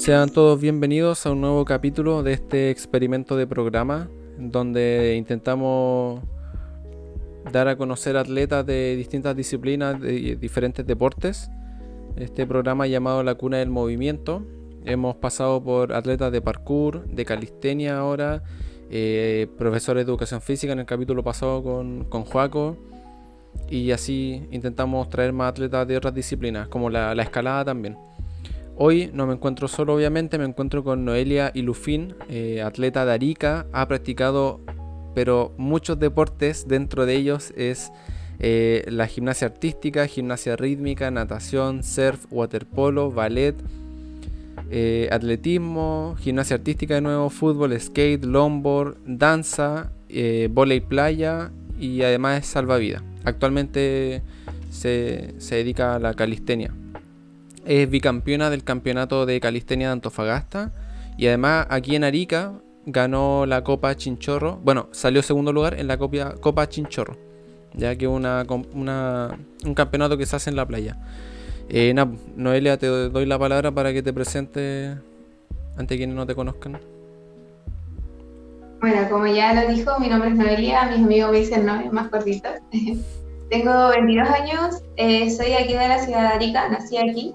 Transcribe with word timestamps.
Sean 0.00 0.30
todos 0.30 0.58
bienvenidos 0.58 1.26
a 1.26 1.30
un 1.30 1.42
nuevo 1.42 1.66
capítulo 1.66 2.22
de 2.22 2.32
este 2.32 2.70
experimento 2.70 3.36
de 3.36 3.46
programa 3.46 4.08
donde 4.38 5.14
intentamos 5.18 6.22
dar 7.52 7.68
a 7.68 7.76
conocer 7.76 8.16
atletas 8.16 8.64
de 8.64 8.96
distintas 8.96 9.36
disciplinas, 9.36 10.00
de 10.00 10.36
diferentes 10.36 10.86
deportes. 10.86 11.50
Este 12.16 12.46
programa 12.46 12.86
llamado 12.86 13.22
La 13.22 13.34
Cuna 13.34 13.58
del 13.58 13.68
Movimiento. 13.68 14.42
Hemos 14.86 15.16
pasado 15.16 15.62
por 15.62 15.92
atletas 15.92 16.32
de 16.32 16.40
parkour, 16.40 17.06
de 17.06 17.26
calistenia 17.26 17.98
ahora, 17.98 18.42
eh, 18.88 19.48
profesores 19.58 20.06
de 20.06 20.10
educación 20.12 20.40
física 20.40 20.72
en 20.72 20.78
el 20.78 20.86
capítulo 20.86 21.22
pasado 21.22 21.62
con, 21.62 22.04
con 22.04 22.24
Joaco. 22.24 22.78
Y 23.68 23.90
así 23.90 24.48
intentamos 24.50 25.10
traer 25.10 25.34
más 25.34 25.50
atletas 25.50 25.86
de 25.86 25.98
otras 25.98 26.14
disciplinas, 26.14 26.68
como 26.68 26.88
la 26.88 27.12
escalada 27.22 27.66
también. 27.66 27.98
Hoy 28.82 29.10
no 29.12 29.26
me 29.26 29.34
encuentro 29.34 29.68
solo, 29.68 29.94
obviamente, 29.94 30.38
me 30.38 30.46
encuentro 30.46 30.82
con 30.82 31.04
Noelia 31.04 31.50
Ilufín, 31.52 32.14
eh, 32.30 32.62
atleta 32.62 33.04
de 33.04 33.12
Arica. 33.12 33.66
Ha 33.74 33.86
practicado, 33.86 34.62
pero 35.14 35.52
muchos 35.58 35.98
deportes, 35.98 36.66
dentro 36.66 37.04
de 37.04 37.14
ellos 37.14 37.52
es 37.58 37.92
eh, 38.38 38.86
la 38.88 39.06
gimnasia 39.06 39.48
artística, 39.48 40.06
gimnasia 40.06 40.56
rítmica, 40.56 41.10
natación, 41.10 41.82
surf, 41.82 42.24
waterpolo, 42.30 43.10
ballet, 43.10 43.54
eh, 44.70 45.10
atletismo, 45.12 46.16
gimnasia 46.18 46.56
artística 46.56 46.94
de 46.94 47.02
nuevo, 47.02 47.28
fútbol, 47.28 47.78
skate, 47.78 48.24
longboard, 48.24 48.96
danza, 49.04 49.92
volei 50.52 50.80
playa 50.80 51.50
y 51.78 52.00
además 52.00 52.44
es 52.44 52.46
salvavidas. 52.46 53.02
Actualmente 53.24 54.22
se, 54.70 55.34
se 55.36 55.56
dedica 55.56 55.96
a 55.96 55.98
la 55.98 56.14
calistenia 56.14 56.72
es 57.70 57.88
bicampeona 57.88 58.50
del 58.50 58.64
campeonato 58.64 59.26
de 59.26 59.38
calistenia 59.38 59.86
de 59.86 59.92
Antofagasta. 59.92 60.72
Y 61.16 61.28
además 61.28 61.68
aquí 61.70 61.94
en 61.94 62.02
Arica 62.02 62.54
ganó 62.84 63.46
la 63.46 63.62
Copa 63.62 63.94
Chinchorro. 63.94 64.56
Bueno, 64.56 64.88
salió 64.90 65.22
segundo 65.22 65.52
lugar 65.52 65.78
en 65.78 65.86
la 65.86 65.96
Copa, 65.96 66.34
Copa 66.40 66.68
Chinchorro. 66.68 67.16
Ya 67.74 67.94
que 67.94 68.06
es 68.06 68.10
una, 68.10 68.44
un 68.44 69.74
campeonato 69.76 70.18
que 70.18 70.26
se 70.26 70.34
hace 70.34 70.50
en 70.50 70.56
la 70.56 70.66
playa. 70.66 70.98
Eh, 71.68 71.94
Noelia, 72.34 72.76
te 72.76 72.88
doy 72.88 73.24
la 73.24 73.38
palabra 73.38 73.70
para 73.70 73.92
que 73.92 74.02
te 74.02 74.12
presentes 74.12 74.96
ante 75.76 75.96
quienes 75.96 76.16
no 76.16 76.26
te 76.26 76.34
conozcan. 76.34 76.80
Bueno, 78.80 79.08
como 79.08 79.28
ya 79.28 79.54
lo 79.54 79.72
dijo, 79.72 79.92
mi 80.00 80.08
nombre 80.08 80.30
es 80.30 80.34
Noelia, 80.34 80.86
mis 80.86 81.04
amigos 81.04 81.30
me 81.30 81.38
dicen 81.38 81.64
no, 81.66 81.78
es 81.78 81.92
más 81.92 82.08
cortito. 82.08 82.48
Tengo 83.50 83.88
22 83.90 84.28
años, 84.28 84.82
eh, 84.96 85.30
soy 85.30 85.52
aquí 85.52 85.74
de 85.74 85.88
la 85.88 85.98
ciudad 86.00 86.22
de 86.22 86.34
Arica, 86.34 86.68
nací 86.68 86.96
aquí 86.96 87.34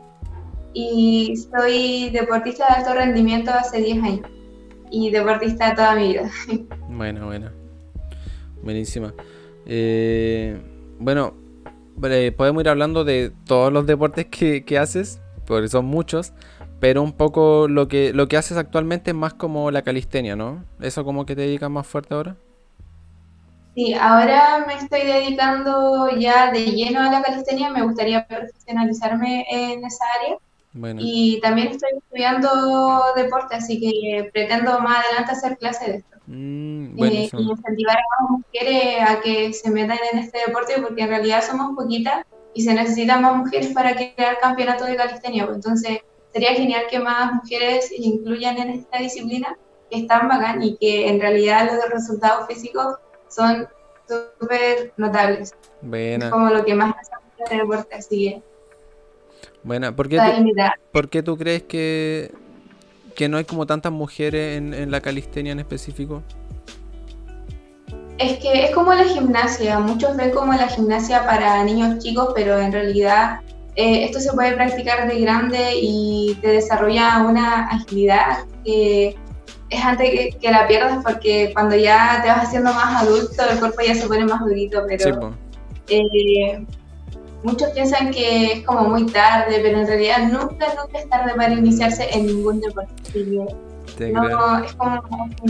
y 0.75 1.33
soy 1.37 2.09
deportista 2.09 2.67
de 2.67 2.73
alto 2.75 2.93
rendimiento 2.93 3.49
hace 3.49 3.79
10 3.79 4.03
años 4.03 4.29
y 4.91 5.09
deportista 5.09 5.73
toda 5.73 5.95
mi 5.95 6.09
vida. 6.09 6.29
Buena, 6.89 7.25
buena. 7.25 7.53
Buenísima. 8.61 9.13
Eh, 9.65 10.61
bueno, 10.99 11.33
podemos 12.35 12.61
ir 12.61 12.69
hablando 12.69 13.05
de 13.05 13.31
todos 13.45 13.71
los 13.71 13.85
deportes 13.85 14.25
que, 14.25 14.65
que, 14.65 14.77
haces, 14.77 15.21
porque 15.45 15.69
son 15.69 15.85
muchos, 15.85 16.33
pero 16.79 17.01
un 17.01 17.13
poco 17.13 17.67
lo 17.69 17.87
que, 17.87 18.11
lo 18.13 18.27
que 18.27 18.37
haces 18.37 18.57
actualmente 18.57 19.11
es 19.11 19.15
más 19.15 19.33
como 19.33 19.71
la 19.71 19.81
calistenia, 19.81 20.35
¿no? 20.35 20.65
¿Eso 20.81 21.05
como 21.05 21.25
que 21.25 21.35
te 21.35 21.41
dedicas 21.43 21.69
más 21.69 21.87
fuerte 21.87 22.13
ahora? 22.13 22.35
Sí, 23.75 23.93
ahora 23.93 24.65
me 24.67 24.75
estoy 24.75 25.01
dedicando 25.01 26.09
ya 26.17 26.51
de 26.51 26.65
lleno 26.65 27.01
a 27.01 27.11
la 27.11 27.21
calistenia, 27.21 27.71
me 27.71 27.81
gustaría 27.81 28.25
profesionalizarme 28.27 29.45
en 29.49 29.83
esa 29.83 30.05
área 30.21 30.37
y 30.97 31.39
también 31.41 31.69
estoy 31.69 31.89
estudiando 31.97 32.49
deporte, 33.15 33.55
así 33.55 33.79
que 33.79 34.29
pretendo 34.31 34.79
más 34.79 35.05
adelante 35.05 35.31
hacer 35.31 35.57
clases 35.57 35.87
de 35.87 35.95
esto. 35.97 36.17
Mm, 36.27 37.03
eh, 37.03 37.29
y 37.31 37.49
incentivar 37.49 37.97
a 37.97 38.23
más 38.23 38.31
mujeres 38.31 38.95
a 39.07 39.21
que 39.21 39.53
se 39.53 39.71
metan 39.71 39.97
en 40.11 40.19
este 40.19 40.39
deporte, 40.45 40.81
porque 40.81 41.03
en 41.03 41.09
realidad 41.09 41.43
somos 41.43 41.75
poquitas 41.75 42.25
y 42.53 42.63
se 42.63 42.73
necesitan 42.73 43.21
más 43.21 43.37
mujeres 43.37 43.73
para 43.73 43.95
crear 43.95 44.39
campeonatos 44.39 44.87
de 44.87 44.95
calistenia. 44.95 45.45
Pues 45.45 45.57
entonces, 45.57 45.99
sería 46.33 46.53
genial 46.53 46.83
que 46.89 46.99
más 46.99 47.33
mujeres 47.33 47.87
se 47.89 47.95
incluyan 47.97 48.57
en 48.57 48.69
esta 48.71 48.97
disciplina, 48.97 49.57
que 49.89 49.99
es 49.99 50.07
tan 50.07 50.27
bacán 50.27 50.61
y 50.61 50.75
que 50.77 51.07
en 51.07 51.21
realidad 51.21 51.71
los 51.71 51.89
resultados 51.89 52.47
físicos 52.47 52.97
son 53.29 53.67
súper 54.07 54.93
notables. 54.97 55.55
Es 55.91 56.25
como 56.25 56.49
lo 56.49 56.65
que 56.65 56.75
más 56.75 56.95
hace 56.99 57.11
este 57.39 57.57
deporte, 57.57 57.95
así 57.95 58.29
que 58.29 58.54
bueno, 59.65 59.95
¿por 59.95 60.07
qué, 60.07 60.19
tú, 61.23 61.23
tú 61.23 61.37
crees 61.37 61.63
que, 61.63 62.31
que 63.15 63.27
no 63.27 63.37
hay 63.37 63.45
como 63.45 63.65
tantas 63.65 63.91
mujeres 63.91 64.57
en, 64.57 64.91
la 64.91 65.01
calistenia 65.01 65.51
en 65.53 65.59
específico? 65.59 66.21
Es 68.19 68.37
que 68.37 68.65
es 68.65 68.71
como 68.75 68.93
la 68.93 69.03
gimnasia, 69.05 69.79
muchos 69.79 70.15
ven 70.15 70.29
como 70.29 70.53
la 70.53 70.67
gimnasia 70.67 71.25
para 71.25 71.63
niños 71.63 71.97
chicos, 71.97 72.31
pero 72.35 72.59
en 72.59 72.71
realidad 72.71 73.39
eh, 73.75 74.05
esto 74.05 74.19
se 74.19 74.31
puede 74.33 74.53
practicar 74.53 75.11
de 75.11 75.19
grande 75.19 75.71
y 75.81 76.37
te 76.41 76.49
desarrolla 76.49 77.23
una 77.27 77.67
agilidad 77.67 78.45
que 78.63 79.15
es 79.71 79.83
antes 79.83 80.35
que, 80.35 80.51
la 80.51 80.67
pierdas 80.67 81.03
porque 81.03 81.49
cuando 81.53 81.75
ya 81.75 82.21
te 82.21 82.29
vas 82.29 82.43
haciendo 82.43 82.71
más 82.71 83.01
adulto 83.01 83.43
el 83.49 83.57
cuerpo 83.57 83.81
ya 83.85 83.95
se 83.95 84.07
pone 84.07 84.25
más 84.25 84.41
durito, 84.41 84.83
pero 84.87 85.33
muchos 87.45 87.69
piensan 87.69 88.11
que 88.11 88.51
es 88.51 88.65
como 88.65 88.89
muy 88.89 89.05
tarde, 89.05 89.59
pero 89.61 89.79
en 89.79 89.87
realidad 89.87 90.27
nunca, 90.27 90.67
nunca 90.75 90.99
es 90.99 91.07
tarde 91.09 91.33
para 91.35 91.53
iniciarse 91.53 92.09
en 92.11 92.25
ningún 92.25 92.59
deporte. 92.59 92.91
No, 94.11 94.63
es 94.63 94.73
como 94.73 95.01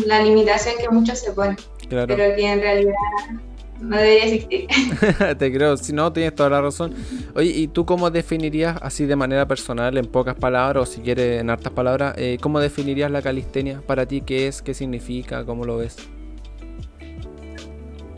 la 0.06 0.22
limitación 0.22 0.76
que 0.80 0.90
muchos 0.90 1.20
se 1.20 1.32
ponen, 1.32 1.56
pero 1.90 2.08
que 2.36 2.52
en 2.52 2.60
realidad 2.60 2.94
no 3.80 3.98
debería 3.98 4.26
existir. 4.26 4.68
Te 5.38 5.54
creo, 5.54 5.78
si 5.78 5.94
no, 5.94 6.12
tienes 6.12 6.36
toda 6.36 6.50
la 6.50 6.62
razón. 6.62 6.94
Oye, 7.34 7.50
¿y 7.50 7.68
tú 7.68 7.86
cómo 7.86 8.12
definirías 8.12 8.78
así 8.82 9.06
de 9.06 9.16
manera 9.16 9.48
personal, 9.48 9.98
en 9.98 10.06
pocas 10.06 10.36
palabras, 10.36 10.84
o 10.84 10.92
si 10.92 11.02
quieres 11.02 11.42
en 11.42 11.50
hartas 11.50 11.74
palabras, 11.74 12.14
eh, 12.18 12.38
cómo 12.42 12.60
definirías 12.60 13.10
la 13.10 13.22
calistenia 13.22 13.82
para 13.86 14.06
ti? 14.06 14.22
¿Qué 14.22 14.48
es? 14.48 14.62
¿Qué 14.62 14.74
significa? 14.74 15.46
¿Cómo 15.46 15.64
lo 15.64 15.78
ves? 15.78 15.98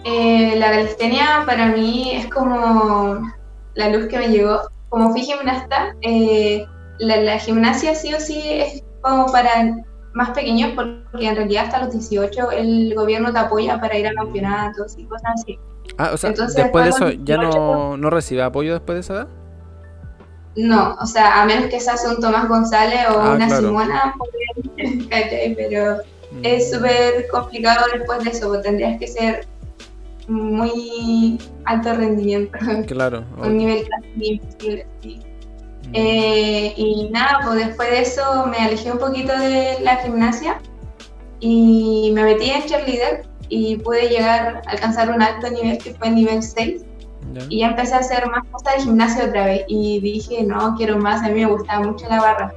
Eh, 0.03 0.55
la 0.57 0.71
calistenia 0.71 1.43
para 1.45 1.67
mí 1.67 2.11
es 2.13 2.27
como 2.27 3.19
la 3.77 3.89
luz 3.89 4.07
que 4.07 4.17
me 4.17 4.27
llegó. 4.27 4.61
Como 4.89 5.11
fui 5.11 5.21
gimnasta, 5.21 5.95
eh, 6.01 6.65
la, 6.99 7.39
gimnasia 7.39 7.95
sí 7.95 8.13
o 8.13 8.19
sí 8.19 8.41
es 8.43 8.83
como 9.01 9.27
para 9.31 9.77
más 10.13 10.31
pequeños 10.31 10.71
porque 10.75 11.27
en 11.27 11.35
realidad 11.35 11.65
hasta 11.65 11.85
los 11.85 11.93
18 11.93 12.51
el 12.51 12.95
gobierno 12.95 13.31
te 13.31 13.39
apoya 13.39 13.79
para 13.79 13.97
ir 13.97 14.07
a 14.07 14.13
campeonatos 14.13 14.97
y 14.97 15.05
cosas 15.05 15.31
así. 15.35 15.59
Ah, 15.97 16.09
o 16.13 16.17
sea, 16.17 16.31
después 16.31 16.83
de 16.83 16.89
eso 16.89 17.09
ya 17.23 17.37
no, 17.37 17.97
no 17.97 18.09
recibe 18.09 18.41
apoyo 18.41 18.73
después 18.73 18.95
de 18.95 18.99
esa 19.01 19.13
edad. 19.13 19.27
No, 20.55 20.95
o 20.99 21.05
sea, 21.05 21.41
a 21.41 21.45
menos 21.45 21.69
que 21.69 21.79
seas 21.79 22.03
un 22.05 22.19
Tomás 22.19 22.47
González 22.47 23.01
o 23.11 23.19
ah, 23.19 23.33
una 23.35 23.47
Simona, 23.47 24.15
pero 25.55 25.97
mm. 26.31 26.39
es 26.41 26.71
súper 26.71 27.27
complicado 27.27 27.85
después 27.93 28.23
de 28.23 28.31
eso, 28.31 28.47
porque 28.47 28.63
tendrías 28.63 28.99
que 28.99 29.07
ser 29.07 29.47
muy 30.27 31.37
alto 31.65 31.93
rendimiento. 31.93 32.57
Claro. 32.87 33.25
Un 33.37 33.57
nivel 33.57 33.87
casi 33.87 34.33
imposible, 34.33 34.87
sí. 35.01 35.19
Mm. 35.87 35.91
Eh, 35.93 36.73
y 36.75 37.09
nada, 37.11 37.39
pues 37.43 37.67
después 37.67 37.89
de 37.89 38.01
eso 38.01 38.45
me 38.47 38.57
alejé 38.57 38.91
un 38.91 38.99
poquito 38.99 39.37
de 39.37 39.79
la 39.81 39.97
gimnasia 39.97 40.59
y 41.39 42.11
me 42.13 42.23
metí 42.23 42.49
en 42.49 42.63
cheerleader 42.65 43.25
y 43.49 43.77
pude 43.77 44.09
llegar 44.09 44.61
a 44.65 44.71
alcanzar 44.71 45.09
un 45.09 45.21
alto 45.21 45.49
nivel 45.49 45.77
que 45.77 45.93
fue 45.93 46.09
el 46.09 46.15
nivel 46.15 46.43
6. 46.43 46.83
Y 47.49 47.59
ya 47.59 47.67
empecé 47.67 47.93
a 47.93 47.99
hacer 47.99 48.25
más 48.27 48.43
cosas 48.51 48.77
de 48.77 48.83
gimnasia 48.83 49.25
otra 49.25 49.45
vez 49.45 49.65
y 49.67 49.99
dije, 49.99 50.43
no, 50.43 50.75
quiero 50.75 50.97
más, 50.97 51.23
a 51.23 51.29
mí 51.29 51.41
me 51.41 51.45
gustaba 51.45 51.85
mucho 51.85 52.07
la 52.09 52.21
barra. 52.21 52.53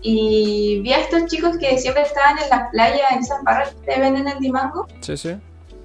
Y 0.00 0.80
vi 0.82 0.92
a 0.92 1.00
estos 1.00 1.26
chicos 1.26 1.56
que 1.58 1.78
siempre 1.78 2.02
estaban 2.02 2.36
en 2.38 2.48
la 2.50 2.70
playa, 2.70 3.04
en 3.12 3.20
esas 3.20 3.42
barras 3.44 3.70
que 3.74 3.92
te 3.92 4.00
ven 4.00 4.16
en 4.16 4.28
el 4.28 4.40
Dimango. 4.40 4.88
Sí, 5.00 5.16
sí 5.16 5.36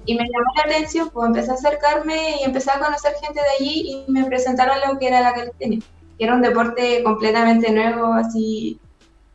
y 0.08 0.14
me 0.14 0.24
llamó 0.24 0.50
la 0.56 0.62
atención, 0.62 1.10
pues 1.12 1.26
empecé 1.26 1.50
a 1.50 1.54
acercarme 1.54 2.40
y 2.40 2.44
empecé 2.44 2.70
a 2.70 2.78
conocer 2.78 3.12
gente 3.22 3.40
de 3.42 3.48
allí 3.58 4.04
y 4.08 4.10
me 4.10 4.24
presentaron 4.24 4.78
lo 4.88 4.98
que 4.98 5.06
era 5.06 5.20
la 5.20 5.34
calistenia, 5.34 5.80
que 6.16 6.24
era 6.24 6.34
un 6.34 6.40
deporte 6.40 7.02
completamente 7.02 7.70
nuevo, 7.70 8.14
así 8.14 8.80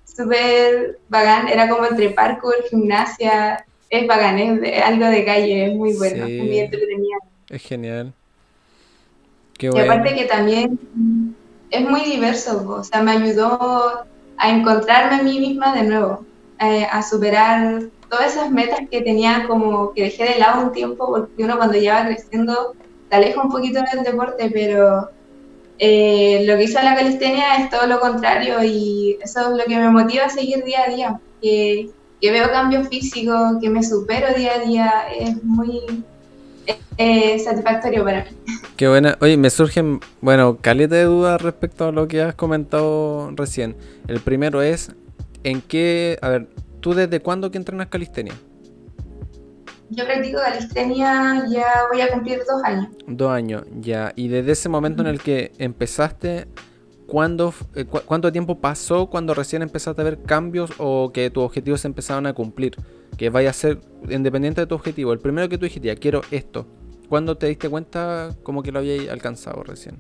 súper 0.04 0.98
bacán, 1.10 1.48
era 1.48 1.70
como 1.70 1.86
entre 1.86 2.10
parkour, 2.10 2.56
gimnasia, 2.72 3.64
es 3.88 4.08
bacán, 4.08 4.40
es 4.40 4.84
algo 4.84 5.06
de 5.06 5.24
calle, 5.24 5.68
es 5.68 5.76
muy 5.76 5.94
bueno, 5.94 6.26
es 6.26 6.44
muy 6.44 6.58
entretenido. 6.58 7.20
Es 7.50 7.62
genial. 7.62 8.12
Qué 9.60 9.70
bueno. 9.70 9.86
Y 9.86 9.88
aparte 9.88 10.16
que 10.16 10.26
también 10.26 10.80
es 11.70 11.88
muy 11.88 12.02
diverso, 12.02 12.68
o 12.68 12.84
sea, 12.84 13.04
me 13.04 13.12
ayudó 13.12 14.06
a 14.38 14.50
encontrarme 14.50 15.20
a 15.20 15.24
mí 15.24 15.40
misma 15.40 15.76
de 15.76 15.84
nuevo, 15.84 16.26
eh, 16.60 16.88
a 16.92 17.04
superar 17.04 17.84
todas 18.14 18.36
esas 18.36 18.52
metas 18.52 18.82
que 18.92 19.02
tenía 19.02 19.46
como 19.48 19.92
que 19.94 20.04
dejé 20.04 20.26
de 20.26 20.38
lado 20.38 20.66
un 20.66 20.72
tiempo, 20.72 21.08
porque 21.08 21.44
uno 21.44 21.58
cuando 21.58 21.78
ya 21.80 21.96
va 21.96 22.06
creciendo 22.06 22.76
te 23.10 23.16
aleja 23.16 23.42
un 23.42 23.50
poquito 23.50 23.80
del 23.92 24.04
deporte, 24.04 24.52
pero 24.54 25.10
eh, 25.80 26.44
lo 26.46 26.56
que 26.56 26.66
hizo 26.66 26.80
la 26.84 26.96
calistenia 26.96 27.56
es 27.58 27.72
todo 27.72 27.88
lo 27.88 28.00
contrario 28.00 28.64
y 28.64 29.18
eso 29.20 29.42
es 29.42 29.58
lo 29.58 29.64
que 29.66 29.78
me 29.78 29.90
motiva 29.90 30.26
a 30.26 30.30
seguir 30.30 30.64
día 30.64 30.84
a 30.84 30.94
día, 30.94 31.20
que, 31.42 31.90
que 32.22 32.32
veo 32.32 32.52
cambios 32.52 32.88
físicos, 32.88 33.58
que 33.60 33.70
me 33.72 33.82
supero 33.82 34.32
día 34.36 34.54
a 34.58 34.60
día, 34.60 34.94
es 35.20 35.44
muy 35.44 35.82
eh, 36.98 37.40
satisfactorio 37.40 38.04
para 38.04 38.26
mí. 38.26 38.30
Qué 38.78 38.88
buena. 38.90 39.18
Oye, 39.22 39.38
me 39.38 39.50
surgen, 39.50 40.02
bueno, 40.22 40.60
caleta 40.62 40.94
de 40.94 41.06
dudas 41.06 41.42
respecto 41.42 41.86
a 41.86 41.92
lo 41.92 42.08
que 42.08 42.22
has 42.22 42.36
comentado 42.36 43.32
recién. 43.36 43.76
El 44.08 44.20
primero 44.20 44.62
es, 44.62 44.92
¿en 45.44 45.62
qué, 45.62 46.20
a 46.22 46.30
ver, 46.30 46.48
tú 46.84 46.94
desde 46.94 47.22
cuándo 47.22 47.50
que 47.50 47.58
entrenas 47.58 47.88
calistenia? 47.88 48.34
Yo 49.90 50.06
practico 50.06 50.40
calistenia 50.40 51.46
ya 51.50 51.66
voy 51.90 52.02
a 52.02 52.12
cumplir 52.12 52.40
dos 52.40 52.62
años. 52.64 52.88
Dos 53.08 53.32
años, 53.32 53.64
ya. 53.80 54.12
Y 54.16 54.28
desde 54.28 54.52
ese 54.52 54.70
momento 54.70 55.02
en 55.02 55.08
el 55.08 55.22
que 55.22 55.54
empezaste, 55.60 56.48
¿cuándo, 57.08 57.54
eh, 57.76 57.86
¿cuánto 57.86 58.32
tiempo 58.32 58.60
pasó 58.60 59.10
cuando 59.10 59.34
recién 59.34 59.62
empezaste 59.62 60.02
a 60.02 60.04
ver 60.04 60.22
cambios 60.24 60.72
o 60.78 61.12
que 61.14 61.30
tus 61.30 61.44
objetivos 61.44 61.82
se 61.82 61.88
empezaron 61.88 62.26
a 62.28 62.34
cumplir? 62.34 62.76
Que 63.18 63.30
vaya 63.30 63.52
a 63.52 63.54
ser 63.54 63.80
independiente 64.10 64.62
de 64.62 64.68
tu 64.68 64.76
objetivo. 64.76 65.14
El 65.14 65.20
primero 65.20 65.48
que 65.48 65.58
tú 65.58 65.66
dijiste, 65.66 65.88
ya 65.88 65.96
quiero 65.96 66.22
esto. 66.32 66.68
¿Cuándo 67.08 67.38
te 67.38 67.48
diste 67.48 67.70
cuenta 67.70 68.36
como 68.44 68.62
que 68.62 68.72
lo 68.74 68.80
habías 68.80 69.08
alcanzado 69.08 69.64
recién? 69.64 70.00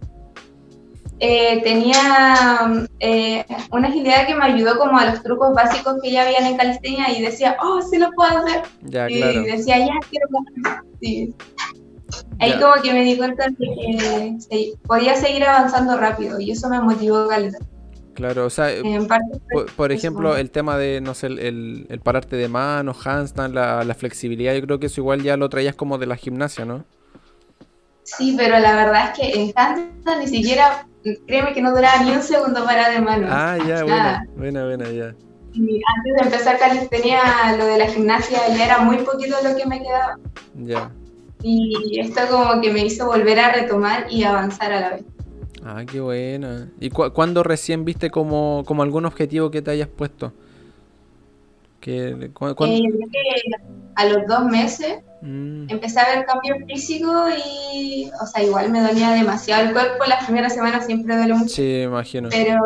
Eh, 1.25 1.61
tenía 1.63 2.85
eh, 2.99 3.45
una 3.71 3.87
agilidad 3.87 4.27
que 4.27 4.35
me 4.35 4.43
ayudó 4.43 4.77
como 4.77 4.97
a 4.97 5.05
los 5.05 5.23
trucos 5.23 5.53
básicos 5.53 5.95
que 6.03 6.11
ya 6.11 6.23
habían 6.23 6.45
en 6.45 6.57
calistenia 6.57 7.17
y 7.17 7.21
decía, 7.21 7.55
oh, 7.61 7.81
sí 7.81 7.97
lo 7.97 8.11
puedo 8.11 8.39
hacer. 8.39 8.63
y 9.09 9.21
decía, 9.45 9.79
ya 9.79 9.93
quiero 10.09 10.27
sí. 10.99 11.33
Ahí 12.39 12.59
como 12.59 12.73
que 12.81 12.91
me 12.91 13.05
di 13.05 13.15
cuenta 13.15 13.45
que 13.57 14.73
podía 14.85 15.15
seguir 15.15 15.45
avanzando 15.45 15.95
rápido 15.95 16.41
y 16.41 16.51
eso 16.51 16.67
me 16.67 16.81
motivó 16.81 17.25
calidad. 17.29 17.59
Claro, 18.15 18.45
o 18.45 18.49
sea, 18.49 18.67
por, 19.77 19.93
ejemplo, 19.93 20.35
el 20.35 20.51
tema 20.51 20.77
de, 20.77 20.99
no 20.99 21.13
sé, 21.13 21.27
el, 21.27 21.87
el, 21.87 21.99
pararte 22.01 22.35
de 22.35 22.49
mano, 22.49 22.93
handstand, 22.93 23.55
la, 23.55 23.85
la, 23.85 23.93
flexibilidad, 23.93 24.53
yo 24.53 24.61
creo 24.61 24.77
que 24.77 24.87
eso 24.87 24.99
igual 24.99 25.23
ya 25.23 25.37
lo 25.37 25.47
traías 25.47 25.73
como 25.73 25.97
de 25.97 26.05
la 26.05 26.17
gimnasia, 26.17 26.65
¿no? 26.65 26.83
Sí, 28.03 28.35
pero 28.37 28.59
la 28.59 28.75
verdad 28.75 29.09
es 29.09 29.19
que 29.19 29.39
en 29.39 29.53
handstand 29.55 30.19
ni 30.19 30.27
siquiera 30.27 30.85
créeme 31.27 31.53
que 31.53 31.61
no 31.61 31.73
duraba 31.73 32.03
ni 32.03 32.11
un 32.11 32.21
segundo 32.21 32.63
para 32.65 32.89
de 32.89 32.99
mano. 32.99 33.27
Ah, 33.29 33.57
ya, 33.67 33.83
buena, 33.83 34.25
buena, 34.35 34.65
buena, 34.65 34.89
ya. 34.89 35.15
Y 35.53 35.81
antes 35.95 36.13
de 36.15 36.21
empezar 36.23 36.57
calistenia, 36.57 37.55
lo 37.57 37.65
de 37.65 37.77
la 37.77 37.87
gimnasia 37.87 38.39
ya 38.49 38.65
era 38.65 38.79
muy 38.79 38.97
poquito 38.97 39.35
lo 39.43 39.55
que 39.55 39.65
me 39.65 39.81
quedaba. 39.81 40.17
Ya. 40.55 40.91
Y 41.43 41.99
esto 41.99 42.21
como 42.31 42.61
que 42.61 42.71
me 42.71 42.85
hizo 42.85 43.05
volver 43.05 43.39
a 43.39 43.51
retomar 43.51 44.07
y 44.09 44.23
avanzar 44.23 44.71
a 44.71 44.79
la 44.79 44.89
vez. 44.91 45.03
Ah, 45.63 45.83
qué 45.89 45.99
buena. 45.99 46.69
¿Y 46.79 46.89
cuándo 46.89 47.43
recién 47.43 47.85
viste 47.85 48.09
como, 48.09 48.63
como 48.65 48.83
algún 48.83 49.05
objetivo 49.05 49.51
que 49.51 49.61
te 49.61 49.71
hayas 49.71 49.87
puesto? 49.87 50.33
Que, 51.79 52.09
eh, 52.09 52.31
a 53.95 54.05
los 54.05 54.25
dos 54.27 54.45
meses 54.45 54.99
mm. 55.23 55.69
empecé 55.69 55.99
a 55.99 56.15
ver 56.15 56.25
cambios 56.25 56.57
físicos 56.67 57.31
y, 57.73 58.11
o 58.21 58.25
sea, 58.25 58.43
igual 58.43 58.69
me 58.71 58.81
dolía 58.81 59.11
demasiado 59.11 59.67
el 59.67 59.73
cuerpo. 59.73 60.03
Las 60.07 60.25
primeras 60.25 60.53
semanas 60.53 60.85
siempre 60.85 61.15
duele 61.15 61.33
mucho. 61.33 61.55
Sí, 61.55 61.81
imagino. 61.81 62.29
Pero 62.29 62.59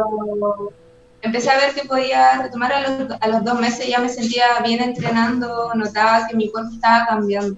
empecé 1.21 1.49
a 1.49 1.57
ver 1.57 1.73
que 1.73 1.87
podía 1.87 2.41
retomar 2.41 2.73
a 2.73 2.81
los, 2.81 3.11
a 3.19 3.27
los 3.27 3.43
dos 3.43 3.59
meses, 3.59 3.87
ya 3.87 3.99
me 3.99 4.09
sentía 4.09 4.45
bien 4.65 4.81
entrenando, 4.81 5.71
notaba 5.75 6.27
que 6.27 6.35
mi 6.35 6.49
cuerpo 6.51 6.71
estaba 6.73 7.05
cambiando 7.07 7.57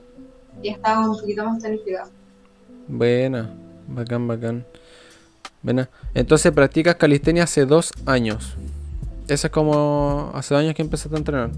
y 0.62 0.69
estaba 0.69 1.10
un 1.10 1.18
poquito 1.18 1.46
más 1.46 1.62
tonificado. 1.62 2.10
Buena, 2.88 3.50
bacán, 3.88 4.28
bacán. 4.28 4.66
Buena. 5.62 5.90
Entonces 6.13 6.51
practicas 6.51 6.96
calistenia 6.96 7.44
hace 7.44 7.66
dos 7.66 7.92
años. 8.06 8.56
Esa 9.28 9.48
es 9.48 9.54
como 9.54 10.31
hace 10.34 10.56
años 10.56 10.74
que 10.74 10.81
empezaste 10.81 11.16
a 11.16 11.19
entrenar. 11.19 11.51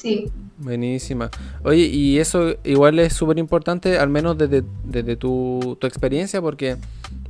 Sí. 0.00 0.30
Buenísima. 0.56 1.30
Oye, 1.62 1.84
y 1.86 2.18
eso 2.18 2.54
igual 2.64 2.98
es 2.98 3.12
súper 3.12 3.38
importante, 3.38 3.98
al 3.98 4.08
menos 4.08 4.38
desde, 4.38 5.16
tu, 5.16 5.76
experiencia, 5.82 6.40
porque 6.40 6.78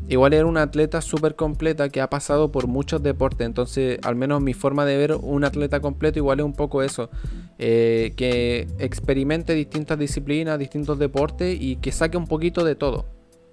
igual 0.09 0.35
era 0.35 0.47
una 0.47 0.63
atleta 0.63 1.01
súper 1.01 1.35
completa 1.35 1.89
que 1.89 2.01
ha 2.01 2.09
pasado 2.09 2.53
por 2.53 2.69
muchos 2.69 3.03
deportes. 3.03 3.45
Entonces, 3.45 3.99
al 4.05 4.15
menos 4.15 4.41
mi 4.41 4.55
forma 4.55 4.85
de 4.85 4.97
ver 4.97 5.17
un 5.21 5.43
atleta 5.43 5.81
completo 5.81 6.21
igual 6.21 6.39
es 6.39 6.47
un 6.47 6.53
poco 6.53 6.85
eso. 6.85 7.11
Eh, 7.59 8.13
que 8.17 8.69
experimente 8.79 9.55
distintas 9.55 9.99
disciplinas, 9.99 10.57
distintos 10.57 10.97
deportes 10.97 11.61
y 11.61 11.75
que 11.77 11.91
saque 11.91 12.17
un 12.17 12.29
poquito 12.29 12.63
de 12.65 12.77
todo. 12.77 13.07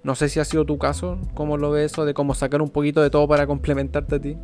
No 0.04 0.14
sé 0.14 0.28
si 0.28 0.38
ha 0.38 0.44
sido 0.44 0.64
tu 0.64 0.78
caso, 0.78 1.18
cómo 1.34 1.56
lo 1.56 1.72
ves 1.72 1.90
eso, 1.92 2.04
de 2.04 2.14
cómo 2.14 2.34
sacar 2.34 2.62
un 2.62 2.70
poquito 2.70 3.02
de 3.02 3.10
todo 3.10 3.26
para 3.26 3.48
complementarte 3.48 4.14
a 4.14 4.20
ti. 4.20 4.36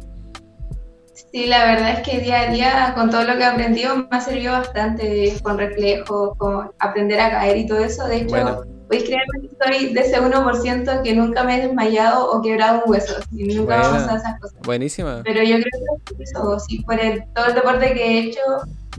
Sí, 1.14 1.46
la 1.46 1.64
verdad 1.64 1.92
es 1.92 2.00
que 2.00 2.18
día 2.18 2.40
a 2.40 2.50
día, 2.50 2.92
con 2.94 3.10
todo 3.10 3.22
lo 3.22 3.34
que 3.34 3.42
he 3.42 3.46
aprendido, 3.46 3.96
me 3.96 4.08
ha 4.10 4.20
servido 4.20 4.52
bastante 4.52 5.34
con 5.42 5.58
reflejos, 5.58 6.36
con 6.38 6.72
aprender 6.80 7.20
a 7.20 7.30
caer 7.30 7.56
y 7.56 7.66
todo 7.66 7.78
eso. 7.78 8.06
De 8.06 8.16
hecho, 8.18 8.30
bueno. 8.30 8.62
podéis 8.88 9.04
creerme 9.04 9.42
que 9.42 9.56
soy 9.64 9.94
de 9.94 10.00
ese 10.00 10.20
1% 10.20 11.02
que 11.02 11.14
nunca 11.14 11.44
me 11.44 11.56
he 11.56 11.66
desmayado 11.66 12.30
o 12.32 12.42
quebrado 12.42 12.82
un 12.84 12.90
hueso. 12.90 13.14
Y 13.30 13.54
nunca 13.54 13.76
me 13.76 13.82
pasado 13.84 14.16
esas 14.16 14.40
cosas. 14.40 14.58
Buenísima. 14.64 15.22
Pero 15.24 15.42
yo 15.44 15.56
creo 15.56 16.00
que 16.04 16.22
eso, 16.22 16.58
sí, 16.60 16.82
por 16.82 16.98
el, 16.98 17.24
todo 17.32 17.46
el 17.46 17.54
deporte 17.54 17.94
que 17.94 18.04
he 18.04 18.18
hecho, 18.18 18.40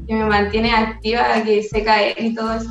que 0.07 0.13
me 0.13 0.25
mantiene 0.25 0.71
activa, 0.71 1.41
que 1.43 1.63
sé 1.63 1.83
caer 1.83 2.15
y 2.17 2.33
todo 2.33 2.53
eso. 2.53 2.69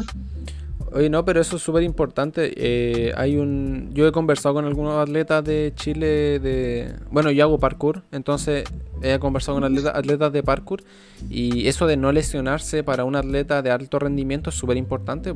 Oye, 0.94 1.11
no, 1.11 1.25
pero 1.25 1.41
eso 1.41 1.56
es 1.56 1.62
súper 1.62 1.82
importante. 1.82 2.52
Eh, 2.56 3.12
hay 3.17 3.37
un, 3.37 3.91
yo 3.93 4.06
he 4.06 4.12
conversado 4.12 4.55
con 4.55 4.64
algunos 4.64 4.94
atletas 4.94 5.43
de 5.43 5.73
Chile 5.75 6.38
de, 6.38 6.94
bueno, 7.11 7.32
yo 7.32 7.43
hago 7.43 7.58
parkour, 7.58 8.05
entonces 8.12 8.62
he 9.02 9.19
conversado 9.19 9.56
con 9.58 9.64
atletas, 9.64 10.32
de 10.32 10.43
parkour 10.44 10.85
y 11.29 11.67
eso 11.67 11.88
de 11.88 11.96
no 11.96 12.12
lesionarse 12.12 12.85
para 12.85 13.05
un 13.05 13.17
atleta 13.17 13.61
de 13.61 13.73
alto 13.73 13.99
rendimiento 13.99 14.50
es 14.50 14.56
súper 14.56 14.76
importante. 14.76 15.35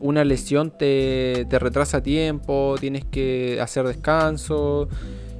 Una 0.00 0.24
lesión 0.24 0.72
te, 0.76 1.46
te, 1.48 1.60
retrasa 1.60 2.02
tiempo, 2.02 2.74
tienes 2.80 3.04
que 3.04 3.60
hacer 3.60 3.86
descanso 3.86 4.88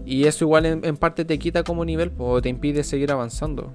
y 0.07 0.27
eso 0.27 0.45
igual 0.45 0.65
en, 0.67 0.97
parte 0.97 1.25
te 1.25 1.41
quita 1.41 1.65
como 1.65 1.85
nivel 1.85 2.13
o 2.19 2.41
te 2.41 2.49
impide 2.49 2.85
seguir 2.85 3.11
avanzando. 3.11 3.75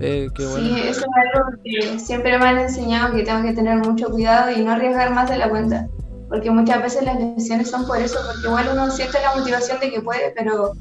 Eh, 0.00 0.28
sí, 0.34 0.80
eso 0.88 1.00
es 1.00 1.06
algo 1.34 1.62
que 1.62 1.98
siempre 1.98 2.38
me 2.38 2.46
han 2.46 2.58
enseñado 2.58 3.14
que 3.14 3.22
tengo 3.22 3.42
que 3.42 3.52
tener 3.52 3.76
mucho 3.78 4.08
cuidado 4.10 4.50
y 4.50 4.62
no 4.62 4.72
arriesgar 4.72 5.12
más 5.12 5.28
de 5.30 5.36
la 5.36 5.50
cuenta. 5.50 5.88
Porque 6.28 6.50
muchas 6.50 6.82
veces 6.82 7.02
las 7.02 7.18
lesiones 7.18 7.70
son 7.70 7.86
por 7.86 7.98
eso, 7.98 8.18
porque 8.24 8.46
igual 8.46 8.68
uno 8.72 8.90
siente 8.90 9.18
la 9.20 9.34
motivación 9.34 9.80
de 9.80 9.90
que 9.90 10.00
puede, 10.00 10.32
pero 10.36 10.72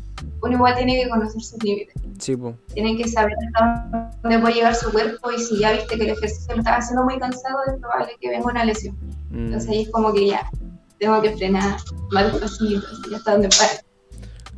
uno 0.42 0.54
igual 0.54 0.75
tiene 0.75 1.04
que 1.04 1.10
conocer 1.10 1.42
sus 1.42 1.64
límites. 1.64 1.94
Sí, 2.19 2.38
Tiene 2.73 2.97
que 2.97 3.07
saber 3.07 3.33
hasta 3.47 4.11
dónde 4.21 4.40
puede 4.40 4.54
llegar 4.56 4.76
su 4.76 4.92
cuerpo 4.92 5.31
y 5.31 5.40
si 5.40 5.59
ya 5.59 5.71
viste 5.71 5.97
que 5.97 6.04
el 6.04 6.09
ejercicio 6.11 6.54
lo 6.54 6.59
estaba 6.59 6.78
haciendo 6.78 7.04
muy 7.04 7.18
cansado, 7.19 7.57
es 7.68 7.80
probable 7.80 8.11
que 8.21 8.30
venga 8.30 8.45
una 8.45 8.64
lesión. 8.64 8.95
Mm. 9.31 9.45
Entonces 9.45 9.69
ahí 9.69 9.81
es 9.81 9.90
como 9.90 10.14
que 10.14 10.28
ya, 10.28 10.49
tengo 10.99 11.21
que 11.21 11.35
frenar 11.35 11.78
más 12.11 12.31
despacito, 12.31 12.88
y 13.09 13.16
hasta 13.16 13.31
donde 13.31 13.49
pare. 13.49 13.89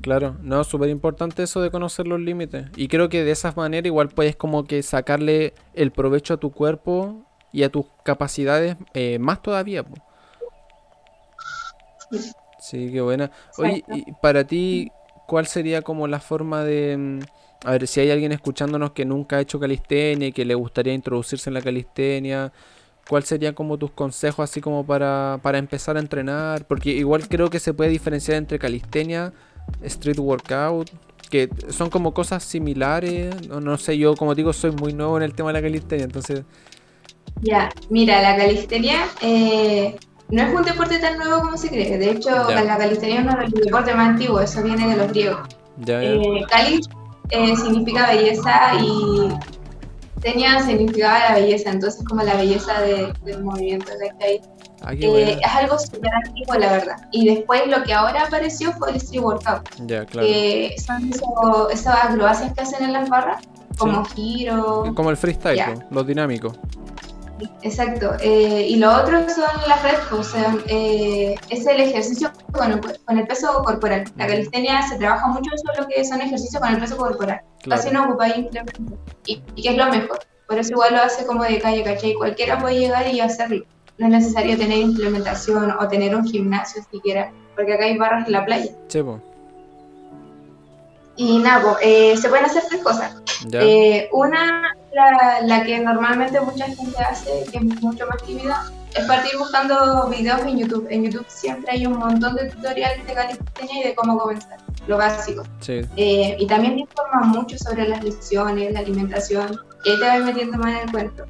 Claro, 0.01 0.38
no, 0.41 0.63
súper 0.63 0.89
importante 0.89 1.43
eso 1.43 1.62
de 1.62 1.70
conocer 1.70 2.08
los 2.08 2.20
límites. 2.20 2.65
Y 2.75 2.88
creo 2.88 3.10
que 3.10 3.24
de 3.24 3.31
esa 3.31 3.53
manera 3.55 3.88
igual 3.88 4.10
puedes 4.10 4.36
como 4.36 4.65
que 4.65 4.81
sacarle 4.84 5.53
el 5.74 5.91
provecho 5.91 6.34
a 6.34 6.38
tu 6.38 6.51
cuerpo 6.51 7.25
y 7.51 7.63
a 7.63 7.70
tus 7.70 7.86
capacidades 8.03 8.77
eh, 8.93 9.20
más 9.20 9.41
todavía. 9.41 9.86
Sí, 12.60 12.89
qué 12.91 13.01
buena. 13.01 13.31
Oye, 13.58 13.84
y 13.89 14.12
para 14.22 14.46
ti, 14.46 14.91
¿cuál 15.27 15.48
sería 15.48 15.81
como 15.81 16.08
la 16.08 16.20
forma 16.20 16.63
de... 16.63 16.98
Mm, 16.98 17.20
a 17.63 17.72
ver, 17.72 17.88
si 17.88 18.00
hay 18.00 18.10
alguien 18.10 18.31
escuchándonos 18.31 18.91
que 18.91 19.05
nunca 19.05 19.38
ha 19.38 19.41
hecho 19.41 19.60
calistenia 19.60 20.29
y 20.29 20.31
que 20.31 20.46
le 20.46 20.55
gustaría 20.55 20.93
introducirse 20.93 21.50
en 21.50 21.53
la 21.53 21.62
calistenia, 21.62 22.51
¿cuál 23.08 23.24
sería 23.24 23.53
como 23.53 23.77
tus 23.77 23.91
consejos 23.91 24.50
así 24.50 24.62
como 24.62 24.84
para, 24.84 25.39
para 25.43 25.60
empezar 25.60 25.96
a 25.96 26.00
entrenar? 26.00 26.65
Porque 26.65 26.89
igual 26.89 27.27
creo 27.27 27.51
que 27.51 27.60
se 27.60 27.74
puede 27.74 27.91
diferenciar 27.91 28.38
entre 28.38 28.58
calistenia 28.58 29.31
street 29.84 30.20
workout, 30.20 30.89
que 31.30 31.50
son 31.70 31.89
como 31.89 32.13
cosas 32.13 32.44
similares. 32.44 33.48
No, 33.48 33.60
no 33.60 33.77
sé, 33.77 33.98
yo 33.98 34.15
como 34.15 34.36
digo, 34.36 34.53
soy 34.53 34.72
muy 34.72 34.94
nuevo 34.94 35.18
en 35.18 35.24
el 35.24 35.34
tema 35.34 35.50
de 35.50 35.53
la 35.53 35.62
calistenia, 35.62 36.06
entonces... 36.06 36.44
Ya, 37.41 37.70
mira, 37.89 38.22
la 38.22 38.38
calistenia 38.38 39.08
eh, 39.22 39.96
no 40.30 40.44
es 40.44 40.53
un 40.53 40.63
deporte 40.63 41.00
tan 41.00 41.18
nuevo 41.18 41.41
como 41.41 41.58
se 41.58 41.70
cree. 41.70 41.98
De 41.98 42.12
hecho, 42.12 42.30
la 42.51 42.77
calistenia 42.77 43.20
es 43.20 43.25
uno 43.25 43.38
de 43.38 43.50
los 43.50 43.62
deportes 43.62 43.96
más 43.96 44.10
antiguos, 44.10 44.44
eso 44.44 44.62
viene 44.62 44.88
de 44.89 44.96
los 44.98 45.08
griegos. 45.10 45.39
Ya, 45.77 46.03
eh, 46.03 46.46
calis 46.50 46.88
eh, 47.30 47.56
significa 47.56 48.08
belleza 48.08 48.75
y 48.82 49.30
tenía 50.22 50.62
significaba 50.63 51.20
la 51.20 51.36
belleza, 51.36 51.72
entonces 51.72 52.04
como 52.08 52.24
la 52.24 52.36
belleza 52.36 52.82
del 52.82 53.44
movimiento 53.44 53.92
de 53.98 54.25
ahí. 54.25 54.42
Ah, 54.84 54.94
eh, 54.94 55.40
es 55.40 55.56
algo 55.56 55.78
súper 55.78 56.12
antiguo, 56.25 56.56
la 56.56 56.72
verdad. 56.72 56.96
Y 57.12 57.28
después 57.28 57.68
lo 57.68 57.84
que 57.84 57.94
ahora 57.94 58.24
apareció 58.24 58.72
fue 58.74 58.92
el 58.92 58.96
street 58.96 59.22
workout. 59.22 59.70
Ya, 59.86 60.06
claro. 60.06 60.28
Que 60.28 60.75
son 60.84 61.12
esas 61.72 62.06
acrobacias 62.06 62.54
que 62.54 62.62
hacen 62.62 62.86
en 62.86 62.94
las 62.94 63.08
barras, 63.10 63.44
como 63.78 64.04
giro. 64.06 64.92
Como 64.96 65.12
el 65.12 65.18
freestyle, 65.18 65.84
lo 65.92 66.04
dinámico. 66.04 66.54
Exacto. 67.62 68.13
Eh, 68.21 68.67
y 68.69 68.75
lo 68.77 68.91
otro 68.93 69.19
son 69.29 69.45
las 69.67 69.83
redes, 69.83 70.00
o 70.12 70.24
sea, 70.24 70.55
eh, 70.67 71.36
es 71.50 71.65
el 71.65 71.79
ejercicio 71.79 72.31
con 72.51 72.71
el, 73.17 73.27
peso 73.27 73.63
corporal. 73.63 74.05
La 74.17 74.27
calistenia 74.27 74.81
se 74.88 74.98
trabaja 74.98 75.27
mucho 75.27 75.51
en 75.51 75.81
lo 75.81 75.88
que 75.88 76.05
son 76.05 76.21
ejercicios 76.21 76.62
con 76.62 76.74
el 76.74 76.79
peso 76.79 76.98
corporal. 76.98 77.41
Así 77.69 77.91
no 77.91 78.05
ocupa 78.05 78.27
implementos. 78.29 78.98
Y, 79.25 79.41
y 79.55 79.62
que 79.63 79.69
es 79.69 79.77
lo 79.77 79.88
mejor. 79.88 80.19
Por 80.48 80.60
eso 80.60 80.71
igual 80.71 80.93
lo 80.93 81.01
hace 81.01 81.25
como 81.25 81.43
de 81.43 81.60
calle, 81.60 81.83
¿cachai? 81.83 82.13
Cualquiera 82.13 82.60
puede 82.60 82.79
llegar 82.79 83.07
y 83.07 83.21
hacerlo. 83.21 83.65
No 83.98 84.07
es 84.07 84.12
necesario 84.12 84.57
tener 84.57 84.79
implementación 84.79 85.71
o 85.79 85.88
tener 85.88 86.15
un 86.15 86.25
gimnasio 86.25 86.83
siquiera, 86.91 87.31
porque 87.55 87.74
acá 87.74 87.86
hay 87.86 87.98
barras 87.98 88.25
en 88.25 88.33
la 88.33 88.45
playa. 88.45 88.71
Y 91.15 91.38
nada, 91.39 91.77
eh, 91.81 92.17
se 92.17 92.29
pueden 92.29 92.45
hacer 92.45 92.63
tres 92.67 92.81
cosas. 92.81 93.15
Eh, 93.53 94.10
una, 94.12 94.75
la, 94.93 95.41
la, 95.41 95.63
que 95.63 95.79
normalmente 95.79 96.39
mucha 96.41 96.65
gente 96.65 96.98
hace, 97.00 97.45
que 97.51 97.57
es 97.57 97.81
mucho 97.81 98.05
más 98.07 98.21
tímida, 98.24 98.71
es 98.93 99.05
partir 99.05 99.38
buscando 99.38 100.07
videos 100.10 100.41
en 100.41 100.57
YouTube. 100.57 100.88
En 100.89 101.05
YouTube 101.05 101.25
siempre 101.27 101.71
hay 101.71 101.86
un 101.86 101.98
montón 101.98 102.36
de 102.36 102.50
tutoriales 102.50 103.05
de 103.05 103.13
calistenia 103.13 103.79
y 103.79 103.83
de 103.88 103.95
cómo 103.95 104.17
comenzar, 104.17 104.57
lo 104.88 104.98
básico. 104.98 105.43
Sí. 105.60 105.81
Eh, 105.95 106.36
y 106.38 106.48
también 106.48 106.75
te 106.75 106.81
informan 106.81 107.29
mucho 107.29 107.57
sobre 107.57 107.88
las 107.88 108.03
lesiones, 108.03 108.74
la 108.74 108.79
alimentación, 108.79 109.60
y 109.86 109.91
ahí 109.91 110.00
te 110.00 110.05
vas 110.05 110.21
metiendo 110.21 110.57
más 110.57 110.71
en 110.71 110.88
el 110.88 110.91
cuento. 110.91 111.24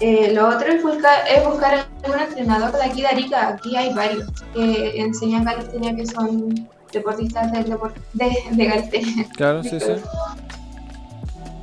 Eh, 0.00 0.32
lo 0.32 0.48
otro 0.48 0.66
es 0.72 0.82
buscar, 0.82 1.28
es 1.28 1.44
buscar 1.44 1.86
algún 2.02 2.20
entrenador 2.20 2.72
de 2.72 2.82
aquí 2.82 3.02
de 3.02 3.08
Arica. 3.08 3.48
Aquí 3.48 3.76
hay 3.76 3.92
varios 3.92 4.30
que 4.54 4.98
enseñan 4.98 5.44
calistenia 5.44 5.94
que 5.94 6.06
son 6.06 6.68
deportistas 6.90 7.52
del 7.52 7.68
deporte, 7.68 8.00
de, 8.14 8.34
de 8.52 8.66
calistenia. 8.66 9.26
Claro, 9.36 9.62
sí, 9.62 9.78
sí. 9.78 9.92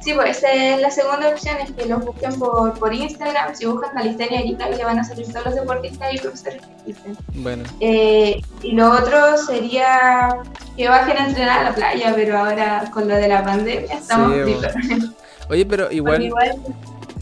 Sí, 0.08 0.14
pues 0.14 0.38
esa 0.38 0.54
es 0.54 0.80
la 0.80 0.90
segunda 0.90 1.28
opción, 1.28 1.58
es 1.58 1.70
que 1.72 1.86
los 1.86 2.06
busquen 2.06 2.40
por, 2.40 2.80
por 2.80 2.94
Instagram, 2.94 3.54
si 3.54 3.66
buscan 3.66 3.94
calistenia 3.94 4.46
y 4.46 4.56
tal, 4.56 4.78
ya 4.78 4.86
van 4.86 5.00
a 5.00 5.04
salir 5.04 5.28
todos 5.28 5.48
los 5.48 5.56
deportistas 5.56 6.14
y 6.14 6.18
profesores 6.18 6.62
que 6.62 6.92
existen. 6.92 7.18
Bueno. 7.34 7.66
Eh, 7.82 8.40
y 8.64 8.72
lo 8.72 8.90
otro 8.90 9.38
sería 9.38 10.30
que 10.78 10.88
bajen 10.88 11.18
a 11.18 11.28
entrenar 11.28 11.60
a 11.60 11.64
la 11.64 11.76
playa, 11.76 12.14
pero 12.16 12.38
ahora 12.38 12.90
con 12.94 13.10
lo 13.10 13.16
de 13.16 13.28
la 13.28 13.44
pandemia 13.44 13.96
estamos 13.96 14.34
sí, 14.46 15.12
Oye, 15.50 15.66
pero 15.66 15.92
igual, 15.92 16.32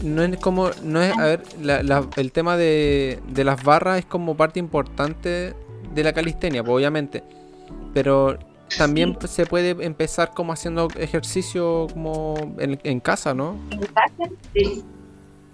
no 0.04 0.22
es 0.22 0.36
como, 0.36 0.70
no 0.84 1.02
es, 1.02 1.18
a 1.18 1.24
ver, 1.24 1.42
el 2.14 2.30
tema 2.30 2.56
de, 2.56 3.18
de 3.26 3.42
las 3.42 3.64
barras 3.64 3.98
es 3.98 4.06
como 4.06 4.36
parte 4.36 4.60
importante 4.60 5.54
de 5.92 6.04
la 6.04 6.12
calistenia, 6.12 6.62
pues, 6.62 6.76
obviamente. 6.76 7.24
Pero 7.92 8.38
también 8.76 9.16
se 9.26 9.46
puede 9.46 9.70
empezar 9.84 10.32
como 10.34 10.52
haciendo 10.52 10.88
ejercicio 10.98 11.86
como 11.92 12.34
en, 12.58 13.00
casa, 13.00 13.34
¿no? 13.34 13.56
En 13.70 13.80
casa, 13.80 14.30
sí. 14.52 14.84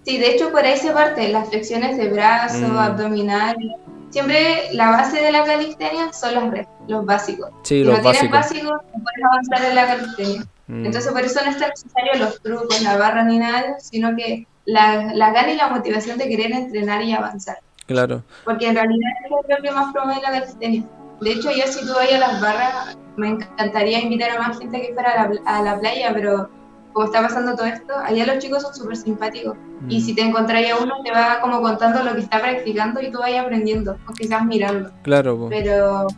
Sí, 0.05 0.19
de 0.19 0.35
hecho 0.35 0.51
por 0.51 0.65
ahí 0.65 0.77
se 0.77 0.91
parte 0.91 1.29
las 1.29 1.49
flexiones 1.49 1.97
de 1.97 2.09
brazo, 2.09 2.69
mm. 2.69 2.77
abdominales. 2.77 3.73
Siempre 4.11 4.73
la 4.73 4.91
base 4.91 5.21
de 5.23 5.31
la 5.31 5.45
calistenia 5.45 6.13
son 6.13 6.35
los, 6.35 6.67
los 6.89 7.07
básicos. 7.07 7.51
Sí, 7.63 7.79
si 7.79 7.85
los 7.85 7.99
no 7.99 8.05
básicos. 8.05 8.21
tienes 8.21 8.33
básicos, 8.33 8.83
no 8.95 9.03
puedes 9.03 9.25
avanzar 9.25 9.71
en 9.71 9.75
la 9.77 9.87
calistenia. 9.87 10.43
Mm. 10.67 10.87
Entonces 10.87 11.13
por 11.13 11.23
eso 11.23 11.41
no 11.45 11.51
es 11.51 11.59
necesario 11.59 12.13
los 12.19 12.43
trucos, 12.43 12.83
la 12.83 12.97
barra 12.97 13.25
ni 13.25 13.39
nada, 13.39 13.79
sino 13.79 14.17
que 14.17 14.47
la, 14.65 15.13
la 15.15 15.33
gana 15.33 15.53
y 15.53 15.57
la 15.57 15.69
motivación 15.69 16.19
de 16.19 16.29
querer 16.29 16.53
entrenar 16.53 17.03
y 17.03 17.13
avanzar. 17.13 17.59
Claro. 17.87 18.23
Porque 18.45 18.69
en 18.69 18.75
realidad 18.75 19.11
es 19.25 19.31
lo 19.31 19.63
que 19.63 19.71
más 19.71 19.93
promueve 19.93 20.21
la 20.23 20.31
calistenia. 20.31 20.85
De 21.23 21.33
hecho, 21.33 21.51
yo 21.53 21.65
si 21.67 21.87
tú 21.87 21.93
vas 21.95 22.13
a 22.13 22.19
las 22.19 22.41
barras, 22.41 22.99
me 23.17 23.29
encantaría 23.29 24.01
invitar 24.01 24.31
a 24.31 24.41
más 24.41 24.59
gente 24.59 24.81
que 24.81 24.93
fuera 24.93 25.31
a 25.47 25.63
la, 25.63 25.79
playa, 25.79 26.11
pero 26.13 26.51
como 26.93 27.07
está 27.07 27.23
pasando 27.23 27.55
todo 27.55 27.67
esto, 27.67 27.95
allá 27.97 28.27
los 28.27 28.39
chicos 28.39 28.63
son 28.63 28.75
súper 28.75 28.97
simpáticos. 28.97 29.57
Y 29.89 29.99
mm. 29.99 30.03
si 30.03 30.15
te 30.15 30.23
encontráis 30.23 30.73
a 30.73 30.79
uno, 30.79 30.95
te 31.05 31.13
va 31.13 31.41
como 31.41 31.61
contando 31.61 32.03
lo 32.03 32.15
que 32.15 32.23
está 32.23 32.41
practicando 32.41 33.01
y 33.01 33.11
tú 33.11 33.21
vas 33.21 33.33
aprendiendo, 33.35 33.97
o 34.09 34.13
quizás 34.13 34.45
mirando. 34.45 34.91
Claro, 35.03 35.47
pero 35.49 36.09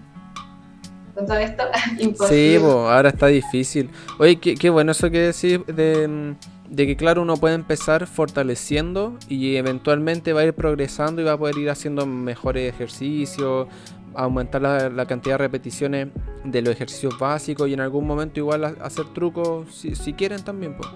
con 1.15 1.27
todo 1.27 1.37
esto, 1.37 1.65
imposible. 1.99 2.59
Sí, 2.59 2.65
ahora 2.65 3.11
está 3.11 3.27
difícil. 3.27 3.91
Oye, 4.19 4.37
qué, 4.37 4.55
qué 4.55 4.71
bueno 4.71 4.93
eso 4.93 5.11
que 5.11 5.21
decís 5.21 5.61
de, 5.67 6.35
de, 6.69 6.87
que, 6.87 6.97
claro, 6.97 7.23
uno 7.23 7.37
puede 7.37 7.55
empezar 7.55 8.07
fortaleciendo 8.07 9.17
y 9.29 9.57
eventualmente 9.57 10.33
va 10.33 10.41
a 10.41 10.45
ir 10.45 10.55
progresando 10.55 11.21
y 11.21 11.25
va 11.25 11.33
a 11.33 11.39
poder 11.39 11.59
ir 11.59 11.71
haciendo 11.71 12.07
mejores 12.07 12.73
ejercicios, 12.73 13.69
aumentar 14.15 14.63
la, 14.63 15.07
cantidad 15.07 15.35
de 15.35 15.39
repeticiones 15.39 16.09
de 16.45 16.63
los 16.63 16.75
ejercicios 16.75 17.19
básicos 17.19 17.69
y 17.69 17.75
en 17.75 17.81
algún 17.81 18.07
momento 18.07 18.41
igual 18.41 18.65
hacer 18.65 19.07
trucos 19.13 19.75
si, 19.75 20.13
quieren 20.13 20.43
también. 20.43 20.77
Pues. 20.77 20.89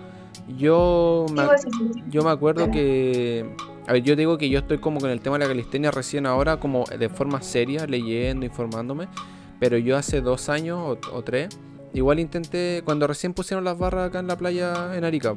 Yo, 0.57 1.27
me, 1.33 1.43
yo 2.09 2.23
me 2.23 2.31
acuerdo 2.31 2.71
que... 2.71 3.55
A 3.87 3.93
ver, 3.93 4.03
yo 4.03 4.17
digo 4.17 4.37
que 4.37 4.51
yo 4.51 4.59
estoy 4.59 4.79
como 4.79 5.01
con 5.01 5.09
el 5.09 5.21
tema 5.21 5.39
de 5.39 5.45
la 5.45 5.49
calistenia 5.49 5.91
recién 5.91 6.27
ahora, 6.27 6.61
como 6.61 6.85
de 6.85 7.09
forma 7.09 7.41
seria, 7.41 7.87
leyendo, 7.87 8.45
informándome. 8.45 9.09
Pero 9.61 9.79
yo 9.79 9.97
hace 9.97 10.21
dos 10.21 10.51
años 10.51 10.99
o, 11.11 11.23
tres, 11.23 11.49
igual 11.95 12.21
intenté, 12.21 12.83
cuando 12.85 13.07
recién 13.07 13.33
pusieron 13.33 13.65
las 13.65 13.79
barras 13.79 14.09
acá 14.09 14.19
en 14.19 14.27
la 14.27 14.37
playa 14.37 14.95
en 14.95 15.05
Arica. 15.05 15.37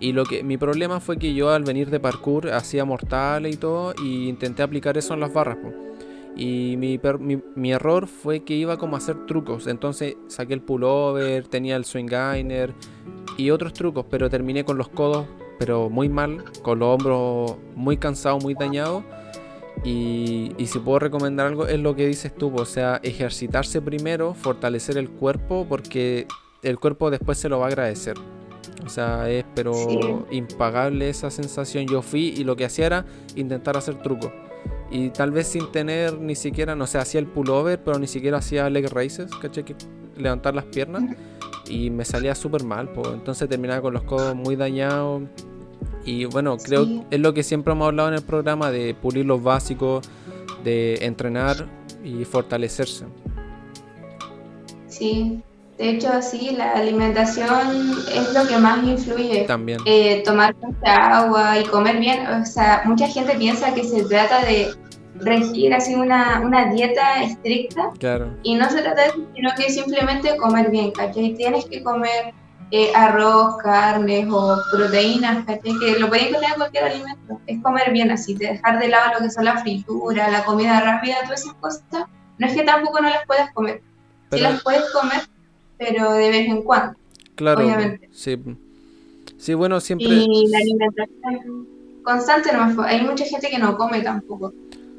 Y 0.00 0.12
lo 0.12 0.24
que 0.24 0.42
mi 0.42 0.56
problema 0.56 0.98
fue 0.98 1.18
que 1.18 1.34
yo 1.34 1.50
al 1.50 1.62
venir 1.62 1.90
de 1.90 2.00
parkour 2.00 2.50
hacía 2.50 2.86
mortales 2.86 3.54
y 3.54 3.58
todo, 3.58 3.94
y 4.02 4.28
intenté 4.28 4.62
aplicar 4.62 4.96
eso 4.96 5.12
en 5.12 5.20
las 5.20 5.32
barras. 5.32 5.58
Y 6.36 6.76
mi, 6.78 7.00
mi, 7.54 7.72
error 7.72 8.06
fue 8.06 8.40
que 8.40 8.54
iba 8.54 8.78
como 8.78 8.96
a 8.96 8.98
hacer 8.98 9.26
trucos. 9.26 9.66
Entonces 9.66 10.16
saqué 10.28 10.54
el 10.54 10.62
pullover, 10.62 11.46
tenía 11.48 11.76
el 11.76 11.84
swingainer 11.84 12.74
y 13.36 13.50
otros 13.50 13.72
trucos, 13.72 14.06
pero 14.08 14.30
terminé 14.30 14.64
con 14.64 14.78
los 14.78 14.88
codos, 14.88 15.26
pero 15.58 15.90
muy 15.90 16.08
mal, 16.08 16.44
con 16.62 16.78
los 16.78 16.88
hombros 16.94 17.56
muy 17.74 17.96
cansados, 17.96 18.42
muy 18.42 18.54
dañados. 18.54 19.04
Y, 19.84 20.52
y, 20.58 20.66
si 20.66 20.78
puedo 20.78 21.00
recomendar 21.00 21.46
algo, 21.48 21.66
es 21.66 21.80
lo 21.80 21.96
que 21.96 22.06
dices 22.06 22.34
tú, 22.34 22.54
o 22.54 22.64
sea, 22.64 23.00
ejercitarse 23.02 23.82
primero, 23.82 24.32
fortalecer 24.32 24.96
el 24.96 25.10
cuerpo, 25.10 25.66
porque 25.68 26.28
el 26.62 26.78
cuerpo 26.78 27.10
después 27.10 27.38
se 27.38 27.48
lo 27.48 27.58
va 27.58 27.64
a 27.64 27.68
agradecer. 27.68 28.16
O 28.84 28.88
sea, 28.88 29.28
es 29.30 29.44
pero 29.54 30.26
impagable 30.30 31.08
esa 31.08 31.30
sensación. 31.30 31.86
Yo 31.86 32.02
fui 32.02 32.34
y 32.36 32.44
lo 32.44 32.56
que 32.56 32.64
hacía 32.64 32.86
era 32.86 33.06
intentar 33.36 33.76
hacer 33.76 34.00
trucos. 34.02 34.30
Y 34.92 35.08
tal 35.08 35.30
vez 35.30 35.48
sin 35.48 35.72
tener 35.72 36.18
ni 36.20 36.34
siquiera, 36.34 36.76
no 36.76 36.86
sé, 36.86 36.98
hacía 36.98 37.18
el 37.18 37.26
pullover, 37.26 37.82
pero 37.82 37.98
ni 37.98 38.06
siquiera 38.06 38.38
hacía 38.38 38.68
leg 38.68 38.88
races, 38.90 39.30
¿caché? 39.40 39.64
Que 39.64 39.74
levantar 40.18 40.54
las 40.54 40.66
piernas. 40.66 41.16
Y 41.66 41.88
me 41.88 42.04
salía 42.04 42.34
súper 42.34 42.62
mal, 42.62 42.92
pues. 42.92 43.08
Entonces 43.08 43.48
terminaba 43.48 43.80
con 43.80 43.94
los 43.94 44.02
codos 44.02 44.36
muy 44.36 44.54
dañados. 44.54 45.22
Y 46.04 46.26
bueno, 46.26 46.58
creo 46.58 46.84
que 46.84 47.02
es 47.10 47.20
lo 47.20 47.32
que 47.32 47.42
siempre 47.42 47.72
hemos 47.72 47.88
hablado 47.88 48.10
en 48.10 48.16
el 48.16 48.22
programa, 48.22 48.70
de 48.70 48.94
pulir 48.94 49.24
los 49.24 49.42
básicos, 49.42 50.06
de 50.62 50.98
entrenar 51.06 51.66
y 52.04 52.24
fortalecerse. 52.26 53.06
Sí, 54.88 55.42
de 55.78 55.90
hecho, 55.90 56.20
sí, 56.20 56.54
la 56.56 56.72
alimentación 56.72 57.92
es 58.14 58.32
lo 58.34 58.46
que 58.46 58.58
más 58.58 58.84
influye. 58.84 59.44
También. 59.44 59.80
Eh, 59.86 60.22
tomar 60.24 60.54
mucha 60.56 61.18
agua 61.18 61.58
y 61.58 61.64
comer 61.64 61.98
bien. 61.98 62.26
O 62.26 62.44
sea, 62.44 62.82
mucha 62.84 63.08
gente 63.08 63.34
piensa 63.36 63.74
que 63.74 63.84
se 63.84 64.04
trata 64.04 64.44
de 64.44 64.74
regir 65.16 65.72
así 65.74 65.94
una, 65.94 66.40
una 66.40 66.66
dieta 66.72 67.22
estricta. 67.22 67.90
Claro. 67.98 68.36
Y 68.42 68.54
no 68.54 68.68
se 68.70 68.82
trata 68.82 69.02
de 69.02 69.08
eso, 69.08 69.28
sino 69.34 69.50
que 69.56 69.70
simplemente 69.70 70.36
comer 70.36 70.70
bien, 70.70 70.90
¿cachai? 70.92 71.34
Tienes 71.34 71.64
que 71.64 71.82
comer 71.82 72.34
eh, 72.70 72.92
arroz, 72.94 73.56
carnes 73.62 74.26
o 74.30 74.58
proteínas, 74.72 75.44
¿cachai? 75.46 75.78
Que 75.78 75.98
lo 75.98 76.08
puedes 76.08 76.32
comer 76.32 76.50
en 76.50 76.56
cualquier 76.56 76.84
alimento. 76.84 77.40
Es 77.46 77.62
comer 77.62 77.92
bien 77.92 78.10
así, 78.10 78.34
dejar 78.34 78.78
de 78.78 78.88
lado 78.88 79.14
lo 79.14 79.24
que 79.24 79.30
son 79.30 79.46
la 79.46 79.58
fritura, 79.58 80.30
la 80.30 80.44
comida 80.44 80.80
rápida, 80.80 81.16
todas 81.24 81.40
esas 81.40 81.54
cosas. 81.54 81.82
No 82.38 82.46
es 82.46 82.54
que 82.54 82.62
tampoco 82.62 83.00
no 83.00 83.08
las 83.08 83.24
puedas 83.26 83.50
comer. 83.52 83.82
Si 84.30 84.40
las 84.40 84.62
puedes 84.62 84.90
comer, 84.92 85.20
pero 85.86 86.12
de 86.12 86.30
vez 86.30 86.48
en 86.48 86.62
cuando. 86.62 86.96
Claro, 87.34 87.64
obviamente. 87.64 88.08
sí. 88.12 88.38
Sí, 89.38 89.54
bueno, 89.54 89.80
siempre. 89.80 90.06
Y 90.08 90.46
la 90.48 90.58
alimentación 90.58 91.66
constante 92.04 92.50
no 92.52 92.82
Hay 92.82 93.02
mucha 93.02 93.24
gente 93.24 93.48
que 93.48 93.58
no 93.58 93.76
come 93.76 94.00
tampoco. 94.00 94.52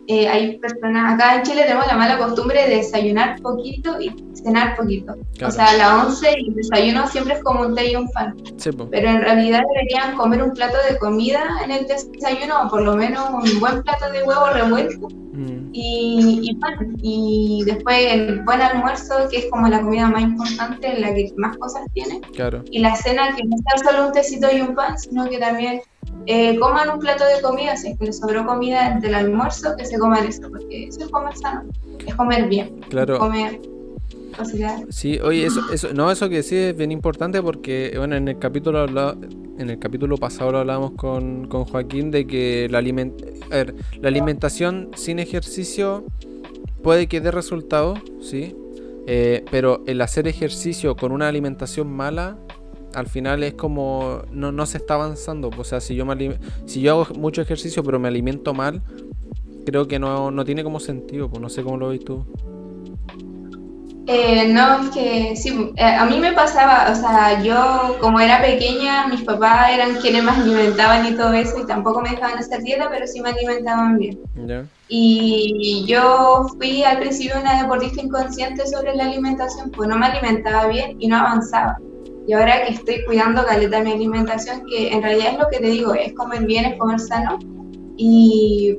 Eh, 0.08 0.28
hay 0.28 0.58
personas, 0.58 1.14
acá 1.14 1.36
en 1.36 1.44
Chile 1.44 1.64
tenemos 1.64 1.88
la 1.88 1.96
mala 1.96 2.18
costumbre 2.18 2.68
de 2.68 2.76
desayunar 2.78 3.42
poquito 3.42 4.02
y 4.02 4.14
cenar 4.34 4.76
poquito. 4.76 5.16
O 5.46 5.50
sea, 5.50 5.68
a 5.68 5.78
la 5.78 6.04
once 6.04 6.30
y 6.38 6.50
el 6.50 6.56
desayuno 6.56 7.08
siempre 7.08 7.36
es 7.36 7.44
como 7.44 7.62
un 7.62 7.74
té 7.74 7.92
y 7.92 7.96
un 7.96 8.10
pan. 8.12 8.36
Pero 8.92 9.10
en 9.10 9.22
realidad 9.22 9.62
deberían 9.74 10.18
comer 10.18 10.44
un 10.44 10.52
plato 10.52 10.76
de 10.90 10.98
comida 10.98 11.42
en 11.64 11.72
el 11.72 11.88
desayuno 11.88 12.64
o 12.64 12.70
por 12.70 12.82
lo 12.82 12.98
menos 12.98 13.30
un 13.30 13.60
buen 13.62 13.82
plato 13.84 14.12
de 14.12 14.24
huevo 14.24 14.50
revuelto 14.50 15.08
mm. 15.08 15.70
y, 15.72 16.58
pan. 16.60 16.96
Y 17.02 17.64
después 17.66 17.98
el 18.12 18.42
buen 18.42 18.62
almuerzo, 18.62 19.30
que 19.32 19.38
es 19.38 19.46
como 19.50 19.70
la 19.70 19.82
comida 19.82 20.10
más 20.10 20.24
importante, 20.24 20.96
en 20.96 21.02
la 21.02 21.14
que 21.14 21.32
más 21.38 21.56
cosas 21.58 21.84
tiene. 21.94 22.20
Y 22.72 22.80
la 22.80 22.96
cena, 22.98 23.34
que 23.36 23.44
no 23.46 23.56
sea 23.58 23.92
solo 23.92 24.08
un 24.08 24.12
tecito 24.12 24.48
y 24.54 24.60
un 24.60 24.76
pan, 24.76 25.00
sino 25.00 25.30
que 25.30 25.38
también 25.38 25.82
eh, 26.26 26.58
coman 26.60 26.90
un 26.90 27.00
plato 27.00 27.26
de 27.26 27.42
comida, 27.42 27.76
si 27.76 27.90
es 27.90 28.00
que 28.00 28.06
les 28.06 28.20
sobró 28.20 28.46
comida 28.46 29.00
del 29.02 29.16
almuerzo, 29.16 29.76
que 29.78 29.86
se 29.86 29.98
coman 29.98 30.26
eso, 30.26 30.50
porque 30.50 30.88
eso 30.88 31.02
es 31.02 31.10
comer 31.10 31.36
sano, 31.36 31.64
es 32.06 32.16
comer 32.16 32.48
bien. 32.48 32.80
Claro. 32.90 33.20
Comer. 33.20 33.60
Sí, 34.90 35.20
oye, 35.20 35.46
eso, 35.46 35.62
eso, 35.72 35.94
no, 35.94 36.10
eso 36.10 36.28
que 36.28 36.42
sí 36.42 36.56
es 36.56 36.76
bien 36.76 36.92
importante 36.92 37.42
porque, 37.42 37.94
bueno, 37.98 38.16
en 38.16 38.28
el 38.28 38.40
capítulo 38.40 38.86
en 39.60 39.70
el 39.70 39.78
capítulo 39.78 40.18
pasado 40.18 40.54
lo 40.54 40.60
hablábamos 40.60 40.94
con, 40.94 41.48
con 41.48 41.66
Joaquín 41.66 42.10
de 42.10 42.26
que 42.26 42.68
la, 42.72 42.80
aliment, 42.80 43.22
la 43.52 44.08
alimentación 44.08 44.90
sin 44.96 45.20
ejercicio 45.20 46.04
puede 46.82 47.08
que 47.08 47.22
dé 47.22 47.30
resultado, 47.30 47.94
sí, 48.22 48.56
eh, 49.06 49.46
pero 49.52 49.84
el 49.86 50.02
hacer 50.02 50.28
ejercicio 50.28 50.96
con 50.96 51.12
una 51.12 51.28
alimentación 51.28 51.92
mala 51.92 52.38
al 52.94 53.08
final 53.08 53.44
es 53.44 53.54
como 53.54 54.22
no, 54.32 54.52
no 54.52 54.66
se 54.66 54.78
está 54.78 54.96
avanzando. 54.96 55.50
O 55.58 55.64
sea, 55.64 55.82
si 55.82 55.96
yo, 55.96 56.06
me 56.06 56.38
si 56.66 56.82
yo 56.82 56.92
hago 57.02 57.16
mucho 57.16 57.42
ejercicio 57.42 57.84
pero 57.84 58.00
me 58.00 58.08
alimento 58.08 58.54
mal, 58.54 58.82
creo 59.66 59.88
que 59.88 60.00
no, 60.00 60.32
no 60.32 60.46
tiene 60.46 60.64
como 60.64 60.80
sentido. 60.80 61.30
Pues 61.30 61.42
no 61.42 61.50
sé 61.50 61.64
cómo 61.64 61.78
lo 61.78 61.90
ves 61.90 62.04
tú. 62.04 62.26
Eh, 64.06 64.50
no, 64.50 64.84
es 64.84 64.90
que 64.90 65.36
sí, 65.38 65.72
eh, 65.78 65.84
a 65.84 66.06
mí 66.06 66.20
me 66.20 66.34
pasaba, 66.34 66.92
o 66.92 66.96
sea, 66.96 67.42
yo 67.42 67.98
como 68.02 68.20
era 68.20 68.42
pequeña, 68.42 69.08
mis 69.08 69.22
papás 69.22 69.72
eran 69.72 69.96
quienes 69.96 70.26
me 70.26 70.32
alimentaban 70.32 71.06
y 71.06 71.16
todo 71.16 71.32
eso, 71.32 71.58
y 71.60 71.66
tampoco 71.66 72.02
me 72.02 72.10
dejaban 72.10 72.38
hacer 72.38 72.62
dieta, 72.64 72.90
pero 72.90 73.08
sí 73.08 73.22
me 73.22 73.30
alimentaban 73.30 73.98
bien. 73.98 74.20
Y 74.90 75.86
yo 75.88 76.48
fui 76.58 76.84
al 76.84 77.00
principio 77.00 77.40
una 77.40 77.62
deportista 77.62 78.02
inconsciente 78.02 78.68
sobre 78.68 78.94
la 78.94 79.06
alimentación, 79.06 79.72
pues 79.72 79.88
no 79.88 79.98
me 79.98 80.08
alimentaba 80.08 80.68
bien 80.68 80.98
y 81.00 81.08
no 81.08 81.16
avanzaba. 81.16 81.78
Y 82.26 82.34
ahora 82.34 82.66
que 82.66 82.74
estoy 82.74 83.04
cuidando 83.06 83.46
caleta 83.46 83.84
mi 83.84 83.92
alimentación, 83.92 84.66
que 84.66 84.94
en 84.94 85.02
realidad 85.04 85.34
es 85.34 85.40
lo 85.40 85.48
que 85.52 85.60
te 85.60 85.68
digo, 85.68 85.94
es 85.94 86.14
comer 86.14 86.46
bien, 86.46 86.66
es 86.66 86.78
comer 86.78 87.00
sano, 87.00 87.38
y 87.98 88.78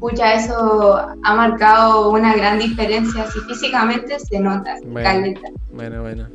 pucha, 0.00 0.34
eso 0.34 0.96
ha 1.22 1.34
marcado 1.34 2.10
una 2.10 2.34
gran 2.34 2.58
diferencia. 2.58 3.30
Si 3.30 3.40
físicamente 3.40 4.18
se 4.18 4.40
nota, 4.40 4.76
bueno, 4.84 5.08
caleta. 5.08 5.48
Bueno, 5.72 6.02
bueno. 6.02 6.28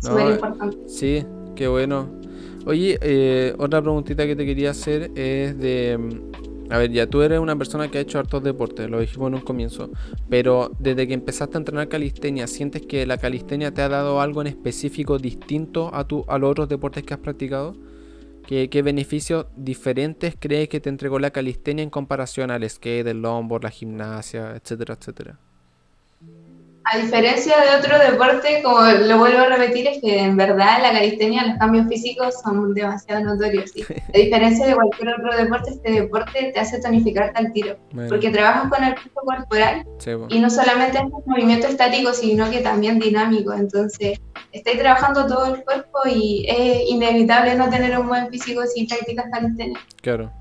Súper 0.00 0.30
importante. 0.32 0.78
Sí, 0.86 1.24
qué 1.54 1.68
bueno. 1.68 2.08
Oye, 2.64 2.98
eh, 3.02 3.54
otra 3.58 3.82
preguntita 3.82 4.26
que 4.26 4.36
te 4.36 4.46
quería 4.46 4.70
hacer 4.70 5.10
es 5.16 5.58
de... 5.58 5.98
A 6.72 6.78
ver, 6.78 6.90
ya 6.90 7.06
tú 7.06 7.20
eres 7.20 7.38
una 7.38 7.54
persona 7.54 7.90
que 7.90 7.98
ha 7.98 8.00
hecho 8.00 8.18
hartos 8.18 8.42
deportes, 8.42 8.88
lo 8.88 8.98
dijimos 8.98 9.28
en 9.28 9.34
un 9.34 9.40
comienzo, 9.42 9.90
pero 10.30 10.74
desde 10.78 11.06
que 11.06 11.12
empezaste 11.12 11.58
a 11.58 11.60
entrenar 11.60 11.88
calistenia, 11.88 12.46
¿sientes 12.46 12.80
que 12.80 13.04
la 13.04 13.18
calistenia 13.18 13.74
te 13.74 13.82
ha 13.82 13.90
dado 13.90 14.22
algo 14.22 14.40
en 14.40 14.46
específico 14.46 15.18
distinto 15.18 15.90
a, 15.92 16.08
tu, 16.08 16.24
a 16.28 16.38
los 16.38 16.50
otros 16.50 16.70
deportes 16.70 17.02
que 17.02 17.12
has 17.12 17.20
practicado? 17.20 17.76
¿Qué, 18.46 18.82
beneficios 18.82 19.48
diferentes 19.54 20.34
crees 20.40 20.70
que 20.70 20.80
te 20.80 20.88
entregó 20.88 21.18
la 21.18 21.30
calistenia 21.30 21.82
en 21.82 21.90
comparación 21.90 22.50
al 22.50 22.68
skate, 22.68 23.06
el 23.06 23.20
longboard, 23.20 23.64
la 23.64 23.70
gimnasia, 23.70 24.56
etcétera, 24.56 24.96
etcétera? 24.98 25.38
A 26.84 26.98
diferencia 26.98 27.54
de 27.60 27.78
otro 27.78 27.98
deporte, 27.98 28.60
como 28.62 28.80
lo 28.82 29.18
vuelvo 29.18 29.38
a 29.38 29.46
repetir, 29.46 29.86
es 29.86 30.00
que 30.00 30.18
en 30.18 30.36
verdad 30.36 30.82
la 30.82 30.92
calistenia 30.92 31.46
los 31.46 31.58
cambios 31.58 31.86
físicos 31.88 32.34
son 32.42 32.74
demasiado 32.74 33.24
notorios. 33.24 33.72
A 34.12 34.18
diferencia 34.18 34.66
de 34.66 34.74
cualquier 34.74 35.08
otro 35.10 35.36
deporte, 35.36 35.70
este 35.70 35.92
deporte 35.92 36.50
te 36.52 36.60
hace 36.60 36.80
tonificarte 36.80 37.38
al 37.38 37.52
tiro, 37.52 37.76
porque 38.08 38.30
trabajas 38.30 38.68
con 38.68 38.82
el 38.82 38.94
peso 38.94 39.20
corporal 39.24 39.86
y 40.28 40.40
no 40.40 40.50
solamente 40.50 40.98
es 40.98 41.04
un 41.04 41.22
movimiento 41.24 41.68
estático, 41.68 42.12
sino 42.12 42.50
que 42.50 42.60
también 42.60 42.98
dinámico. 42.98 43.52
Entonces, 43.52 44.18
estáis 44.50 44.78
trabajando 44.78 45.26
todo 45.26 45.54
el 45.54 45.62
cuerpo 45.64 46.00
y 46.06 46.44
es 46.48 46.90
inevitable 46.90 47.54
no 47.54 47.70
tener 47.70 47.96
un 47.98 48.08
buen 48.08 48.28
físico 48.28 48.62
si 48.66 48.86
practicas 48.86 49.26
calistenia. 49.32 49.78
Claro. 50.00 50.32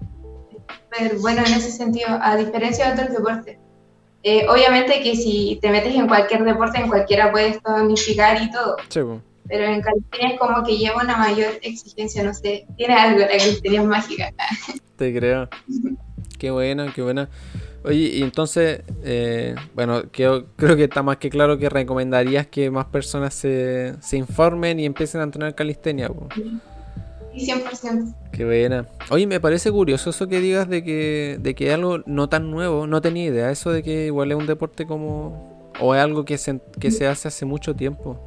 Pero 0.98 1.22
bueno, 1.22 1.44
en 1.46 1.54
ese 1.54 1.72
sentido, 1.72 2.08
a 2.22 2.36
diferencia 2.36 2.88
de 2.88 2.94
otros 2.94 3.18
deportes. 3.18 3.61
Eh, 4.24 4.46
obviamente 4.48 5.02
que 5.02 5.16
si 5.16 5.58
te 5.62 5.72
metes 5.72 5.96
en 5.96 6.08
cualquier 6.08 6.44
deporte, 6.44 6.80
en 6.80 6.88
cualquiera 6.88 7.32
puedes 7.32 7.62
tonificar 7.62 8.42
y 8.42 8.52
todo. 8.52 8.78
Pero 9.48 9.66
en 9.66 9.82
calistenia 9.82 10.30
es 10.30 10.40
como 10.40 10.64
que 10.64 10.78
lleva 10.78 11.02
una 11.02 11.18
mayor 11.18 11.54
exigencia, 11.62 12.24
no 12.24 12.34
sé, 12.34 12.66
tiene 12.78 12.94
algo, 12.94 13.20
la 13.20 13.28
calistenia 13.28 13.82
es 13.82 13.88
mágica. 13.88 14.32
Te 14.96 15.14
creo. 15.14 15.50
qué 16.40 16.52
bueno, 16.52 16.86
qué 16.94 17.02
bueno. 17.02 17.28
Oye, 17.84 18.12
y 18.14 18.22
entonces, 18.22 18.82
eh, 19.04 19.56
bueno, 19.74 20.04
creo, 20.12 20.46
creo 20.56 20.76
que 20.76 20.84
está 20.84 21.02
más 21.02 21.18
que 21.18 21.32
claro 21.32 21.58
que 21.58 21.68
recomendarías 21.68 22.46
que 22.46 22.70
más 22.70 22.86
personas 22.86 23.34
se, 23.34 23.96
se 24.02 24.18
informen 24.18 24.80
y 24.80 24.86
empiecen 24.86 25.22
a 25.22 25.24
entrenar 25.24 25.56
calistenia. 25.56 26.12
100%. 27.34 28.14
Qué 28.32 28.46
buena. 28.46 28.88
Oye, 29.10 29.28
me 29.28 29.40
parece 29.40 29.72
curioso 29.72 30.10
eso 30.10 30.28
que 30.28 30.40
digas 30.40 30.70
de 30.70 30.84
que, 30.84 31.38
de 31.40 31.56
que 31.56 31.68
es 31.68 31.74
algo 31.74 32.00
no 32.06 32.30
tan 32.30 32.52
nuevo. 32.52 32.88
No 32.88 33.02
tenía 33.02 33.26
idea. 33.26 33.52
Eso 33.52 33.72
de 33.72 33.84
que 33.84 34.08
igual 34.08 34.32
es 34.32 34.38
un 34.38 34.48
deporte 34.48 34.86
como. 34.86 35.72
O 35.80 35.96
es 35.96 36.02
algo 36.02 36.26
que 36.26 36.38
se, 36.38 36.60
que 36.80 36.92
se 36.92 37.08
hace 37.08 37.28
hace 37.28 37.46
mucho 37.46 37.76
tiempo. 37.76 38.20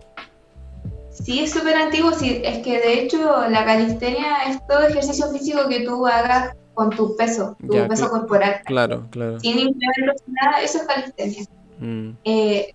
Sí, 1.10 1.40
es 1.40 1.52
súper 1.52 1.76
antiguo. 1.76 2.12
Sí, 2.12 2.42
es 2.44 2.58
que 2.58 2.80
de 2.80 3.00
hecho 3.00 3.48
la 3.48 3.64
calistenia 3.64 4.44
es 4.48 4.66
todo 4.66 4.82
ejercicio 4.82 5.30
físico 5.30 5.68
que 5.68 5.80
tú 5.84 6.06
hagas 6.06 6.56
con 6.74 6.90
tu 6.90 7.16
peso, 7.16 7.56
tu 7.60 7.86
peso 7.88 8.10
corporal. 8.10 8.60
Claro, 8.64 9.06
claro. 9.10 9.38
Sin 9.38 9.58
implementos 9.58 10.22
nada, 10.26 10.60
eso 10.60 10.78
es 10.78 10.84
calistenia. 10.84 11.44
Mm. 11.78 12.10
Eh, 12.24 12.74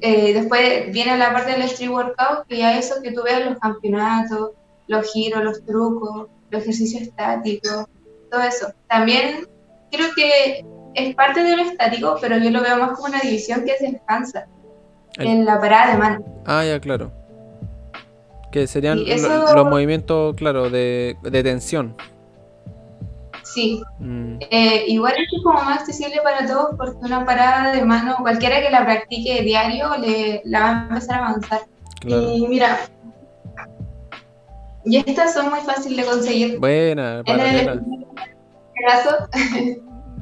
eh, 0.00 0.34
después 0.34 0.92
viene 0.92 1.16
la 1.18 1.32
parte 1.32 1.52
del 1.52 1.62
street 1.62 1.90
workout, 1.90 2.46
que 2.48 2.58
ya 2.58 2.78
eso 2.78 3.02
que 3.02 3.12
tú 3.12 3.22
ves 3.22 3.40
en 3.40 3.50
los 3.50 3.58
campeonatos, 3.58 4.52
los 4.90 5.12
giros, 5.12 5.44
los 5.44 5.64
trucos, 5.64 6.26
los 6.50 6.62
ejercicios 6.62 7.02
estáticos, 7.02 7.86
todo 8.30 8.42
eso. 8.42 8.72
También 8.88 9.46
creo 9.90 10.08
que 10.16 10.64
es 10.94 11.14
parte 11.14 11.42
de 11.44 11.56
lo 11.56 11.62
estático, 11.62 12.18
pero 12.20 12.38
yo 12.38 12.50
lo 12.50 12.60
veo 12.60 12.76
más 12.76 12.90
como 12.92 13.06
una 13.06 13.20
división 13.20 13.64
que 13.64 13.76
se 13.76 13.92
descansa 13.92 14.46
en 15.16 15.44
la 15.44 15.60
parada 15.60 15.92
de 15.92 15.98
mano. 15.98 16.42
Ah, 16.44 16.64
ya, 16.64 16.80
claro. 16.80 17.12
Que 18.50 18.66
serían 18.66 18.98
los 18.98 19.66
movimientos, 19.66 20.34
claro, 20.34 20.70
de, 20.70 21.16
tensión. 21.30 21.94
Sí. 23.44 23.80
Mm. 24.00 24.38
Eh, 24.50 24.84
igual 24.88 25.14
es 25.16 25.42
como 25.42 25.54
más 25.54 25.80
accesible 25.80 26.20
para 26.22 26.46
todos 26.46 26.74
porque 26.76 26.96
una 27.00 27.24
parada 27.24 27.72
de 27.72 27.84
mano, 27.84 28.16
cualquiera 28.20 28.60
que 28.60 28.70
la 28.70 28.84
practique 28.84 29.42
diario, 29.42 29.96
le, 29.98 30.42
la 30.44 30.60
va 30.60 30.68
a 30.68 30.82
empezar 30.88 31.20
a 31.20 31.28
avanzar. 31.28 31.60
Y 32.04 32.46
mira, 32.48 32.80
y 34.84 34.96
estas 34.96 35.34
son 35.34 35.50
muy 35.50 35.60
fáciles 35.60 36.04
de 36.04 36.10
conseguir. 36.10 36.58
Buena, 36.58 37.22
para 37.26 37.50
en 37.50 37.68
el 37.68 37.80
caso, 38.88 39.16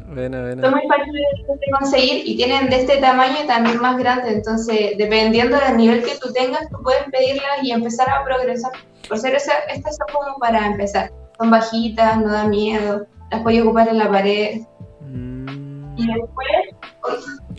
buena, 0.09 0.43
buena. 0.43 0.63
son 0.63 0.73
muy 0.73 0.83
fáciles 0.89 1.27
de 1.47 1.79
conseguir 1.79 2.23
y 2.29 2.37
tienen 2.37 2.69
de 2.69 2.81
este 2.81 2.97
tamaño 2.99 3.37
y 3.45 3.47
también 3.47 3.81
más 3.81 3.97
grande. 3.99 4.33
Entonces, 4.33 4.99
dependiendo 4.99 5.59
del 5.59 5.77
nivel 5.77 6.03
que 6.03 6.17
tú 6.17 6.33
tengas, 6.33 6.69
tú 6.71 6.79
puedes 6.83 7.05
pedirlas 7.13 7.63
y 7.63 7.71
empezar 7.71 8.09
a 8.11 8.25
progresar. 8.25 8.73
Por 9.09 9.19
ser 9.19 9.35
esa, 9.37 9.53
estas 9.73 9.97
son 9.97 10.07
como 10.13 10.39
para 10.39 10.67
empezar. 10.67 11.13
Son 11.39 11.51
bajitas, 11.51 12.19
no 12.19 12.33
da 12.33 12.45
miedo, 12.47 13.07
las 13.31 13.43
puedes 13.43 13.63
ocupar 13.63 13.89
en 13.89 13.99
la 13.99 14.11
pared. 14.11 14.61
Mm. 15.03 15.99
Y 15.99 16.07
después. 16.07 16.49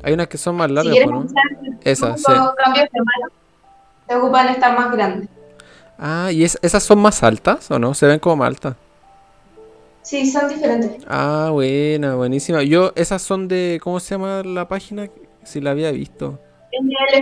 Hay 0.03 0.13
unas 0.13 0.27
que 0.27 0.37
son 0.37 0.55
más 0.57 0.69
largas, 0.69 0.95
si 0.95 1.05
¿no? 1.05 1.25
Esas, 1.83 2.19
sí. 2.21 2.31
cambios 2.63 2.87
de 2.91 2.99
mano, 2.99 3.33
te 4.07 4.15
ocupan 4.15 4.49
estas 4.49 4.77
más 4.77 4.91
grandes. 4.91 5.29
Ah, 5.99 6.31
¿y 6.31 6.43
esas 6.43 6.81
son 6.81 6.99
más 6.99 7.23
altas 7.23 7.69
o 7.69 7.77
no? 7.77 7.93
¿Se 7.93 8.07
ven 8.07 8.19
como 8.19 8.37
más 8.37 8.47
altas? 8.47 8.75
Sí, 10.01 10.31
son 10.31 10.47
diferentes. 10.49 11.03
Ah, 11.07 11.49
buena, 11.51 12.15
buenísima. 12.15 12.63
Yo, 12.63 12.93
esas 12.95 13.21
son 13.21 13.47
de, 13.47 13.79
¿cómo 13.83 13.99
se 13.99 14.15
llama 14.15 14.41
la 14.43 14.67
página? 14.67 15.09
Si 15.43 15.59
la 15.59 15.71
había 15.71 15.91
visto. 15.91 16.39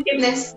Fitness. 0.05 0.55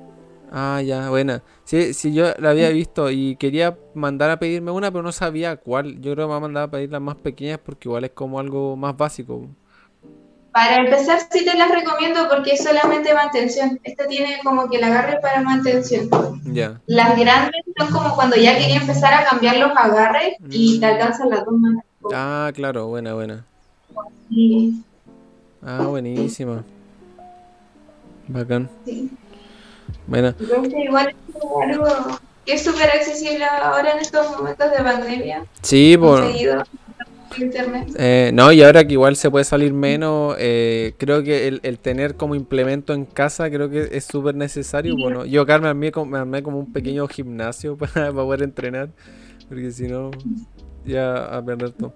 Ah, 0.53 0.83
ya, 0.85 1.09
buena. 1.09 1.43
Sí, 1.65 1.95
sí, 1.95 2.13
yo 2.13 2.27
la 2.39 2.51
había 2.51 2.69
visto 2.71 3.11
y 3.11 3.37
quería 3.37 3.79
mandar 3.95 4.31
a 4.31 4.39
pedirme 4.39 4.71
una, 4.71 4.91
pero 4.91 5.03
no 5.03 5.13
sabía 5.13 5.57
cuál. 5.57 6.01
Yo 6.01 6.13
creo 6.13 6.27
que 6.27 6.31
me 6.31 6.37
a 6.37 6.41
mandar 6.41 6.65
a 6.65 6.71
pedir 6.71 6.91
las 6.91 7.01
más 7.01 7.17
pequeñas 7.17 7.59
porque 7.65 7.89
igual 7.89 8.05
es 8.05 8.11
como 8.11 8.39
algo 8.39 8.77
más 8.77 8.97
básico. 8.97 9.47
Para 10.53 10.77
empezar, 10.77 11.21
sí 11.31 11.45
te 11.45 11.57
las 11.57 11.71
recomiendo 11.71 12.29
porque 12.29 12.53
es 12.53 12.65
solamente 12.65 13.15
mantención. 13.15 13.79
Esta 13.85 14.07
tiene 14.09 14.41
como 14.43 14.69
que 14.69 14.79
el 14.79 14.85
agarre 14.85 15.21
para 15.21 15.43
mantención. 15.43 16.09
Ya. 16.45 16.81
Las 16.87 17.17
grandes 17.17 17.63
son 17.79 17.91
como 17.93 18.15
cuando 18.17 18.37
ya 18.37 18.59
quería 18.59 18.77
empezar 18.77 19.15
a 19.15 19.25
cambiar 19.25 19.59
los 19.59 19.71
agarres 19.77 20.35
y 20.49 20.81
te 20.81 20.87
mm. 20.87 20.91
alcanzan 20.91 21.31
las 21.31 21.45
dos 21.45 21.55
manos. 21.55 21.85
Ah, 22.13 22.51
claro, 22.55 22.89
buena, 22.89 23.15
buena. 23.15 23.45
Sí. 24.29 24.83
Ah, 25.63 25.85
buenísima. 25.87 26.65
Bacán. 28.27 28.69
Sí. 28.85 29.11
Buena. 30.07 30.35
Entonces, 30.39 30.75
igual 30.85 31.09
es 31.09 31.35
algo 31.71 31.87
que 32.45 32.55
es 32.55 32.65
súper 32.65 32.91
accesible 32.91 33.45
ahora 33.45 33.93
en 33.93 33.99
estos 33.99 34.31
momentos 34.31 34.71
de 34.71 34.83
pandemia. 34.83 35.45
Sí, 35.63 35.97
por 35.97 36.25
internet. 37.39 37.89
Eh, 37.97 38.31
no, 38.35 38.53
y 38.53 38.63
ahora 38.63 38.87
que 38.87 38.95
igual 38.95 39.17
se 39.17 39.31
puede 39.31 39.45
salir 39.45 39.73
menos, 39.73 40.35
eh, 40.39 40.95
creo 40.99 41.23
que 41.23 41.49
el, 41.49 41.79
tener 41.79 42.17
como 42.17 42.35
implemento 42.35 42.93
en 42.93 43.05
casa 43.05 43.51
creo 43.51 43.71
que 43.71 43.89
es 43.93 44.05
súper 44.05 44.35
necesario. 44.35 44.97
Bueno, 44.97 45.25
yo 45.25 45.47
Carmen 45.47 45.79
me 45.79 46.19
armé, 46.19 46.43
como 46.43 46.59
un 46.59 46.73
pequeño 46.73 47.07
gimnasio 47.09 47.77
para, 47.95 48.13
poder 48.13 48.43
entrenar, 48.43 48.91
porque 49.49 49.71
si 49.71 49.87
no, 49.87 50.11
ya 50.85 51.37
a 51.37 51.45
perder 51.45 51.73
todo. 51.73 51.95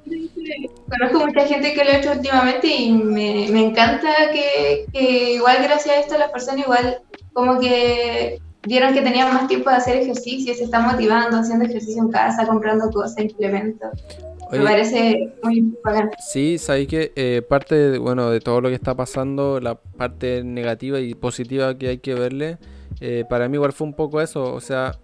Conozco 0.89 1.27
mucha 1.27 1.47
gente 1.47 1.73
que 1.73 1.85
lo 1.85 1.91
ha 1.91 1.97
hecho 1.97 2.13
últimamente 2.13 2.67
y 2.69 2.93
me, 2.93 3.47
encanta 3.47 4.09
que, 4.33 4.87
igual 5.35 5.59
gracias 5.63 5.97
a 5.97 6.01
esto 6.01 6.19
las 6.19 6.31
personas 6.31 6.65
igual 6.65 6.99
como 7.33 7.59
que 7.59 8.39
vieron 8.67 8.95
que 8.95 9.03
tenían 9.03 9.33
más 9.33 9.49
tiempo 9.49 9.71
de 9.71 9.77
hacer 9.77 9.97
ejercicio, 9.97 10.55
se 10.55 10.65
están 10.65 10.87
motivando, 10.87 11.39
haciendo 11.39 11.65
ejercicio 11.65 12.03
en 12.03 12.11
casa, 12.11 12.47
comprando 12.47 12.91
cosas, 12.91 13.19
implementos. 13.19 13.91
Me 14.51 14.61
parece 14.61 15.35
muy 15.43 15.75
bacán. 15.83 16.11
Sí, 16.19 16.59
sabéis 16.59 16.89
que 16.89 17.13
eh, 17.17 17.43
parte 17.43 17.75
de, 17.75 17.99
bueno, 17.99 18.31
de 18.31 18.41
todo 18.41 18.61
lo 18.61 18.69
que 18.69 18.75
está 18.75 18.95
pasando, 18.95 19.61
la 19.61 19.77
parte 19.77 20.43
negativa 20.45 21.01
y 21.01 21.15
positiva 21.15 21.77
que 21.77 21.89
hay 21.89 21.99
que 21.99 22.15
verle, 22.15 22.59
eh, 23.01 23.25
para 23.29 23.49
mí 23.49 23.57
igual 23.57 23.73
fue 23.73 23.87
un 23.87 23.95
poco 23.95 24.21
eso. 24.21 24.53
O 24.53 24.61
sea, 24.61 24.99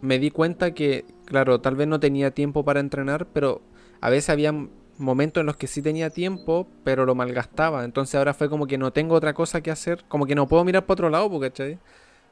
me 0.00 0.18
di 0.18 0.30
cuenta 0.30 0.72
que, 0.72 1.04
claro, 1.24 1.60
tal 1.60 1.76
vez 1.76 1.88
no 1.88 2.00
tenía 2.00 2.30
tiempo 2.30 2.64
para 2.64 2.80
entrenar, 2.80 3.26
pero 3.32 3.62
a 4.00 4.10
veces 4.10 4.30
había 4.30 4.52
momentos 4.98 5.40
en 5.40 5.46
los 5.46 5.56
que 5.56 5.66
sí 5.66 5.82
tenía 5.82 6.10
tiempo, 6.10 6.66
pero 6.84 7.04
lo 7.04 7.14
malgastaba. 7.14 7.84
Entonces 7.84 8.14
ahora 8.14 8.34
fue 8.34 8.48
como 8.48 8.66
que 8.66 8.78
no 8.78 8.92
tengo 8.92 9.14
otra 9.14 9.34
cosa 9.34 9.60
que 9.60 9.70
hacer, 9.70 10.04
como 10.08 10.26
que 10.26 10.34
no 10.34 10.46
puedo 10.46 10.64
mirar 10.64 10.86
para 10.86 10.94
otro 10.94 11.10
lado, 11.10 11.40
¿cachai? 11.40 11.78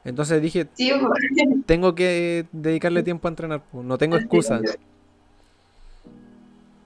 Entonces 0.03 0.41
dije, 0.41 0.67
tengo 1.65 1.95
que 1.95 2.45
dedicarle 2.51 3.03
tiempo 3.03 3.27
a 3.27 3.31
entrenar, 3.31 3.61
no 3.73 3.97
tengo 3.97 4.17
excusa. 4.17 4.61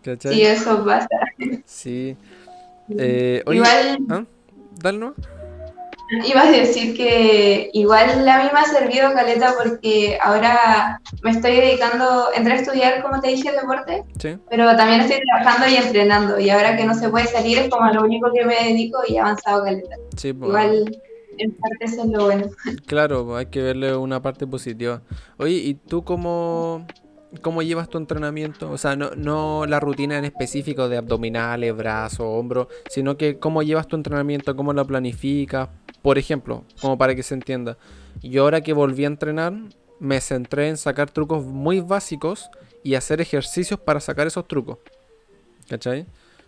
¿Cachai? 0.04 0.34
Sí, 0.34 0.42
eso 0.44 0.84
pasa. 0.86 1.08
Sí. 1.66 2.16
Eh, 2.98 3.44
igual... 3.48 4.00
¿ah? 4.10 4.26
Dale, 4.82 4.98
¿no? 4.98 5.14
Ibas 6.26 6.48
a 6.48 6.52
decir 6.52 6.98
que 6.98 7.70
igual 7.72 8.28
a 8.28 8.44
mí 8.44 8.50
me 8.52 8.60
ha 8.60 8.66
servido 8.66 9.14
Caleta 9.14 9.54
porque 9.64 10.18
ahora 10.20 11.00
me 11.22 11.30
estoy 11.30 11.58
dedicando, 11.58 12.30
entré 12.36 12.54
a 12.54 12.56
estudiar, 12.56 13.04
como 13.04 13.22
te 13.22 13.28
dije, 13.28 13.52
deporte, 13.52 14.04
pero 14.50 14.76
también 14.76 15.02
estoy 15.02 15.20
trabajando 15.22 15.68
y 15.68 15.76
entrenando. 15.76 16.40
Y 16.40 16.50
ahora 16.50 16.76
que 16.76 16.86
no 16.86 16.96
se 16.96 17.10
puede 17.10 17.28
salir 17.28 17.60
es 17.60 17.70
como 17.70 17.92
lo 17.92 18.02
único 18.02 18.32
que 18.34 18.44
me 18.44 18.56
dedico 18.56 18.98
y 19.08 19.16
he 19.16 19.20
avanzado 19.20 19.64
Caleta. 19.64 19.98
Sí, 20.18 20.34
pues. 20.34 20.50
Igual 20.50 21.00
en 21.38 21.52
parte 21.52 21.86
eso 21.86 22.04
es 22.04 22.10
lo 22.10 22.26
bueno. 22.26 22.48
Claro, 22.88 23.36
hay 23.38 23.46
que 23.46 23.62
verle 23.62 23.96
una 23.96 24.20
parte 24.20 24.48
positiva. 24.48 25.04
Oye, 25.38 25.54
¿y 25.54 25.76
tú 25.76 26.04
cómo, 26.04 26.88
cómo 27.42 27.62
llevas 27.62 27.89
tu 27.89 27.98
entrenamiento? 27.98 28.72
O 28.72 28.78
sea, 28.78 28.96
no, 28.96 29.65
la 29.65 29.80
rutina 29.80 30.18
en 30.18 30.26
específico 30.26 30.89
de 30.89 30.98
abdominales, 30.98 31.76
brazos, 31.76 32.22
hombros, 32.22 32.68
sino 32.89 33.18
que 33.18 33.38
cómo 33.39 33.63
llevas 33.63 33.88
tu 33.88 33.96
entrenamiento, 33.96 34.56
cómo 34.56 34.74
lo 34.74 34.86
planificas, 34.86 35.70
por 36.02 36.18
ejemplo, 36.18 36.63
como 36.82 36.98
para 36.98 37.15
que 37.15 37.24
se 37.24 37.34
entienda, 37.34 37.78
yo 38.22 38.44
ahora 38.44 38.62
que 38.62 38.74
volví 38.74 39.04
a 39.04 39.08
entrenar, 39.08 39.54
me 40.00 40.22
centré 40.22 40.70
en 40.70 40.78
sacar 40.78 41.12
trucos 41.12 41.46
muy 41.46 41.82
básicos 41.82 42.50
y 42.84 42.96
hacer 42.96 43.22
ejercicios 43.22 43.80
para 43.80 44.00
sacar 44.00 44.28
esos 44.28 44.48
trucos. 44.48 44.78
¿Cachai? 45.68 46.06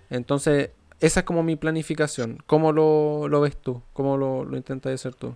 Entonces, 0.09 0.71
esa 0.99 1.19
es 1.21 1.25
como 1.25 1.43
mi 1.43 1.55
planificación. 1.55 2.37
¿Cómo 2.47 2.71
lo, 2.71 3.41
ves 3.41 3.57
tú? 3.57 3.81
¿Cómo 3.93 4.17
lo, 4.17 4.45
lo 4.45 4.57
intentas 4.57 4.93
hacer 4.93 5.15
tú? 5.15 5.35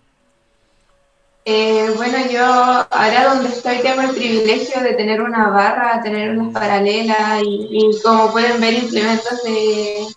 Eh, 1.48 1.94
bueno, 1.96 2.18
yo 2.32 2.44
ahora 2.44 3.36
donde 3.36 3.50
estoy 3.50 3.78
tengo 3.78 4.02
el 4.02 4.16
privilegio 4.16 4.82
de 4.82 4.94
tener 4.94 5.22
una 5.22 5.50
barra, 5.50 6.02
tener 6.02 6.36
unas 6.36 6.52
paralelas 6.52 7.44
y, 7.44 7.92
como 8.04 8.32
pueden 8.32 8.60
ver 8.60 8.74
implementos 8.74 9.44
de, 9.44 10.08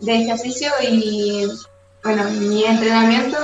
de 0.00 0.12
ejercicio 0.12 0.68
y 0.90 1.46
bueno, 2.02 2.24
mi 2.30 2.64
entrenamiento, 2.64 3.36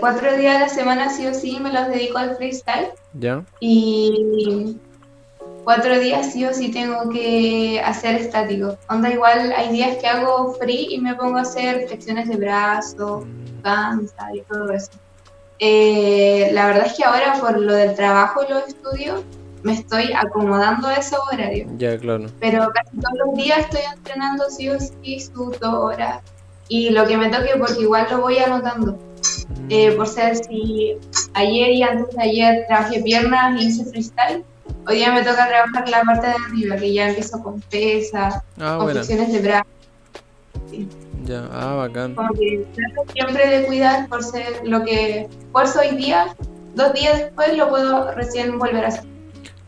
cuatro 0.00 0.34
días 0.38 0.56
a 0.56 0.60
la 0.60 0.68
semana 0.70 1.10
sí 1.10 1.26
o 1.26 1.34
sí 1.34 1.58
me 1.60 1.70
los 1.70 1.88
dedico 1.88 2.16
al 2.16 2.36
freestyle. 2.36 2.88
Ya. 3.12 3.44
Y 3.60 4.76
cuatro 5.64 5.98
días 5.98 6.32
sí 6.32 6.46
o 6.46 6.54
sí 6.54 6.70
tengo 6.70 7.10
que 7.10 7.82
hacer 7.84 8.14
estático. 8.14 8.78
Onda 8.88 9.10
igual 9.10 9.52
hay 9.54 9.72
días 9.72 9.98
que 9.98 10.06
hago 10.06 10.54
free 10.54 10.86
y 10.90 11.00
me 11.00 11.16
pongo 11.16 11.36
a 11.36 11.42
hacer 11.42 11.86
flexiones 11.86 12.28
de 12.28 12.36
brazo, 12.36 13.26
cansa 13.62 14.34
y 14.34 14.40
todo 14.40 14.70
eso. 14.72 14.92
Eh, 15.58 16.50
la 16.52 16.66
verdad 16.66 16.86
es 16.86 16.94
que 16.94 17.04
ahora 17.04 17.34
por 17.40 17.58
lo 17.58 17.72
del 17.72 17.94
trabajo 17.94 18.42
y 18.46 18.52
los 18.52 18.68
estudios 18.68 19.22
me 19.62 19.72
estoy 19.72 20.12
acomodando 20.12 20.88
a 20.88 20.94
ese 20.94 21.16
horario. 21.32 21.66
Ya, 21.78 21.98
claro. 21.98 22.26
Pero 22.40 22.70
casi 22.72 22.96
todos 22.98 23.18
los 23.26 23.34
días 23.36 23.58
estoy 23.60 23.80
entrenando 23.92 24.44
sí 24.50 24.68
o 24.68 24.78
sí 24.78 25.20
sus 25.20 25.58
dos 25.58 25.74
horas 25.74 26.20
y 26.68 26.90
lo 26.90 27.06
que 27.06 27.16
me 27.16 27.30
toque 27.30 27.50
porque 27.58 27.80
igual 27.80 28.06
lo 28.10 28.20
voy 28.20 28.38
anotando. 28.38 28.98
Eh, 29.68 29.92
por 29.92 30.06
ser 30.06 30.36
si 30.36 30.96
ayer 31.34 31.70
y 31.70 31.82
antes 31.82 32.14
de 32.14 32.22
ayer 32.22 32.64
trabajé 32.68 33.02
piernas 33.02 33.60
y 33.60 33.66
hice 33.66 33.84
freestyle, 33.84 34.44
hoy 34.86 34.96
día 34.96 35.12
me 35.12 35.22
toca 35.22 35.48
trabajar 35.48 35.88
la 35.88 36.02
parte 36.02 36.28
de 36.28 36.34
arriba, 36.48 36.76
que 36.76 36.92
ya 36.92 37.08
empiezo 37.08 37.42
con 37.42 37.60
pesas, 37.62 38.42
ah, 38.60 38.76
con 38.78 38.90
flexiones 38.90 39.32
de 39.32 39.40
brazos. 39.40 39.66
Ya, 41.26 41.48
ah, 41.52 41.74
bacán. 41.74 42.14
Como 42.14 42.32
que 42.34 42.64
siempre 43.12 43.48
de 43.48 43.66
cuidar 43.66 44.08
por 44.08 44.22
ser 44.22 44.60
lo 44.64 44.84
que 44.84 45.22
esfuerzo 45.22 45.80
hoy 45.80 45.96
día, 45.96 46.36
dos 46.76 46.92
días 46.92 47.18
después 47.18 47.56
lo 47.56 47.68
puedo 47.68 48.12
recién 48.12 48.58
volver 48.58 48.84
a 48.84 48.88
hacer. 48.88 49.04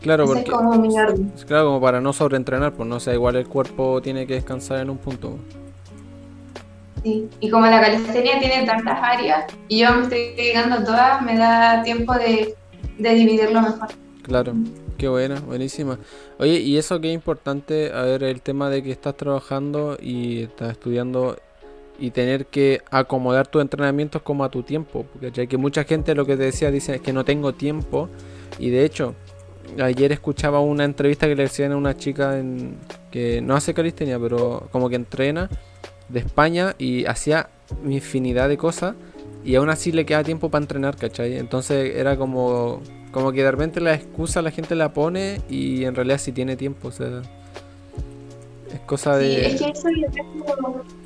Claro, 0.01 0.25
porque, 0.25 0.41
es 0.41 0.49
como 0.49 0.73
mi 0.75 0.97
orden. 0.97 1.33
Claro, 1.45 1.65
como 1.65 1.81
para 1.81 1.99
no 1.99 2.13
sobreentrenar, 2.13 2.71
pues 2.73 2.87
no 2.87 3.01
sea, 3.01 3.13
igual 3.13 3.35
el 3.35 3.47
cuerpo 3.47 4.01
tiene 4.01 4.25
que 4.25 4.35
descansar 4.35 4.79
en 4.79 4.89
un 4.89 4.97
punto. 4.97 5.37
Sí, 7.03 7.29
y 7.41 7.49
como 7.49 7.65
la 7.65 7.81
calistenia 7.81 8.39
tiene 8.39 8.65
tantas 8.65 8.97
áreas 9.01 9.45
y 9.67 9.79
yo 9.79 9.93
me 9.93 10.03
estoy 10.03 10.51
a 10.51 10.83
todas, 10.83 11.21
me 11.21 11.37
da 11.37 11.81
tiempo 11.83 12.13
de, 12.13 12.55
dividirlo 12.97 13.61
mejor. 13.61 13.89
Claro, 14.21 14.53
qué 14.97 15.09
buena, 15.09 15.41
buenísima. 15.41 15.97
Oye, 16.37 16.59
y 16.59 16.77
eso 16.77 17.01
que 17.01 17.09
es 17.09 17.15
importante, 17.15 17.91
a 17.93 18.03
ver, 18.03 18.23
el 18.23 18.41
tema 18.41 18.69
de 18.69 18.81
que 18.81 18.91
estás 18.91 19.17
trabajando 19.17 19.97
y 20.01 20.43
estás 20.43 20.71
estudiando 20.71 21.35
y 21.99 22.11
tener 22.11 22.45
que 22.45 22.81
acomodar 22.91 23.47
tus 23.47 23.61
entrenamientos 23.61 24.21
como 24.21 24.43
a 24.43 24.49
tu 24.49 24.63
tiempo, 24.63 25.05
porque 25.11 25.31
ya 25.31 25.45
que 25.45 25.57
mucha 25.57 25.83
gente 25.83 26.15
lo 26.15 26.25
que 26.25 26.37
te 26.37 26.43
decía 26.43 26.71
dice 26.71 26.95
es 26.95 27.01
que 27.01 27.13
no 27.13 27.25
tengo 27.25 27.53
tiempo 27.53 28.09
y 28.57 28.69
de 28.69 28.85
hecho 28.85 29.15
ayer 29.81 30.11
escuchaba 30.11 30.59
una 30.59 30.83
entrevista 30.83 31.27
que 31.27 31.35
le 31.35 31.43
decían 31.43 31.71
a 31.71 31.77
una 31.77 31.95
chica 31.95 32.39
en, 32.39 32.77
que 33.11 33.41
no 33.41 33.55
hace 33.55 33.73
calistenia, 33.73 34.19
pero 34.19 34.67
como 34.71 34.89
que 34.89 34.95
entrena 34.95 35.49
de 36.07 36.19
España 36.19 36.75
y 36.77 37.05
hacía 37.05 37.49
infinidad 37.87 38.49
de 38.49 38.57
cosas 38.57 38.95
y 39.43 39.55
aún 39.55 39.69
así 39.69 39.91
le 39.91 40.05
queda 40.05 40.23
tiempo 40.23 40.49
para 40.49 40.63
entrenar, 40.63 40.95
¿cachai? 40.95 41.37
Entonces 41.37 41.95
era 41.95 42.17
como, 42.17 42.81
como 43.11 43.31
que 43.31 43.43
de 43.43 43.51
repente 43.51 43.79
la 43.79 43.93
excusa 43.93 44.41
la 44.41 44.51
gente 44.51 44.75
la 44.75 44.93
pone 44.93 45.41
y 45.49 45.85
en 45.85 45.95
realidad 45.95 46.17
sí 46.17 46.31
tiene 46.31 46.55
tiempo, 46.55 46.89
o 46.89 46.91
sea, 46.91 47.21
es 48.73 48.79
cosa 48.81 49.17
de... 49.17 49.47
es 49.47 49.61
que 49.61 49.69
eso 49.69 49.87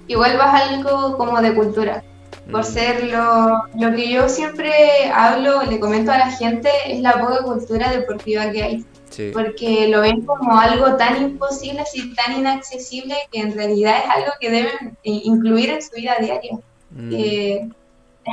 igual 0.07 0.37
vas 0.37 0.61
algo 0.61 1.17
como 1.17 1.41
de 1.41 1.53
cultura, 1.53 2.03
por 2.51 2.61
mm. 2.61 2.65
ser 2.65 3.03
lo, 3.05 3.63
lo 3.79 3.95
que 3.95 4.11
yo 4.11 4.27
siempre 4.29 4.71
hablo, 5.13 5.63
le 5.63 5.79
comento 5.79 6.11
a 6.11 6.17
la 6.17 6.31
gente, 6.31 6.69
es 6.87 7.01
la 7.01 7.19
poca 7.19 7.43
cultura 7.43 7.91
deportiva 7.91 8.51
que 8.51 8.63
hay. 8.63 8.85
Porque 9.31 9.87
lo 9.89 10.01
ven 10.01 10.21
como 10.21 10.57
algo 10.57 10.95
tan 10.95 11.21
imposible, 11.21 11.81
así 11.81 12.15
tan 12.15 12.35
inaccesible, 12.35 13.15
que 13.31 13.41
en 13.41 13.53
realidad 13.53 13.97
es 14.03 14.09
algo 14.09 14.31
que 14.39 14.49
deben 14.49 14.97
incluir 15.03 15.69
en 15.69 15.81
su 15.83 15.91
vida 15.95 16.15
diaria. 16.19 16.57
Mm. 16.89 17.13
es 17.13 17.61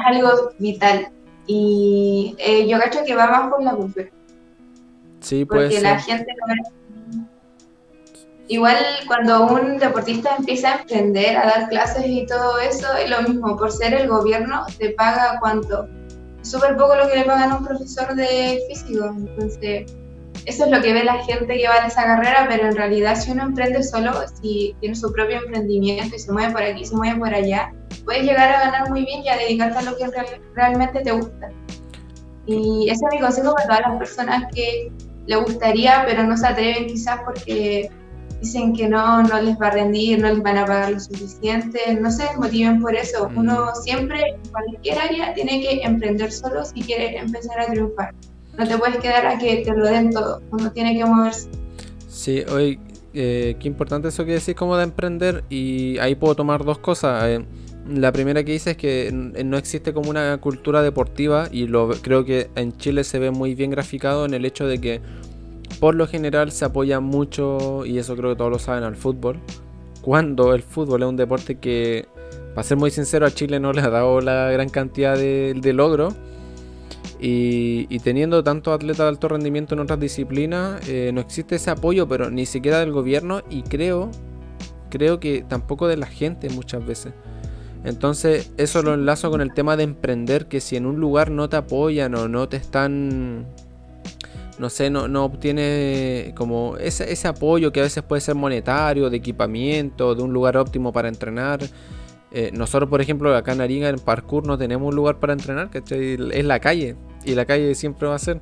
algo 0.07 0.53
vital. 0.59 1.09
Y 1.47 2.35
eh, 2.39 2.67
yo 2.69 2.79
cacho 2.79 3.01
que 3.05 3.15
va 3.15 3.27
más 3.27 3.51
por 3.51 3.63
la 3.63 3.73
cultura. 3.73 4.09
Sí, 5.21 5.45
Porque 5.45 5.81
la 5.81 5.99
gente 5.99 6.33
Igual 8.51 8.79
cuando 9.07 9.47
un 9.47 9.79
deportista 9.79 10.35
empieza 10.37 10.71
a 10.73 10.81
emprender, 10.81 11.37
a 11.37 11.47
dar 11.47 11.69
clases 11.69 12.05
y 12.05 12.27
todo 12.27 12.59
eso, 12.59 12.97
es 12.97 13.09
lo 13.09 13.23
mismo, 13.23 13.57
por 13.57 13.71
ser 13.71 13.95
el 13.95 14.09
gobierno 14.09 14.67
te 14.77 14.91
paga 14.91 15.39
cuánto. 15.39 15.87
Súper 16.43 16.77
poco 16.77 16.97
lo 16.97 17.09
que 17.09 17.19
le 17.19 17.25
pagan 17.27 17.53
a 17.53 17.57
un 17.59 17.65
profesor 17.65 18.13
de 18.17 18.61
físico. 18.69 19.05
Entonces, 19.07 19.95
eso 20.47 20.65
es 20.65 20.71
lo 20.73 20.83
que 20.83 20.93
ve 20.93 21.05
la 21.05 21.23
gente 21.23 21.47
que 21.47 21.69
va 21.69 21.77
en 21.77 21.87
esa 21.87 22.03
carrera, 22.03 22.47
pero 22.49 22.67
en 22.67 22.75
realidad 22.75 23.15
si 23.15 23.31
uno 23.31 23.45
emprende 23.45 23.85
solo, 23.85 24.15
si 24.43 24.75
tiene 24.81 24.97
su 24.97 25.13
propio 25.13 25.37
emprendimiento 25.37 26.17
y 26.17 26.19
se 26.19 26.33
mueve 26.33 26.53
por 26.53 26.63
aquí, 26.65 26.85
se 26.85 26.97
mueve 26.97 27.21
por 27.21 27.33
allá, 27.33 27.73
puedes 28.05 28.25
llegar 28.25 28.53
a 28.53 28.63
ganar 28.63 28.91
muy 28.91 29.05
bien 29.05 29.23
y 29.23 29.29
a 29.29 29.37
dedicarte 29.37 29.79
a 29.79 29.83
lo 29.83 29.97
que 29.97 30.07
realmente 30.57 31.03
te 31.03 31.13
gusta. 31.13 31.53
Y 32.47 32.89
ese 32.91 33.05
es 33.05 33.15
mi 33.15 33.21
consejo 33.21 33.55
para 33.55 33.69
todas 33.69 33.81
las 33.83 33.99
personas 33.99 34.53
que 34.53 34.91
le 35.29 35.37
gustaría, 35.37 36.03
pero 36.05 36.25
no 36.25 36.37
se 36.37 36.49
atreven 36.49 36.89
quizás 36.89 37.21
porque 37.25 37.89
dicen 38.41 38.73
que 38.75 38.89
no, 38.89 39.23
no 39.23 39.41
les 39.41 39.57
va 39.61 39.69
a 39.69 39.71
rendir, 39.71 40.21
no 40.21 40.29
les 40.29 40.43
van 40.43 40.59
a 40.59 40.65
pagar 40.65 40.93
lo 40.93 41.01
suficiente, 41.01 41.81
no 42.01 42.11
se 42.11 42.25
desmotiven 42.25 42.81
por 42.81 42.95
eso. 42.95 43.29
Mm. 43.31 43.39
Uno 43.39 43.75
siempre, 43.75 44.21
en 44.21 44.51
cualquier 44.51 44.99
área, 44.99 45.35
tiene 45.35 45.61
que 45.61 45.83
emprender 45.83 46.33
solo 46.33 46.65
si 46.65 46.83
quiere 46.83 47.17
empezar 47.19 47.61
a 47.61 47.67
triunfar. 47.67 48.15
No 48.59 48.67
te 48.67 48.77
puedes 48.79 48.99
quedar 48.99 49.27
a 49.27 49.39
que 49.39 49.59
te 49.59 49.73
lo 49.75 49.87
den 49.87 50.11
todo, 50.11 50.43
uno 50.51 50.71
tiene 50.73 50.97
que 50.97 51.05
moverse. 51.05 51.49
Sí, 52.09 52.43
hoy, 52.53 52.79
eh, 53.15 53.57
qué 53.59 53.69
importante 53.69 54.09
eso 54.09 54.25
que 54.25 54.33
decís 54.33 54.55
como 54.55 54.77
de 54.77 54.85
emprender 54.85 55.45
y 55.49 55.99
ahí 55.99 56.15
puedo 56.15 56.35
tomar 56.35 56.65
dos 56.65 56.79
cosas. 56.79 57.25
Eh, 57.25 57.45
la 57.89 58.13
primera 58.13 58.45
que 58.45 58.53
dice 58.53 58.73
es 58.73 58.77
que 58.77 59.11
no 59.13 59.57
existe 59.57 59.93
como 59.93 60.11
una 60.11 60.37
cultura 60.39 60.83
deportiva 60.83 61.49
y 61.51 61.67
lo 61.67 61.89
creo 62.03 62.25
que 62.25 62.51
en 62.55 62.77
Chile 62.77 63.05
se 63.05 63.19
ve 63.19 63.31
muy 63.31 63.55
bien 63.55 63.71
graficado 63.71 64.27
en 64.27 64.35
el 64.35 64.45
hecho 64.45 64.67
de 64.67 64.81
que 64.81 65.01
por 65.79 65.95
lo 65.95 66.07
general 66.07 66.51
se 66.53 66.65
apoya 66.65 67.01
mucho, 67.01 67.87
y 67.87 67.99
eso 67.99 68.17
creo 68.17 68.31
que 68.31 68.37
todos 68.37 68.51
lo 68.51 68.59
saben, 68.59 68.85
al 68.85 68.97
fútbol. 68.97 69.39
Cuando 70.03 70.55
el 70.55 70.63
fútbol 70.63 71.03
es 71.03 71.09
un 71.09 71.17
deporte 71.17 71.59
que, 71.59 72.07
para 72.55 72.65
ser 72.65 72.77
muy 72.79 72.91
sincero, 72.91 73.27
a 73.27 73.31
Chile 73.31 73.61
no 73.61 73.73
le 73.73 73.83
ha 73.83 73.91
dado 73.91 74.21
la 74.21 74.51
gran 74.51 74.69
cantidad 74.69 75.17
de, 75.17 75.55
de 75.55 75.73
logro 75.73 76.09
Y, 77.23 77.99
teniendo 78.01 78.43
tantos 78.43 78.75
atletas 78.75 78.99
de 79.05 79.09
alto 79.09 79.29
rendimiento 79.29 79.75
en 79.75 79.81
otras 79.81 80.01
disciplinas, 80.01 80.81
eh, 80.89 81.11
no 81.13 81.21
existe 81.21 81.57
ese 81.57 81.71
apoyo, 81.71 82.09
pero 82.09 82.31
ni 82.31 82.47
siquiera 82.47 82.81
del 82.81 82.93
gobierno 82.93 83.43
y 83.51 83.63
creo, 83.63 84.11
creo 84.89 85.21
que 85.21 85.45
tampoco 85.47 85.87
de 85.87 85.99
la 85.99 86.07
gente 86.07 86.49
muchas 86.49 86.85
veces. 86.87 87.13
Entonces, 87.85 88.53
eso 88.57 88.83
lo 88.83 88.95
enlazo 88.95 89.31
con 89.31 89.43
el 89.43 89.53
tema 89.53 89.77
de 89.77 89.85
emprender, 89.85 90.47
que 90.49 90.61
si 90.61 90.77
en 90.77 90.87
un 90.87 90.99
lugar 90.99 91.31
no 91.31 91.49
te 91.51 91.57
apoyan 91.57 92.15
o 92.15 92.27
no 92.27 92.49
te 92.49 92.57
están, 92.57 93.47
no 94.61 94.71
sé, 94.71 94.91
no, 94.91 95.09
no 95.09 95.25
obtiene 95.25 96.33
como 96.37 96.77
ese, 96.77 97.11
ese 97.11 97.27
apoyo 97.27 97.73
que 97.73 97.81
a 97.81 97.85
veces 97.85 98.03
puede 98.03 98.21
ser 98.21 98.35
monetario, 98.35 99.11
de 99.11 99.17
equipamiento, 99.17 100.15
de 100.15 100.23
un 100.23 100.33
lugar 100.33 100.57
óptimo 100.57 100.93
para 100.93 101.09
entrenar, 101.09 101.61
eh, 102.33 102.51
nosotros, 102.53 102.89
por 102.89 103.01
ejemplo, 103.01 103.35
acá 103.35 103.53
en 103.53 103.61
Ariga, 103.61 103.89
en 103.89 103.99
parkour, 103.99 104.47
no 104.47 104.57
tenemos 104.57 104.89
un 104.89 104.95
lugar 104.95 105.19
para 105.19 105.33
entrenar, 105.33 105.71
¿cachai? 105.71 106.17
Es 106.33 106.45
la 106.45 106.61
calle. 106.61 106.97
Y 107.25 107.35
la 107.35 107.45
calle 107.45 107.75
siempre 107.75 108.07
va 108.07 108.15
a 108.15 108.19
ser. 108.19 108.41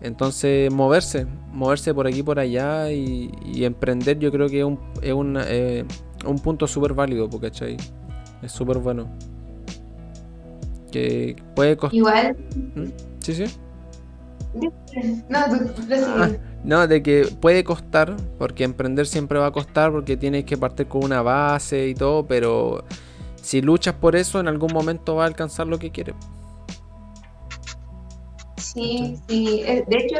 Entonces, 0.00 0.72
moverse, 0.72 1.26
moverse 1.52 1.92
por 1.92 2.06
aquí 2.06 2.22
por 2.22 2.38
allá 2.38 2.90
y, 2.92 3.30
emprender, 3.64 4.18
yo 4.18 4.30
creo 4.30 4.48
que 4.48 4.60
es 4.60 4.64
un, 4.64 5.36
es 5.36 5.46
eh, 5.48 5.84
un 6.24 6.38
punto 6.38 6.66
súper 6.66 6.94
válido, 6.94 7.28
¿cachai? 7.28 7.76
Es 8.42 8.52
súper 8.52 8.78
bueno. 8.78 9.10
Que 10.90 11.36
puede 11.54 11.76
costar. 11.76 11.96
Igual. 11.96 12.36
¿Mm? 12.74 12.84
Sí, 13.20 13.34
sí. 13.34 13.44
No, 15.28 15.38
ah, 15.38 16.30
no, 16.64 16.86
de 16.86 17.02
que 17.02 17.28
puede 17.40 17.64
costar, 17.64 18.16
porque 18.38 18.64
emprender 18.64 19.06
siempre 19.06 19.38
va 19.38 19.46
a 19.46 19.52
costar, 19.52 19.92
porque 19.92 20.16
tienes 20.16 20.44
que 20.44 20.56
partir 20.56 20.86
con 20.86 21.04
una 21.04 21.22
base 21.22 21.88
y 21.88 21.94
todo, 21.94 22.26
pero 22.26 22.84
si 23.40 23.60
luchas 23.60 23.94
por 23.94 24.16
eso, 24.16 24.40
en 24.40 24.48
algún 24.48 24.72
momento 24.72 25.16
va 25.16 25.24
a 25.24 25.26
alcanzar 25.26 25.66
lo 25.66 25.78
que 25.78 25.90
quieres. 25.90 26.14
Sí, 28.56 29.18
sí. 29.28 29.62
Eh, 29.64 29.84
de 29.86 29.96
hecho, 29.96 30.16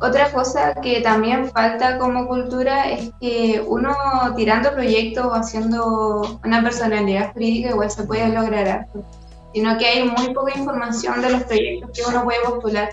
otra 0.00 0.30
cosa 0.32 0.74
que 0.82 1.00
también 1.00 1.50
falta 1.50 1.98
como 1.98 2.26
cultura 2.26 2.90
es 2.90 3.10
que 3.20 3.62
uno 3.66 3.94
tirando 4.36 4.72
proyectos 4.72 5.26
o 5.26 5.34
haciendo 5.34 6.40
una 6.44 6.62
personalidad 6.62 7.32
jurídica 7.32 7.70
igual 7.70 7.90
se 7.90 8.04
puede 8.04 8.28
lograr 8.28 8.68
algo, 8.68 9.04
sino 9.52 9.76
que 9.78 9.86
hay 9.86 10.08
muy 10.08 10.32
poca 10.32 10.58
información 10.58 11.20
de 11.20 11.30
los 11.30 11.42
proyectos 11.44 11.90
que 11.92 12.02
uno 12.08 12.24
puede 12.24 12.38
postular. 12.44 12.90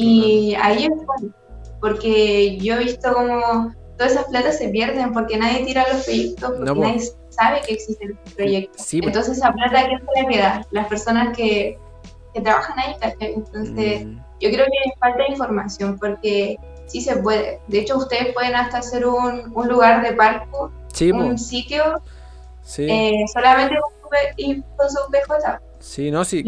Y 0.00 0.54
ahí 0.54 0.84
es 0.84 0.90
bueno, 0.90 1.34
porque 1.80 2.56
yo 2.58 2.76
he 2.76 2.84
visto 2.84 3.12
como 3.12 3.74
todas 3.96 4.12
esas 4.12 4.26
platas 4.26 4.58
se 4.58 4.68
pierden 4.68 5.12
porque 5.12 5.36
nadie 5.36 5.64
tira 5.64 5.84
los 5.92 6.04
proyectos, 6.04 6.52
porque 6.56 6.80
nadie 6.80 7.00
sabe 7.30 7.60
que 7.66 7.74
existen 7.74 8.12
estos 8.12 8.34
proyectos. 8.34 8.76
Pues. 8.76 8.94
Entonces 8.94 9.38
esa 9.38 9.52
plata, 9.52 9.86
¿quién 9.86 10.00
se 10.00 10.22
le 10.22 10.28
queda? 10.28 10.66
Las 10.70 10.86
personas 10.86 11.36
que, 11.36 11.78
que 12.32 12.40
trabajan 12.40 12.78
ahí, 12.78 12.94
Entonces 13.20 14.06
mm. 14.06 14.18
yo 14.40 14.50
creo 14.50 14.66
que 14.66 14.98
falta 15.00 15.28
información 15.28 15.98
porque 15.98 16.56
sí 16.86 17.00
se 17.00 17.16
puede. 17.16 17.60
De 17.66 17.80
hecho, 17.80 17.96
ustedes 17.98 18.32
pueden 18.34 18.54
hasta 18.54 18.78
hacer 18.78 19.04
un, 19.04 19.52
un 19.52 19.68
lugar 19.68 20.02
de 20.02 20.12
parco, 20.14 20.70
un 21.00 21.28
pues. 21.28 21.46
sitio 21.46 22.00
eh, 22.76 23.24
solamente 23.32 23.76
con 24.76 24.90
su, 24.90 24.98
PJ. 25.10 25.60
Sí, 25.88 26.10
no, 26.10 26.22
sí. 26.22 26.44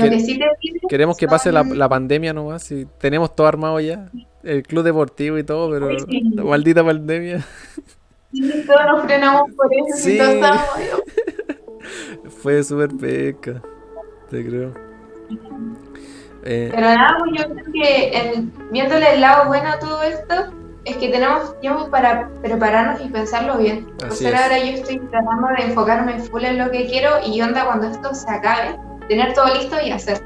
queremos 0.87 1.17
que 1.17 1.27
pase 1.27 1.51
la, 1.51 1.63
la, 1.63 1.89
pandemia 1.89 2.35
nomás. 2.35 2.63
Si 2.63 2.87
tenemos 2.99 3.35
todo 3.35 3.47
armado 3.47 3.81
ya. 3.81 4.11
El 4.43 4.63
club 4.63 4.85
deportivo 4.85 5.39
y 5.39 5.45
todo, 5.45 5.71
pero 5.71 5.91
la 5.91 6.45
maldita 6.45 6.85
pandemia. 6.85 7.43
Todos 8.67 8.83
nos 8.93 9.05
frenamos 9.05 9.45
por 9.57 9.73
eso. 9.73 9.97
Sí. 9.97 10.19
Fue 12.43 12.63
súper 12.63 12.91
peca, 12.91 13.63
te 14.29 14.47
creo. 14.47 14.75
Eh, 16.45 16.69
pero 16.71 16.83
nada, 16.83 17.17
pues 17.21 17.31
yo 17.39 17.45
creo 17.55 17.65
que 17.73 18.45
viéndole 18.71 19.15
el 19.15 19.23
lado 19.23 19.49
bueno 19.49 19.71
a 19.71 19.79
todo 19.79 20.03
esto, 20.03 20.35
es 20.85 20.99
que 20.99 21.09
tenemos 21.09 21.59
tiempo 21.61 21.89
para 21.91 22.29
prepararnos 22.43 23.01
y 23.01 23.09
pensarlo 23.09 23.57
bien. 23.57 23.87
Así 24.07 24.27
ahora 24.27 24.59
yo 24.59 24.75
estoy 24.75 24.99
tratando 24.99 25.49
de 25.57 25.65
enfocarme 25.65 26.21
full 26.21 26.45
en 26.45 26.59
lo 26.59 26.71
que 26.71 26.85
quiero 26.87 27.13
y 27.27 27.41
onda 27.41 27.65
cuando 27.65 27.87
esto 27.89 28.15
se 28.15 28.31
acabe, 28.31 28.77
tener 29.11 29.35
todo 29.35 29.53
listo 29.53 29.77
y 29.85 29.91
hacerlo. 29.91 30.25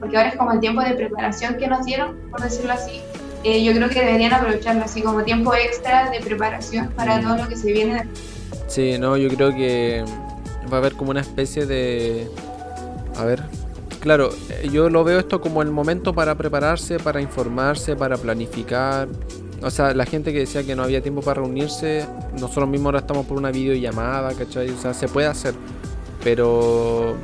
Porque 0.00 0.16
ahora 0.16 0.30
es 0.30 0.36
como 0.36 0.50
el 0.50 0.58
tiempo 0.58 0.82
de 0.82 0.94
preparación 0.94 1.56
que 1.58 1.68
nos 1.68 1.86
dieron, 1.86 2.16
por 2.32 2.42
decirlo 2.42 2.72
así, 2.72 3.00
eh, 3.44 3.62
yo 3.62 3.72
creo 3.72 3.88
que 3.88 4.00
deberían 4.00 4.34
aprovecharlo 4.34 4.82
así 4.82 5.00
como 5.00 5.22
tiempo 5.22 5.54
extra 5.54 6.10
de 6.10 6.18
preparación 6.18 6.88
para 6.88 7.20
todo 7.20 7.36
lo 7.36 7.48
que 7.48 7.54
se 7.54 7.70
viene. 7.70 8.08
Sí, 8.66 8.98
no, 8.98 9.16
yo 9.16 9.28
creo 9.28 9.54
que 9.54 10.04
va 10.70 10.78
a 10.78 10.80
haber 10.80 10.94
como 10.94 11.12
una 11.12 11.20
especie 11.20 11.66
de... 11.66 12.28
A 13.16 13.24
ver, 13.24 13.44
claro, 14.00 14.30
eh, 14.50 14.68
yo 14.72 14.90
lo 14.90 15.04
veo 15.04 15.20
esto 15.20 15.40
como 15.40 15.62
el 15.62 15.70
momento 15.70 16.12
para 16.12 16.34
prepararse, 16.34 16.98
para 16.98 17.20
informarse, 17.20 17.94
para 17.94 18.16
planificar. 18.16 19.06
O 19.62 19.70
sea, 19.70 19.94
la 19.94 20.04
gente 20.04 20.32
que 20.32 20.40
decía 20.40 20.64
que 20.64 20.74
no 20.74 20.82
había 20.82 21.00
tiempo 21.00 21.22
para 21.22 21.42
reunirse, 21.42 22.04
nosotros 22.32 22.68
mismos 22.68 22.86
ahora 22.86 22.98
estamos 22.98 23.24
por 23.24 23.38
una 23.38 23.52
videollamada, 23.52 24.34
¿cachai? 24.34 24.68
O 24.70 24.76
sea, 24.76 24.92
se 24.94 25.06
puede 25.06 25.28
hacer. 25.28 25.54
Pero 26.24 27.14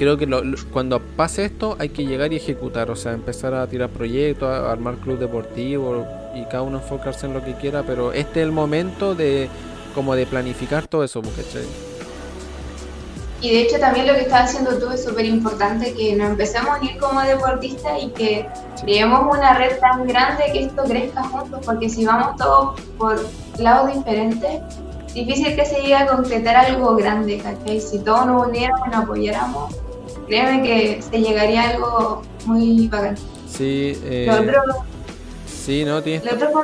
creo 0.00 0.16
que 0.16 0.26
cuando 0.72 0.98
pase 0.98 1.44
esto 1.44 1.76
hay 1.78 1.90
que 1.90 2.06
llegar 2.06 2.32
y 2.32 2.36
ejecutar, 2.36 2.90
o 2.90 2.96
sea, 2.96 3.12
empezar 3.12 3.52
a 3.52 3.66
tirar 3.66 3.90
proyectos, 3.90 4.48
a 4.48 4.72
armar 4.72 4.94
club 4.94 5.18
deportivo 5.18 6.06
y 6.34 6.42
cada 6.46 6.62
uno 6.62 6.78
enfocarse 6.78 7.26
en 7.26 7.34
lo 7.34 7.44
que 7.44 7.52
quiera, 7.52 7.82
pero 7.82 8.14
este 8.14 8.40
es 8.40 8.46
el 8.46 8.50
momento 8.50 9.14
de 9.14 9.50
como 9.94 10.16
de 10.16 10.24
planificar 10.24 10.86
todo 10.86 11.04
eso, 11.04 11.20
¿cachai? 11.20 11.66
Y 13.42 13.50
de 13.50 13.60
hecho 13.60 13.78
también 13.78 14.06
lo 14.06 14.14
que 14.14 14.22
estás 14.22 14.48
haciendo 14.48 14.78
tú 14.78 14.90
es 14.90 15.04
súper 15.04 15.26
importante, 15.26 15.92
que 15.92 16.16
nos 16.16 16.30
empecemos 16.30 16.70
a 16.70 16.78
unir 16.80 16.96
como 16.96 17.20
deportistas 17.20 18.02
y 18.02 18.08
que 18.08 18.48
creemos 18.80 19.36
una 19.36 19.52
red 19.52 19.80
tan 19.80 20.06
grande 20.06 20.44
que 20.50 20.64
esto 20.64 20.82
crezca 20.84 21.24
juntos, 21.24 21.60
porque 21.62 21.90
si 21.90 22.06
vamos 22.06 22.36
todos 22.38 22.80
por 22.96 23.22
lados 23.58 23.94
diferentes, 23.94 24.62
difícil 25.12 25.54
que 25.54 25.66
se 25.66 25.82
llegue 25.82 25.96
a 25.96 26.06
concretar 26.06 26.56
algo 26.56 26.96
grande, 26.96 27.36
¿cachai? 27.36 27.82
Si 27.82 27.98
todos 27.98 28.24
nos 28.24 28.46
uniéramos 28.46 28.86
y 28.86 28.90
nos 28.92 29.04
apoyáramos, 29.04 29.74
créeme 30.30 30.62
que 30.62 31.02
se 31.02 31.20
llegaría 31.20 31.62
a 31.62 31.70
algo 31.70 32.22
muy 32.46 32.86
bacán. 32.88 33.16
Sí, 33.48 33.98
eh, 34.04 34.26
lo 34.28 34.40
otro, 34.40 34.84
sí, 35.46 35.84
no, 35.84 36.00
tienes... 36.02 36.24
Lo 36.24 36.34
otro 36.34 36.62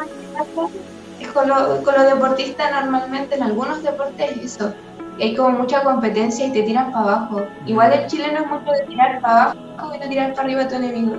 es 1.20 1.28
con, 1.32 1.48
con 1.82 1.94
los 1.94 2.06
deportistas 2.06 2.70
normalmente 2.70 3.34
en 3.34 3.42
algunos 3.42 3.82
deportes 3.82 4.36
eso, 4.42 4.72
hay 5.18 5.34
como 5.34 5.58
mucha 5.58 5.82
competencia 5.82 6.46
y 6.46 6.52
te 6.52 6.62
tiran 6.62 6.92
para 6.92 7.04
abajo. 7.04 7.42
Igual 7.66 7.92
el 7.92 8.06
chileno 8.06 8.40
es 8.40 8.46
mucho 8.46 8.70
de 8.70 8.86
tirar 8.86 9.20
para 9.20 9.50
abajo 9.50 9.94
y 9.94 9.98
no 9.98 10.08
tirar 10.08 10.34
para 10.34 10.42
arriba 10.44 10.62
a 10.62 10.68
tu 10.68 10.74
enemigo. 10.76 11.16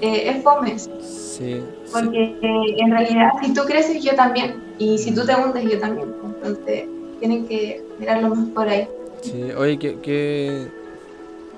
Eh, 0.00 0.30
es 0.30 0.42
fome. 0.42 0.78
Sí. 0.78 1.62
Porque 1.92 2.36
eh, 2.42 2.76
en 2.78 2.90
realidad 2.90 3.30
si 3.42 3.54
tú 3.54 3.62
creces 3.62 4.02
yo 4.02 4.14
también 4.14 4.62
y 4.78 4.98
si 4.98 5.14
tú 5.14 5.24
te 5.24 5.34
hundes 5.34 5.64
yo 5.64 5.80
también. 5.80 6.14
Entonces 6.24 6.84
tienen 7.18 7.46
que 7.46 7.82
mirarlo 7.98 8.34
más 8.34 8.48
por 8.50 8.68
ahí. 8.68 8.86
Sí, 9.22 9.50
oye, 9.56 9.78
que, 9.78 9.98
que 10.00 10.81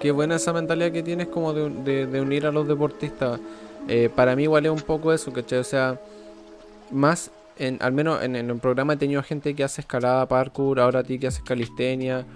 qué 0.04 0.10
buena 0.10 0.34
esa 0.34 0.52
mentalidad 0.52 0.92
que 0.92 1.02
tienes 1.02 1.28
como 1.28 1.54
de, 1.54 2.20
unir 2.20 2.44
a 2.44 2.52
los 2.52 2.68
deportistas. 2.68 3.40
Eh, 3.88 4.10
para 4.14 4.36
mí 4.36 4.42
igual 4.42 4.66
es 4.66 4.70
un 4.70 4.82
poco 4.82 5.14
eso, 5.14 5.32
¿cachai? 5.32 5.60
O 5.60 5.64
sea, 5.64 5.98
más, 6.90 7.30
en, 7.56 7.78
al 7.80 7.94
menos 7.94 8.22
en, 8.22 8.36
el 8.36 8.54
programa 8.58 8.92
he 8.92 8.96
tenido 8.98 9.22
gente 9.22 9.54
que 9.54 9.64
hace 9.64 9.80
escalada, 9.80 10.28
parkour, 10.28 10.78
ahora 10.78 10.98
a 10.98 11.02
ti 11.04 11.18
que 11.18 11.28
haces 11.28 11.42
calistenia. 11.42 12.26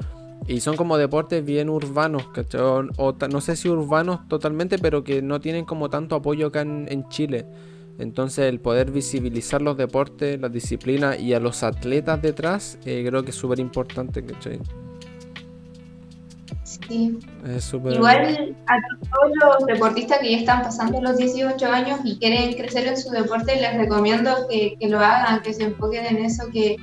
Y 0.46 0.60
son 0.60 0.76
como 0.76 0.96
deportes 0.96 1.44
bien 1.44 1.68
urbanos, 1.68 2.28
¿cachai? 2.28 2.58
O, 2.96 3.14
no 3.30 3.40
sé 3.42 3.54
si 3.54 3.68
urbanos 3.68 4.26
totalmente, 4.28 4.78
pero 4.78 5.04
que 5.04 5.20
no 5.20 5.38
tienen 5.38 5.66
como 5.66 5.90
tanto 5.90 6.16
apoyo 6.16 6.46
acá 6.46 6.62
en, 6.62 7.06
Chile. 7.10 7.44
Entonces 7.98 8.46
el 8.46 8.60
poder 8.60 8.90
visibilizar 8.92 9.60
los 9.60 9.76
deportes, 9.76 10.40
las 10.40 10.50
disciplinas 10.50 11.20
y 11.20 11.34
a 11.34 11.38
los 11.38 11.62
atletas 11.62 12.22
detrás, 12.22 12.78
eh, 12.86 13.04
creo 13.06 13.24
que 13.24 13.30
es 13.32 13.36
súper 13.36 13.60
importante, 13.60 14.24
¿cachai? 14.24 14.58
Sí. 16.86 17.18
Igual 17.90 18.56
a 18.66 18.76
todos 19.10 19.58
los 19.58 19.66
deportistas 19.66 20.18
que 20.18 20.30
ya 20.30 20.38
están 20.38 20.62
pasando 20.62 21.00
los 21.00 21.16
18 21.16 21.66
años 21.66 22.00
y 22.04 22.18
quieren 22.18 22.54
crecer 22.54 22.86
en 22.86 22.96
su 22.96 23.10
deporte, 23.10 23.56
les 23.56 23.76
recomiendo 23.76 24.46
que, 24.48 24.76
lo 24.88 24.98
hagan, 24.98 25.42
que 25.42 25.52
se 25.52 25.64
enfoquen 25.64 26.06
en 26.06 26.24
eso, 26.24 26.44
que 26.52 26.76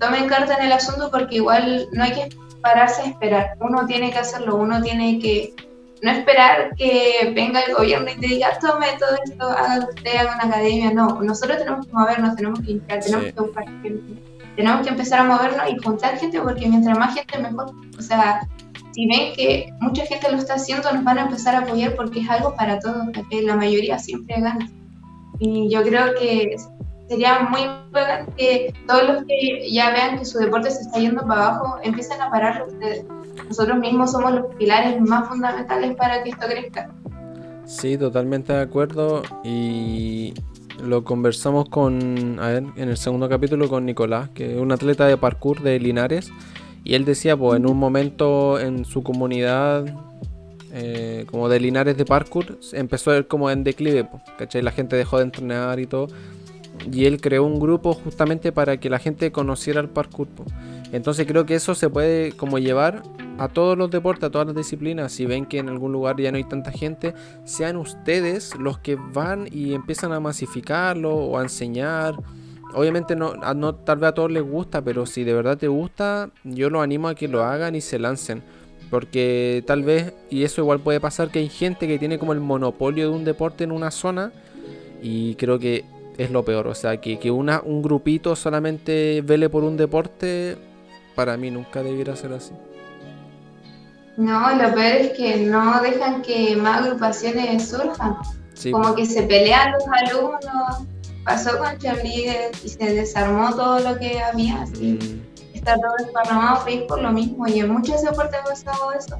tomen 0.00 0.26
carta 0.28 0.56
en 0.56 0.66
el 0.66 0.72
asunto 0.72 1.10
porque 1.10 1.36
igual 1.36 1.86
no 1.92 2.04
hay 2.04 2.12
que 2.12 2.28
pararse 2.62 3.02
a 3.02 3.06
esperar. 3.06 3.56
Uno 3.60 3.86
tiene 3.86 4.10
que 4.10 4.18
hacerlo, 4.18 4.56
uno 4.56 4.82
tiene 4.82 5.18
que 5.20 5.54
no 6.02 6.10
esperar 6.10 6.74
que 6.76 7.32
venga 7.34 7.60
el 7.60 7.74
gobierno 7.74 8.10
y 8.10 8.20
te 8.20 8.26
diga, 8.26 8.58
tome 8.60 8.86
todo 8.98 9.16
esto, 9.24 9.48
haga 9.48 9.86
usted, 9.86 10.16
haga 10.16 10.34
una 10.34 10.44
academia. 10.44 10.92
No, 10.92 11.22
nosotros 11.22 11.58
tenemos 11.58 11.86
que 11.86 11.92
movernos, 11.92 12.36
tenemos 12.36 12.60
que 12.60 12.66
limpiar, 12.66 13.00
tenemos 13.00 13.26
que 13.26 13.40
buscar 13.40 13.64
gente. 13.64 14.22
Tenemos 14.56 14.82
que 14.82 14.90
empezar 14.90 15.20
a 15.20 15.24
movernos 15.24 15.68
y 15.68 15.82
juntar 15.82 16.18
gente 16.18 16.40
porque 16.40 16.68
mientras 16.68 16.98
más 16.98 17.14
gente 17.14 17.38
mejor. 17.38 17.72
O 17.98 18.02
sea, 18.02 18.46
si 18.94 19.06
ven 19.06 19.32
que 19.34 19.72
mucha 19.80 20.06
gente 20.06 20.30
lo 20.30 20.38
está 20.38 20.54
haciendo, 20.54 20.92
nos 20.92 21.02
van 21.02 21.18
a 21.18 21.22
empezar 21.22 21.56
a 21.56 21.60
apoyar 21.60 21.96
porque 21.96 22.20
es 22.20 22.30
algo 22.30 22.54
para 22.54 22.78
todos, 22.78 23.08
que 23.28 23.42
la 23.42 23.56
mayoría 23.56 23.98
siempre 23.98 24.40
gana. 24.40 24.70
Y 25.40 25.68
yo 25.68 25.82
creo 25.82 26.14
que 26.14 26.54
sería 27.08 27.40
muy 27.40 27.62
importante 27.62 28.32
que 28.36 28.74
todos 28.86 29.02
los 29.08 29.24
que 29.24 29.68
ya 29.68 29.90
vean 29.90 30.18
que 30.18 30.24
su 30.24 30.38
deporte 30.38 30.70
se 30.70 30.82
está 30.82 31.00
yendo 31.00 31.26
para 31.26 31.48
abajo, 31.48 31.76
empiecen 31.82 32.20
a 32.20 32.30
pararlo 32.30 32.66
ustedes. 32.66 33.04
Nosotros 33.48 33.78
mismos 33.78 34.12
somos 34.12 34.32
los 34.32 34.54
pilares 34.54 35.00
más 35.00 35.28
fundamentales 35.28 35.96
para 35.96 36.22
que 36.22 36.30
esto 36.30 36.46
crezca. 36.46 36.88
Sí, 37.64 37.98
totalmente 37.98 38.52
de 38.52 38.62
acuerdo. 38.62 39.22
Y 39.42 40.34
lo 40.80 41.02
conversamos 41.02 41.68
con, 41.68 42.38
a 42.38 42.46
ver, 42.46 42.64
en 42.76 42.88
el 42.88 42.96
segundo 42.96 43.28
capítulo 43.28 43.68
con 43.68 43.86
Nicolás, 43.86 44.28
que 44.30 44.54
es 44.54 44.60
un 44.60 44.70
atleta 44.70 45.06
de 45.06 45.16
parkour 45.16 45.62
de 45.62 45.80
Linares. 45.80 46.30
Y 46.84 46.94
él 46.94 47.04
decía, 47.04 47.36
pues 47.36 47.58
en 47.58 47.66
un 47.66 47.78
momento 47.78 48.60
en 48.60 48.84
su 48.84 49.02
comunidad, 49.02 49.86
eh, 50.72 51.24
como 51.30 51.48
de 51.48 51.58
Linares 51.58 51.96
de 51.96 52.04
parkour, 52.04 52.58
empezó 52.72 53.10
a 53.10 53.16
ir 53.16 53.26
como 53.26 53.50
en 53.50 53.64
declive, 53.64 54.08
¿cachai? 54.38 54.60
La 54.60 54.70
gente 54.70 54.94
dejó 54.94 55.16
de 55.16 55.24
entrenar 55.24 55.80
y 55.80 55.86
todo. 55.86 56.08
Y 56.92 57.06
él 57.06 57.20
creó 57.20 57.44
un 57.44 57.58
grupo 57.58 57.94
justamente 57.94 58.52
para 58.52 58.76
que 58.78 58.90
la 58.90 58.98
gente 58.98 59.32
conociera 59.32 59.80
el 59.80 59.88
parkour. 59.88 60.28
Entonces 60.92 61.26
creo 61.26 61.46
que 61.46 61.54
eso 61.54 61.74
se 61.74 61.88
puede 61.88 62.32
como 62.32 62.58
llevar 62.58 63.02
a 63.38 63.48
todos 63.48 63.76
los 63.78 63.90
deportes, 63.90 64.24
a 64.24 64.30
todas 64.30 64.46
las 64.46 64.56
disciplinas. 64.56 65.12
Si 65.12 65.26
ven 65.26 65.46
que 65.46 65.58
en 65.58 65.68
algún 65.68 65.92
lugar 65.92 66.20
ya 66.20 66.30
no 66.30 66.36
hay 66.36 66.44
tanta 66.44 66.70
gente, 66.70 67.14
sean 67.44 67.76
ustedes 67.76 68.54
los 68.56 68.78
que 68.78 68.96
van 68.96 69.48
y 69.50 69.74
empiezan 69.74 70.12
a 70.12 70.20
masificarlo 70.20 71.14
o 71.14 71.38
a 71.38 71.42
enseñar. 71.42 72.14
Obviamente 72.74 73.16
no, 73.16 73.34
no 73.34 73.74
tal 73.74 73.98
vez 73.98 74.10
a 74.10 74.14
todos 74.14 74.30
les 74.30 74.42
gusta, 74.42 74.82
pero 74.82 75.06
si 75.06 75.24
de 75.24 75.34
verdad 75.34 75.56
te 75.56 75.68
gusta, 75.68 76.30
yo 76.44 76.70
los 76.70 76.82
animo 76.82 77.08
a 77.08 77.14
que 77.14 77.28
lo 77.28 77.42
hagan 77.42 77.74
y 77.74 77.80
se 77.80 77.98
lancen. 77.98 78.42
Porque 78.90 79.64
tal 79.66 79.82
vez, 79.82 80.12
y 80.30 80.44
eso 80.44 80.60
igual 80.60 80.80
puede 80.80 81.00
pasar, 81.00 81.30
que 81.30 81.40
hay 81.40 81.48
gente 81.48 81.88
que 81.88 81.98
tiene 81.98 82.18
como 82.18 82.32
el 82.32 82.40
monopolio 82.40 83.10
de 83.10 83.16
un 83.16 83.24
deporte 83.24 83.64
en 83.64 83.72
una 83.72 83.90
zona. 83.90 84.32
Y 85.02 85.34
creo 85.34 85.58
que 85.58 85.84
es 86.18 86.30
lo 86.30 86.44
peor. 86.44 86.66
O 86.68 86.74
sea, 86.74 87.00
que, 87.00 87.18
que 87.18 87.30
una, 87.30 87.60
un 87.64 87.82
grupito 87.82 88.36
solamente 88.36 89.22
vele 89.24 89.48
por 89.48 89.64
un 89.64 89.76
deporte, 89.76 90.56
para 91.14 91.36
mí 91.36 91.50
nunca 91.50 91.82
debiera 91.82 92.14
ser 92.16 92.32
así. 92.32 92.52
No, 94.16 94.54
lo 94.54 94.74
peor 94.74 94.96
es 94.96 95.12
que 95.12 95.38
no 95.38 95.80
dejan 95.82 96.22
que 96.22 96.56
más 96.56 96.82
agrupaciones 96.82 97.68
surjan. 97.68 98.16
Como 98.70 98.94
que 98.94 99.04
se 99.06 99.24
pelean 99.24 99.72
los 99.72 99.84
alumnos. 99.88 100.93
Pasó 101.24 101.58
con 101.58 101.78
Cheerleader 101.78 102.52
y 102.62 102.68
se 102.68 102.94
desarmó 102.94 103.50
todo 103.54 103.80
lo 103.80 103.98
que 103.98 104.20
había. 104.20 104.62
Así. 104.62 104.98
Mm. 105.00 105.34
Está 105.54 105.76
todo 105.76 105.94
desparramado 105.98 106.64
feliz 106.64 106.82
por 106.86 107.00
lo 107.00 107.12
mismo. 107.12 107.46
Y 107.48 107.60
en 107.60 107.70
muchos 107.70 108.02
deportes 108.02 108.40
ha 108.40 108.44
pasado 108.44 108.92
eso. 108.92 109.16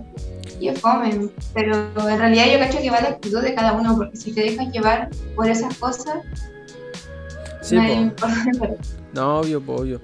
Y 0.61 0.69
es 0.69 0.81
fome. 0.81 1.31
Pero 1.55 1.75
en 1.75 2.19
realidad 2.19 2.47
yo 2.53 2.59
cacho 2.59 2.79
que 2.79 2.90
va 2.90 3.01
la 3.01 3.09
actitud 3.11 3.40
de 3.40 3.55
cada 3.55 3.73
uno. 3.73 3.97
Porque 3.97 4.17
si 4.17 4.33
te 4.33 4.43
dejas 4.43 4.69
llevar 4.73 5.09
por 5.35 5.49
esas 5.49 5.77
cosas, 5.79 6.19
sí, 7.62 7.77
no, 7.77 8.12
no, 9.14 9.40
obvio, 9.40 9.62
obvio. 9.67 10.01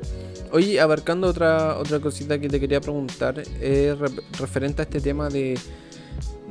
Oye, 0.53 0.81
abarcando 0.81 1.29
otra, 1.29 1.79
otra 1.79 2.01
cosita 2.01 2.39
que 2.39 2.49
te 2.49 2.59
quería 2.59 2.81
preguntar, 2.81 3.39
es 3.39 3.97
referente 4.39 4.83
a 4.83 4.85
este 4.85 5.01
tema 5.01 5.29
de, 5.29 5.57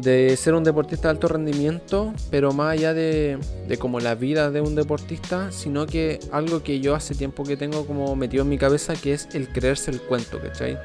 ser 0.01 0.53
un 0.53 0.63
deportista 0.63 1.07
de 1.07 1.11
alto 1.11 1.27
rendimiento, 1.27 2.13
pero 2.29 2.51
más 2.53 2.73
allá 2.73 2.93
de, 2.93 3.39
como 3.79 3.99
la 3.99 4.15
vida 4.15 4.51
de 4.51 4.61
un 4.61 4.75
deportista, 4.75 5.51
sino 5.51 5.85
que 5.85 6.19
algo 6.31 6.63
que 6.63 6.79
yo 6.79 6.95
hace 6.95 7.15
tiempo 7.15 7.43
que 7.43 7.57
tengo 7.57 7.85
como 7.85 8.15
metido 8.15 8.43
en 8.43 8.49
mi 8.49 8.57
cabeza, 8.57 8.93
que 8.95 9.13
es 9.13 9.27
el 9.33 9.49
creerse 9.49 9.91
el 9.91 10.01
cuento, 10.01 10.39
¿cachai? 10.39 10.77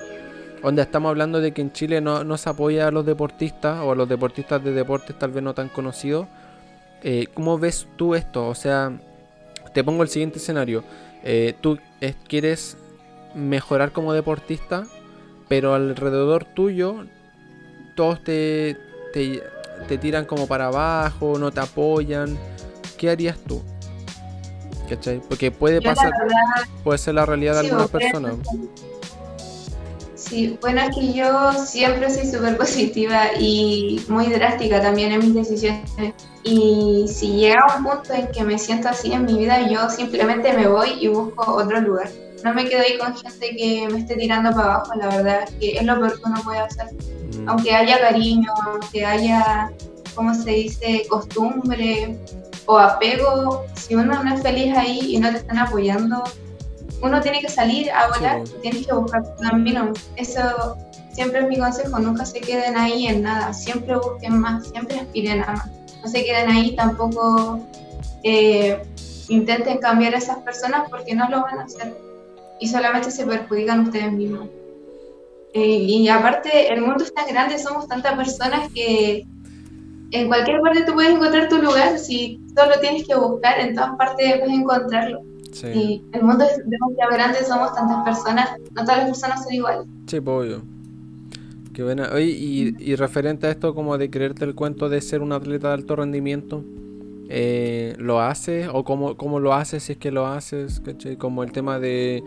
Donde 0.62 0.83
estamos 0.83 1.11
hablando 1.11 1.40
de 1.40 1.53
que 1.53 1.62
en 1.62 1.72
Chile 1.72 2.00
no, 2.00 2.24
no 2.24 2.37
se 2.37 2.48
apoya 2.48 2.88
a 2.88 2.90
los 2.90 3.05
deportistas 3.05 3.81
o 3.83 3.92
a 3.92 3.94
los 3.94 4.09
deportistas 4.09 4.64
de 4.64 4.72
deportes 4.72 5.18
tal 5.18 5.31
vez 5.31 5.42
no 5.42 5.55
tan 5.55 5.68
conocidos. 5.68 6.27
Eh, 7.03 7.27
¿Cómo 7.35 7.59
ves 7.59 7.87
tú 7.96 8.14
esto? 8.14 8.48
O 8.48 8.55
sea, 8.55 8.98
te 9.74 9.85
pongo 9.85 10.03
el 10.03 10.09
siguiente 10.09 10.38
escenario. 10.38 10.83
Eh, 11.22 11.55
tú 11.61 11.79
quieres 12.27 12.79
mejorar 13.35 13.92
como 13.92 14.12
deportista, 14.12 14.85
pero 15.48 15.74
alrededor 15.74 16.44
tuyo 16.44 17.05
todos 17.94 18.22
te, 18.24 18.77
te, 19.88 19.98
tiran 19.98 20.24
como 20.24 20.46
para 20.46 20.66
abajo, 20.66 21.38
no 21.38 21.53
te 21.53 21.61
apoyan. 21.61 22.37
¿Qué 22.96 23.11
harías 23.11 23.38
tú? 23.38 23.62
¿Cachai? 24.88 25.20
Porque 25.29 25.50
puede 25.50 25.81
pasar, 25.81 26.12
puede 26.83 26.98
ser 26.98 27.14
la 27.14 27.24
realidad 27.24 27.55
de 27.55 27.61
algunas 27.61 27.88
personas. 27.88 28.35
Sí, 30.14 30.59
bueno, 30.61 30.81
es 30.81 30.96
que 30.96 31.12
yo 31.12 31.53
siempre 31.53 32.11
soy 32.11 32.27
súper 32.27 32.57
positiva 32.57 33.35
y 33.38 34.03
muy 34.09 34.27
drástica 34.27 34.81
también 34.81 35.12
en 35.12 35.20
mis 35.20 35.35
decisiones. 35.35 35.90
Y 36.42 37.07
si 37.09 37.37
llega 37.37 37.77
un 37.79 37.85
punto 37.85 38.12
en 38.12 38.29
que 38.29 38.42
me 38.42 38.59
siento 38.59 38.88
así 38.88 39.12
en 39.12 39.24
mi 39.24 39.38
vida, 39.38 39.68
yo 39.68 39.88
simplemente 39.90 40.53
me 40.53 40.66
voy 40.66 40.96
y 41.00 41.09
busco 41.09 41.55
otro 41.55 41.81
lugar 41.81 42.09
no 42.44 42.52
me 42.52 42.68
quedo 42.68 42.83
ahí 42.83 42.98
con 42.98 43.16
gente 43.16 43.57
que 43.57 43.88
me 43.90 44.00
esté 44.00 44.16
tirando 44.16 44.50
para 44.50 44.74
abajo, 44.74 44.94
la 44.96 45.09
verdad, 45.09 45.48
que 45.59 45.78
es 45.78 45.83
lo 45.83 45.98
peor 45.98 46.20
que 46.20 46.26
uno 46.26 46.42
puede 46.44 46.59
hacer. 46.59 46.92
Mm. 47.38 47.48
Aunque 47.48 47.74
haya 47.74 47.98
cariño, 47.98 48.52
aunque 48.66 49.04
haya, 49.04 49.72
¿cómo 50.14 50.35
se 50.35 50.50
dice?, 50.50 51.07
costumbre 51.09 52.18
o 52.66 52.78
apego, 52.78 53.64
si 53.74 53.94
uno 53.94 54.22
no 54.22 54.35
es 54.35 54.42
feliz 54.42 54.76
ahí 54.76 55.14
y 55.14 55.18
no 55.18 55.30
te 55.30 55.38
están 55.38 55.57
apoyando, 55.57 56.22
uno 57.00 57.20
tiene 57.22 57.40
que 57.40 57.48
salir 57.48 57.90
a 57.90 58.09
volar, 58.09 58.44
tiene 58.61 58.85
que 58.85 58.92
buscar 58.92 59.22
tu 59.24 59.42
camino. 59.42 59.92
Eso 60.16 60.76
siempre 61.12 61.40
es 61.40 61.48
mi 61.48 61.59
consejo, 61.59 61.98
nunca 61.98 62.26
se 62.26 62.40
queden 62.40 62.76
ahí 62.76 63.07
en 63.07 63.22
nada, 63.22 63.54
siempre 63.54 63.96
busquen 63.96 64.38
más, 64.38 64.68
siempre 64.68 65.00
aspiren 65.00 65.42
a 65.44 65.52
más. 65.52 65.70
No 66.02 66.09
se 66.11 66.22
queden 66.22 66.50
ahí 66.50 66.76
tampoco. 66.76 67.61
Eh, 68.22 68.83
intenten 69.28 69.78
cambiar 69.78 70.14
a 70.14 70.18
esas 70.18 70.38
personas 70.38 70.88
porque 70.90 71.14
no 71.14 71.28
lo 71.30 71.42
van 71.42 71.61
a 71.61 71.64
hacer 71.64 72.03
y 72.60 72.68
solamente 72.68 73.10
se 73.10 73.26
perjudican 73.26 73.80
ustedes 73.80 74.12
mismos. 74.12 74.48
Eh, 75.52 75.78
y 75.78 76.08
aparte, 76.08 76.72
el 76.72 76.80
mundo 76.80 77.04
es 77.04 77.14
tan 77.14 77.26
grande, 77.28 77.58
somos 77.58 77.86
tantas 77.86 78.16
personas 78.16 78.72
que 78.72 79.24
en 80.10 80.28
cualquier 80.28 80.60
parte 80.60 80.82
tú 80.84 80.94
puedes 80.94 81.12
encontrar 81.12 81.48
tu 81.48 81.58
lugar, 81.58 81.98
si 81.98 82.40
solo 82.56 82.72
tienes 82.80 83.06
que 83.06 83.14
buscar, 83.14 83.58
en 83.60 83.74
todas 83.74 83.96
partes 83.96 84.38
puedes 84.38 84.54
encontrarlo. 84.54 85.22
Sí. 85.52 85.66
Y 85.68 86.04
el 86.12 86.22
mundo 86.22 86.44
es 86.44 86.58
demasiado 86.68 87.12
grande, 87.12 87.44
somos 87.44 87.74
tantas 87.74 88.04
personas, 88.04 88.50
no 88.72 88.82
todas 88.82 88.98
las 88.98 89.06
personas 89.06 89.44
son 89.44 89.52
iguales. 89.52 89.86
Sí, 90.06 90.20
pues, 90.20 90.36
obvio. 90.36 90.62
Qué 91.72 91.82
buena. 91.82 92.10
Oye, 92.12 92.26
y, 92.26 92.74
y, 92.78 92.94
referente 92.94 93.48
a 93.48 93.50
esto 93.50 93.74
como 93.74 93.98
de 93.98 94.08
creerte 94.08 94.44
el 94.44 94.54
cuento 94.54 94.88
de 94.88 95.00
ser 95.00 95.22
un 95.22 95.32
atleta 95.32 95.68
de 95.68 95.74
alto 95.74 95.96
rendimiento, 95.96 96.64
eh, 97.28 97.94
¿lo 97.98 98.20
haces? 98.20 98.68
¿O 98.72 98.84
cómo, 98.84 99.16
cómo, 99.16 99.40
lo 99.40 99.54
haces 99.54 99.84
si 99.84 99.92
es 99.92 99.98
que 99.98 100.10
lo 100.10 100.26
haces? 100.26 100.80
¿cachai? 100.80 101.16
Como 101.16 101.42
el 101.42 101.52
tema 101.52 101.78
de 101.78 102.22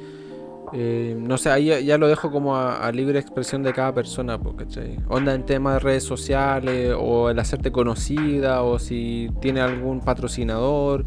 eh, 0.74 1.16
no 1.18 1.38
sé, 1.38 1.50
ahí 1.50 1.86
ya, 1.86 1.98
lo 1.98 2.08
dejo 2.08 2.30
como 2.30 2.58
a, 2.58 2.92
libre 2.92 3.20
expresión 3.20 3.64
de 3.64 3.74
cada 3.74 3.94
persona, 3.94 4.40
¿cachai? 4.58 4.98
Onda 5.08 5.34
en 5.34 5.46
temas 5.46 5.76
de 5.76 5.80
redes 5.80 6.04
sociales, 6.04 6.94
o 6.98 7.30
el 7.30 7.40
hacerte 7.40 7.72
conocida, 7.72 8.64
o 8.64 8.78
si 8.78 9.30
tiene 9.40 9.62
algún 9.62 10.02
patrocinador, 10.02 11.06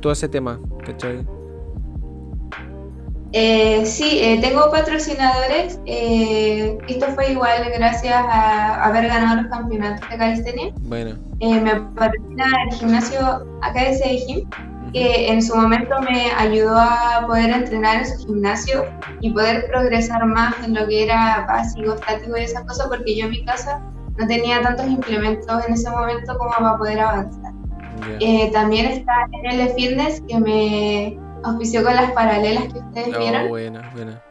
todo 0.00 0.12
ese 0.12 0.28
tema, 0.28 0.60
¿cachai? 0.84 1.26
Eh, 3.32 3.84
sí, 3.86 4.18
eh, 4.20 4.38
tengo 4.40 4.70
patrocinadores. 4.70 5.80
Eh, 5.86 6.76
esto 6.88 7.06
fue 7.14 7.32
igual 7.32 7.70
gracias 7.74 8.14
a 8.14 8.84
haber 8.84 9.08
ganado 9.08 9.42
los 9.42 9.50
campeonatos 9.50 10.08
de 10.10 10.16
calistenia. 10.18 10.72
Bueno. 10.82 11.16
me 11.40 11.80
patrocina 11.96 12.44
el 12.68 12.76
gimnasio 12.76 13.46
AKS 13.62 14.00
de 14.00 14.24
Gym 14.26 14.48
que 14.92 15.28
en 15.28 15.42
su 15.42 15.56
momento 15.56 15.94
me 16.02 16.30
ayudó 16.32 16.78
a 16.78 17.24
poder 17.26 17.50
entrenar 17.50 17.98
en 17.98 18.06
su 18.06 18.26
gimnasio 18.26 18.84
y 19.20 19.30
poder 19.30 19.66
progresar 19.68 20.24
más 20.26 20.54
en 20.62 20.74
lo 20.74 20.86
que 20.86 21.04
era 21.04 21.46
básico, 21.48 21.94
estático 21.94 22.36
y 22.36 22.42
esas 22.42 22.64
cosas, 22.64 22.88
porque 22.88 23.16
yo 23.16 23.24
en 23.24 23.30
mi 23.30 23.44
casa 23.44 23.80
no 24.18 24.26
tenía 24.26 24.60
tantos 24.60 24.86
implementos 24.86 25.66
en 25.66 25.74
ese 25.74 25.90
momento 25.90 26.36
como 26.36 26.50
para 26.50 26.76
poder 26.76 27.00
avanzar. 27.00 27.52
Eh, 28.20 28.50
también 28.52 28.86
está 28.86 29.26
el 29.44 29.70
Fitness 29.70 30.20
que 30.28 30.38
me 30.38 31.18
auspició 31.44 31.82
con 31.82 31.94
las 31.94 32.12
paralelas 32.12 32.72
que 32.72 32.78
ustedes 32.78 33.14
oh, 33.14 33.18
vieron. 33.18 33.48
Buena, 33.48 33.90
buena 33.94 34.22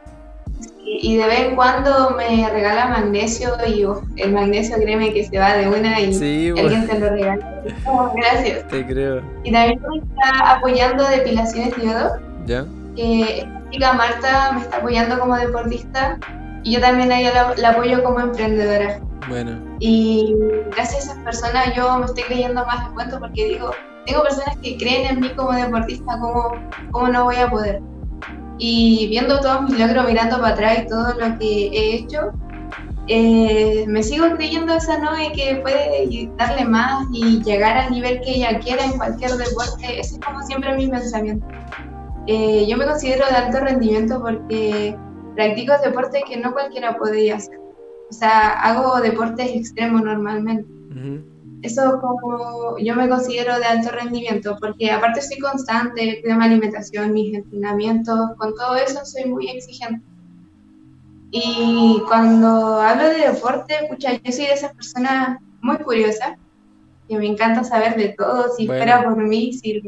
y 1.02 1.16
de 1.16 1.26
vez 1.26 1.40
en 1.40 1.56
cuando 1.56 2.10
me 2.16 2.48
regala 2.48 2.86
magnesio 2.86 3.56
y 3.66 3.84
el 4.20 4.32
magnesio 4.32 4.76
créeme 4.76 5.12
que 5.12 5.24
se 5.24 5.38
va 5.38 5.56
de 5.56 5.68
una 5.68 6.00
y 6.00 6.06
alguien 6.50 6.86
te 6.86 6.98
lo 6.98 7.10
regala. 7.10 7.62
Oh, 7.86 8.12
gracias. 8.14 8.68
Te 8.68 8.86
creo. 8.86 9.22
Y 9.42 9.52
también 9.52 9.80
me 9.88 9.98
está 9.98 10.52
apoyando 10.52 11.04
depilaciones 11.08 11.76
de 11.76 11.86
yodo. 11.86 12.16
Ya. 12.46 12.66
Que 12.94 13.40
esta 13.40 13.70
chica 13.70 13.92
Marta 13.94 14.52
me 14.52 14.60
está 14.60 14.76
apoyando 14.76 15.18
como 15.18 15.36
deportista 15.36 16.18
y 16.62 16.74
yo 16.74 16.80
también 16.80 17.10
a 17.10 17.20
ella 17.20 17.54
la, 17.56 17.70
apoyo 17.70 18.02
como 18.04 18.20
emprendedora. 18.20 19.00
Y 19.80 20.34
gracias 20.74 21.08
a 21.08 21.12
esas 21.12 21.24
personas 21.24 21.74
yo 21.74 21.98
me 21.98 22.06
estoy 22.06 22.24
creyendo 22.24 22.64
más 22.66 22.88
de 22.88 22.94
cuento 22.94 23.18
porque 23.18 23.48
digo, 23.48 23.70
tengo 24.06 24.22
personas 24.22 24.56
que 24.62 24.76
creen 24.76 25.06
en 25.06 25.20
mí 25.20 25.30
como 25.30 25.52
deportista, 25.52 26.18
¿cómo, 26.20 26.52
cómo 26.90 27.08
no 27.08 27.24
voy 27.24 27.36
a 27.36 27.50
poder? 27.50 27.80
Y 28.58 29.08
viendo 29.08 29.40
todos 29.40 29.62
mis 29.62 29.78
logros, 29.78 30.06
mirando 30.06 30.40
para 30.40 30.54
atrás 30.54 30.78
y 30.82 30.86
todo 30.88 31.14
lo 31.14 31.38
que 31.38 31.66
he 31.68 31.94
hecho, 31.96 32.32
eh, 33.08 33.84
me 33.88 34.02
sigo 34.02 34.26
creyendo 34.36 34.74
esa 34.74 34.98
Noe 34.98 35.32
que 35.32 35.56
puede 35.56 36.30
darle 36.38 36.64
más 36.64 37.04
y 37.12 37.42
llegar 37.42 37.76
al 37.76 37.90
nivel 37.90 38.20
que 38.20 38.36
ella 38.36 38.58
quiera 38.60 38.84
en 38.84 38.96
cualquier 38.96 39.32
deporte. 39.32 40.00
Ese 40.00 40.14
es 40.14 40.20
como 40.20 40.40
siempre 40.42 40.76
mi 40.76 40.86
pensamiento. 40.88 41.46
Eh, 42.28 42.64
yo 42.68 42.76
me 42.76 42.86
considero 42.86 43.26
de 43.26 43.34
alto 43.34 43.58
rendimiento 43.58 44.20
porque 44.22 44.96
practico 45.34 45.72
deportes 45.84 46.22
que 46.28 46.36
no 46.36 46.52
cualquiera 46.52 46.96
podría 46.96 47.36
hacer. 47.36 47.61
O 48.12 48.14
sea, 48.14 48.50
hago 48.60 49.00
deportes 49.00 49.50
extremos 49.54 50.02
normalmente. 50.02 50.68
eso 51.62 51.98
como 51.98 52.76
yo 52.76 52.94
me 52.94 53.08
considero 53.08 53.58
de 53.58 53.64
alto 53.64 53.90
rendimiento, 53.90 54.54
porque 54.60 54.90
aparte 54.90 55.22
soy 55.22 55.38
constante, 55.38 56.20
cuido 56.20 56.36
mi 56.36 56.44
alimentación, 56.44 57.14
mis 57.14 57.34
entrenamientos, 57.34 58.32
con 58.36 58.54
todo 58.54 58.76
eso 58.76 59.02
soy 59.06 59.30
muy 59.30 59.48
exigente. 59.48 60.04
Y 61.30 62.02
cuando 62.06 62.82
hablo 62.82 63.04
de 63.04 63.28
deporte, 63.30 63.76
escucha, 63.82 64.12
yo 64.12 64.30
soy 64.30 64.44
de 64.44 64.52
esas 64.52 64.74
personas 64.74 65.38
muy 65.62 65.78
curiosas, 65.78 66.36
que 67.08 67.16
me 67.16 67.28
encanta 67.28 67.64
saber 67.64 67.96
de 67.96 68.10
todo, 68.10 68.54
si 68.54 68.66
fuera 68.66 69.04
por 69.04 69.16
mí, 69.16 69.54
si, 69.54 69.80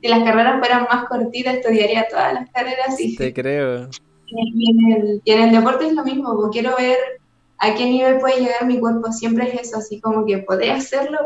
si 0.00 0.08
las 0.08 0.22
carreras 0.22 0.60
fueran 0.60 0.84
más 0.84 1.06
cortitas, 1.06 1.56
estudiaría 1.56 2.06
todas 2.08 2.32
las 2.32 2.48
carreras. 2.52 3.00
Y, 3.00 3.16
Te 3.16 3.34
creo. 3.34 3.88
Y 4.28 4.70
en, 4.70 4.92
el, 4.92 5.22
y 5.24 5.30
en 5.30 5.42
el 5.42 5.52
deporte 5.52 5.86
es 5.86 5.92
lo 5.92 6.02
mismo, 6.02 6.34
porque 6.34 6.58
quiero 6.60 6.76
ver 6.76 6.98
a 7.58 7.74
qué 7.74 7.86
nivel 7.86 8.18
puede 8.18 8.40
llegar 8.40 8.66
mi 8.66 8.78
cuerpo, 8.78 9.12
siempre 9.12 9.48
es 9.48 9.68
eso, 9.68 9.78
así 9.78 10.00
como 10.00 10.26
que 10.26 10.38
podré 10.38 10.72
hacerlo, 10.72 11.18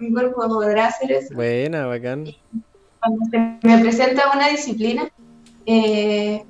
mi 0.00 0.12
cuerpo 0.12 0.48
podrá 0.48 0.86
hacer 0.86 1.12
eso. 1.12 1.34
Buena, 1.34 1.86
bacán. 1.86 2.26
Cuando 3.00 3.24
se 3.30 3.68
me 3.68 3.78
presenta 3.78 4.32
una 4.34 4.48
disciplina, 4.48 5.10
eh, 5.66 6.42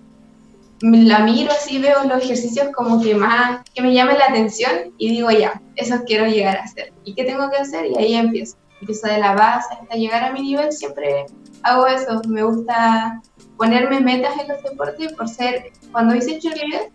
la 0.81 1.21
miro 1.21 1.51
así, 1.51 1.79
veo 1.79 2.05
los 2.05 2.23
ejercicios 2.23 2.69
como 2.75 3.03
que 3.03 3.15
más, 3.15 3.63
que 3.75 3.83
me 3.83 3.95
llamen 3.95 4.19
la 4.19 4.27
atención 4.27 4.93
y 4.99 5.11
digo, 5.11 5.31
ya, 5.31 5.61
eso 5.77 5.97
quiero 6.07 6.27
llegar 6.27 6.59
a 6.59 6.63
hacer. 6.63 6.93
¿Y 7.05 7.15
qué 7.15 7.25
tengo 7.25 7.51
que 7.51 7.57
hacer? 7.57 7.87
Y 7.87 7.97
ahí 7.97 8.15
empiezo. 8.15 8.57
Empiezo 8.81 9.07
de 9.09 9.19
la 9.19 9.35
base 9.35 9.75
hasta 9.81 9.97
llegar 9.97 10.25
a 10.25 10.33
mi 10.33 10.43
nivel, 10.43 10.73
siempre 10.73 11.27
hago 11.63 11.87
eso. 11.87 12.21
Me 12.29 12.43
gusta 12.43 13.23
ponerme 13.57 14.01
metas 14.01 14.35
en 14.39 14.49
los 14.49 14.63
deportes 14.63 15.13
por 15.15 15.29
ser, 15.29 15.73
cuando 15.91 16.15
hice 16.15 16.39
cheerleader, 16.39 16.91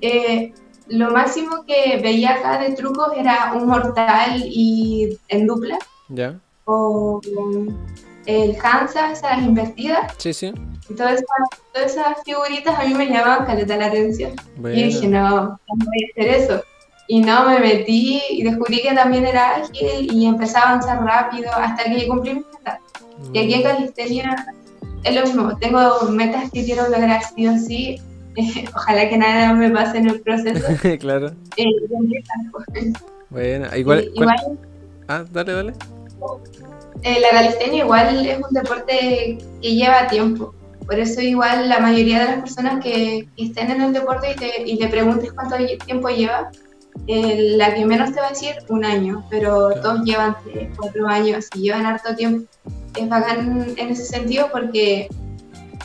eh, 0.00 0.52
lo 0.88 1.10
máximo 1.10 1.64
que 1.66 1.98
veía 2.02 2.34
acá 2.34 2.58
de 2.58 2.74
trucos 2.74 3.08
era 3.16 3.52
un 3.54 3.66
mortal 3.66 4.42
y 4.44 5.18
en 5.28 5.46
dupla. 5.46 5.78
Ya. 6.08 6.38
O 6.64 7.20
el 8.26 8.56
Hansa, 8.62 9.12
esas 9.12 9.42
invertidas. 9.42 10.12
Sí, 10.18 10.32
sí. 10.32 10.52
Y 10.88 10.94
todas 10.94 11.22
esas, 11.74 12.22
figuritas 12.24 12.78
a 12.78 12.84
mí 12.84 12.94
me 12.94 13.06
llamaban 13.06 13.46
caleta 13.46 13.76
la 13.76 13.86
atención. 13.86 14.32
Y 14.58 14.82
dije, 14.82 15.08
no, 15.08 15.30
no 15.30 15.58
voy 15.68 16.04
a 16.04 16.22
hacer 16.22 16.42
eso. 16.42 16.62
Y 17.06 17.20
no, 17.20 17.48
me 17.48 17.58
metí 17.58 18.20
y 18.30 18.42
descubrí 18.42 18.82
que 18.82 18.94
también 18.94 19.24
era 19.24 19.56
ágil 19.56 20.12
y 20.12 20.26
empecé 20.26 20.58
a 20.58 20.62
avanzar 20.62 21.02
rápido 21.02 21.50
hasta 21.52 21.84
que 21.84 22.06
cumplí 22.06 22.34
mi 22.34 22.44
meta. 22.52 22.80
Y 23.32 23.38
aquí 23.38 23.54
en 23.54 23.60
mm. 23.60 23.62
Calistenia 23.62 24.46
es 25.04 25.14
lo 25.14 25.22
mismo, 25.22 25.56
tengo 25.58 26.02
metas 26.10 26.50
que 26.50 26.64
quiero 26.64 26.88
lograr 26.88 27.22
sí 27.34 27.48
o 27.48 27.56
sí 27.56 28.02
ojalá 28.74 29.08
que 29.08 29.18
nada 29.18 29.52
me 29.54 29.70
pase 29.70 29.98
en 29.98 30.10
el 30.10 30.20
proceso. 30.20 30.66
claro. 31.00 31.32
Eh, 31.56 31.64
bueno, 33.30 33.66
igual, 33.76 34.10
Ah, 35.08 35.24
dale, 35.32 35.52
dale. 35.52 35.72
Eh, 37.02 37.20
la 37.20 37.30
calistenia 37.30 37.84
igual 37.84 38.26
es 38.26 38.38
un 38.38 38.52
deporte 38.52 39.38
que 39.62 39.74
lleva 39.74 40.06
tiempo. 40.08 40.54
Por 40.86 40.98
eso 40.98 41.20
igual 41.20 41.68
la 41.68 41.80
mayoría 41.80 42.20
de 42.20 42.24
las 42.26 42.40
personas 42.40 42.82
que, 42.82 43.28
estén 43.36 43.70
en 43.70 43.82
el 43.82 43.92
deporte 43.92 44.32
y, 44.32 44.36
te, 44.36 44.62
y 44.66 44.78
le 44.78 44.88
preguntes 44.88 45.32
cuánto 45.32 45.56
tiempo 45.84 46.08
lleva, 46.08 46.50
eh, 47.06 47.54
la 47.56 47.74
que 47.74 47.86
menos 47.86 48.12
te 48.12 48.20
va 48.20 48.26
a 48.26 48.30
decir 48.30 48.54
un 48.68 48.84
año, 48.84 49.24
pero 49.30 49.70
todos 49.80 50.02
llevan 50.04 50.36
cuatro 50.76 51.06
años 51.06 51.48
y 51.54 51.60
llevan 51.60 51.86
harto 51.86 52.14
tiempo. 52.14 52.46
Es 52.96 53.08
bacán 53.08 53.74
en 53.76 53.88
ese 53.88 54.04
sentido 54.04 54.48
porque 54.52 55.08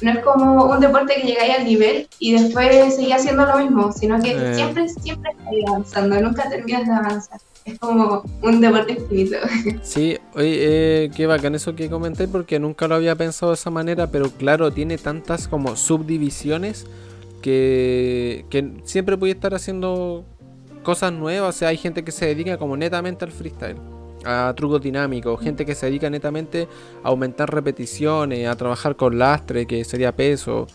no 0.01 0.11
es 0.11 0.19
como 0.19 0.65
un 0.65 0.79
deporte 0.79 1.15
que 1.15 1.27
llegáis 1.27 1.59
al 1.59 1.65
nivel 1.65 2.07
y 2.19 2.33
después 2.33 2.95
seguís 2.95 3.13
haciendo 3.13 3.45
lo 3.45 3.57
mismo, 3.57 3.91
sino 3.91 4.19
que 4.21 4.31
eh. 4.31 4.55
siempre, 4.55 4.89
siempre 4.89 5.31
estás 5.31 5.47
avanzando, 5.67 6.21
nunca 6.21 6.49
terminas 6.49 6.85
de 6.87 6.93
avanzar. 6.93 7.39
Es 7.65 7.79
como 7.79 8.23
un 8.41 8.59
deporte 8.59 8.93
infinito. 8.93 9.37
Sí, 9.83 10.17
oye, 10.35 11.05
eh, 11.05 11.11
qué 11.15 11.27
bacán 11.27 11.55
eso 11.55 11.75
que 11.75 11.89
comenté 11.89 12.27
porque 12.27 12.59
nunca 12.59 12.87
lo 12.87 12.95
había 12.95 13.15
pensado 13.15 13.51
de 13.51 13.55
esa 13.55 13.69
manera, 13.69 14.07
pero 14.07 14.29
claro, 14.31 14.71
tiene 14.71 14.97
tantas 14.97 15.47
como 15.47 15.75
subdivisiones 15.75 16.85
que, 17.41 18.45
que 18.49 18.81
siempre 18.83 19.17
puede 19.17 19.33
estar 19.33 19.53
haciendo 19.53 20.25
cosas 20.83 21.13
nuevas. 21.13 21.55
O 21.55 21.57
sea, 21.57 21.69
hay 21.69 21.77
gente 21.77 22.03
que 22.03 22.11
se 22.11 22.25
dedica 22.25 22.57
como 22.57 22.75
netamente 22.75 23.23
al 23.23 23.31
freestyle 23.31 23.77
a 24.25 24.53
trucos 24.55 24.81
dinámicos, 24.81 25.41
gente 25.41 25.65
que 25.65 25.75
se 25.75 25.87
dedica 25.87 26.09
netamente 26.09 26.67
a 27.03 27.09
aumentar 27.09 27.53
repeticiones, 27.53 28.47
a 28.47 28.55
trabajar 28.55 28.95
con 28.95 29.17
lastre, 29.17 29.65
que 29.65 29.83
sería 29.83 30.15
peso, 30.15 30.67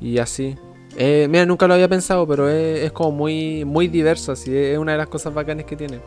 y 0.00 0.18
así. 0.18 0.56
Eh, 0.96 1.26
mira, 1.30 1.46
nunca 1.46 1.66
lo 1.66 1.74
había 1.74 1.88
pensado, 1.88 2.26
pero 2.26 2.48
es, 2.48 2.92
como 2.92 3.12
muy, 3.12 3.64
muy 3.64 3.88
diverso, 3.88 4.32
así 4.32 4.54
es 4.54 4.78
una 4.78 4.92
de 4.92 4.98
las 4.98 5.08
cosas 5.08 5.32
bacanas 5.32 5.64
que 5.64 5.76
tiene. 5.76 6.00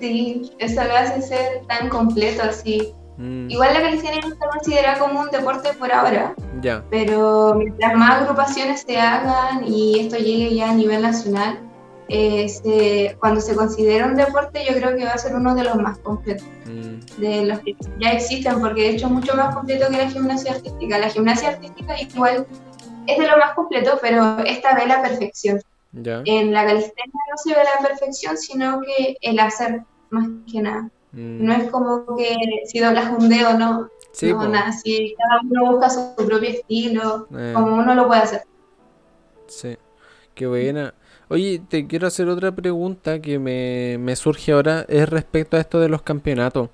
Sí, 0.00 0.50
eso 0.58 0.82
lo 0.84 0.96
hace 0.96 1.22
ser 1.22 1.62
tan 1.68 1.88
completo 1.88 2.42
así. 2.42 2.92
Mm. 3.16 3.48
Igual 3.48 3.74
la 3.74 3.80
calistenia 3.82 4.20
no 4.22 4.32
está 4.32 4.48
considerada 4.48 4.98
como 4.98 5.20
un 5.20 5.30
deporte 5.30 5.70
por 5.78 5.92
ahora. 5.92 6.34
Ya. 6.60 6.82
Pero 6.90 7.54
mientras 7.54 7.94
más 7.94 8.22
agrupaciones 8.22 8.82
se 8.86 8.98
hagan 8.98 9.64
y 9.66 10.00
esto 10.00 10.16
llegue 10.16 10.56
ya 10.56 10.70
a 10.70 10.74
nivel 10.74 11.02
nacional, 11.02 11.60
este, 12.08 13.16
cuando 13.18 13.40
se 13.40 13.54
considera 13.54 14.06
un 14.06 14.16
deporte, 14.16 14.64
yo 14.68 14.74
creo 14.76 14.96
que 14.96 15.04
va 15.04 15.12
a 15.12 15.18
ser 15.18 15.34
uno 15.34 15.54
de 15.54 15.64
los 15.64 15.76
más 15.76 15.98
completos, 15.98 16.46
mm. 16.66 17.20
de 17.20 17.46
los 17.46 17.60
que 17.60 17.76
ya 17.98 18.12
existen, 18.12 18.60
porque 18.60 18.82
de 18.82 18.88
hecho 18.90 19.06
es 19.06 19.12
mucho 19.12 19.34
más 19.34 19.54
completo 19.54 19.86
que 19.90 19.96
la 19.96 20.10
gimnasia 20.10 20.52
artística. 20.52 20.98
La 20.98 21.08
gimnasia 21.08 21.48
artística 21.50 22.00
igual 22.00 22.46
es 23.06 23.18
de 23.18 23.26
lo 23.26 23.38
más 23.38 23.54
completo, 23.54 23.98
pero 24.00 24.38
esta 24.40 24.74
ve 24.74 24.86
la 24.86 25.02
perfección. 25.02 25.60
En 25.96 26.52
la 26.52 26.66
calistenia 26.66 27.04
no 27.30 27.36
se 27.36 27.50
ve 27.50 27.62
la 27.62 27.86
perfección, 27.86 28.36
sino 28.36 28.80
que 28.80 29.16
el 29.20 29.38
hacer, 29.38 29.82
más 30.10 30.26
que 30.50 30.60
nada. 30.60 30.90
Mm. 31.12 31.44
No 31.44 31.52
es 31.52 31.70
como 31.70 32.16
que 32.16 32.36
si 32.66 32.80
doblas 32.80 33.12
un 33.16 33.28
dedo, 33.28 33.56
no. 33.56 33.88
no, 34.22 34.48
nada, 34.48 34.72
si 34.72 35.14
cada 35.16 35.40
uno 35.42 35.72
busca 35.72 35.90
su 35.90 36.14
propio 36.16 36.50
estilo, 36.50 37.28
eh. 37.36 37.52
como 37.54 37.76
uno 37.76 37.94
lo 37.94 38.08
puede 38.08 38.22
hacer. 38.22 38.42
Sí, 39.46 39.76
qué 40.34 40.46
buena. 40.46 40.92
Oye, 41.34 41.60
te 41.68 41.88
quiero 41.88 42.06
hacer 42.06 42.28
otra 42.28 42.54
pregunta 42.54 43.20
que 43.20 43.40
me, 43.40 44.14
surge 44.14 44.52
ahora, 44.52 44.86
es 44.88 45.08
respecto 45.08 45.56
a 45.56 45.60
esto 45.60 45.80
de 45.80 45.88
los 45.88 46.00
campeonatos. 46.00 46.70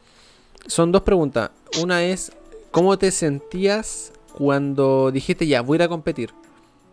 Son 0.67 0.93
dos 0.93 1.01
preguntas. 1.01 1.51
Una 1.83 2.03
es, 2.03 2.31
¿cómo 2.71 2.99
te 2.99 3.11
sentías 3.11 4.13
cuando 4.37 5.11
dijiste 5.11 5.47
ya, 5.47 5.63
voy 5.63 5.77
a 5.77 5.79
ir 5.79 5.83
a 5.85 5.89
competir? 5.89 6.35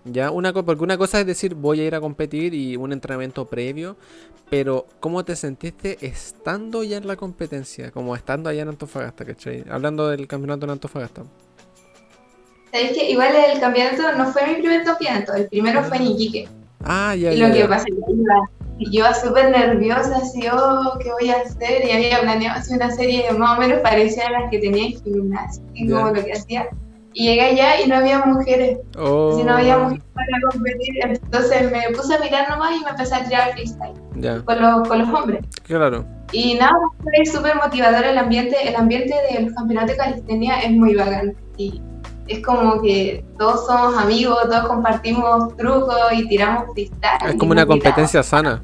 Ya, 0.05 0.31
una 0.31 0.53
porque 0.53 0.81
una 0.81 0.97
cosa 0.97 1.19
es 1.19 1.25
decir 1.25 1.55
voy 1.55 1.81
a 1.81 1.85
ir 1.85 1.93
a 1.93 1.99
competir 1.99 2.53
y 2.53 2.77
un 2.77 2.93
entrenamiento 2.93 3.43
previo, 3.43 3.97
pero 4.49 4.85
¿cómo 5.01 5.25
te 5.25 5.35
sentiste 5.35 5.97
estando 5.99 6.83
ya 6.83 6.95
en 6.95 7.05
la 7.05 7.17
competencia? 7.17 7.91
Como 7.91 8.15
estando 8.15 8.49
allá 8.49 8.61
en 8.61 8.69
Antofagasta, 8.69 9.25
¿cachai? 9.25 9.65
Hablando 9.69 10.07
del 10.07 10.25
campeonato 10.25 10.63
en 10.67 10.69
Antofagasta. 10.69 11.23
Sabéis 12.71 12.93
que 12.93 13.11
igual 13.11 13.35
el 13.35 13.59
campeonato 13.59 14.13
no 14.13 14.31
fue 14.31 14.47
mi 14.47 14.53
primer 14.53 14.85
campeonato, 14.85 15.33
el 15.33 15.49
primero 15.49 15.83
fue 15.83 15.97
en 15.97 16.03
Iquique. 16.03 16.47
Ah, 16.87 17.15
ya, 17.15 17.33
y 17.33 17.37
lo 17.37 17.53
que 17.53 17.65
pasa 17.65 17.85
es 17.87 17.95
que 18.77 18.85
yo 18.85 18.99
iba 18.99 19.13
súper 19.13 19.51
nerviosa, 19.51 20.17
así, 20.17 20.47
oh, 20.51 20.97
¿qué 20.99 21.11
voy 21.11 21.29
a 21.29 21.41
hacer? 21.41 21.85
Y 21.85 21.91
había 21.91 22.21
planeado 22.21 22.61
una 22.73 22.91
serie 22.91 23.29
más 23.33 23.57
o 23.57 23.61
menos 23.61 23.79
parecida 23.79 24.27
a 24.27 24.41
las 24.41 24.51
que 24.51 24.59
tenía 24.59 24.85
en 24.85 25.03
gimnasio, 25.03 25.63
y 25.73 25.89
como 25.89 26.11
lo 26.11 26.23
que 26.23 26.33
hacía. 26.33 26.67
Y 27.13 27.29
llegué 27.29 27.41
allá 27.41 27.81
y 27.81 27.87
no 27.87 27.95
había 27.95 28.19
mujeres. 28.19 28.77
Oh. 28.95 29.41
no 29.43 29.55
había 29.55 29.79
mujeres 29.79 30.03
para 30.13 30.51
competir. 30.51 30.93
Entonces 31.03 31.71
me 31.71 31.95
puse 31.95 32.13
a 32.13 32.19
mirar 32.19 32.47
nomás 32.47 32.79
y 32.79 32.83
me 32.83 32.91
empecé 32.91 33.15
a 33.15 33.23
tirar 33.23 33.53
freestyle. 33.53 34.43
Con, 34.45 34.61
los, 34.61 34.87
con 34.87 34.99
los 34.99 35.09
hombres. 35.09 35.43
Claro. 35.63 36.05
Y 36.31 36.55
nada, 36.55 36.77
fue 37.01 37.25
súper 37.25 37.55
motivador 37.55 38.05
el 38.05 38.19
ambiente. 38.19 38.55
El 38.63 38.75
ambiente 38.75 39.15
de 39.31 39.41
los 39.41 39.53
campeonatos 39.53 39.91
de 39.91 39.97
calistenia 39.97 40.59
es 40.59 40.71
muy 40.71 40.93
bacán. 40.93 41.35
Y 41.57 41.81
es 42.27 42.45
como 42.45 42.81
que 42.81 43.23
todos 43.37 43.65
somos 43.65 43.97
amigos, 43.97 44.37
todos 44.43 44.67
compartimos 44.67 45.55
trucos 45.57 45.95
y 46.13 46.27
tiramos 46.27 46.65
freestyle. 46.73 47.29
Es 47.29 47.35
como 47.35 47.51
una 47.51 47.65
competencia 47.65 48.23
sana. 48.23 48.63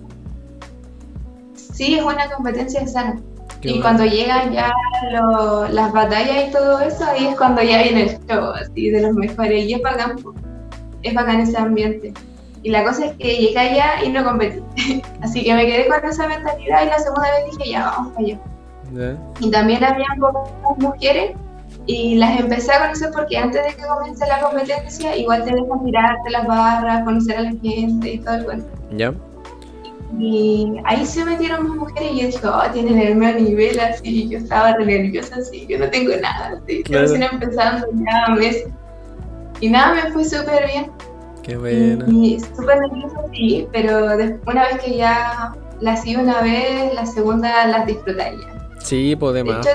Sí, 1.56 1.96
es 1.96 2.04
una 2.04 2.30
competencia 2.30 2.86
sana. 2.88 3.22
y 3.62 3.80
cuando 3.82 4.06
llegan 4.06 4.52
ya 4.52 4.72
las 5.70 5.92
batallas 5.94 6.50
y 6.50 6.52
todo 6.52 6.80
eso, 6.82 7.06
ahí 7.06 7.28
es 7.28 7.38
cuando 7.38 7.62
ya 7.62 7.82
viene 7.82 8.04
el 8.04 8.28
show, 8.28 8.52
así 8.52 8.90
de 8.90 9.02
los 9.02 9.14
mejores. 9.14 9.66
Y 9.66 9.74
es 9.74 9.82
bacán, 9.82 10.16
es 11.02 11.14
bacán 11.14 11.40
ese 11.40 11.58
ambiente. 11.58 12.14
Y 12.62 12.70
la 12.70 12.86
cosa 12.86 13.08
es 13.08 13.18
que 13.18 13.36
llegué 13.36 13.60
allá 13.60 14.04
y 14.04 14.10
no 14.10 14.24
competí. 14.24 14.62
así 15.22 15.44
que 15.44 15.54
me 15.54 15.66
quedé 15.66 15.88
con 15.88 16.04
esa 16.06 16.28
mentalidad 16.28 16.84
y 16.84 16.86
la 16.88 17.00
segunda 17.00 17.30
vez 17.32 17.58
dije, 17.58 17.72
ya, 17.72 17.86
vamos 17.86 18.18
allá. 18.18 18.40
Y 19.40 19.50
también 19.50 19.84
había 19.84 20.06
pocas 20.20 20.78
mujeres 20.78 21.36
y 21.86 22.16
las 22.16 22.40
empecé 22.40 22.72
a 22.72 22.82
conocer 22.82 23.12
porque 23.14 23.38
antes 23.38 23.62
de 23.66 23.76
que 23.76 23.88
comience 23.88 24.26
la 24.28 24.40
competencia, 24.40 25.16
igual 25.18 25.44
te 25.44 25.52
dejan 25.52 25.84
tirarte 25.84 26.30
las 26.30 26.48
barras, 26.48 27.04
conocer 27.04 27.38
a 27.38 27.42
la 27.42 27.52
gente 27.62 28.14
y 28.14 28.20
todo 28.20 28.36
el 28.36 28.46
cuento. 28.46 28.68
Ya. 28.92 29.14
Y 30.20 30.80
ahí 30.86 31.06
se 31.06 31.26
metieron 31.26 31.68
más 31.68 31.78
mujeres 31.78 32.12
y 32.14 32.22
yo 32.22 32.28
dije, 32.28 32.48
oh, 32.48 32.72
tienen 32.72 33.00
el 33.00 33.16
mismo 33.16 33.40
nivel, 33.40 33.80
así. 33.80 34.30
Yo 34.30 34.38
estaba 34.38 34.74
re 34.74 34.86
nerviosa, 34.86 35.38
así. 35.38 35.66
Yo 35.68 35.80
no 35.80 35.90
tengo 35.90 36.16
nada, 36.22 36.60
así. 36.62 36.84
Claro. 36.84 37.04
Recién 37.04 37.24
empezando 37.24 37.88
ya 37.94 38.36
meses. 38.36 38.68
Y 39.60 39.70
nada, 39.70 40.04
me 40.04 40.12
fue 40.12 40.24
súper 40.24 40.68
bien. 40.68 40.92
Qué 41.42 41.58
bueno. 41.58 42.06
Y, 42.08 42.40
súper 42.40 42.80
nerviosa, 42.80 43.22
sí, 43.34 43.68
pero 43.72 44.06
una 44.46 44.68
vez 44.68 44.80
que 44.84 44.98
ya 44.98 45.52
la 45.82 45.94
hacía 45.94 46.20
una 46.20 46.42
vez, 46.42 46.94
la 46.94 47.06
segunda 47.06 47.68
las 47.68 47.86
disfrutaría. 47.88 48.48
Sí, 48.80 49.16
podemos. 49.16 49.66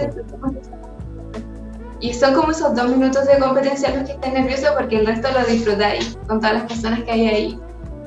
Y 2.01 2.15
son 2.15 2.35
como 2.35 2.53
esos 2.53 2.75
dos 2.75 2.89
minutos 2.91 3.27
de 3.27 3.39
competencia 3.39 3.95
los 3.95 4.07
que 4.07 4.13
están 4.13 4.35
nerviosos 4.35 4.71
porque 4.77 4.99
el 4.99 5.07
resto 5.07 5.29
lo 5.33 5.45
disfrutáis 5.45 6.17
con 6.27 6.41
todas 6.41 6.55
las 6.55 6.65
personas 6.65 7.03
que 7.03 7.11
hay 7.11 7.27
ahí. 7.27 7.59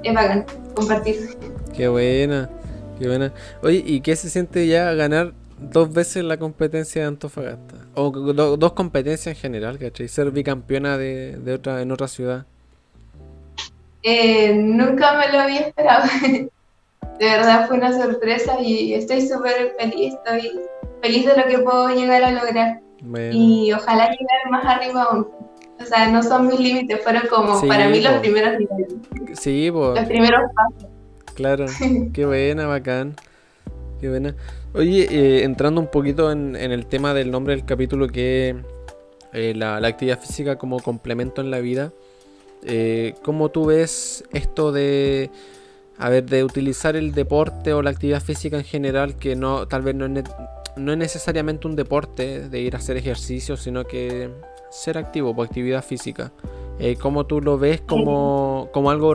Es 0.04 0.14
bacán 0.14 0.46
compartir. 0.74 1.38
Qué 1.76 1.88
buena, 1.88 2.50
qué 3.00 3.08
buena. 3.08 3.34
Oye, 3.62 3.84
¿y 3.86 4.02
qué 4.02 4.16
se 4.16 4.30
siente 4.30 4.66
ya 4.68 4.94
ganar 4.94 5.34
dos 5.60 5.92
veces 5.94 6.24
la 6.24 6.38
competencia 6.38 7.02
de 7.02 7.08
Antofagasta? 7.10 7.76
O 7.94 8.12
dos 8.12 8.74
competencias 8.74 9.36
en 9.36 9.42
general, 9.42 9.78
¿cachai? 9.78 10.08
Ser 10.08 10.32
bicampeona 10.32 10.98
de, 10.98 11.38
de 11.38 11.54
otra, 11.54 11.82
en 11.82 11.92
otra 11.92 12.08
ciudad. 12.08 12.46
Eh, 14.04 14.54
nunca 14.56 15.18
me 15.18 15.32
lo 15.32 15.40
había 15.40 15.62
esperado. 15.62 16.04
de 17.20 17.26
verdad 17.26 17.68
fue 17.68 17.78
una 17.78 17.94
sorpresa 17.94 18.60
y 18.60 18.94
estoy 18.96 19.28
súper 19.28 19.76
feliz, 19.78 20.16
estoy 20.16 20.60
feliz 21.02 21.26
de 21.28 21.38
lo 21.38 21.48
que 21.48 21.60
puedo 21.60 21.90
llegar 21.90 22.24
a 22.24 22.32
lograr. 22.32 22.80
Y 23.32 23.72
ojalá 23.74 24.10
llegar 24.10 24.52
más 24.52 24.66
arriba 24.66 25.04
aún. 25.04 25.28
O 25.80 25.86
sea, 25.86 26.10
no 26.10 26.22
son 26.22 26.48
mis 26.48 26.60
límites, 26.60 27.02
fueron 27.04 27.24
como 27.28 27.60
para 27.68 27.90
mí 27.90 28.02
los 28.02 28.14
primeros 28.20 28.60
niveles. 28.60 29.40
Sí, 29.40 29.70
Los 29.70 30.06
primeros 30.06 30.42
pasos. 30.56 30.90
Claro, 31.34 31.66
qué 32.14 32.26
buena, 32.26 32.68
bacán. 32.68 33.16
Qué 34.00 34.10
buena. 34.10 34.36
Oye, 34.74 35.08
eh, 35.10 35.44
entrando 35.44 35.82
un 35.82 35.88
poquito 35.88 36.32
en, 36.32 36.56
el 36.56 36.86
tema 36.86 37.14
del 37.14 37.32
nombre 37.32 37.56
del 37.56 37.66
capítulo, 37.66 38.08
que 38.08 38.56
eh, 39.34 39.54
la, 39.56 39.78
actividad 39.78 40.20
física 40.20 40.58
como 40.58 40.80
complemento 40.80 41.42
en 41.42 41.52
la 41.52 41.60
vida, 41.60 41.92
eh, 42.64 43.16
¿cómo 43.24 43.50
tú 43.50 43.66
ves 43.66 44.24
esto 44.34 44.72
de, 44.72 45.32
a 45.98 46.10
ver, 46.10 46.26
de 46.26 46.44
utilizar 46.44 46.96
el 46.96 47.14
deporte 47.14 47.74
o 47.74 47.82
la 47.82 47.90
actividad 47.90 48.22
física 48.22 48.58
en 48.58 48.64
general, 48.64 49.16
que 49.16 49.36
no, 49.36 49.68
tal 49.68 49.82
vez 49.82 49.96
no 49.96 50.06
es, 50.06 50.24
no 50.82 50.92
es 50.92 50.98
necesariamente 50.98 51.68
un 51.68 51.76
deporte 51.76 52.50
de 52.50 52.60
ir 52.60 52.76
a 52.76 52.80
hacer 52.80 52.98
ejercicio, 52.98 53.58
sino 53.58 53.86
que 53.86 54.30
ser 54.70 54.98
activo 54.98 55.36
por 55.36 55.46
actividad 55.46 55.84
física. 55.84 56.32
Eh, 56.80 56.96
¿Cómo 56.96 57.26
tú 57.26 57.42
lo 57.42 57.58
ves 57.58 57.82
como, 57.82 58.70
como 58.72 58.90
algo 58.90 59.14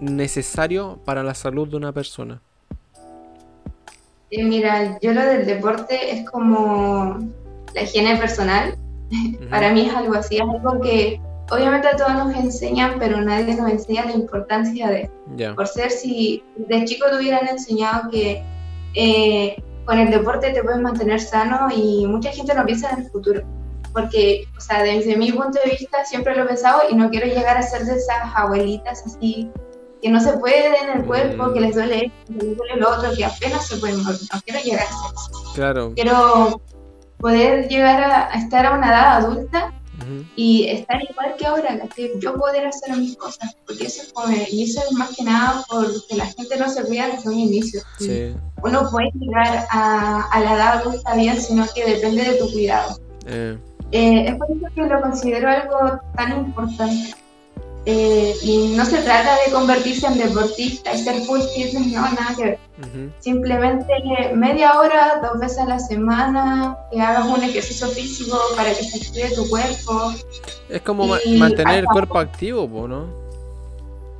necesario 0.00 0.98
para 1.04 1.22
la 1.22 1.34
salud 1.34 1.68
de 1.68 1.76
una 1.76 1.92
persona? 1.92 2.42
Eh, 4.30 4.44
mira, 4.44 4.98
yo 5.00 5.14
lo 5.14 5.22
del 5.22 5.46
deporte 5.46 6.12
es 6.12 6.28
como 6.30 7.18
la 7.74 7.82
higiene 7.82 8.16
personal. 8.16 8.76
Para 9.50 9.72
mí 9.72 9.86
es 9.86 9.94
algo 9.94 10.14
así, 10.14 10.36
es 10.36 10.42
algo 10.42 10.80
que 10.82 11.18
obviamente 11.50 11.88
a 11.88 11.96
todos 11.96 12.12
nos 12.12 12.34
enseñan, 12.36 12.96
pero 12.98 13.22
nadie 13.22 13.54
nos 13.54 13.70
enseña 13.70 14.04
la 14.04 14.12
importancia 14.12 14.88
de. 14.90 15.10
Por 15.54 15.66
ser, 15.66 15.90
si 15.90 16.42
de 16.56 16.84
chico 16.84 17.06
te 17.08 17.16
hubieran 17.16 17.48
enseñado 17.48 18.10
que 18.10 18.42
eh, 18.94 19.62
con 19.88 19.98
el 19.98 20.10
deporte 20.10 20.52
te 20.52 20.62
puedes 20.62 20.82
mantener 20.82 21.18
sano 21.18 21.68
y 21.74 22.06
mucha 22.06 22.30
gente 22.30 22.54
no 22.54 22.66
piensa 22.66 22.90
en 22.90 23.04
el 23.04 23.10
futuro. 23.10 23.40
Porque, 23.94 24.44
o 24.54 24.60
sea, 24.60 24.82
desde 24.82 25.16
mi 25.16 25.32
punto 25.32 25.58
de 25.64 25.70
vista 25.70 26.04
siempre 26.04 26.36
lo 26.36 26.42
he 26.42 26.46
pensado 26.46 26.82
y 26.90 26.94
no 26.94 27.08
quiero 27.08 27.26
llegar 27.26 27.56
a 27.56 27.62
ser 27.62 27.86
de 27.86 27.96
esas 27.96 28.18
abuelitas 28.34 29.02
así 29.06 29.50
que 30.02 30.10
no 30.10 30.20
se 30.20 30.36
puede 30.36 30.78
en 30.78 30.98
el 30.98 31.06
cuerpo, 31.06 31.54
que 31.54 31.60
les 31.62 31.74
duele 31.74 32.04
esto, 32.04 32.38
que 32.38 32.44
les 32.44 32.56
duele 32.58 32.76
lo 32.76 32.90
otro, 32.90 33.14
que 33.16 33.24
apenas 33.24 33.66
se 33.66 33.78
pueden 33.78 34.02
mover. 34.04 34.18
No 34.30 34.40
quiero 34.44 34.60
llegar 34.62 34.82
a 34.82 34.86
ser 34.88 35.14
eso. 35.14 35.52
Claro. 35.54 35.92
Quiero 35.94 36.60
poder 37.16 37.68
llegar 37.68 38.02
a, 38.02 38.38
estar 38.38 38.66
a 38.66 38.72
una 38.72 38.88
edad 38.88 39.16
adulta 39.16 39.72
y 40.36 40.68
estar 40.68 41.00
igual 41.02 41.34
que 41.36 41.46
ahora, 41.46 41.80
que 41.94 42.12
yo 42.20 42.34
poder 42.36 42.66
hacer 42.66 42.96
mis 42.96 43.16
cosas, 43.16 43.56
porque 43.66 43.86
eso 43.86 44.02
es 44.02 44.52
y 44.52 44.64
eso 44.64 44.80
es 44.80 44.92
más 44.92 45.14
que 45.16 45.24
nada 45.24 45.64
porque 45.68 46.16
la 46.16 46.26
gente 46.26 46.56
no 46.56 46.68
se 46.68 46.84
cuida 46.84 47.08
desde 47.08 47.28
un 47.28 47.38
inicio. 47.38 47.80
Uno 48.62 48.88
puede 48.90 49.10
llegar 49.14 49.66
a, 49.70 50.22
a, 50.30 50.40
la 50.40 50.54
edad 50.54 50.78
adulta 50.78 51.14
bien, 51.14 51.40
sino 51.40 51.66
que 51.74 51.84
depende 51.84 52.24
de 52.24 52.34
tu 52.36 52.50
cuidado. 52.50 52.98
Eh. 53.26 53.58
Eh, 53.92 54.26
es 54.28 54.36
por 54.36 54.50
eso 54.50 54.66
que 54.74 54.82
lo 54.82 55.00
considero 55.00 55.48
algo 55.48 56.00
tan 56.14 56.44
importante. 56.44 57.14
Eh, 57.90 58.36
y 58.42 58.76
no 58.76 58.84
se 58.84 58.98
trata 58.98 59.38
de 59.46 59.50
convertirse 59.50 60.06
en 60.06 60.18
deportista 60.18 60.92
y 60.92 60.98
ser 60.98 61.22
full 61.22 61.40
fitness, 61.54 61.86
no, 61.86 62.02
nada 62.02 62.34
que 62.36 62.44
ver. 62.44 62.58
Simplemente 63.18 63.86
media 64.34 64.78
hora, 64.78 65.22
dos 65.22 65.40
veces 65.40 65.56
a 65.60 65.64
la 65.64 65.78
semana, 65.78 66.76
que 66.92 67.00
hagas 67.00 67.24
un 67.24 67.42
ejercicio 67.42 67.86
físico 67.88 68.38
para 68.56 68.74
que 68.74 68.84
se 68.84 68.98
active 68.98 69.34
tu 69.34 69.48
cuerpo. 69.48 70.12
Es 70.68 70.82
como 70.82 71.06
mantener 71.38 71.78
el 71.78 71.86
cuerpo 71.86 72.18
activo, 72.18 72.86
¿no? 72.86 73.06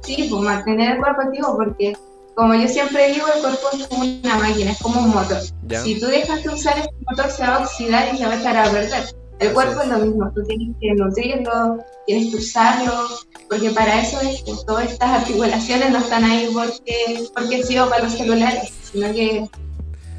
Sí, 0.01 0.29
pues 0.31 0.43
mantener 0.43 0.93
el 0.93 0.99
cuerpo 1.01 1.21
activo 1.21 1.55
porque, 1.59 1.95
como 2.37 2.55
yo 2.55 2.69
siempre 2.69 3.13
digo, 3.13 3.27
el 3.35 3.43
cuerpo 3.43 3.69
es 3.75 3.87
como 3.87 4.03
una 4.03 4.37
máquina, 4.37 4.71
es 4.71 4.79
como 4.79 4.99
un 5.03 5.11
motor. 5.11 5.43
Si 5.85 6.01
tú 6.01 6.07
dejas 6.07 6.43
de 6.43 6.49
usar 6.49 6.79
este 6.79 6.95
motor, 7.07 7.31
se 7.31 7.43
va 7.43 7.57
a 7.57 7.59
oxidar 7.65 8.15
y 8.15 8.17
se 8.17 8.25
va 8.25 8.33
a 8.33 8.41
echar 8.41 8.57
a 8.57 8.71
perder. 8.71 9.05
El 9.41 9.53
cuerpo 9.53 9.81
es 9.83 9.89
lo 9.89 9.99
mismo, 9.99 10.31
tú 10.35 10.43
tienes 10.45 10.77
que 10.81 10.95
nutrirlo, 10.95 11.79
tienes 12.07 12.31
que 12.31 12.37
usarlo, 12.37 12.93
porque 13.49 13.71
para 13.71 14.01
eso 14.01 14.21
es 14.21 14.43
que 14.43 14.53
todas 14.67 14.91
estas 14.91 15.23
articulaciones 15.23 15.91
no 15.91 15.99
están 15.99 16.25
ahí 16.25 16.49
porque, 16.53 17.29
porque 17.35 17.63
sido 17.63 17.89
para 17.89 18.05
los 18.05 18.15
celulares, 18.15 18.73
sino 18.91 19.13
que 19.13 19.49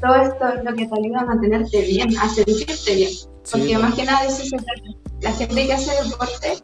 todo 0.00 0.14
esto 0.14 0.48
es 0.48 0.64
lo 0.64 0.74
que 0.74 0.86
te 0.86 0.98
ayuda 0.98 1.20
a 1.20 1.26
mantenerte 1.26 1.82
bien, 1.82 2.16
a 2.18 2.28
sentirte 2.28 2.94
bien. 2.94 3.10
Porque 3.50 3.78
más 3.78 3.94
que 3.94 4.04
nada 4.04 4.24
eso 4.24 4.42
se 4.44 4.56
trata. 4.56 5.10
La 5.20 5.32
gente 5.32 5.66
que 5.66 5.72
hace 5.72 5.90
deporte 6.02 6.62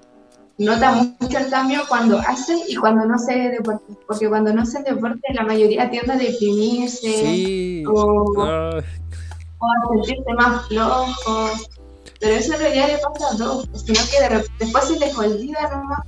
nota 0.59 0.93
mucho 0.93 1.39
el 1.39 1.51
cambio 1.51 1.83
cuando 1.89 2.19
hace 2.19 2.55
y 2.69 2.77
cuando 2.77 3.05
no 3.05 3.17
hace 3.17 3.51
deporte. 3.51 3.85
Porque 4.07 4.29
cuando 4.29 4.53
no 4.55 4.63
hace 4.63 4.83
deporte, 4.83 5.21
la 5.35 5.45
mayoría 5.45 5.91
tiende 5.91 6.13
a 6.13 6.17
deprimirse 6.17 7.85
o, 7.87 8.43
a 8.43 8.83
sentirse 9.93 10.35
más 10.35 10.67
flojo. 10.69 11.51
Pero 12.21 12.35
eso 12.35 12.55
en 12.55 12.61
realidad 12.61 12.89
le 12.89 12.99
pasa 12.99 13.35
a 13.35 13.37
todos, 13.37 13.69
sino 13.75 14.01
que 14.11 14.47
después 14.59 14.85
se 14.85 14.99
les 14.99 15.17
olvida 15.17 15.69
nomás 15.71 16.01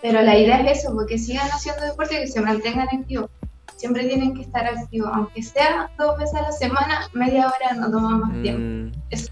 pero 0.00 0.22
la 0.22 0.38
idea 0.38 0.60
es 0.60 0.78
eso, 0.78 0.94
porque 0.94 1.18
sigan 1.18 1.48
haciendo 1.48 1.82
deporte 1.84 2.16
y 2.16 2.20
que 2.20 2.26
se 2.28 2.40
mantengan 2.40 2.88
activos. 2.88 3.30
Siempre 3.76 4.06
tienen 4.06 4.34
que 4.34 4.42
estar 4.42 4.66
activos, 4.66 5.10
aunque 5.12 5.42
sea 5.42 5.90
dos 5.98 6.18
veces 6.18 6.34
a 6.34 6.42
la 6.42 6.52
semana, 6.52 7.00
media 7.12 7.46
hora 7.46 7.74
no 7.76 7.90
toma 7.90 8.18
más 8.18 8.32
mm. 8.32 8.42
tiempo. 8.42 8.98
Es 9.10 9.30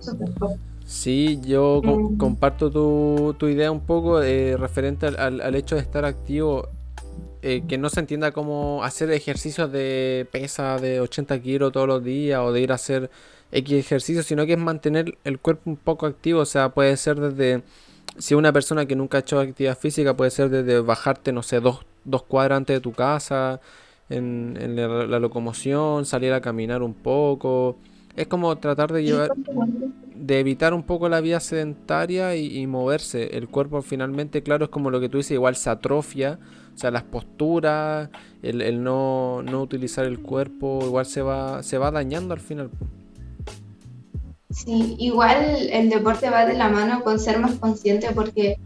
súper 0.00 0.28
Sí, 0.84 1.40
yo 1.42 1.80
mm. 1.82 2.16
comparto 2.16 2.70
tu, 2.70 3.34
tu, 3.38 3.48
idea 3.48 3.70
un 3.70 3.80
poco 3.80 4.22
eh, 4.22 4.56
referente 4.56 5.06
al, 5.06 5.40
al, 5.40 5.54
hecho 5.54 5.74
de 5.74 5.82
estar 5.82 6.04
activo. 6.04 6.68
Eh, 7.42 7.62
que 7.68 7.78
no 7.78 7.90
se 7.90 8.00
entienda 8.00 8.32
como 8.32 8.82
hacer 8.82 9.10
ejercicios 9.12 9.70
de 9.70 10.26
pesa 10.32 10.78
de 10.78 11.00
80 11.00 11.38
kilos 11.40 11.70
todos 11.70 11.86
los 11.86 12.02
días 12.02 12.40
o 12.40 12.50
de 12.50 12.60
ir 12.60 12.72
a 12.72 12.74
hacer 12.74 13.10
X 13.52 13.72
ejercicios, 13.72 14.26
sino 14.26 14.46
que 14.46 14.54
es 14.54 14.58
mantener 14.58 15.18
el 15.24 15.38
cuerpo 15.38 15.70
un 15.70 15.76
poco 15.76 16.06
activo. 16.06 16.40
O 16.40 16.46
sea, 16.46 16.70
puede 16.70 16.96
ser 16.96 17.20
desde 17.20 17.62
si 18.18 18.34
una 18.34 18.52
persona 18.52 18.86
que 18.86 18.96
nunca 18.96 19.18
ha 19.18 19.20
hecho 19.20 19.40
actividad 19.40 19.78
física 19.78 20.16
puede 20.16 20.30
ser 20.30 20.48
desde 20.50 20.80
bajarte, 20.80 21.32
no 21.32 21.42
sé, 21.42 21.60
dos, 21.60 21.84
dos 22.04 22.22
cuadras 22.22 22.58
antes 22.58 22.76
de 22.76 22.80
tu 22.80 22.92
casa, 22.92 23.60
en, 24.08 24.76
la, 24.76 25.18
locomoción, 25.18 26.06
salir 26.06 26.32
a 26.32 26.40
caminar 26.40 26.82
un 26.82 26.94
poco. 26.94 27.76
Es 28.16 28.26
como 28.28 28.56
tratar 28.56 28.92
de 28.92 29.04
llevar, 29.04 29.32
de 30.14 30.40
evitar 30.40 30.72
un 30.72 30.84
poco 30.84 31.08
la 31.08 31.20
vida 31.20 31.40
sedentaria 31.40 32.34
y, 32.36 32.66
moverse. 32.66 33.36
El 33.36 33.48
cuerpo 33.48 33.82
finalmente, 33.82 34.42
claro, 34.42 34.64
es 34.64 34.70
como 34.70 34.90
lo 34.90 35.00
que 35.00 35.08
tú 35.08 35.18
dices, 35.18 35.32
igual 35.32 35.56
se 35.56 35.68
atrofia. 35.68 36.38
O 36.74 36.78
sea, 36.78 36.90
las 36.90 37.02
posturas, 37.04 38.10
el, 38.42 38.62
el 38.62 38.82
no, 38.82 39.42
no 39.42 39.62
utilizar 39.62 40.04
el 40.04 40.20
cuerpo, 40.20 40.80
igual 40.84 41.06
se 41.06 41.22
va, 41.22 41.62
se 41.62 41.78
va 41.78 41.90
dañando 41.90 42.34
al 42.34 42.40
final. 42.40 42.70
Sí, 44.50 44.96
igual 44.98 45.68
el 45.70 45.90
deporte 45.90 46.30
va 46.30 46.46
de 46.46 46.54
la 46.54 46.68
mano 46.68 47.02
con 47.02 47.18
ser 47.18 47.38
más 47.38 47.54
consciente 47.56 48.10
porque 48.14 48.58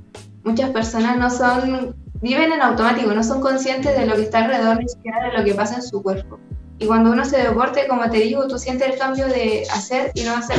muchas 0.45 0.71
personas 0.71 1.17
no 1.17 1.31
son, 1.31 1.97
viven 2.21 2.53
en 2.53 2.63
automático, 2.63 3.13
no 3.13 3.25
son 3.25 3.41
conscientes 3.41 3.99
de 3.99 4.07
lo 4.07 4.15
que 4.15 4.23
está 4.23 4.45
alrededor 4.45 4.79
ni 4.79 4.89
siquiera 4.89 5.27
de 5.27 5.39
lo 5.39 5.45
que 5.45 5.55
pasa 5.55 5.77
en 5.77 5.83
su 5.83 6.03
cuerpo. 6.03 6.39
Y 6.79 6.87
cuando 6.87 7.11
uno 7.11 7.25
se 7.25 7.39
deporte, 7.39 7.87
como 7.89 8.09
te 8.11 8.19
digo, 8.19 8.47
tú 8.49 8.59
sientes 8.59 8.91
el 8.91 8.99
cambio 8.99 9.27
de 9.27 9.67
hacer 9.71 10.13
y 10.15 10.23
no 10.23 10.35
hacer. 10.35 10.59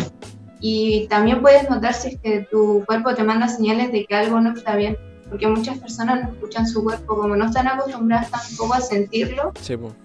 Y 0.59 1.07
también 1.07 1.41
puedes 1.41 1.67
notar 1.69 1.95
si 1.95 2.09
es 2.09 2.19
que 2.19 2.47
tu 2.51 2.83
cuerpo 2.85 3.15
te 3.15 3.23
manda 3.23 3.47
señales 3.47 3.91
de 3.91 4.05
que 4.05 4.15
algo 4.15 4.39
no 4.39 4.53
está 4.53 4.75
bien, 4.75 4.97
porque 5.29 5.47
muchas 5.47 5.79
personas 5.79 6.23
no 6.23 6.33
escuchan 6.33 6.67
su 6.67 6.83
cuerpo, 6.83 7.17
como 7.17 7.35
no 7.35 7.45
están 7.45 7.67
acostumbradas 7.67 8.29
tampoco 8.29 8.75
a 8.75 8.81
sentirlo. 8.81 9.51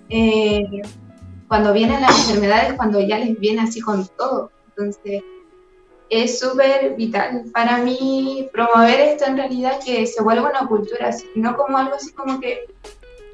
eh, 0.08 0.82
cuando 1.48 1.72
vienen 1.74 2.00
las 2.00 2.18
enfermedades, 2.28 2.74
cuando 2.74 3.00
ya 3.00 3.18
les 3.18 3.38
viene 3.38 3.60
así 3.60 3.80
con 3.80 4.06
todo. 4.16 4.50
Entonces, 4.76 5.22
es 6.10 6.38
súper 6.38 6.94
vital 6.96 7.44
para 7.52 7.78
mí 7.78 8.48
promover 8.52 9.00
esto 9.00 9.24
en 9.24 9.36
realidad 9.36 9.80
que 9.84 10.06
se 10.06 10.22
vuelva 10.22 10.50
una 10.50 10.68
cultura, 10.68 11.10
no 11.34 11.56
como 11.56 11.78
algo 11.78 11.96
así 11.96 12.12
como 12.12 12.38
que, 12.40 12.66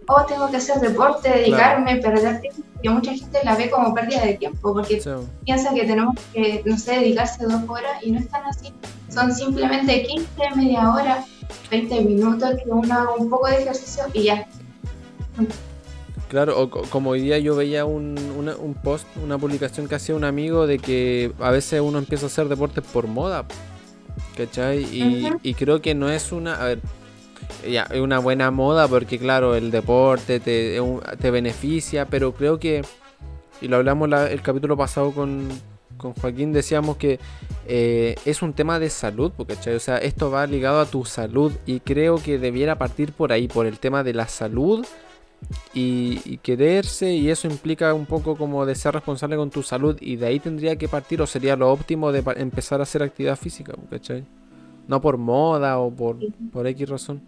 oh, 0.06 0.24
tengo 0.26 0.50
que 0.50 0.56
hacer 0.56 0.80
deporte, 0.80 1.28
dedicarme, 1.28 1.96
perder 1.96 2.40
tiempo, 2.40 2.62
que 2.82 2.90
mucha 2.90 3.12
gente 3.12 3.40
la 3.44 3.56
ve 3.56 3.70
como 3.70 3.94
pérdida 3.94 4.24
de 4.24 4.34
tiempo, 4.34 4.72
porque 4.72 5.02
piensa 5.44 5.74
que 5.74 5.84
tenemos 5.84 6.14
que, 6.32 6.62
no 6.64 6.78
sé, 6.78 7.00
dedicarse 7.00 7.44
dos 7.44 7.62
horas 7.68 8.02
y 8.02 8.12
no 8.12 8.20
están 8.20 8.44
así, 8.44 8.72
son 9.10 9.34
simplemente 9.34 10.04
15, 10.04 10.28
media 10.56 10.90
hora, 10.92 11.24
20 11.70 12.00
minutos, 12.02 12.54
que 12.62 12.70
uno 12.70 12.94
haga 12.94 13.14
un 13.16 13.28
poco 13.28 13.48
de 13.48 13.56
ejercicio 13.62 14.04
y 14.14 14.24
ya. 14.24 14.46
Claro, 16.32 16.58
o 16.58 16.70
como 16.70 17.10
hoy 17.10 17.20
día 17.20 17.38
yo 17.38 17.54
veía 17.54 17.84
un, 17.84 18.16
un 18.38 18.72
post, 18.72 19.06
una 19.22 19.36
publicación 19.36 19.86
que 19.86 19.96
hacía 19.96 20.14
un 20.14 20.24
amigo 20.24 20.66
de 20.66 20.78
que 20.78 21.30
a 21.38 21.50
veces 21.50 21.82
uno 21.82 21.98
empieza 21.98 22.24
a 22.24 22.28
hacer 22.28 22.48
deportes 22.48 22.82
por 22.90 23.06
moda, 23.06 23.44
¿cachai? 24.34 24.82
Y, 24.84 25.28
y 25.42 25.52
creo 25.52 25.82
que 25.82 25.94
no 25.94 26.08
es 26.08 26.32
una, 26.32 26.54
a 26.54 26.64
ver, 26.68 26.80
ya, 27.70 27.82
es 27.82 28.00
una 28.00 28.18
buena 28.18 28.50
moda 28.50 28.88
porque 28.88 29.18
claro, 29.18 29.54
el 29.54 29.70
deporte 29.70 30.40
te, 30.40 30.80
te 31.20 31.30
beneficia, 31.30 32.06
pero 32.06 32.32
creo 32.32 32.58
que, 32.58 32.80
y 33.60 33.68
lo 33.68 33.76
hablamos 33.76 34.08
el 34.30 34.40
capítulo 34.40 34.74
pasado 34.74 35.10
con, 35.12 35.50
con 35.98 36.14
Joaquín, 36.14 36.54
decíamos 36.54 36.96
que 36.96 37.20
eh, 37.68 38.14
es 38.24 38.40
un 38.40 38.54
tema 38.54 38.78
de 38.78 38.88
salud, 38.88 39.32
¿cachai? 39.46 39.74
O 39.74 39.80
sea, 39.80 39.98
esto 39.98 40.30
va 40.30 40.46
ligado 40.46 40.80
a 40.80 40.86
tu 40.86 41.04
salud 41.04 41.52
y 41.66 41.80
creo 41.80 42.16
que 42.16 42.38
debiera 42.38 42.78
partir 42.78 43.12
por 43.12 43.32
ahí, 43.32 43.48
por 43.48 43.66
el 43.66 43.78
tema 43.78 44.02
de 44.02 44.14
la 44.14 44.28
salud 44.28 44.86
y, 45.74 46.38
quererse 46.38 47.12
y 47.14 47.30
eso 47.30 47.48
implica 47.48 47.94
un 47.94 48.06
poco 48.06 48.36
como 48.36 48.66
de 48.66 48.74
ser 48.74 48.94
responsable 48.94 49.36
con 49.36 49.50
tu 49.50 49.62
salud 49.62 49.96
y 50.00 50.16
de 50.16 50.26
ahí 50.26 50.40
tendría 50.40 50.76
que 50.76 50.88
partir 50.88 51.22
o 51.22 51.26
sería 51.26 51.56
lo 51.56 51.70
óptimo 51.70 52.12
de 52.12 52.22
empezar 52.36 52.80
a 52.80 52.84
hacer 52.84 53.02
actividad 53.02 53.36
física, 53.36 53.74
¿cachai? 53.90 54.24
No 54.88 55.00
por 55.00 55.16
moda 55.16 55.78
o 55.78 55.90
por, 55.90 56.18
por 56.52 56.66
X 56.66 56.88
razón. 56.88 57.22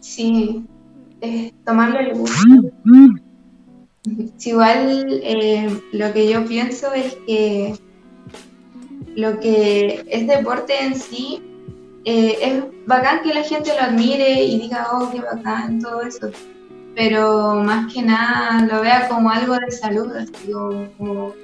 Sí, 0.00 0.64
eh, 1.20 1.52
tomarlo 1.64 1.98
el 1.98 2.14
gusto. 2.14 2.36
igual 4.44 5.20
eh, 5.22 5.80
lo 5.92 6.12
que 6.12 6.30
yo 6.30 6.44
pienso 6.46 6.92
es 6.92 7.16
que 7.26 7.74
lo 9.16 9.40
que 9.40 10.04
es 10.08 10.26
deporte 10.26 10.74
en 10.84 10.94
sí 10.94 11.42
eh, 12.06 12.38
es 12.40 12.64
bacán 12.86 13.20
que 13.24 13.34
la 13.34 13.42
gente 13.42 13.72
lo 13.74 13.82
admire 13.82 14.44
y 14.44 14.60
diga, 14.60 14.86
oh, 14.92 15.10
qué 15.10 15.20
bacán, 15.20 15.80
todo 15.80 16.02
eso. 16.02 16.30
Pero 16.94 17.56
más 17.56 17.92
que 17.92 18.00
nada 18.00 18.64
lo 18.64 18.80
vea 18.80 19.08
como 19.08 19.28
algo 19.28 19.56
de 19.56 19.72
salud, 19.72 20.14
así 20.14 20.52
como, 20.96 21.34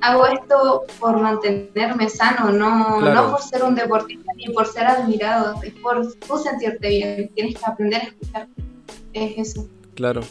hago 0.00 0.26
esto 0.26 0.82
por 0.98 1.20
mantenerme 1.20 2.08
sano, 2.08 2.50
no, 2.50 3.00
no 3.00 3.30
por 3.30 3.40
ser 3.40 3.62
un 3.62 3.76
deportista 3.76 4.32
ni 4.36 4.52
por 4.52 4.66
ser 4.66 4.84
admirado, 4.86 5.62
es 5.62 5.72
por 5.74 6.12
tú 6.14 6.38
sentirte 6.38 6.88
bien, 6.88 7.30
tienes 7.36 7.54
que 7.56 7.64
aprender 7.64 8.02
a 8.02 8.04
escuchar. 8.06 8.48
Es 9.12 9.48
eso. 9.48 9.68
Claro. 9.94 10.22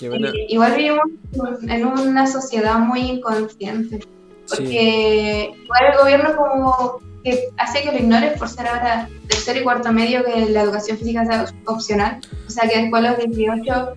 igual 0.00 0.76
vivimos 0.76 1.04
en 1.68 1.84
una 1.84 2.26
sociedad 2.26 2.78
muy 2.78 3.00
inconsciente, 3.00 4.00
porque 4.48 5.52
igual 5.62 5.82
el 5.92 5.98
gobierno 5.98 6.36
como 6.36 7.00
que 7.24 7.48
hace 7.56 7.82
que 7.82 7.90
lo 7.90 7.98
ignores 7.98 8.38
por 8.38 8.48
ser 8.48 8.68
ahora 8.68 9.08
tercero 9.28 9.58
y 9.58 9.62
cuarto 9.62 9.90
medio 9.92 10.22
que 10.24 10.46
la 10.50 10.62
educación 10.62 10.98
física 10.98 11.24
sea 11.24 11.46
opcional. 11.66 12.20
O 12.46 12.50
sea 12.50 12.68
que 12.68 12.82
después 12.82 13.02
de 13.02 13.08
los 13.08 13.18
18 13.18 13.94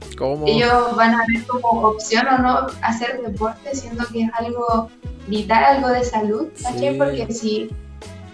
ellos 0.48 0.96
van 0.96 1.14
a 1.14 1.26
ver 1.28 1.46
como 1.46 1.90
opción 1.90 2.26
o 2.28 2.38
no 2.38 2.68
hacer 2.82 3.22
deporte, 3.22 3.76
siendo 3.76 4.06
que 4.08 4.24
es 4.24 4.30
algo 4.34 4.90
vital, 5.28 5.64
algo 5.64 5.90
de 5.90 6.04
salud, 6.06 6.48
Porque 6.98 7.28
si 7.34 7.70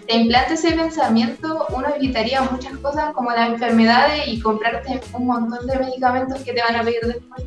te 0.06 0.16
implanta 0.16 0.54
ese 0.54 0.72
pensamiento, 0.72 1.66
uno 1.70 1.88
evitaría 1.96 2.42
muchas 2.42 2.76
cosas 2.78 3.12
como 3.14 3.32
las 3.32 3.50
enfermedades 3.50 4.28
y 4.28 4.38
comprarte 4.38 5.00
un 5.12 5.26
montón 5.26 5.66
de 5.66 5.76
medicamentos 5.76 6.40
que 6.42 6.52
te 6.52 6.62
van 6.62 6.76
a 6.76 6.84
pedir 6.84 7.00
después. 7.02 7.44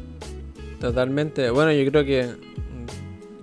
Totalmente. 0.82 1.50
Bueno, 1.50 1.72
yo 1.72 1.90
creo 1.90 2.04
que 2.04 2.36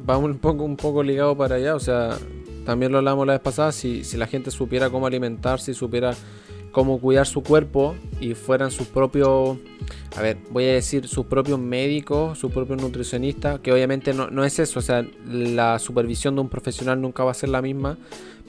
vamos 0.04 0.30
un 0.30 0.38
poco, 0.38 0.64
un 0.64 0.76
poco 0.76 1.02
ligado 1.02 1.34
para 1.36 1.56
allá, 1.56 1.74
o 1.74 1.80
sea, 1.80 2.18
también 2.64 2.92
lo 2.92 2.98
hablamos 2.98 3.26
la 3.26 3.34
vez 3.34 3.42
pasada, 3.42 3.72
si, 3.72 4.04
si 4.04 4.16
la 4.16 4.26
gente 4.26 4.50
supiera 4.50 4.90
cómo 4.90 5.06
alimentarse, 5.06 5.72
si 5.72 5.78
supiera 5.78 6.14
cómo 6.74 6.98
cuidar 6.98 7.26
su 7.26 7.42
cuerpo 7.42 7.94
y 8.20 8.34
fueran 8.34 8.70
sus 8.70 8.88
propios, 8.88 9.58
a 10.16 10.20
ver, 10.20 10.38
voy 10.50 10.64
a 10.64 10.72
decir 10.72 11.06
sus 11.06 11.26
propios 11.26 11.58
médicos, 11.58 12.36
sus 12.36 12.52
propios 12.52 12.82
nutricionistas, 12.82 13.60
que 13.60 13.72
obviamente 13.72 14.12
no, 14.12 14.28
no 14.28 14.44
es 14.44 14.58
eso, 14.58 14.80
o 14.80 14.82
sea, 14.82 15.06
la 15.26 15.78
supervisión 15.78 16.34
de 16.34 16.40
un 16.40 16.48
profesional 16.48 17.00
nunca 17.00 17.22
va 17.22 17.30
a 17.30 17.34
ser 17.34 17.50
la 17.50 17.62
misma, 17.62 17.96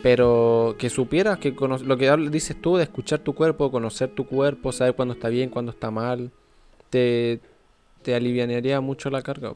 pero 0.01 0.75
que 0.77 0.89
supieras 0.89 1.37
que 1.37 1.51
lo 1.51 1.97
que 1.97 2.17
dices 2.31 2.59
tú 2.59 2.77
de 2.77 2.83
escuchar 2.83 3.19
tu 3.19 3.35
cuerpo, 3.35 3.71
conocer 3.71 4.09
tu 4.09 4.25
cuerpo, 4.25 4.71
saber 4.71 4.95
cuándo 4.95 5.13
está 5.13 5.29
bien, 5.29 5.49
cuándo 5.49 5.71
está 5.71 5.91
mal, 5.91 6.31
te, 6.89 7.39
te 8.01 8.15
aliviaría 8.15 8.81
mucho 8.81 9.09
la 9.11 9.21
carga. 9.21 9.53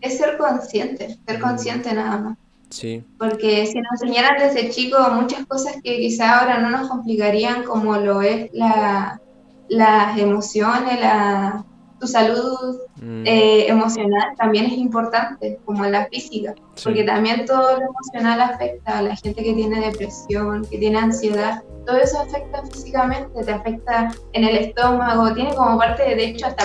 Es 0.00 0.16
ser 0.16 0.38
consciente, 0.38 1.18
ser 1.26 1.40
consciente 1.40 1.92
nada 1.92 2.18
más. 2.18 2.38
Sí. 2.70 3.04
Porque 3.18 3.66
si 3.66 3.80
nos 3.80 4.00
enseñaran 4.00 4.38
desde 4.38 4.70
chico 4.70 4.96
muchas 5.10 5.44
cosas 5.46 5.74
que 5.82 5.98
quizá 5.98 6.38
ahora 6.38 6.58
no 6.60 6.70
nos 6.70 6.88
complicarían, 6.88 7.64
como 7.64 7.96
lo 7.96 8.22
es 8.22 8.48
la, 8.52 9.20
las 9.68 10.18
emociones, 10.18 11.00
la, 11.00 11.64
tu 12.00 12.06
salud 12.06 12.78
mm. 13.00 13.26
eh, 13.26 13.66
emocional 13.68 14.30
también 14.38 14.66
es 14.66 14.72
importante, 14.72 15.60
como 15.64 15.84
la 15.84 16.06
física, 16.06 16.54
porque 16.82 17.04
también 17.04 17.44
todo 17.44 17.78
lo 17.78 17.86
emocional 17.86 18.40
afecta 18.40 18.98
a 18.98 19.02
la 19.02 19.16
gente 19.16 19.42
que 19.42 19.52
tiene 19.52 19.80
depresión, 19.80 20.64
que 20.64 20.78
tiene 20.78 20.98
ansiedad, 20.98 21.62
todo 21.86 21.98
eso 21.98 22.20
afecta 22.20 22.62
físicamente, 22.66 23.44
te 23.44 23.52
afecta 23.52 24.12
en 24.32 24.44
el 24.44 24.56
estómago, 24.56 25.34
tiene 25.34 25.54
como 25.54 25.78
parte 25.78 26.02
de 26.02 26.24
hecho 26.24 26.46
hasta... 26.46 26.64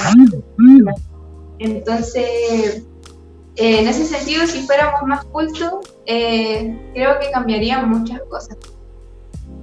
Mm. 0.58 0.88
Entonces, 1.60 2.86
eh, 3.56 3.80
en 3.80 3.88
ese 3.88 4.06
sentido, 4.06 4.46
si 4.48 4.64
fuéramos 4.64 5.02
más 5.04 5.24
cultos, 5.26 5.74
eh, 6.06 6.78
creo 6.94 7.20
que 7.20 7.32
cambiarían 7.32 7.90
muchas 7.90 8.22
cosas. 8.30 8.58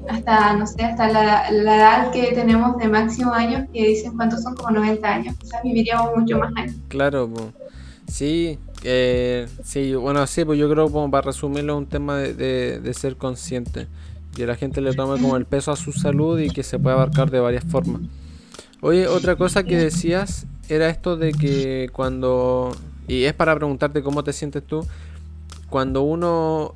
Hasta, 0.09 0.57
no 0.57 0.67
sé, 0.67 0.83
hasta 0.83 1.09
la, 1.09 1.49
edad 1.49 2.11
que 2.11 2.33
tenemos 2.33 2.77
de 2.79 2.89
máximo 2.89 3.33
años, 3.35 3.69
que 3.73 3.87
dicen 3.87 4.17
cuántos 4.17 4.43
son, 4.43 4.57
como 4.57 4.71
90 4.71 5.07
años, 5.09 5.37
quizás 5.39 5.63
viviríamos 5.63 6.17
mucho 6.17 6.39
más 6.39 6.53
años. 6.57 6.75
Claro, 6.89 7.31
sí, 8.09 8.59
eh, 8.83 9.47
sí, 9.63 9.95
bueno, 9.95 10.27
sí, 10.27 10.45
pues 10.45 10.59
yo 10.59 10.71
creo 10.71 10.91
como 10.91 11.11
para 11.11 11.27
resumirlo 11.27 11.77
un 11.77 11.87
tema 11.87 12.17
de, 12.17 12.81
de, 12.81 12.95
ser 12.95 13.17
consciente, 13.17 13.89
que 14.35 14.47
la 14.47 14.57
gente 14.57 14.81
le 14.81 14.95
tome 14.95 15.21
como 15.21 15.37
el 15.37 15.45
peso 15.45 15.71
a 15.71 15.77
su 15.77 15.93
salud 15.93 16.41
y 16.41 16.49
que 16.49 16.63
se 16.63 16.79
puede 16.79 16.95
abarcar 16.97 17.31
de 17.31 17.41
varias 17.41 17.65
formas. 17.65 18.01
Oye, 18.81 19.07
otra 19.07 19.37
cosa 19.37 19.63
que 19.63 19.77
decías 19.77 20.47
era 20.69 20.89
esto 20.89 21.17
de 21.17 21.33
que 21.33 21.91
cuando 21.93 22.73
y 23.09 23.25
es 23.25 23.35
para 23.35 23.55
preguntarte 23.55 24.03
cómo 24.03 24.25
te 24.25 24.33
sientes 24.33 24.63
tú 24.65 24.87
cuando 25.73 26.03
uno 26.03 26.75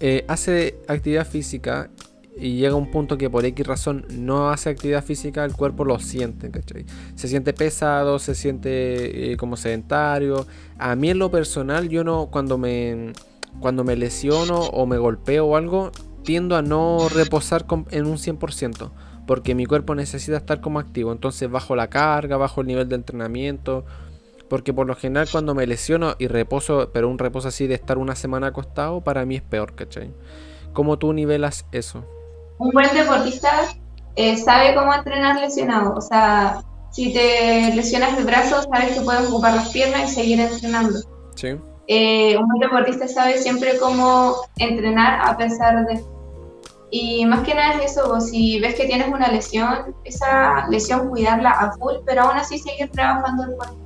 eh, 0.00 0.24
hace 0.26 0.74
actividad 0.88 1.24
física 1.24 1.88
y 2.36 2.56
llega 2.56 2.72
a 2.72 2.76
un 2.76 2.90
punto 2.90 3.16
que 3.16 3.30
por 3.30 3.44
X 3.44 3.64
razón 3.64 4.06
no 4.10 4.50
hace 4.50 4.70
actividad 4.70 5.04
física, 5.04 5.44
el 5.44 5.52
cuerpo 5.52 5.84
lo 5.84 5.98
siente, 6.00 6.50
¿cachai? 6.50 6.84
Se 7.14 7.28
siente 7.28 7.52
pesado, 7.52 8.18
se 8.18 8.34
siente 8.34 9.32
eh, 9.32 9.36
como 9.36 9.56
sedentario. 9.56 10.46
A 10.78 10.96
mí 10.96 11.10
en 11.10 11.18
lo 11.20 11.30
personal, 11.30 11.88
yo 11.88 12.02
no, 12.02 12.26
cuando 12.26 12.58
me, 12.58 13.12
cuando 13.60 13.84
me 13.84 13.94
lesiono 13.94 14.60
o 14.60 14.86
me 14.86 14.98
golpeo 14.98 15.46
o 15.46 15.56
algo, 15.56 15.92
tiendo 16.24 16.56
a 16.56 16.62
no 16.62 17.08
reposar 17.08 17.66
en 17.90 18.06
un 18.06 18.16
100%, 18.16 18.90
porque 19.26 19.54
mi 19.54 19.66
cuerpo 19.66 19.94
necesita 19.94 20.38
estar 20.38 20.60
como 20.60 20.80
activo. 20.80 21.12
Entonces 21.12 21.48
bajo 21.48 21.76
la 21.76 21.88
carga, 21.88 22.36
bajo 22.36 22.62
el 22.62 22.66
nivel 22.66 22.88
de 22.88 22.96
entrenamiento 22.96 23.84
porque 24.52 24.74
por 24.74 24.86
lo 24.86 24.94
general 24.94 25.28
cuando 25.32 25.54
me 25.54 25.66
lesiono 25.66 26.14
y 26.18 26.26
reposo, 26.26 26.90
pero 26.92 27.08
un 27.08 27.16
reposo 27.16 27.48
así 27.48 27.66
de 27.66 27.74
estar 27.74 27.96
una 27.96 28.14
semana 28.14 28.48
acostado, 28.48 29.00
para 29.00 29.24
mí 29.24 29.36
es 29.36 29.40
peor, 29.40 29.74
¿cachai? 29.74 30.12
¿Cómo 30.74 30.98
tú 30.98 31.14
nivelas 31.14 31.64
eso? 31.72 32.04
Un 32.58 32.70
buen 32.70 32.94
deportista 32.94 33.48
eh, 34.14 34.36
sabe 34.36 34.74
cómo 34.74 34.92
entrenar 34.92 35.40
lesionado. 35.40 35.94
O 35.94 36.02
sea, 36.02 36.62
si 36.90 37.14
te 37.14 37.74
lesionas 37.74 38.18
el 38.18 38.26
brazo, 38.26 38.62
sabes 38.70 38.92
que 38.92 39.00
puedes 39.00 39.26
ocupar 39.26 39.54
las 39.54 39.70
piernas 39.70 40.12
y 40.12 40.14
seguir 40.14 40.38
entrenando. 40.38 40.98
Sí. 41.34 41.56
Eh, 41.88 42.36
un 42.36 42.46
buen 42.46 42.60
deportista 42.60 43.08
sabe 43.08 43.38
siempre 43.38 43.78
cómo 43.78 44.36
entrenar 44.58 45.30
a 45.30 45.34
pesar 45.38 45.86
de... 45.86 46.04
Y 46.90 47.24
más 47.24 47.40
que 47.40 47.54
nada 47.54 47.82
es 47.82 47.92
eso, 47.92 48.20
si 48.20 48.60
ves 48.60 48.74
que 48.74 48.84
tienes 48.84 49.08
una 49.08 49.28
lesión, 49.28 49.96
esa 50.04 50.68
lesión 50.68 51.08
cuidarla 51.08 51.52
a 51.52 51.72
full, 51.72 51.94
pero 52.04 52.24
aún 52.24 52.36
así 52.36 52.58
seguir 52.58 52.90
trabajando 52.90 53.44
el 53.44 53.56
cuerpo. 53.56 53.81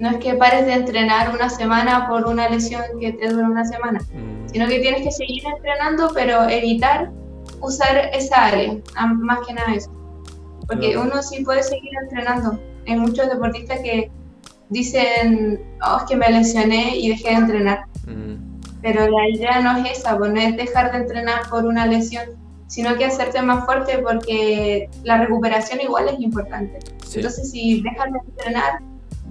No 0.00 0.08
es 0.08 0.16
que 0.16 0.34
pares 0.34 0.64
de 0.64 0.72
entrenar 0.72 1.34
una 1.34 1.50
semana 1.50 2.08
por 2.08 2.26
una 2.26 2.48
lesión 2.48 2.82
que 2.98 3.12
te 3.12 3.28
dura 3.28 3.46
una 3.46 3.66
semana, 3.66 4.00
mm. 4.00 4.48
sino 4.48 4.66
que 4.66 4.80
tienes 4.80 5.02
que 5.02 5.12
seguir 5.12 5.42
entrenando, 5.46 6.10
pero 6.14 6.48
evitar 6.48 7.10
usar 7.60 8.10
esa 8.14 8.46
área, 8.46 8.76
más 9.18 9.46
que 9.46 9.52
nada 9.52 9.74
eso. 9.74 9.90
Porque 10.66 10.96
uno 10.96 11.22
sí 11.22 11.44
puede 11.44 11.62
seguir 11.62 11.90
entrenando. 12.02 12.58
Hay 12.86 12.96
muchos 12.96 13.28
deportistas 13.28 13.80
que 13.80 14.10
dicen, 14.70 15.60
oh, 15.86 15.98
es 15.98 16.04
que 16.04 16.16
me 16.16 16.30
lesioné 16.30 16.96
y 16.96 17.10
dejé 17.10 17.30
de 17.30 17.34
entrenar. 17.34 17.84
Mm. 18.06 18.60
Pero 18.80 19.06
la 19.06 19.28
idea 19.28 19.60
no 19.60 19.76
es 19.84 19.98
esa, 19.98 20.16
pues 20.16 20.32
no 20.32 20.40
es 20.40 20.56
dejar 20.56 20.92
de 20.92 20.98
entrenar 20.98 21.42
por 21.50 21.66
una 21.66 21.84
lesión, 21.84 22.24
sino 22.68 22.96
que 22.96 23.04
hacerte 23.04 23.42
más 23.42 23.66
fuerte 23.66 23.98
porque 23.98 24.88
la 25.02 25.18
recuperación 25.18 25.80
igual 25.82 26.08
es 26.08 26.20
importante. 26.20 26.78
Entonces, 27.14 27.50
si 27.50 27.82
dejas 27.82 28.12
de 28.12 28.18
entrenar, 28.30 28.80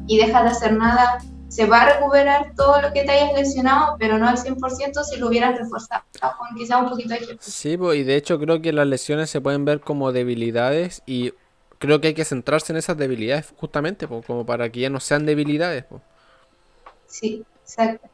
y 0.10 0.18
dejas 0.18 0.44
de 0.44 0.50
hacer 0.50 0.74
nada, 0.74 1.20
se 1.50 1.66
va 1.66 1.82
a 1.84 1.94
recuperar 1.94 2.54
todo 2.56 2.82
lo 2.82 2.92
que 2.92 3.04
te 3.04 3.12
hayas 3.12 3.34
lesionado, 3.34 3.96
pero 4.00 4.18
no 4.18 4.28
al 4.28 4.38
100% 4.38 5.04
si 5.04 5.18
lo 5.18 5.28
hubieras 5.28 5.56
reforzado, 5.56 6.04
con 6.20 6.58
quizá 6.58 6.80
un 6.80 6.90
poquito 6.90 7.10
de 7.14 7.38
Sí, 7.40 7.78
pues, 7.78 8.00
y 8.00 8.04
de 8.04 8.16
hecho 8.16 8.40
creo 8.40 8.60
que 8.60 8.74
las 8.74 8.88
lesiones 8.88 9.30
se 9.30 9.40
pueden 9.40 9.66
ver 9.66 9.82
como 9.82 10.12
debilidades 10.12 11.04
y 11.06 11.34
creo 11.78 12.02
que 12.02 12.08
hay 12.08 12.14
que 12.16 12.26
centrarse 12.26 12.74
en 12.74 12.78
esas 12.78 12.98
debilidades 12.98 13.54
justamente, 13.56 14.08
como 14.08 14.46
para 14.48 14.72
que 14.72 14.80
ya 14.80 14.90
no 14.90 15.00
sean 15.00 15.28
debilidades. 15.28 15.86
Sí, 17.06 17.46
exacto. 17.64 18.08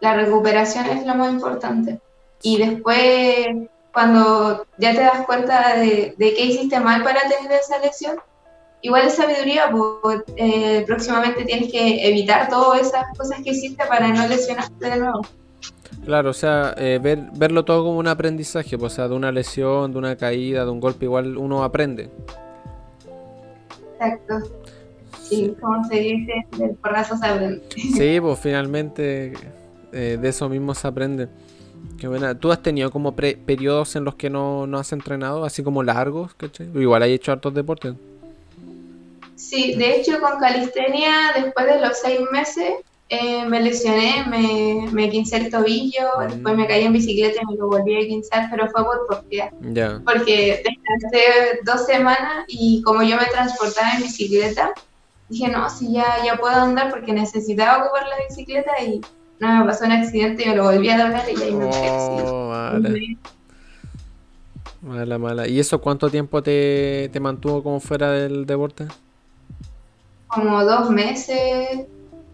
La 0.00 0.14
recuperación 0.14 0.86
es 0.86 1.06
lo 1.06 1.14
más 1.14 1.32
importante. 1.32 2.00
Y 2.40 2.56
después, 2.56 3.68
cuando 3.92 4.66
ya 4.78 4.92
te 4.92 5.02
das 5.02 5.26
cuenta 5.26 5.76
de, 5.76 6.14
de 6.16 6.34
qué 6.34 6.46
hiciste 6.46 6.80
mal 6.80 7.04
para 7.04 7.20
tener 7.28 7.52
esa 7.52 7.78
lesión, 7.78 8.16
igual 8.82 9.06
es 9.06 9.14
sabiduría, 9.14 9.70
pues, 9.70 10.22
eh, 10.36 10.84
próximamente 10.86 11.44
tienes 11.44 11.70
que 11.70 12.06
evitar 12.08 12.48
todas 12.48 12.82
esas 12.82 13.04
cosas 13.16 13.40
que 13.42 13.50
hiciste 13.50 13.84
para 13.86 14.08
no 14.08 14.26
lesionarte 14.28 14.90
de 14.90 14.96
nuevo. 14.98 15.22
Claro, 16.04 16.30
o 16.30 16.34
sea, 16.34 16.74
eh, 16.76 16.98
ver, 17.00 17.20
verlo 17.34 17.64
todo 17.64 17.84
como 17.84 17.98
un 17.98 18.08
aprendizaje, 18.08 18.76
pues, 18.76 18.92
o 18.92 18.96
sea, 18.96 19.08
de 19.08 19.14
una 19.14 19.30
lesión, 19.30 19.92
de 19.92 19.98
una 19.98 20.16
caída, 20.16 20.64
de 20.64 20.70
un 20.70 20.80
golpe, 20.80 21.04
igual 21.04 21.36
uno 21.36 21.62
aprende. 21.62 22.10
Exacto. 24.00 24.50
Sí, 25.22 25.54
como 25.60 25.84
se 25.84 26.00
dice, 26.00 26.32
del 26.58 26.74
porrazo 26.74 27.16
se 27.16 27.26
aprende. 27.26 27.62
Sí, 27.70 28.20
pues 28.20 28.38
finalmente 28.40 29.32
eh, 29.92 30.18
de 30.20 30.28
eso 30.28 30.48
mismo 30.48 30.74
se 30.74 30.88
aprende. 30.88 31.28
Qué 31.98 32.08
buena. 32.08 32.36
¿Tú 32.36 32.50
has 32.50 32.62
tenido 32.62 32.90
como 32.90 33.14
periodos 33.14 33.94
en 33.94 34.04
los 34.04 34.16
que 34.16 34.28
no, 34.28 34.66
no 34.66 34.78
has 34.78 34.92
entrenado, 34.92 35.44
así 35.44 35.62
como 35.62 35.82
largos? 35.84 36.34
¿cachai? 36.34 36.68
Igual 36.74 37.02
hay 37.02 37.12
hecho 37.12 37.30
hartos 37.30 37.54
deportes. 37.54 37.94
Sí, 39.42 39.74
de 39.74 39.96
hecho 39.96 40.20
con 40.20 40.38
calistenia, 40.38 41.32
después 41.34 41.66
de 41.66 41.80
los 41.80 41.98
seis 41.98 42.20
meses, 42.30 42.74
eh, 43.08 43.44
me 43.44 43.60
lesioné, 43.60 44.24
me, 44.28 44.88
me 44.92 45.10
quince 45.10 45.36
el 45.36 45.50
tobillo, 45.50 46.08
mm. 46.16 46.28
después 46.28 46.56
me 46.56 46.66
caí 46.68 46.84
en 46.84 46.92
bicicleta 46.92 47.40
y 47.42 47.46
me 47.46 47.56
lo 47.56 47.66
volví 47.66 47.96
a 47.96 48.06
quinzar, 48.06 48.48
pero 48.50 48.70
fue 48.70 48.84
por 48.84 49.06
propiedad. 49.08 49.50
Porque 50.04 50.62
descansé 50.64 51.60
dos 51.64 51.84
semanas 51.86 52.44
y 52.46 52.82
como 52.82 53.02
yo 53.02 53.16
me 53.16 53.26
transportaba 53.26 53.94
en 53.96 54.02
bicicleta, 54.02 54.72
dije, 55.28 55.48
no, 55.48 55.68
si 55.68 55.92
ya, 55.92 56.24
ya 56.24 56.36
puedo 56.36 56.54
andar 56.54 56.90
porque 56.90 57.12
necesitaba 57.12 57.84
ocupar 57.84 58.06
la 58.06 58.24
bicicleta 58.28 58.70
y 58.80 59.00
no, 59.40 59.58
me 59.58 59.64
pasó 59.66 59.84
un 59.86 59.92
accidente 59.92 60.44
y 60.44 60.48
me 60.48 60.56
lo 60.56 60.64
volví 60.64 60.88
a 60.88 60.98
doblar 61.02 61.24
y 61.28 61.42
ahí 61.42 61.52
me 61.52 61.64
oh, 61.64 62.48
mala. 62.48 62.90
mala, 64.80 65.18
mala. 65.18 65.48
¿Y 65.48 65.58
eso 65.58 65.80
cuánto 65.80 66.08
tiempo 66.08 66.42
te, 66.44 67.10
te 67.12 67.18
mantuvo 67.18 67.60
como 67.62 67.80
fuera 67.80 68.12
del 68.12 68.46
deporte? 68.46 68.86
Como 70.32 70.64
dos 70.64 70.90
meses 70.90 71.86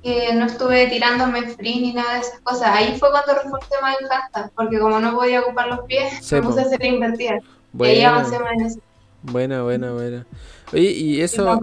que 0.03 0.33
no 0.35 0.47
estuve 0.47 0.87
tirándome 0.87 1.43
free 1.49 1.81
ni 1.81 1.93
nada 1.93 2.15
de 2.15 2.21
esas 2.21 2.41
cosas. 2.41 2.69
Ahí 2.73 2.97
fue 2.99 3.11
cuando 3.11 3.35
reforcé 3.35 3.75
más 3.83 3.97
el 4.01 4.07
handstand, 4.11 4.51
porque 4.55 4.79
como 4.79 5.01
no 5.01 5.15
podía 5.15 5.41
ocupar 5.41 5.69
los 5.69 5.81
pies, 5.81 6.33
me 6.33 6.43
puse 6.43 6.61
a 6.61 6.63
hacer 6.65 6.85
invertida. 6.85 7.41
Y 7.79 7.85
ahí 7.85 8.03
avancé 8.03 8.39
más 8.39 8.53
en 8.53 8.61
eso. 8.67 8.81
Buena, 9.23 9.63
buena, 9.63 9.93
buena. 9.93 10.27
Oye, 10.73 10.91
y 10.93 11.21
eso... 11.21 11.59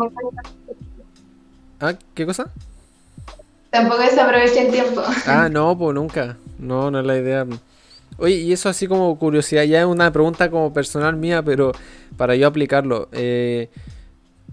¿Ah? 1.79 1.93
¿Qué 2.13 2.25
cosa? 2.25 2.51
Tampoco 3.69 4.01
desaproveché 4.01 4.67
el 4.67 4.71
tiempo. 4.71 5.01
Ah, 5.27 5.49
no, 5.49 5.77
pues 5.77 5.93
nunca. 5.95 6.37
No, 6.59 6.91
no 6.91 6.99
es 6.99 7.05
la 7.05 7.17
idea. 7.17 7.45
Oye, 8.17 8.35
y 8.35 8.53
eso 8.53 8.69
así 8.69 8.87
como 8.87 9.17
curiosidad, 9.17 9.63
ya 9.63 9.81
es 9.81 9.85
una 9.85 10.11
pregunta 10.11 10.49
como 10.49 10.73
personal 10.73 11.15
mía, 11.15 11.43
pero 11.43 11.73
para 12.15 12.35
yo 12.35 12.47
aplicarlo. 12.47 13.09
Eh, 13.11 13.69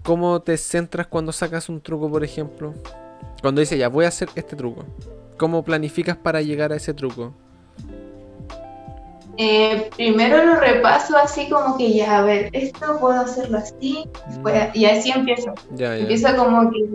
¿Cómo 0.03 0.41
te 0.41 0.57
centras 0.57 1.07
cuando 1.07 1.31
sacas 1.31 1.69
un 1.69 1.79
truco, 1.79 2.11
por 2.11 2.23
ejemplo? 2.23 2.73
Cuando 3.41 3.61
dice 3.61 3.77
ya 3.77 3.87
voy 3.87 4.05
a 4.05 4.09
hacer 4.09 4.29
este 4.35 4.55
truco, 4.55 4.83
¿cómo 5.37 5.63
planificas 5.63 6.17
para 6.17 6.41
llegar 6.41 6.73
a 6.73 6.75
ese 6.75 6.93
truco? 6.93 7.33
Eh, 9.37 9.89
primero 9.95 10.45
lo 10.45 10.55
repaso 10.57 11.17
así 11.17 11.49
como 11.49 11.77
que 11.77 11.93
ya, 11.93 12.19
a 12.19 12.21
ver, 12.21 12.49
esto 12.51 12.99
puedo 12.99 13.21
hacerlo 13.21 13.57
así, 13.57 14.05
mm. 14.43 14.47
y 14.73 14.85
así 14.85 15.11
empiezo. 15.11 15.53
Empiezo 15.77 16.35
como 16.35 16.69
que 16.69 16.85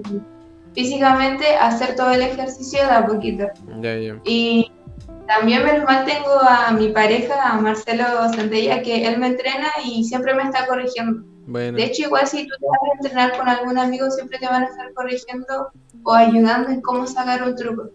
físicamente 0.74 1.56
a 1.56 1.68
hacer 1.68 1.96
todo 1.96 2.12
el 2.12 2.22
ejercicio 2.22 2.78
de 2.80 2.92
a 2.92 3.06
poquito. 3.06 3.46
Y 4.24 4.70
también 5.26 5.64
menos 5.64 5.84
mal 5.84 6.04
tengo 6.04 6.38
a 6.40 6.70
mi 6.72 6.88
pareja, 6.88 7.52
a 7.52 7.61
Marcelo 7.61 8.04
Santella, 8.34 8.82
que 8.82 9.06
él 9.06 9.18
me 9.18 9.28
entrena 9.28 9.68
y 9.84 10.04
siempre 10.04 10.34
me 10.34 10.44
está 10.44 10.66
corrigiendo. 10.66 11.24
De 11.49 11.84
hecho, 11.84 12.03
igual 12.03 12.26
si 12.26 12.46
tú 12.46 12.55
te 12.61 12.66
vas 12.66 12.78
a 12.82 12.96
entrenar 12.96 13.38
con 13.38 13.49
algún 13.49 13.78
amigo, 13.78 14.11
siempre 14.11 14.38
te 14.38 14.46
van 14.46 14.64
a 14.64 14.66
estar 14.66 14.92
corrigiendo 14.92 15.70
o 16.03 16.12
ayudando 16.12 16.68
en 16.70 16.82
cómo 16.82 17.07
sacar 17.07 17.42
un 17.42 17.57
truco. 17.57 17.88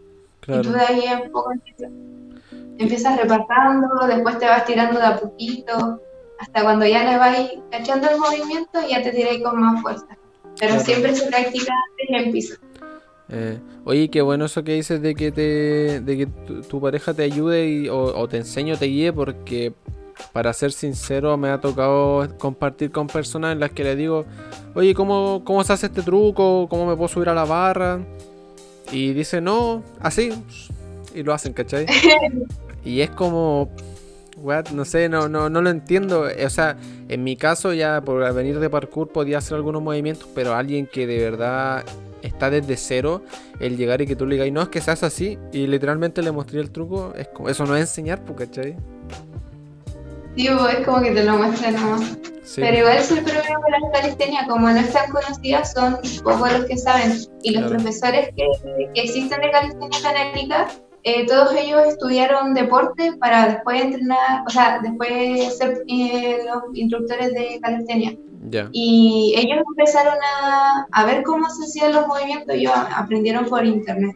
Y 0.47 0.61
tú 0.61 0.71
de 0.71 0.81
ahí 0.81 1.03
un 1.23 1.31
poco 1.31 1.51
empiezas, 1.51 1.91
empiezas 2.79 3.17
repasando, 3.19 4.07
después 4.07 4.39
te 4.39 4.45
vas 4.45 4.65
tirando 4.65 4.99
de 4.99 5.05
a 5.05 5.19
poquito, 5.19 6.01
hasta 6.39 6.63
cuando 6.63 6.85
ya 6.87 7.03
le 7.03 7.17
vas 7.17 7.37
cachando 7.69 8.09
el 8.09 8.17
movimiento, 8.17 8.79
ya 8.89 9.03
te 9.03 9.11
tiras 9.11 9.37
con 9.43 9.61
más 9.61 9.81
fuerza. 9.81 10.17
Pero 10.59 10.79
siempre 10.79 11.15
se 11.15 11.27
practica 11.27 11.73
antes 11.89 12.09
y 12.09 12.15
empieza. 12.15 12.55
Eh, 13.29 13.59
oye, 13.85 14.09
qué 14.09 14.21
bueno 14.21 14.45
eso 14.45 14.63
que 14.63 14.73
dices 14.73 15.01
de 15.01 15.15
que 15.15 15.31
te, 15.31 16.01
de 16.01 16.17
que 16.17 16.25
tu, 16.25 16.81
pareja 16.81 17.13
te 17.13 17.23
ayude 17.23 17.67
y, 17.67 17.89
o, 17.89 18.27
te 18.27 18.37
enseño, 18.37 18.77
te 18.77 18.85
guíe, 18.85 19.13
porque 19.13 19.73
para 20.31 20.53
ser 20.53 20.71
sincero, 20.71 21.37
me 21.37 21.49
ha 21.49 21.59
tocado 21.59 22.27
compartir 22.37 22.91
con 22.91 23.07
personas 23.07 23.53
en 23.53 23.59
las 23.59 23.71
que 23.71 23.83
le 23.83 23.95
digo, 23.95 24.25
oye, 24.75 24.93
¿cómo, 24.93 25.41
cómo 25.43 25.63
se 25.63 25.73
hace 25.73 25.87
este 25.87 26.01
truco? 26.01 26.67
¿Cómo 26.69 26.85
me 26.85 26.95
puedo 26.95 27.07
subir 27.07 27.29
a 27.29 27.33
la 27.33 27.45
barra? 27.45 27.99
Y 28.91 29.13
dice, 29.13 29.41
no, 29.41 29.83
así. 29.99 30.31
Y 31.13 31.23
lo 31.23 31.33
hacen, 31.33 31.53
¿cachai? 31.53 31.85
y 32.85 33.01
es 33.01 33.09
como, 33.11 33.69
what, 34.37 34.69
no 34.69 34.85
sé, 34.85 35.09
no, 35.09 35.29
no, 35.29 35.49
no 35.49 35.61
lo 35.61 35.69
entiendo. 35.69 36.27
O 36.45 36.49
sea, 36.49 36.77
en 37.09 37.23
mi 37.23 37.35
caso 37.35 37.73
ya 37.73 38.01
por 38.01 38.33
venir 38.33 38.59
de 38.59 38.69
parkour 38.69 39.09
podía 39.09 39.39
hacer 39.39 39.55
algunos 39.55 39.81
movimientos, 39.81 40.27
pero 40.33 40.53
alguien 40.53 40.87
que 40.87 41.07
de 41.07 41.19
verdad 41.19 41.83
está 42.21 42.49
desde 42.49 42.77
cero, 42.77 43.21
el 43.59 43.77
llegar 43.77 44.01
y 44.01 44.07
que 44.07 44.15
tú 44.15 44.25
le 44.25 44.35
digas, 44.35 44.51
no, 44.51 44.61
es 44.61 44.69
que 44.69 44.81
se 44.81 44.91
hace 44.91 45.05
así, 45.05 45.37
y 45.51 45.67
literalmente 45.67 46.21
le 46.21 46.31
mostré 46.31 46.61
el 46.61 46.71
truco, 46.71 47.13
es 47.17 47.27
como, 47.27 47.49
eso 47.49 47.65
no 47.65 47.75
es 47.75 47.81
enseñar, 47.81 48.23
¿cachai? 48.35 48.77
Sí, 50.35 50.47
es 50.47 50.85
como 50.85 51.01
que 51.01 51.11
te 51.11 51.23
lo 51.23 51.37
muestran 51.37 51.75
nomás. 51.75 52.17
Pero 52.55 52.77
igual 52.77 52.97
es 52.97 53.11
el 53.11 53.23
problema 53.23 53.61
con 53.61 53.71
la 53.71 53.91
calistenia, 53.91 54.45
como 54.47 54.69
no 54.69 54.79
están 54.79 55.09
conocidas, 55.11 55.73
son 55.73 55.97
pocos 56.23 56.51
los 56.51 56.65
que 56.65 56.77
saben. 56.77 57.13
Y 57.43 57.51
los 57.51 57.71
profesores 57.71 58.29
que, 58.35 58.45
que, 58.93 59.01
existen 59.01 59.41
de 59.41 59.51
calistenia 59.51 59.99
canábica, 60.01 60.67
eh, 61.03 61.25
todos 61.25 61.53
ellos 61.55 61.87
estudiaron 61.87 62.53
deporte 62.53 63.13
para 63.19 63.47
después 63.47 63.81
entrenar, 63.81 64.43
o 64.45 64.49
sea, 64.49 64.79
después 64.81 65.57
ser 65.57 65.83
eh, 65.87 66.39
los 66.45 66.63
instructores 66.77 67.33
de 67.33 67.59
calistenia. 67.61 68.17
Y 68.73 69.33
ellos 69.37 69.63
empezaron 69.77 70.15
a, 70.21 70.85
a, 70.91 71.05
ver 71.05 71.23
cómo 71.23 71.49
se 71.49 71.63
hacían 71.63 71.93
los 71.93 72.07
movimientos, 72.07 72.53
ellos 72.53 72.73
aprendieron 72.95 73.45
por 73.45 73.65
internet. 73.65 74.15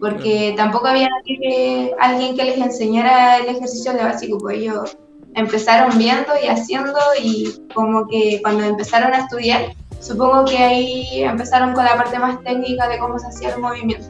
Porque 0.00 0.54
tampoco 0.56 0.88
había 0.88 1.08
que, 1.24 1.92
alguien 2.00 2.36
que 2.36 2.44
les 2.44 2.58
enseñara 2.58 3.38
el 3.38 3.56
ejercicio 3.56 3.92
de 3.92 4.04
básico, 4.04 4.38
pues 4.38 4.58
ellos 4.58 4.96
empezaron 5.38 5.96
viendo 5.96 6.32
y 6.42 6.48
haciendo 6.48 6.98
y 7.22 7.54
como 7.74 8.06
que 8.08 8.40
cuando 8.42 8.64
empezaron 8.64 9.12
a 9.12 9.18
estudiar, 9.18 9.72
supongo 10.00 10.44
que 10.44 10.58
ahí 10.58 11.22
empezaron 11.22 11.72
con 11.74 11.84
la 11.84 11.96
parte 11.96 12.18
más 12.18 12.42
técnica 12.42 12.88
de 12.88 12.98
cómo 12.98 13.18
se 13.18 13.28
hacía 13.28 13.54
el 13.54 13.60
movimiento. 13.60 14.08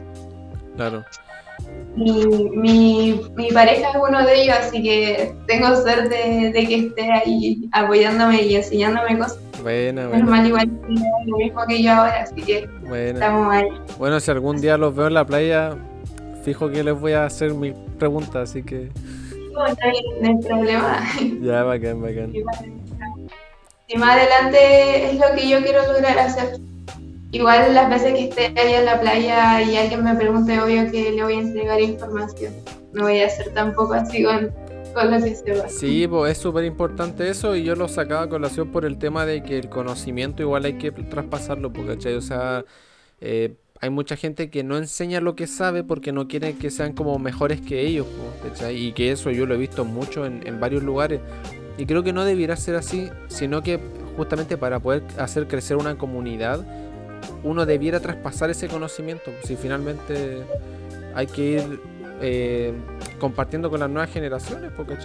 Claro. 0.75 1.03
Y 1.95 2.25
mi, 2.25 3.21
mi 3.35 3.51
pareja 3.51 3.89
es 3.89 3.97
uno 4.07 4.25
de 4.25 4.41
ellos, 4.41 4.55
así 4.59 4.81
que 4.81 5.33
tengo 5.47 5.75
suerte 5.75 6.51
de, 6.53 6.67
que 6.67 6.75
esté 6.75 7.11
ahí 7.11 7.69
apoyándome 7.73 8.43
y 8.43 8.55
enseñándome 8.55 9.17
cosas. 9.17 9.39
Bueno, 9.61 10.07
bueno. 10.07 10.23
Normal 10.23 10.47
igual 10.47 10.69
lo 11.25 11.37
mismo 11.37 11.61
que 11.67 11.83
yo 11.83 11.91
ahora, 11.91 12.21
así 12.21 12.41
que 12.41 12.69
estamos 12.93 13.53
ahí. 13.53 13.67
Bueno, 13.97 14.19
si 14.19 14.31
algún 14.31 14.61
día 14.61 14.77
los 14.77 14.95
veo 14.95 15.07
en 15.07 15.15
la 15.15 15.25
playa, 15.25 15.75
fijo 16.43 16.69
que 16.69 16.83
les 16.83 16.97
voy 16.97 17.13
a 17.13 17.25
hacer 17.25 17.53
mis 17.53 17.73
preguntas, 17.97 18.49
así 18.49 18.63
que 18.63 18.89
no 19.53 19.63
hay, 19.63 20.37
problema. 20.37 20.99
Ya, 21.41 21.63
bacán, 21.63 22.01
bacán. 22.01 22.33
Y 23.87 23.97
más 23.97 24.17
adelante 24.17 25.05
es 25.05 25.13
lo 25.15 25.35
que 25.35 25.49
yo 25.49 25.61
quiero 25.63 25.81
lograr 25.91 26.17
hacer. 26.19 26.59
Igual 27.31 27.73
las 27.73 27.89
veces 27.89 28.13
que 28.13 28.23
esté 28.25 28.59
ahí 28.59 28.73
en 28.73 28.85
la 28.85 28.99
playa 28.99 29.61
y 29.61 29.77
alguien 29.77 30.03
me 30.03 30.15
pregunte, 30.15 30.59
obvio 30.59 30.89
que 30.91 31.11
le 31.11 31.23
voy 31.23 31.33
a 31.33 31.39
entregar 31.39 31.79
información. 31.79 32.53
No 32.93 33.03
voy 33.03 33.19
a 33.19 33.27
hacer 33.27 33.53
tampoco 33.53 33.93
así 33.93 34.23
con, 34.23 34.51
con 34.93 35.11
lo 35.11 35.23
que 35.23 35.35
se 35.35 35.53
va. 35.53 35.69
Sí, 35.69 36.07
pues 36.07 36.31
es 36.31 36.37
súper 36.39 36.65
importante 36.65 37.29
eso 37.29 37.55
y 37.55 37.63
yo 37.63 37.75
lo 37.75 37.87
sacaba 37.87 38.23
a 38.23 38.29
colación 38.29 38.71
por 38.71 38.85
el 38.85 38.97
tema 38.97 39.25
de 39.25 39.43
que 39.43 39.59
el 39.59 39.69
conocimiento 39.69 40.41
igual 40.41 40.65
hay 40.65 40.73
que 40.73 40.91
traspasarlo, 40.91 41.71
porque, 41.71 42.15
O 42.15 42.21
sea, 42.21 42.65
eh, 43.21 43.55
hay 43.81 43.89
mucha 43.89 44.15
gente 44.17 44.49
que 44.49 44.63
no 44.63 44.77
enseña 44.77 45.21
lo 45.21 45.35
que 45.35 45.47
sabe 45.47 45.83
porque 45.83 46.11
no 46.11 46.27
quiere 46.27 46.53
que 46.55 46.69
sean 46.69 46.93
como 46.93 47.17
mejores 47.17 47.61
que 47.61 47.81
ellos, 47.81 48.07
Y 48.71 48.91
que 48.91 49.11
eso 49.11 49.31
yo 49.31 49.45
lo 49.45 49.55
he 49.55 49.57
visto 49.57 49.85
mucho 49.85 50.25
en, 50.25 50.59
varios 50.59 50.83
lugares. 50.83 51.21
Y 51.77 51.85
creo 51.85 52.03
que 52.03 52.11
no 52.11 52.25
debiera 52.25 52.57
ser 52.57 52.75
así, 52.75 53.09
sino 53.27 53.63
que 53.63 53.79
justamente 54.17 54.57
para 54.57 54.81
poder 54.81 55.03
hacer 55.17 55.47
crecer 55.47 55.77
una 55.77 55.97
comunidad, 55.97 56.65
uno 57.43 57.65
debiera 57.65 58.01
traspasar 58.01 58.49
ese 58.49 58.67
conocimiento. 58.67 59.31
Si 59.45 59.55
finalmente 59.55 60.43
hay 61.15 61.27
que 61.27 61.41
ir 61.41 61.79
eh, 62.21 62.73
compartiendo 63.17 63.69
con 63.69 63.79
las 63.79 63.89
nuevas 63.89 64.11
generaciones, 64.11 64.71
porque 64.75 64.97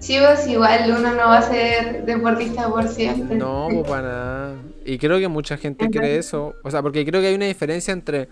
Sí, 0.00 0.16
pues 0.18 0.48
igual 0.48 0.94
uno 0.98 1.12
no 1.12 1.28
va 1.28 1.38
a 1.38 1.42
ser 1.42 2.06
deportista 2.06 2.68
por 2.70 2.88
siempre. 2.88 3.36
No, 3.36 3.68
pues 3.70 3.86
para 3.86 4.02
nada. 4.02 4.54
Y 4.84 4.98
creo 4.98 5.18
que 5.18 5.28
mucha 5.28 5.58
gente 5.58 5.90
cree 5.90 6.16
eso. 6.16 6.54
O 6.64 6.70
sea, 6.70 6.82
porque 6.82 7.04
creo 7.04 7.20
que 7.20 7.28
hay 7.28 7.34
una 7.34 7.46
diferencia 7.46 7.92
entre. 7.92 8.28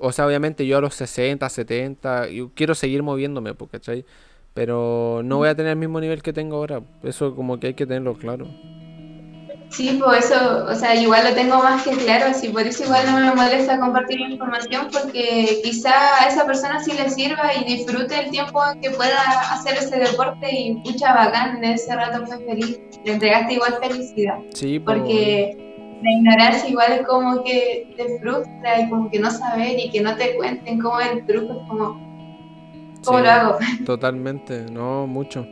O 0.00 0.10
sea, 0.12 0.26
obviamente 0.26 0.66
yo 0.66 0.76
a 0.76 0.80
los 0.80 0.94
60, 0.96 1.48
70, 1.48 2.28
yo 2.30 2.50
quiero 2.52 2.74
seguir 2.74 3.02
moviéndome, 3.02 3.54
pues, 3.54 3.70
¿cachai? 3.70 4.04
Pero 4.54 5.22
no 5.24 5.36
voy 5.38 5.48
a 5.48 5.54
tener 5.54 5.70
el 5.70 5.78
mismo 5.78 6.00
nivel 6.00 6.20
que 6.20 6.32
tengo 6.32 6.56
ahora. 6.56 6.82
Eso 7.04 7.34
como 7.36 7.60
que 7.60 7.68
hay 7.68 7.74
que 7.74 7.86
tenerlo 7.86 8.14
claro. 8.14 8.48
Sí, 9.70 10.00
pues 10.02 10.30
eso, 10.30 10.64
o 10.66 10.74
sea, 10.74 10.94
igual 10.94 11.24
lo 11.24 11.34
tengo 11.34 11.58
más 11.58 11.82
que 11.82 11.90
claro, 11.90 12.26
así 12.30 12.48
por 12.48 12.62
eso 12.62 12.84
igual 12.84 13.04
no 13.06 13.20
me 13.20 13.34
molesta 13.34 13.78
compartir 13.78 14.20
información 14.20 14.88
porque 14.90 15.60
quizá 15.62 15.92
a 16.20 16.28
esa 16.28 16.46
persona 16.46 16.82
sí 16.82 16.92
le 16.92 17.10
sirva 17.10 17.50
y 17.54 17.64
disfrute 17.64 18.18
el 18.18 18.30
tiempo 18.30 18.60
que 18.80 18.90
pueda 18.90 19.20
hacer 19.52 19.76
ese 19.76 19.98
deporte 19.98 20.48
y 20.50 20.74
mucha 20.74 21.14
bacán, 21.14 21.58
en 21.58 21.64
ese 21.64 21.94
rato 21.94 22.26
fue 22.26 22.38
feliz, 22.38 22.80
le 23.04 23.12
entregaste 23.12 23.54
igual 23.54 23.78
felicidad. 23.80 24.38
Sí, 24.54 24.78
pues. 24.78 24.96
porque 24.96 25.68
la 26.02 26.12
ignorancia 26.12 26.68
igual 26.68 26.92
es 26.92 27.06
como 27.06 27.42
que 27.44 27.92
te 27.96 28.18
frustra 28.20 28.80
y 28.80 28.88
como 28.88 29.10
que 29.10 29.18
no 29.18 29.30
saber 29.30 29.78
y 29.78 29.90
que 29.90 30.00
no 30.00 30.16
te 30.16 30.34
cuenten 30.36 30.80
cómo 30.80 30.98
es 31.00 31.12
el 31.12 31.26
truco, 31.26 31.52
es 31.52 31.68
como, 31.68 32.00
¿cómo 33.04 33.18
lo 33.18 33.30
hago? 33.30 33.58
Totalmente, 33.84 34.66
no, 34.70 35.06
mucho. 35.06 35.46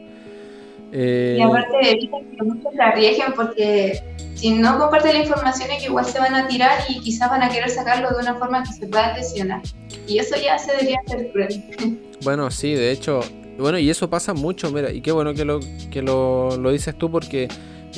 Y 0.97 1.40
aparte 1.42 1.90
evita 1.92 2.16
que 2.18 2.42
muchos 2.42 2.72
se 2.72 2.82
arriesguen 2.82 3.32
porque 3.34 4.03
si 4.34 4.51
no 4.51 4.78
comparten 4.78 5.14
la 5.14 5.22
información 5.22 5.70
es 5.70 5.80
que 5.80 5.86
igual 5.86 6.07
se 6.07 6.18
van 6.18 6.34
a 6.34 6.49
tirar 6.49 6.80
y 6.88 7.01
quizás 7.01 7.28
van 7.28 7.42
a 7.42 7.51
querer 7.51 7.68
sacarlo 7.68 8.09
de 8.11 8.22
una 8.22 8.34
forma 8.36 8.62
que 8.62 8.72
se 8.72 8.86
pueda 8.86 9.16
lesionar. 9.16 9.62
Y 10.07 10.18
eso 10.18 10.36
ya 10.42 10.59
se 10.59 10.72
debería 10.72 10.99
hacer 11.07 11.30
cruel. 11.32 12.03
Bueno, 12.24 12.51
sí, 12.51 12.72
de 12.72 12.92
hecho, 12.92 13.20
bueno, 13.59 13.78
y 13.78 13.90
eso 13.90 14.09
pasa 14.09 14.32
mucho, 14.32 14.70
mira, 14.72 14.90
y 14.90 15.03
qué 15.03 15.12
bueno 15.12 15.34
que 15.34 15.44
lo, 15.44 15.61
que 15.90 16.01
lo, 16.01 16.57
lo 16.57 16.72
dices 16.72 16.97
tú 16.97 17.11
porque 17.11 17.47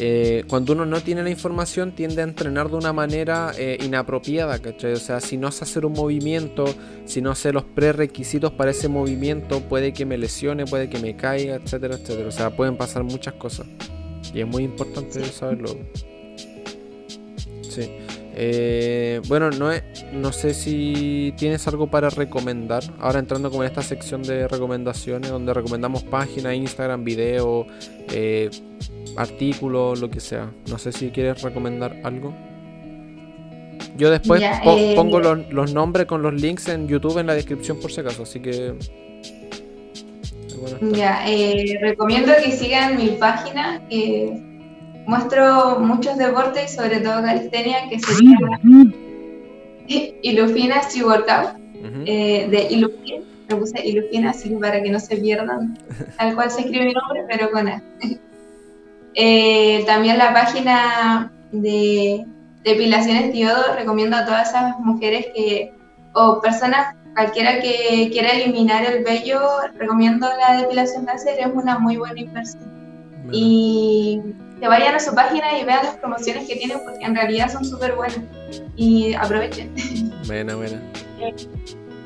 eh, 0.01 0.45
cuando 0.47 0.75
uno 0.75 0.87
no 0.87 1.01
tiene 1.01 1.23
la 1.23 1.31
información 1.31 1.93
tiende 1.93 2.23
a 2.23 2.25
entrenar 2.25 2.71
de 2.71 2.77
una 2.77 2.93
manera 2.93 3.53
eh, 3.59 3.79
inapropiada, 3.85 4.61
¿cachai? 4.61 4.93
O 4.93 4.97
sea, 4.97 5.21
si 5.21 5.37
no 5.37 5.51
sé 5.51 5.65
hacer 5.65 5.85
un 5.85 5.93
movimiento, 5.93 6.67
si 7.05 7.21
no 7.21 7.35
sé 7.35 7.53
los 7.53 7.65
prerequisitos 7.65 8.53
para 8.53 8.71
ese 8.71 8.89
movimiento, 8.89 9.61
puede 9.61 9.93
que 9.93 10.07
me 10.07 10.17
lesione, 10.17 10.67
puede 10.67 10.89
que 10.89 10.99
me 10.99 11.17
caiga, 11.17 11.57
etcétera, 11.57 11.97
etcétera. 11.97 12.29
O 12.29 12.33
sea, 12.33 12.51
pueden 12.51 12.77
pasar 12.77 13.03
muchas 13.03 13.35
cosas. 13.35 13.67
Y 14.33 14.41
es 14.41 14.47
muy 14.47 14.63
importante 14.63 15.25
saberlo. 15.25 15.71
Sí. 17.63 17.91
Eh, 18.41 19.21
bueno, 19.27 19.51
no, 19.51 19.71
no 20.13 20.33
sé 20.33 20.55
si 20.55 21.35
tienes 21.37 21.67
algo 21.67 21.89
para 21.89 22.09
recomendar. 22.09 22.85
Ahora 23.01 23.19
entrando 23.19 23.51
como 23.51 23.65
en 23.65 23.69
esta 23.69 23.83
sección 23.83 24.23
de 24.23 24.47
recomendaciones, 24.47 25.31
donde 25.31 25.53
recomendamos 25.53 26.05
páginas, 26.05 26.55
Instagram, 26.55 27.03
video, 27.03 27.67
eh, 28.13 28.49
artículos, 29.19 30.01
lo 30.01 30.11
que 30.11 30.21
sea. 30.21 30.51
No 30.69 30.79
sé 30.79 30.93
si 30.93 31.11
quieres 31.11 31.43
recomendar 31.43 31.97
algo. 32.05 32.35
Yo 33.97 34.11
después 34.11 34.41
eh, 34.43 34.93
pongo 34.95 35.19
los, 35.19 35.75
nombres 35.75 36.07
con 36.07 36.23
los 36.23 36.33
links 36.33 36.69
en 36.69 36.87
YouTube 36.87 37.19
en 37.19 37.27
la 37.27 37.35
descripción 37.35 37.79
por 37.81 37.91
si 37.91 38.01
acaso, 38.01 38.23
así 38.23 38.41
que... 38.41 38.75
Ya, 40.93 41.29
eh, 41.29 41.79
recomiendo 41.81 42.33
que 42.43 42.53
sigan 42.53 42.97
mi 42.97 43.09
página, 43.11 43.81
que 43.89 44.41
muestro 45.07 45.81
muchos 45.81 46.17
deportes 46.19 46.73
y 46.73 46.77
sobre 46.77 47.01
todo 47.01 47.23
calistenia, 47.23 47.89
que 47.89 47.99
sería 47.99 48.37
Ilufina 50.23 50.83
y 50.95 51.03
Workout, 51.03 51.57
eh, 52.07 52.47
de 52.51 52.67
Ilufina, 52.71 53.25
me 53.49 53.57
puse 53.57 53.87
Ilufina 53.87 54.31
así 54.31 54.51
para 54.51 54.83
que 54.83 54.91
no 54.91 55.01
se 55.01 55.17
pierdan, 55.17 55.79
tal 56.19 56.35
cual 56.35 56.51
se 56.51 56.61
escribe 56.61 56.87
mi 56.87 56.93
nombre, 56.93 57.25
pero 57.29 57.51
con 57.51 57.69
él. 57.69 57.81
Eh, 59.15 59.85
también 59.87 60.19
la 60.19 60.33
página 60.33 61.33
de 61.53 62.25
depilaciones 62.63 63.33
Diodo, 63.33 63.75
recomiendo 63.75 64.17
a 64.17 64.25
todas 64.25 64.51
esas 64.51 64.79
mujeres 64.81 65.27
que, 65.35 65.73
o 66.15 66.41
personas, 66.41 66.95
cualquiera 67.15 67.61
que 67.61 68.11
quiera 68.13 68.31
eliminar 68.31 68.85
el 68.85 69.05
vello, 69.05 69.41
recomiendo 69.77 70.29
la 70.39 70.61
depilación 70.61 71.07
láser, 71.07 71.39
es 71.41 71.49
una 71.53 71.79
muy 71.79 71.97
buena 71.97 72.21
inversión. 72.21 72.79
Y 73.33 74.21
que 74.61 74.69
vayan 74.69 74.95
a 74.95 75.01
su 75.01 75.15
página 75.15 75.59
y 75.59 75.65
vean 75.65 75.85
las 75.85 75.97
promociones 75.97 76.49
que 76.49 76.57
tienen, 76.57 76.79
porque 76.85 77.05
en 77.05 77.15
realidad 77.15 77.51
son 77.51 77.65
súper 77.65 77.95
buenas. 77.95 78.21
Y 78.77 79.15
aprovechen. 79.15 79.75
Buena, 80.27 80.55
buena. 80.57 80.81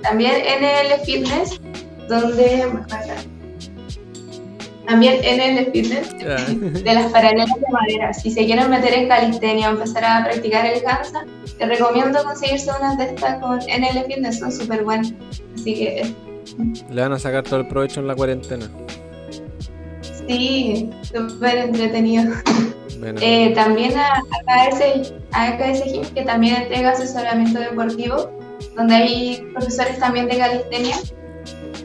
También 0.03 0.35
en 0.35 0.65
el 0.65 1.01
fitness, 1.01 1.61
donde 2.09 2.67
también 4.93 5.25
en 5.25 5.57
el 5.57 5.73
fitness 5.73 6.11
de 6.19 6.95
las 6.95 7.11
paralelas 7.11 7.49
de 7.49 7.73
madera. 7.73 8.13
Si 8.13 8.31
se 8.31 8.45
quieren 8.45 8.69
meter 8.69 8.93
en 8.93 9.09
calistenia 9.09 9.71
o 9.71 9.73
empezar 9.73 10.05
a 10.05 10.25
practicar 10.25 10.67
el 10.67 10.83
cansa, 10.83 11.25
te 11.59 11.65
recomiendo 11.65 12.23
conseguirse 12.23 12.71
unas 12.79 12.99
de 12.99 13.05
estas 13.05 13.39
con 13.41 13.59
NL 13.59 14.05
Fitness, 14.07 14.39
son 14.39 14.53
súper 14.53 14.85
buenas. 14.85 15.15
Así 15.55 15.75
que. 15.75 16.15
Le 16.91 17.01
van 17.01 17.13
a 17.13 17.19
sacar 17.19 17.43
todo 17.43 17.61
el 17.61 17.69
provecho 17.69 18.01
en 18.01 18.07
la 18.07 18.15
cuarentena. 18.15 18.69
Sí, 20.29 20.91
súper 21.03 21.57
entretenido. 21.57 22.35
Eh, 23.23 23.53
también 23.55 23.95
a 23.97 24.23
AKS, 24.47 25.15
a 25.33 25.49
AKS 25.49 25.85
Gym, 25.87 26.05
que 26.15 26.23
también 26.23 26.57
entrega 26.57 26.91
asesoramiento 26.91 27.59
deportivo, 27.59 28.31
donde 28.77 28.95
hay 28.95 29.49
profesores 29.55 29.99
también 29.99 30.29
de 30.29 30.37
calistenia 30.37 30.97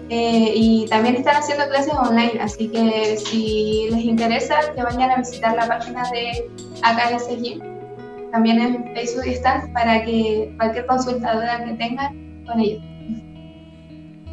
eh, 0.10 0.54
y 0.56 0.86
también 0.90 1.16
están 1.16 1.36
haciendo 1.36 1.68
clases 1.68 1.94
online, 1.94 2.40
así 2.40 2.70
que 2.70 3.18
si 3.18 3.90
les 3.92 4.06
interesa, 4.06 4.56
que 4.74 4.82
vayan 4.82 5.12
a 5.12 5.18
visitar 5.18 5.56
la 5.56 5.68
página 5.68 6.04
de 6.12 6.50
AKS 6.82 7.42
Gym. 7.42 7.60
También 8.32 8.60
en 8.60 8.94
Facebook 8.94 9.26
están 9.26 9.72
para 9.74 10.04
que 10.06 10.54
cualquier 10.58 10.86
consulta 10.86 11.64
que 11.66 11.74
tengan 11.74 12.44
con 12.46 12.60
ellos. 12.60 12.82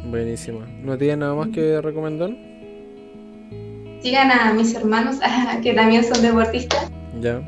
Buenísimo. 0.09 0.61
¿No 0.81 0.97
tienen 0.97 1.19
nada 1.19 1.33
más 1.33 1.49
que 1.49 1.81
recomendar? 1.81 2.29
Sigan 4.01 4.31
a 4.31 4.53
mis 4.53 4.73
hermanos, 4.75 5.17
que 5.63 5.73
también 5.73 6.03
son 6.03 6.21
deportistas. 6.21 6.89
Ya. 7.19 7.41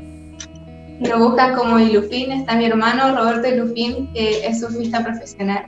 Lo 1.00 1.18
buscan 1.18 1.54
como 1.54 1.78
Ilufin, 1.78 2.32
está 2.32 2.56
mi 2.56 2.66
hermano 2.66 3.16
Roberto 3.16 3.48
Ilufin, 3.48 4.12
que 4.12 4.46
es 4.46 4.60
surfista 4.60 5.02
profesional. 5.02 5.66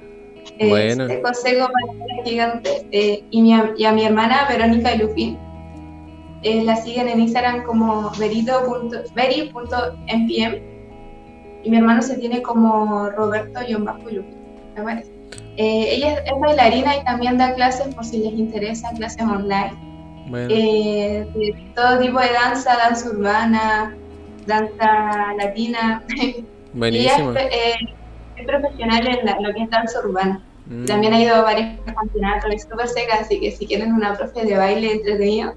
Bueno. 0.59 1.05
Este 1.05 1.22
consejo 1.22 1.68
para 1.68 2.24
gigante 2.24 2.86
eh, 2.93 3.24
y, 3.30 3.43
mi, 3.43 3.55
y, 3.76 3.84
a 3.84 3.93
mi 3.93 4.05
hermana 4.05 4.47
Verónica 4.49 4.95
Ilufin. 4.95 5.38
Eh, 6.43 6.64
la 6.64 6.76
siguen 6.76 7.09
en 7.09 7.20
Instagram 7.20 7.64
como 7.64 8.11
veri.mpm 8.18 9.11
y 11.62 11.70
mi 11.70 11.76
hermano 11.76 12.01
se 12.01 12.16
tiene 12.16 12.41
como 12.41 13.11
Roberto-Ilufin. 13.11 14.41
Eh, 15.57 15.95
ella 15.95 16.14
es, 16.24 16.32
bailarina 16.41 16.97
y 16.97 17.05
también 17.05 17.36
da 17.36 17.55
clases 17.55 17.95
por 17.95 18.05
si 18.05 18.18
les 18.18 18.32
interesa, 18.32 18.91
clases 18.97 19.22
online. 19.22 19.72
Eh, 20.49 21.26
de 21.34 21.72
todo 21.74 21.99
tipo 21.99 22.20
de 22.20 22.32
danza, 22.32 22.76
danza 22.76 23.11
urbana, 23.11 23.95
danza 24.47 25.34
latina. 25.36 26.03
Buenísimo. 26.72 27.32
ella 27.32 27.99
es, 28.41 28.47
profesional 28.47 29.07
en 29.07 29.43
lo 29.43 29.55
que 29.55 29.62
es 29.62 29.70
danza 29.70 30.01
urbana. 30.01 30.43
Mm. 30.66 30.84
También 30.84 31.12
ha 31.14 31.20
ido 31.20 31.34
a 31.34 31.43
varios 31.43 31.80
campeonatos, 31.84 32.53
es 32.55 32.62
súper 32.62 32.88
seca, 32.88 33.18
así 33.20 33.41
que 33.41 33.51
si 33.51 33.66
quieren 33.66 33.93
una 33.93 34.16
profe 34.16 34.45
de 34.45 34.57
baile 34.57 34.93
entretenido, 34.93 35.55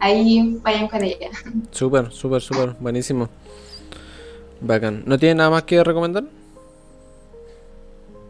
ahí 0.00 0.58
vayan 0.62 0.88
con 0.88 1.02
ella. 1.02 1.30
Súper, 1.70 2.10
súper, 2.10 2.40
súper, 2.40 2.70
buenísimo. 2.78 3.28
Bacán. 4.60 5.02
¿No 5.06 5.18
tiene 5.18 5.36
nada 5.36 5.50
más 5.50 5.62
que 5.62 5.82
recomendar? 5.82 6.24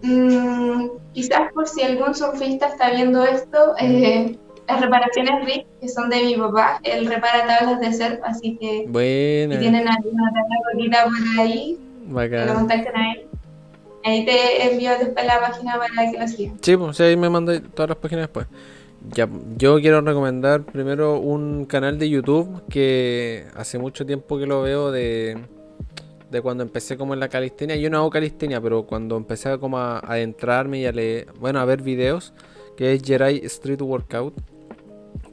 Mm, 0.03 0.87
quizás 1.13 1.53
por 1.53 1.69
si 1.69 1.83
algún 1.83 2.15
surfista 2.15 2.69
está 2.69 2.91
viendo 2.91 3.25
esto, 3.25 3.75
eh, 3.81 4.37
las 4.69 4.81
reparaciones 4.81 5.45
RIC, 5.45 5.67
que 5.81 5.89
son 5.89 6.09
de 6.11 6.23
mi 6.23 6.37
papá, 6.37 6.81
él 6.85 7.07
repara 7.07 7.47
tablas 7.47 7.81
de 7.81 7.93
surf, 7.93 8.21
así 8.25 8.57
que 8.57 8.87
si 8.87 9.59
tienen 9.59 9.89
alguna 9.89 10.31
tabla 10.33 10.57
bonita 10.73 11.05
por 11.05 11.41
ahí, 11.41 11.79
Bacán. 12.07 12.47
lo 12.47 12.55
contacten 12.55 12.97
a 12.97 13.13
él. 13.13 13.30
Ahí 14.05 14.25
te 14.25 14.71
envío 14.71 14.93
después 14.99 15.27
la 15.27 15.41
página 15.41 15.79
para 15.79 16.11
que 16.11 16.19
lo 16.19 16.29
sigas. 16.29 16.55
Sí, 16.63 16.77
pues 16.77 17.01
ahí 17.01 17.17
me 17.17 17.29
mandé 17.29 17.61
todas 17.61 17.91
las 17.91 17.99
páginas 17.99 18.25
después. 18.25 18.47
Ya, 19.13 19.29
yo 19.57 19.81
quiero 19.81 20.01
recomendar 20.03 20.63
primero 20.63 21.19
un 21.19 21.65
canal 21.65 21.99
de 21.99 22.09
YouTube 22.09 22.63
que 22.69 23.47
hace 23.55 23.79
mucho 23.79 24.05
tiempo 24.05 24.39
que 24.39 24.47
lo 24.47 24.63
veo 24.63 24.91
de, 24.91 25.39
de 26.31 26.43
cuando 26.43 26.63
empecé 26.63 26.97
como 26.97 27.15
en 27.15 27.21
la 27.21 27.29
calistenia. 27.29 27.77
Yo 27.77 27.89
no 27.91 27.99
hago 27.99 28.11
calistenia, 28.11 28.61
pero 28.61 28.85
cuando 28.85 29.17
empecé 29.17 29.59
como 29.59 29.79
a 29.79 29.99
adentrarme 30.01 30.81
y 30.81 30.87
a 30.87 30.93
leer, 30.93 31.29
bueno, 31.39 31.61
a 31.61 31.65
ver 31.65 31.83
videos, 31.83 32.35
que 32.77 32.93
es 32.93 33.03
Jerai 33.03 33.41
Street 33.45 33.81
Workout 33.81 34.35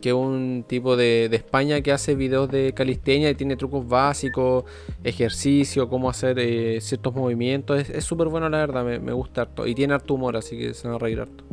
que 0.02 0.10
es 0.10 0.16
un 0.16 0.64
tipo 0.68 0.96
de, 0.96 1.26
España 1.32 1.82
que 1.82 1.92
hace 1.92 2.16
videos 2.16 2.50
de 2.50 2.74
calistenia 2.74 3.30
y 3.30 3.36
tiene 3.36 3.56
trucos 3.56 3.88
básicos, 3.88 4.66
ejercicio, 5.04 5.90
cómo 5.90 6.10
hacer 6.10 6.40
eh, 6.40 6.80
ciertos 6.82 7.14
movimientos. 7.16 7.90
Es 7.90 8.04
súper 8.04 8.28
bueno, 8.28 8.50
la 8.50 8.60
verdad, 8.60 8.84
me, 8.84 9.14
gusta 9.14 9.42
harto. 9.42 9.68
Y 9.68 9.76
tiene 9.76 9.94
harto 9.94 10.14
humor, 10.14 10.38
así 10.38 10.58
que 10.58 10.74
se 10.74 10.88
va 10.88 10.96
a 10.96 11.00
reír 11.00 11.22
harto. 11.22 11.44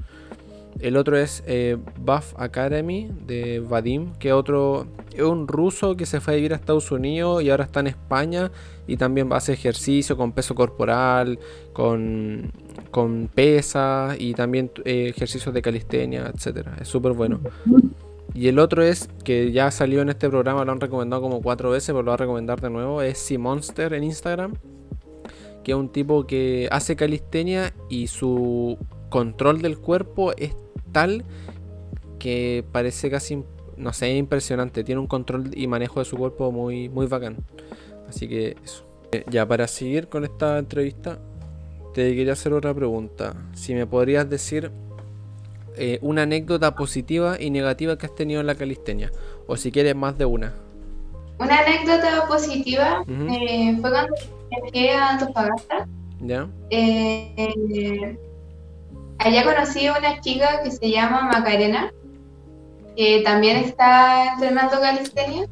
El 0.81 0.97
otro 0.97 1.17
es 1.17 1.43
eh, 1.47 1.77
Buff 1.99 2.35
Academy 2.37 3.09
de 3.27 3.61
Vadim, 3.61 4.13
que 4.19 4.33
otro 4.33 4.87
es 5.15 5.23
un 5.23 5.47
ruso 5.47 5.97
que 5.97 6.05
se 6.05 6.21
fue 6.21 6.35
a 6.35 6.37
vivir 6.37 6.53
a 6.53 6.57
Estados 6.57 6.91
Unidos 6.91 7.43
y 7.45 7.51
ahora 7.51 7.65
está 7.65 7.81
en 7.81 7.87
España 7.87 8.51
y 8.87 8.97
también 8.97 9.33
hace 9.33 9.53
ejercicio 9.53 10.17
con 10.17 10.33
peso 10.33 10.55
corporal, 10.55 11.39
con, 11.73 12.51
con 12.91 13.31
pesas 13.33 14.17
y 14.19 14.35
también 14.35 14.71
eh, 14.85 15.13
ejercicios 15.15 15.55
de 15.55 15.63
calistenia, 15.63 16.31
etcétera. 16.35 16.77
Es 16.81 16.89
súper 16.89 17.13
bueno. 17.13 17.41
Y 18.35 18.49
el 18.49 18.59
otro 18.59 18.83
es, 18.83 19.09
que 19.23 19.53
ya 19.53 19.71
salió 19.71 20.03
en 20.03 20.09
este 20.09 20.29
programa, 20.29 20.65
lo 20.65 20.73
han 20.73 20.81
recomendado 20.81 21.23
como 21.23 21.41
cuatro 21.41 21.71
veces, 21.71 21.89
pero 21.89 22.03
lo 22.03 22.11
voy 22.11 22.15
a 22.15 22.17
recomendar 22.17 22.61
de 22.61 22.69
nuevo, 22.69 23.01
es 23.01 23.19
Simonster 23.19 23.95
en 23.95 24.03
Instagram, 24.03 24.55
que 25.63 25.71
es 25.71 25.79
un 25.79 25.89
tipo 25.89 26.27
que 26.27 26.69
hace 26.73 26.97
calistenia 26.97 27.73
y 27.89 28.09
su 28.09 28.77
control 29.09 29.63
del 29.63 29.79
cuerpo 29.79 30.33
es 30.37 30.57
tal 30.91 31.25
que 32.19 32.65
parece 32.73 33.11
casi, 33.11 33.45
no 33.77 33.93
sé, 33.93 34.17
impresionante. 34.17 34.83
Tiene 34.83 35.01
un 35.01 35.07
control 35.07 35.51
y 35.55 35.67
manejo 35.67 36.01
de 36.01 36.05
su 36.05 36.17
cuerpo 36.17 36.51
muy, 36.51 36.89
muy 36.89 37.07
bacán. 37.07 37.37
Así 38.09 38.27
que 38.29 38.57
eso. 38.65 38.85
Eh, 39.13 39.25
ya, 39.31 39.47
para 39.47 39.69
seguir 39.69 40.09
con 40.09 40.25
esta 40.25 40.59
entrevista, 40.59 41.19
te 41.93 42.15
quería 42.17 42.33
hacer 42.33 42.53
otra 42.53 42.75
pregunta. 42.75 43.35
Si 43.55 43.75
me 43.75 43.87
podrías 43.87 44.29
decir 44.29 44.73
eh, 45.77 45.99
una 46.03 46.23
anécdota 46.23 46.75
positiva 46.75 47.37
y 47.41 47.51
negativa 47.51 47.99
que 47.99 48.07
has 48.07 48.15
tenido 48.15 48.41
en 48.41 48.47
la 48.47 48.55
calistenia, 48.55 49.11
o 49.47 49.57
si 49.57 49.73
quieres 49.73 49.95
más 49.97 50.17
de 50.17 50.25
una. 50.25 50.53
Una 51.39 51.59
anécdota 51.59 52.27
positiva 52.29 53.05
eh, 53.09 53.77
fue 53.81 53.91
cuando 53.91 54.15
llegué 54.73 54.93
a 54.93 55.11
Antofagasta. 55.11 55.89
¿Ya? 56.21 56.49
allá 59.19 59.45
conocí 59.45 59.87
a 59.87 59.99
una 59.99 60.21
chica 60.21 60.63
que 60.63 60.71
se 60.71 60.91
llama 60.91 61.29
Macarena, 61.33 61.93
que 62.97 63.23
también 63.25 63.57
está 63.57 64.35
entrenando 64.35 64.81
calistenia. 64.81 65.47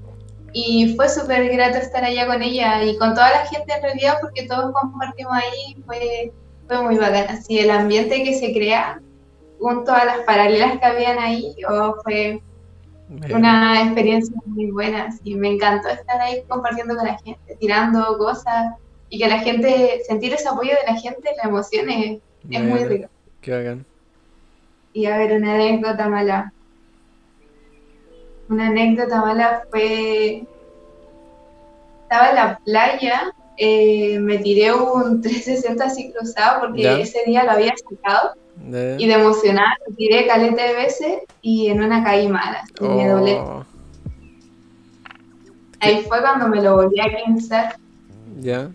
Y 0.55 0.95
fue 0.97 1.09
súper 1.09 1.51
grato 1.51 1.79
estar 1.79 2.05
allá 2.05 2.27
con 2.27 2.43
ella 2.43 2.85
y 2.85 2.97
con 2.99 3.15
toda 3.15 3.31
la 3.31 3.47
gente 3.47 3.73
en 3.73 3.83
realidad, 3.83 4.19
porque 4.21 4.47
todos 4.47 4.73
compartimos 4.73 5.33
ahí, 5.33 5.83
fue, 5.87 6.31
fue 6.69 6.83
muy 6.83 6.97
bacán. 6.97 7.27
Así 7.31 7.59
el 7.59 7.71
ambiente 7.71 8.23
que 8.23 8.35
se 8.35 8.53
crea 8.53 9.01
junto 9.63 9.93
a 9.93 10.05
las 10.05 10.19
paralelas 10.21 10.79
que 10.79 10.85
habían 10.85 11.19
ahí, 11.21 11.55
oh, 11.69 11.95
fue 12.03 12.43
una 13.33 13.83
experiencia 13.85 14.35
muy 14.45 14.71
buena. 14.73 15.05
Así, 15.05 15.37
me 15.37 15.53
encantó 15.53 15.89
estar 15.89 16.21
ahí 16.21 16.43
compartiendo 16.49 16.97
con 16.97 17.07
la 17.07 17.17
gente, 17.19 17.57
tirando 17.61 18.19
cosas 18.19 18.75
y 19.09 19.19
que 19.19 19.29
la 19.29 19.39
gente, 19.39 20.03
sentir 20.05 20.35
ese 20.35 20.49
apoyo 20.49 20.71
de 20.71 20.93
la 20.93 20.99
gente, 20.99 21.31
la 21.37 21.49
emoción 21.49 21.89
es, 21.91 22.21
es 22.51 22.63
muy 22.63 22.85
rico. 22.85 23.09
Que 23.41 23.55
hagan. 23.55 23.87
Y 24.93 25.07
a 25.07 25.17
ver, 25.17 25.33
una 25.33 25.55
anécdota 25.55 26.09
mala. 26.09 26.53
Una 28.49 28.67
anécdota 28.67 29.21
mala 29.21 29.63
fue. 29.71 30.45
Estaba 32.03 32.31
en 32.31 32.35
la 32.35 32.59
playa, 32.65 33.33
eh, 33.57 34.19
me 34.19 34.39
tiré 34.39 34.73
un 34.73 35.21
360 35.23 35.85
así 35.85 36.13
cruzado 36.13 36.63
porque 36.63 37.01
ese 37.01 37.21
día 37.25 37.45
lo 37.45 37.53
había 37.53 37.75
sacado. 37.77 38.33
Y 38.99 39.07
de 39.07 39.13
emocionar, 39.13 39.77
me 39.89 39.95
tiré 39.97 40.27
caleta 40.27 40.65
de 40.65 40.75
veces 40.75 41.19
y 41.41 41.69
en 41.69 41.83
una 41.83 42.05
caí 42.05 42.29
mala. 42.29 42.63
Y 42.81 42.85
me 42.85 43.09
doblé. 43.09 43.35
Oh. 43.39 43.65
Ahí 45.81 46.05
fue 46.09 46.21
cuando 46.21 46.49
me 46.49 46.63
lo 46.63 46.77
volví 46.77 47.01
a 47.01 47.25
pensar 47.25 47.77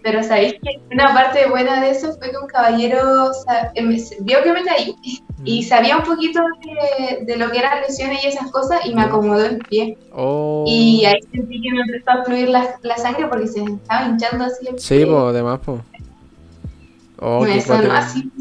pero 0.03 0.23
sabéis 0.23 0.53
que 0.61 0.80
una 0.91 1.13
parte 1.13 1.47
buena 1.49 1.82
de 1.82 1.91
eso 1.91 2.13
fue 2.17 2.32
que 2.32 2.38
un 2.38 2.47
caballero 2.47 3.32
em, 3.75 3.97
vio 4.21 4.43
que 4.43 4.53
me 4.53 4.63
caí 4.63 4.95
y 5.43 5.61
mm. 5.61 5.63
sabía 5.63 5.97
un 5.97 6.03
poquito 6.03 6.39
de, 7.25 7.38
lo 7.38 7.51
que 7.51 7.59
eran 7.59 7.82
lesiones 7.82 8.23
y 8.23 8.28
esas 8.28 8.51
cosas 8.51 8.86
y 8.86 8.93
me 8.93 9.01
acomodó 9.01 9.45
el 9.45 9.57
pie. 9.59 9.97
Oh. 10.13 10.63
Y 10.67 11.05
ahí 11.05 11.19
sentí 11.32 11.61
que 11.61 11.71
me 11.71 11.82
empezó 11.82 12.11
a 12.11 12.23
fluir 12.23 12.49
la, 12.49 12.80
la 12.82 12.97
sangre 12.97 13.28
porque 13.28 13.47
se 13.47 13.63
estaba 13.63 14.07
hinchando 14.07 14.45
así 14.45 14.67
el 14.67 14.75
pie. 14.75 14.84
Sí, 14.84 15.05
pues, 15.05 15.17
además, 15.17 15.59
pues. 15.63 15.82
Oh, 17.19 17.43
así, 17.91 18.32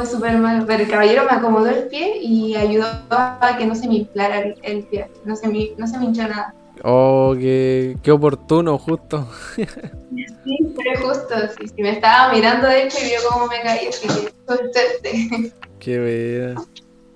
fue 0.00 0.10
súper 0.10 0.38
mal, 0.38 0.64
pero 0.66 0.82
el 0.82 0.88
caballero 0.88 1.24
me 1.24 1.36
acomodó 1.36 1.68
el 1.68 1.88
pie 1.88 2.18
y 2.22 2.54
ayudó 2.54 2.86
a 3.10 3.56
que 3.58 3.66
no 3.66 3.74
se 3.74 3.86
me 3.86 3.96
inflara 3.96 4.38
el, 4.40 4.84
pie, 4.84 5.10
no 5.26 5.36
se, 5.36 5.46
me, 5.48 5.72
no 5.76 5.86
se 5.86 5.98
me 5.98 6.06
hinchó 6.06 6.22
nada. 6.22 6.54
Oh, 6.82 7.34
qué, 7.38 7.98
qué 8.02 8.10
oportuno, 8.10 8.78
justo. 8.78 9.28
Sí, 9.56 10.56
fue 10.74 10.96
justo. 10.96 11.34
Sí, 11.58 11.68
sí, 11.68 11.82
me 11.82 11.90
estaba 11.90 12.32
mirando 12.32 12.66
de 12.66 12.84
hecho 12.84 12.96
y 12.98 13.10
vio 13.10 13.18
cómo 13.30 13.46
me 13.46 13.60
caí, 13.60 13.88
así 13.88 14.08
que 14.08 14.32
suerte. 14.46 15.52
Qué 15.78 15.98
bella. 15.98 16.62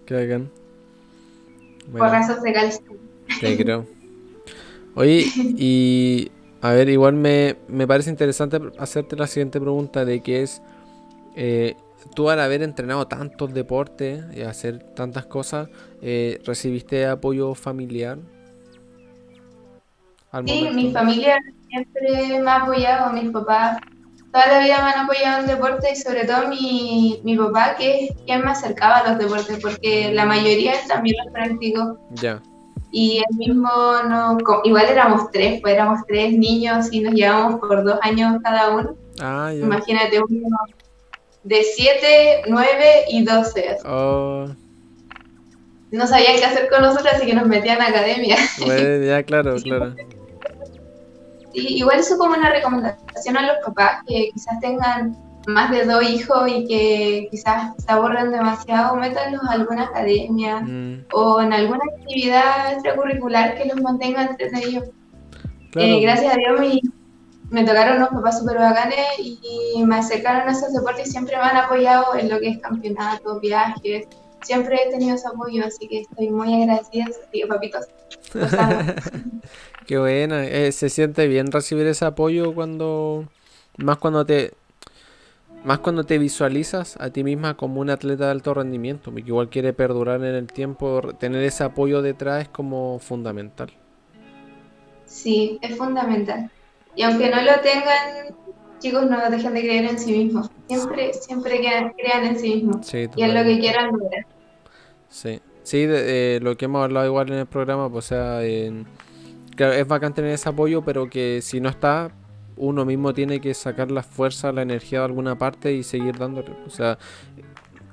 Qué 0.05 0.15
bacán. 0.15 0.51
Bueno, 1.89 1.99
Por 1.99 2.09
razón 2.11 2.37
se 2.43 3.41
Te 3.41 3.57
creo. 3.57 3.87
Oye, 4.95 5.25
y 5.57 6.31
a 6.61 6.73
ver, 6.73 6.91
igual 6.91 7.15
me, 7.15 7.57
me 7.67 7.87
parece 7.87 8.11
interesante 8.11 8.61
hacerte 8.79 9.17
la 9.17 9.27
siguiente 9.27 9.59
pregunta 9.59 10.05
de 10.05 10.21
que 10.21 10.43
es, 10.43 10.61
eh, 11.35 11.77
tú 12.15 12.31
al 12.31 12.41
haber 12.41 12.63
entrenado 12.63 13.07
tantos 13.07 13.55
deportes 13.55 14.25
y 14.35 14.43
hacer 14.43 14.81
tantas 14.95 15.27
cosas, 15.27 15.69
eh, 16.03 16.41
¿recibiste 16.45 17.07
apoyo 17.07 17.55
familiar? 17.55 18.19
sí, 20.47 20.69
mi 20.75 20.93
familia 20.93 21.39
siempre 21.69 22.41
me 22.41 22.51
ha 22.51 22.57
apoyado, 22.57 23.13
mis 23.13 23.31
papás 23.31 23.79
toda 24.35 24.49
la 24.49 24.59
vida 24.65 24.83
me 24.83 24.91
han 24.91 25.05
apoyado 25.05 25.41
en 25.43 25.47
deporte 25.47 25.93
y 25.93 25.97
sobre 25.97 26.27
todo 26.27 26.49
mi, 26.49 27.21
mi 27.23 27.37
papá, 27.37 27.77
que 27.77 28.07
es 28.07 28.11
quien 28.27 28.45
me 28.45 28.51
acercaba 28.51 28.97
a 28.97 29.11
los 29.11 29.19
deportes, 29.19 29.61
porque 29.63 30.13
la 30.13 30.27
mayoría 30.27 30.73
también 30.89 31.17
los 31.25 31.33
practicó. 31.33 31.99
Ya. 32.15 32.43
Y 32.91 33.19
él 33.19 33.37
mismo, 33.37 33.71
no, 34.09 34.37
igual 34.65 34.87
éramos 34.89 35.31
tres, 35.31 35.61
pues 35.61 35.75
éramos 35.75 36.01
tres 36.09 36.37
niños 36.37 36.89
y 36.91 37.01
nos 37.01 37.15
llevamos 37.15 37.61
por 37.61 37.85
dos 37.85 37.97
años 38.03 38.41
cada 38.43 38.75
uno. 38.75 38.97
Ah, 39.21 39.53
ya. 39.53 39.65
Imagínate 39.65 40.21
uno 40.21 40.49
de 41.45 41.63
siete, 41.63 42.43
nueve 42.49 43.05
y 43.09 43.25
doce. 43.25 43.77
Oh. 43.85 44.49
No 45.91 46.07
sabían 46.07 46.37
qué 46.37 46.45
hacer 46.45 46.69
con 46.69 46.83
nosotros, 46.83 47.15
así 47.15 47.27
que 47.27 47.35
nos 47.35 47.47
metían 47.47 47.81
a 47.81 47.89
academia. 47.89 48.37
Bueno, 48.59 49.05
ya, 49.05 49.23
claro, 49.23 49.57
claro 49.63 49.95
igual 51.55 52.01
eso 52.01 52.19
como 52.19 52.35
una 52.35 52.51
recomendación 52.51 53.37
a 53.37 53.47
los 53.47 53.65
papás 53.65 54.03
que 54.07 54.31
quizás 54.33 54.61
tengan 54.61 55.17
más 55.47 55.71
de 55.71 55.85
dos 55.85 56.03
hijos 56.09 56.51
y 56.51 56.67
que 56.67 57.29
quizás 57.31 57.73
se 57.77 57.93
aburren 57.93 58.33
demasiado, 58.33 58.97
métanlos 58.97 59.43
a 59.45 59.53
alguna 59.53 59.85
academia 59.85 60.61
mm. 60.61 61.07
o 61.13 61.43
en 61.43 61.53
alguna 61.53 61.83
actividad 61.97 62.73
extracurricular 62.73 63.57
que 63.57 63.67
los 63.67 63.81
mantenga 63.83 64.25
entretenidos. 64.25 64.89
Eh, 65.75 66.01
gracias 66.01 66.35
a 66.35 66.37
Dios 66.37 66.61
me, 66.61 66.81
me 67.55 67.65
tocaron 67.65 67.99
unos 67.99 68.09
papás 68.09 68.41
súper 68.41 68.59
bacanes 68.59 68.99
y 69.21 69.85
me 69.87 69.97
acercaron 69.97 70.49
a 70.49 70.53
esos 70.53 70.73
deportes 70.73 71.07
y 71.07 71.11
siempre 71.13 71.37
me 71.37 71.43
han 71.45 71.57
apoyado 71.57 72.17
en 72.17 72.29
lo 72.29 72.41
que 72.41 72.49
es 72.49 72.59
campeonatos, 72.59 73.41
viajes. 73.41 74.09
Siempre 74.43 74.77
he 74.77 74.91
tenido 74.91 75.15
ese 75.15 75.29
apoyo, 75.29 75.65
así 75.65 75.87
que 75.87 76.01
estoy 76.01 76.31
muy 76.31 76.53
agradecida, 76.53 77.07
tío 77.31 77.47
papitos. 77.47 77.87
Qué 79.87 79.99
buena, 79.99 80.45
eh, 80.45 80.73
se 80.73 80.91
siente 80.91 81.29
bien 81.29 81.53
recibir 81.53 81.87
ese 81.87 82.05
apoyo 82.05 82.53
cuando, 82.55 83.29
más 83.79 83.99
cuando 83.99 84.27
te, 84.27 84.53
más 85.63 85.79
cuando 85.79 86.05
te 86.05 86.19
visualizas 86.19 86.97
a 87.01 87.11
ti 87.11 87.23
misma 87.23 87.57
como 87.57 87.81
un 87.81 87.89
atleta 87.89 88.25
de 88.25 88.31
alto 88.33 88.53
rendimiento, 88.53 89.15
que 89.15 89.21
igual 89.21 89.49
quiere 89.49 89.73
perdurar 89.73 90.17
en 90.25 90.35
el 90.35 90.49
tiempo, 90.49 91.01
tener 91.21 91.45
ese 91.45 91.63
apoyo 91.63 92.03
detrás 92.03 92.43
es 92.43 92.49
como 92.49 92.99
fundamental. 92.99 93.73
Sí, 95.07 95.61
es 95.63 95.77
fundamental. 95.77 96.51
Y 96.97 97.03
aunque 97.03 97.31
no 97.31 97.43
lo 97.43 97.61
tengan, 97.61 98.35
chicos, 98.79 99.09
no 99.09 99.31
dejen 99.31 99.55
de 99.55 99.61
creer 99.61 99.85
en 99.87 99.99
sí 99.99 100.13
mismos. 100.13 100.51
Siempre, 100.69 101.13
siempre 101.13 101.61
crean 101.97 102.25
en 102.25 102.39
sí 102.39 102.55
mismos. 102.57 102.95
y 102.95 103.23
en 103.23 103.35
lo 103.35 103.43
que 103.45 103.59
quieran 103.59 103.93
lograr. 103.93 104.27
Sí, 105.09 105.41
sí, 105.63 105.87
de, 105.87 106.41
lo 106.43 106.57
que 106.57 106.65
hemos 106.65 106.83
hablado 106.85 107.07
igual 107.07 107.31
en 107.31 107.39
el 107.39 107.47
programa, 107.47 107.91
pues 107.91 108.07
sea, 108.07 108.43
en 108.43 108.87
claro, 109.55 109.73
es 109.73 109.87
bacán 109.87 110.15
tener 110.15 110.33
ese 110.33 110.49
apoyo, 110.49 110.83
pero 110.83 111.09
que 111.09 111.41
si 111.43 111.61
no 111.61 111.69
está, 111.69 112.11
uno 112.57 112.85
mismo 112.85 113.15
tiene 113.15 113.41
que 113.41 113.55
sacar 113.55 113.91
la 113.91 114.03
fuerza, 114.03 114.53
la 114.53 114.63
energía 114.63 115.01
de 115.01 115.07
alguna 115.07 115.37
parte 115.39 115.73
y 115.73 115.83
seguir 115.83 116.19
dándole. 116.19 116.51
O 116.67 116.71
sea, 116.71 116.99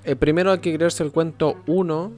eh, 0.04 0.16
primero 0.16 0.52
hay 0.52 0.60
que 0.60 0.74
creerse 0.74 1.04
el 1.04 1.12
cuento 1.12 1.58
uno, 1.68 2.12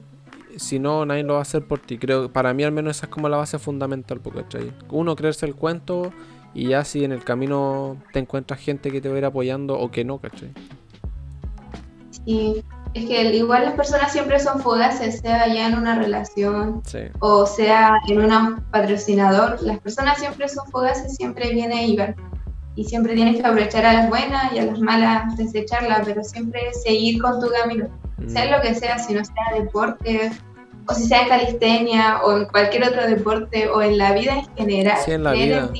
si 0.56 0.78
no, 0.78 1.04
nadie 1.04 1.22
lo 1.22 1.34
va 1.34 1.40
a 1.40 1.42
hacer 1.42 1.66
por 1.66 1.80
ti. 1.80 1.98
Creo, 1.98 2.32
para 2.32 2.54
mí 2.54 2.62
al 2.64 2.72
menos 2.72 2.96
esa 2.96 3.06
es 3.06 3.12
como 3.12 3.28
la 3.28 3.36
base 3.36 3.58
fundamental, 3.58 4.20
porque 4.20 4.72
uno 4.90 5.16
creerse 5.16 5.46
el 5.46 5.54
cuento 5.54 6.12
y 6.54 6.68
ya 6.68 6.84
si 6.84 7.04
en 7.04 7.12
el 7.12 7.24
camino 7.24 7.96
te 8.12 8.20
encuentras 8.20 8.60
gente 8.60 8.90
que 8.90 9.00
te 9.00 9.08
va 9.08 9.16
a 9.16 9.18
ir 9.18 9.24
apoyando 9.24 9.78
o 9.78 9.90
que 9.90 10.04
no, 10.04 10.18
¿cachai? 10.18 10.52
Sí, 12.24 12.64
es 12.94 13.06
que 13.06 13.34
igual 13.34 13.64
las 13.64 13.74
personas 13.74 14.12
siempre 14.12 14.38
son 14.38 14.60
fugaces, 14.60 15.18
sea 15.18 15.52
ya 15.52 15.66
en 15.66 15.76
una 15.76 15.98
relación 15.98 16.80
o 17.18 17.44
sea 17.44 17.98
en 18.08 18.20
un 18.20 18.62
patrocinador. 18.70 19.60
Las 19.62 19.80
personas 19.80 20.18
siempre 20.18 20.48
son 20.48 20.64
fugaces, 20.70 21.16
siempre 21.16 21.52
viene 21.52 21.88
y 21.88 21.96
van. 21.96 22.14
Y 22.76 22.84
siempre 22.84 23.14
tienes 23.14 23.36
que 23.36 23.46
aprovechar 23.46 23.84
a 23.84 23.92
las 23.92 24.08
buenas 24.08 24.52
y 24.52 24.58
a 24.58 24.64
las 24.64 24.78
malas 24.80 25.36
desecharlas, 25.36 26.02
pero 26.04 26.22
siempre 26.24 26.60
seguir 26.72 27.20
con 27.20 27.40
tu 27.40 27.48
camino. 27.50 27.88
sea 28.28 28.56
lo 28.56 28.62
que 28.62 28.74
sea, 28.74 28.98
si 28.98 29.12
no 29.12 29.24
sea 29.24 29.60
deporte, 29.60 30.30
o 30.86 30.94
si 30.94 31.04
sea 31.04 31.28
calistenia, 31.28 32.20
o 32.22 32.36
en 32.36 32.46
cualquier 32.46 32.88
otro 32.88 33.06
deporte, 33.06 33.68
o 33.68 33.82
en 33.82 33.98
la 33.98 34.12
vida 34.12 34.38
en 34.38 34.56
general. 34.56 34.98
Sí, 35.04 35.12
en 35.12 35.24
la 35.24 35.32
vida. 35.32 35.70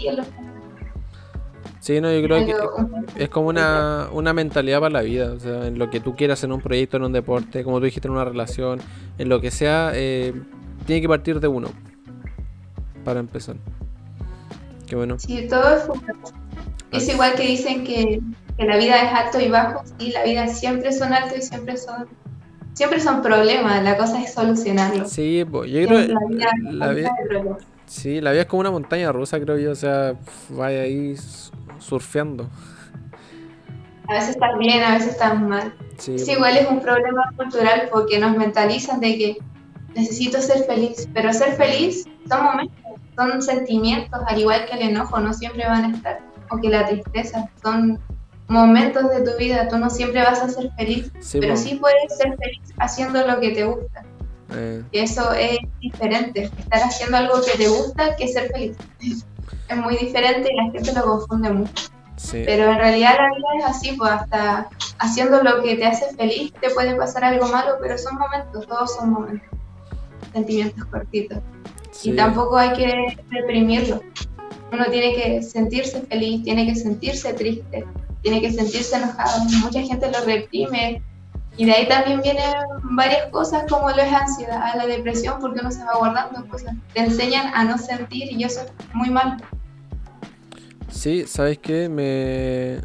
Sí, 1.85 2.01
no, 2.01 2.11
yo 2.11 2.23
creo 2.23 2.47
que 2.47 3.25
es 3.25 3.29
como 3.29 3.49
una, 3.49 4.09
una 4.11 4.33
mentalidad 4.33 4.81
para 4.81 4.91
la 4.91 5.03
vida, 5.03 5.33
o 5.33 5.39
sea, 5.39 5.67
en 5.67 5.79
lo 5.79 5.91
que 5.91 6.01
tú 6.01 6.17
quieras 6.17 6.43
en 6.43 6.51
un 6.51 6.63
proyecto, 6.63 6.97
en 6.97 7.03
un 7.03 7.13
deporte, 7.13 7.63
como 7.63 7.79
tú 7.79 7.85
dijiste, 7.85 8.09
en 8.09 8.15
una 8.15 8.25
relación, 8.25 8.81
en 9.19 9.29
lo 9.29 9.43
que 9.43 9.51
sea, 9.51 9.93
eh, 9.93 10.33
tiene 10.87 11.03
que 11.03 11.09
partir 11.09 11.41
de 11.41 11.49
uno, 11.49 11.69
para 13.05 13.21
empezar. 13.21 13.57
Qué 14.87 14.97
bueno. 14.97 15.19
Sí, 15.19 15.47
todo 15.47 15.77
es 15.77 17.03
Es 17.03 17.13
igual 17.13 17.35
que 17.35 17.43
dicen 17.43 17.85
que, 17.85 18.19
que 18.57 18.65
la 18.65 18.79
vida 18.79 19.03
es 19.03 19.13
alto 19.13 19.39
y 19.39 19.51
bajo, 19.51 19.83
sí, 19.99 20.11
la 20.11 20.25
vida 20.25 20.47
siempre 20.47 20.91
son 20.91 21.13
altos 21.13 21.37
y 21.37 21.43
siempre 21.43 21.77
son 21.77 22.09
siempre 22.73 22.99
son 22.99 23.21
problemas, 23.21 23.85
la 23.85 23.99
cosa 23.99 24.23
es 24.23 24.33
solucionarlo. 24.33 25.07
Sí, 25.07 25.45
pues, 25.51 25.71
yo 25.71 25.87
creo 25.87 25.99
la 25.99 26.27
vida, 26.27 26.51
la 26.63 26.93
vida, 26.95 27.11
sí, 27.87 28.21
la 28.21 28.33
vida 28.33 28.43
es 28.43 28.49
como 28.49 28.61
una 28.61 28.71
montaña 28.71 29.13
rusa, 29.13 29.41
creo 29.41 29.59
yo, 29.59 29.73
o 29.73 29.75
sea, 29.75 30.15
vaya 30.51 30.83
ahí 30.83 31.17
surfeando. 31.79 32.49
A 34.09 34.15
veces 34.15 34.31
estás 34.31 34.59
bien, 34.59 34.83
a 34.83 34.95
veces 34.95 35.13
estás 35.13 35.41
mal. 35.41 35.75
Sí, 35.99 36.17
es 36.17 36.29
igual 36.29 36.57
es 36.57 36.69
un 36.69 36.81
problema 36.81 37.33
cultural 37.37 37.89
porque 37.91 38.19
nos 38.19 38.37
mentalizan 38.37 39.01
de 39.01 39.19
que 39.19 39.39
necesito 39.95 40.41
ser 40.41 40.65
feliz, 40.65 41.09
pero 41.15 41.33
ser 41.33 41.55
feliz 41.55 42.07
son 42.29 42.45
momentos, 42.45 42.85
son 43.17 43.43
sentimientos, 43.43 44.21
al 44.27 44.41
igual 44.41 44.67
que 44.67 44.77
el 44.77 44.91
enojo, 44.91 45.21
no 45.21 45.33
siempre 45.33 45.67
van 45.67 45.85
a 45.85 45.97
estar, 45.97 46.21
o 46.51 46.59
que 46.59 46.69
la 46.69 46.87
tristeza, 46.87 47.49
son 47.63 47.99
momentos 48.49 49.11
de 49.11 49.23
tu 49.23 49.39
vida, 49.39 49.69
tú 49.69 49.79
no 49.79 49.89
siempre 49.89 50.23
vas 50.23 50.41
a 50.41 50.49
ser 50.49 50.71
feliz, 50.77 51.11
pero 51.33 51.57
sí 51.57 51.77
puedes 51.77 52.17
ser 52.17 52.37
feliz 52.37 52.61
haciendo 52.79 53.27
lo 53.27 53.41
que 53.41 53.51
te 53.51 53.65
gusta. 53.65 54.05
Eh. 54.55 54.83
Y 54.93 54.99
eso 54.99 55.33
es 55.33 55.59
diferente, 55.81 56.51
estar 56.59 56.81
haciendo 56.83 57.17
algo 57.17 57.35
que 57.43 57.59
te 57.59 57.69
gusta 57.69 58.17
que 58.17 58.29
ser 58.29 58.51
feliz. 58.53 58.77
es 59.69 59.77
muy 59.77 59.97
diferente 59.97 60.49
y 60.53 60.57
la 60.57 60.73
gente 60.73 60.93
lo 60.93 61.03
confunde 61.03 61.51
mucho. 61.51 61.85
Pero 62.31 62.71
en 62.71 62.79
realidad 62.79 63.17
la 63.19 63.29
vida 63.37 63.49
es 63.59 63.65
así, 63.77 63.93
pues 63.97 64.11
hasta 64.11 64.69
haciendo 64.99 65.43
lo 65.43 65.63
que 65.63 65.77
te 65.77 65.85
hace 65.85 66.15
feliz 66.17 66.53
te 66.61 66.71
puede 66.71 66.95
pasar 66.95 67.25
algo 67.25 67.49
malo, 67.49 67.77
pero 67.81 67.99
son 67.99 68.17
momentos, 68.17 68.67
todos 68.67 68.95
son 68.95 69.11
momentos, 69.11 69.49
sentimientos 70.33 70.85
cortitos. 70.87 71.39
Y 72.03 72.13
tampoco 72.13 72.57
hay 72.57 72.73
que 72.73 73.19
reprimirlo. 73.31 74.01
Uno 74.73 74.87
tiene 74.91 75.15
que 75.15 75.43
sentirse 75.43 76.01
feliz, 76.03 76.43
tiene 76.45 76.67
que 76.67 76.75
sentirse 76.75 77.33
triste, 77.35 77.85
tiene 78.23 78.41
que 78.41 78.53
sentirse 78.53 78.97
enojado. 78.97 79.45
Mucha 79.61 79.81
gente 79.83 80.11
lo 80.11 80.25
reprime. 80.25 81.03
Y 81.57 81.67
de 81.67 81.73
ahí 81.73 81.89
también 81.89 82.21
vienen 82.21 82.53
varias 82.83 83.31
cosas 83.31 83.65
como 83.71 83.89
lo 83.91 84.03
es 84.03 84.13
ansiedad, 84.13 84.75
la 84.77 84.87
depresión, 84.87 85.39
porque 85.41 85.61
uno 85.61 85.71
se 85.71 85.85
va 85.85 85.97
guardando 85.97 86.47
cosas. 86.49 86.75
Te 86.93 87.01
enseñan 87.01 87.55
a 87.55 87.65
no 87.65 87.79
sentir 87.79 88.33
y 88.33 88.43
eso 88.43 88.63
es 88.63 88.73
muy 88.95 89.11
mal. 89.11 89.37
Sí, 90.89 91.25
¿sabes 91.27 91.59
qué? 91.59 91.89
Me, 91.89 92.81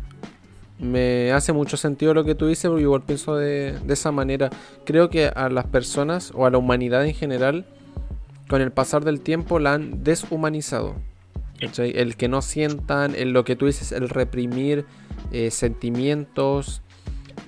me 0.80 1.32
hace 1.32 1.52
mucho 1.52 1.78
sentido 1.78 2.14
lo 2.14 2.24
que 2.24 2.36
tú 2.36 2.48
dices, 2.48 2.70
porque 2.70 2.84
igual 2.84 3.02
pienso 3.04 3.36
de, 3.36 3.78
de 3.80 3.94
esa 3.94 4.12
manera. 4.12 4.50
Creo 4.86 5.10
que 5.10 5.28
a 5.28 5.50
las 5.50 5.66
personas 5.66 6.32
o 6.36 6.46
a 6.46 6.52
la 6.52 6.58
humanidad 6.58 7.06
en 7.06 7.16
general, 7.16 7.66
con 8.48 8.62
el 8.62 8.72
pasar 8.72 9.04
del 9.04 9.22
tiempo, 9.22 9.60
la 9.60 9.74
han 9.74 10.04
deshumanizado. 10.04 10.96
El 11.60 12.16
que 12.16 12.30
no 12.30 12.42
sientan, 12.42 13.16
el, 13.16 13.32
lo 13.32 13.44
que 13.44 13.56
tú 13.56 13.66
dices, 13.66 13.92
el 13.92 14.10
reprimir 14.10 14.86
eh, 15.32 15.52
sentimientos. 15.52 16.82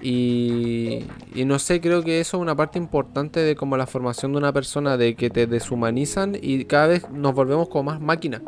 Y, 0.02 1.06
no 1.36 1.60
sé, 1.60 1.80
creo 1.80 2.04
que 2.04 2.20
eso 2.20 2.38
es 2.38 2.42
una 2.42 2.56
parte 2.56 2.80
importante 2.80 3.40
de 3.40 3.56
como 3.56 3.78
la 3.78 3.86
formación 3.86 4.32
de 4.32 4.40
una 4.40 4.52
persona, 4.52 4.98
de 4.98 5.16
que 5.16 5.30
te 5.30 5.46
deshumanizan 5.48 6.36
y 6.42 6.66
cada 6.66 6.88
vez 6.88 7.10
nos 7.12 7.34
volvemos 7.34 7.70
como 7.70 7.92
más 7.92 8.02
máquina. 8.02 8.42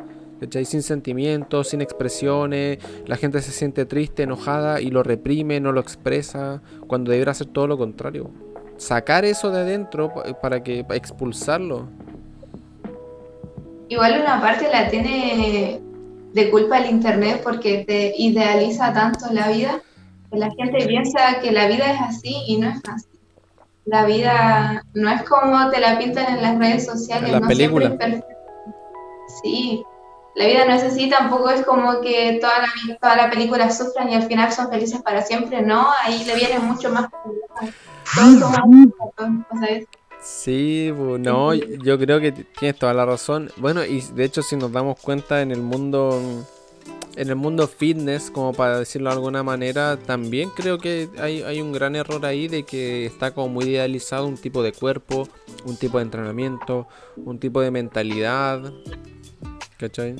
Sin 0.66 0.82
sentimientos, 0.82 1.70
sin 1.70 1.82
expresiones, 1.82 2.80
la 3.06 3.16
gente 3.16 3.42
se 3.42 3.52
siente 3.52 3.86
triste, 3.86 4.24
enojada 4.24 4.82
y 4.82 4.90
lo 4.90 5.02
reprime, 5.02 5.62
no 5.62 5.72
lo 5.72 5.80
expresa, 5.80 6.62
cuando 6.88 7.12
debería 7.12 7.34
ser 7.34 7.48
todo 7.48 7.68
lo 7.68 7.78
contrario. 7.78 8.30
Sacar 8.76 9.24
eso 9.24 9.52
de 9.52 9.62
adentro 9.62 10.12
para 10.42 10.62
que 10.62 10.84
para 10.84 10.98
expulsarlo. 10.98 11.88
Igual 13.88 14.20
una 14.22 14.42
parte 14.42 14.68
la 14.70 14.90
tiene 14.90 15.80
de 16.34 16.50
culpa 16.50 16.80
el 16.80 16.90
Internet 16.90 17.42
porque 17.44 17.86
te 17.86 18.14
idealiza 18.18 18.92
tanto 18.92 19.32
la 19.32 19.50
vida 19.50 19.82
que 20.34 20.40
la 20.40 20.52
gente 20.52 20.86
piensa 20.88 21.40
que 21.42 21.52
la 21.52 21.68
vida 21.68 21.92
es 21.92 22.02
así 22.02 22.44
y 22.48 22.58
no 22.58 22.70
es 22.70 22.82
así. 22.92 23.08
La 23.86 24.06
vida 24.06 24.84
no 24.94 25.10
es 25.10 25.24
como 25.24 25.70
te 25.70 25.80
la 25.80 26.00
pintan 26.00 26.38
en 26.38 26.42
las 26.42 26.58
redes 26.58 26.86
sociales. 26.86 27.32
La 27.32 27.40
no 27.40 27.48
película. 27.48 27.96
Sí, 29.44 29.84
la 30.36 30.48
vida 30.48 30.66
no 30.66 30.74
es 30.74 30.84
así, 30.84 31.10
tampoco 31.10 31.50
es 31.50 31.64
como 31.64 32.02
que 32.02 32.40
toda 32.42 32.54
la, 32.60 32.98
toda 33.00 33.16
la 33.16 33.30
película 33.30 33.70
sufran 33.70 34.10
y 34.10 34.16
al 34.16 34.24
final 34.24 34.52
son 34.52 34.70
felices 34.70 35.02
para 35.02 35.22
siempre, 35.22 35.62
no, 35.62 35.88
ahí 36.02 36.24
le 36.26 36.36
viene 36.36 36.60
mucho 36.60 36.90
más. 36.90 37.10
Sí, 40.22 40.92
no, 41.20 41.54
yo 41.54 42.00
creo 42.00 42.20
que 42.20 42.32
tienes 42.32 42.80
toda 42.80 42.94
la 42.94 43.06
razón. 43.06 43.52
Bueno, 43.58 43.84
y 43.84 44.02
de 44.02 44.24
hecho 44.24 44.42
si 44.42 44.56
nos 44.56 44.72
damos 44.72 45.00
cuenta 45.00 45.42
en 45.42 45.52
el 45.52 45.62
mundo 45.62 46.20
en 47.16 47.30
el 47.30 47.36
mundo 47.36 47.68
fitness, 47.68 48.32
como 48.32 48.54
para 48.54 48.80
decirlo 48.80 49.10
de 49.10 49.16
alguna 49.16 49.44
manera, 49.44 49.98
también 49.98 50.50
creo 50.50 50.78
que 50.78 51.10
hay, 51.20 51.44
hay, 51.44 51.62
un 51.62 51.72
gran 51.72 51.96
error 51.96 52.26
ahí 52.26 52.48
de 52.48 52.64
que 52.64 53.06
está 53.06 53.34
como 53.34 53.50
muy 53.50 53.66
idealizado 53.66 54.28
un 54.28 54.38
tipo 54.38 54.64
de 54.64 54.74
cuerpo, 54.74 55.28
un 55.66 55.78
tipo 55.78 55.98
de 55.98 56.04
entrenamiento, 56.04 56.88
un 57.18 57.40
tipo 57.40 57.62
de 57.62 57.72
mentalidad. 57.72 58.74
¿Cachai? 59.78 60.16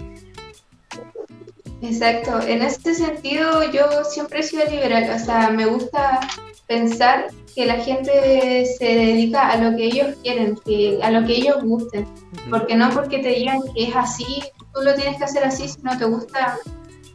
Exacto, 1.82 2.40
en 2.48 2.62
este 2.62 2.94
sentido 2.94 3.70
yo 3.72 4.06
siempre 4.06 4.40
he 4.40 4.44
sido 4.44 4.66
liberal, 4.70 5.10
o 5.14 5.20
sea, 5.20 5.50
me 5.50 5.66
gusta 5.66 6.22
pensar 6.66 7.28
que 7.54 7.66
la 7.66 7.76
gente 7.76 8.66
se 8.78 8.86
dedica 8.86 9.50
a 9.50 9.58
lo 9.58 9.76
que 9.76 9.86
ellos 9.86 10.16
quieren, 10.24 10.56
que, 10.66 11.00
a 11.04 11.12
lo 11.12 11.28
que 11.28 11.36
ellos 11.36 11.62
gusten, 11.62 12.08
porque 12.50 12.76
no 12.76 12.90
porque 12.92 13.20
te 13.20 13.30
digan 13.30 13.60
que 13.76 13.84
es 13.90 13.96
así, 13.96 14.44
tú 14.74 14.82
lo 14.82 14.96
tienes 14.96 15.18
que 15.18 15.26
hacer 15.26 15.44
así, 15.44 15.68
si 15.68 15.82
no 15.82 15.98
te 15.98 16.06
gusta, 16.06 16.58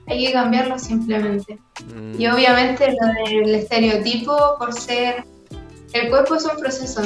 hay 0.09 0.27
que 0.27 0.33
cambiarlo 0.33 0.79
simplemente. 0.79 1.59
Mm. 1.95 2.21
Y 2.21 2.27
obviamente 2.27 2.89
lo 2.91 3.25
del 3.25 3.55
estereotipo 3.55 4.57
por 4.59 4.73
ser, 4.73 5.25
el 5.93 6.09
cuerpo 6.11 6.37
es 6.37 6.45
un 6.45 6.57
proceso. 6.59 7.03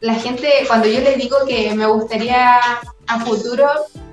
La 0.00 0.14
gente, 0.14 0.48
cuando 0.66 0.88
yo 0.88 1.00
les 1.00 1.16
digo 1.16 1.36
que 1.46 1.72
me 1.74 1.86
gustaría 1.86 2.58
a 3.06 3.20
futuro 3.24 3.66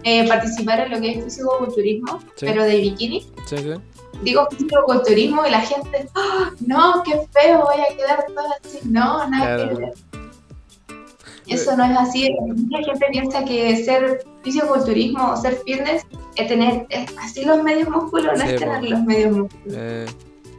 eh, 0.04 0.28
participar 0.28 0.82
en 0.82 0.92
lo 0.92 1.02
que 1.02 1.12
es 1.12 1.24
físico-culturismo, 1.24 2.20
pero 2.40 2.64
de 2.64 2.78
bikini, 2.78 3.22
sí, 3.46 3.58
sí 3.58 3.74
digo 4.24 4.48
físico-culturismo 4.50 5.46
y 5.46 5.50
la 5.50 5.62
gente, 5.62 6.08
¡Ah! 6.16 6.52
no, 6.66 7.04
qué 7.04 7.22
feo, 7.32 7.64
voy 7.64 7.82
a 7.82 7.96
quedar 7.96 8.26
toda 8.28 8.50
así. 8.64 8.80
No, 8.84 9.28
nada 9.30 9.58
que 9.58 9.76
ver. 9.76 9.94
Eso 11.50 11.76
no 11.76 11.84
es 11.84 11.98
así. 11.98 12.36
La 12.70 12.80
gente 12.80 13.06
piensa 13.12 13.44
que 13.44 13.84
ser 13.84 14.24
físico-culturismo 14.44 15.32
o 15.32 15.38
ser 15.38 15.56
fitness 15.66 16.06
es 16.36 16.48
tener 16.48 16.88
así 17.22 17.44
los 17.46 17.64
medios 17.64 17.90
músculos, 17.90 18.38
no 18.38 18.44
es 18.44 18.60
tener 18.60 18.84
los 18.84 19.04
medios 19.04 19.38
músculos. 19.38 19.74
Eh. 19.76 20.06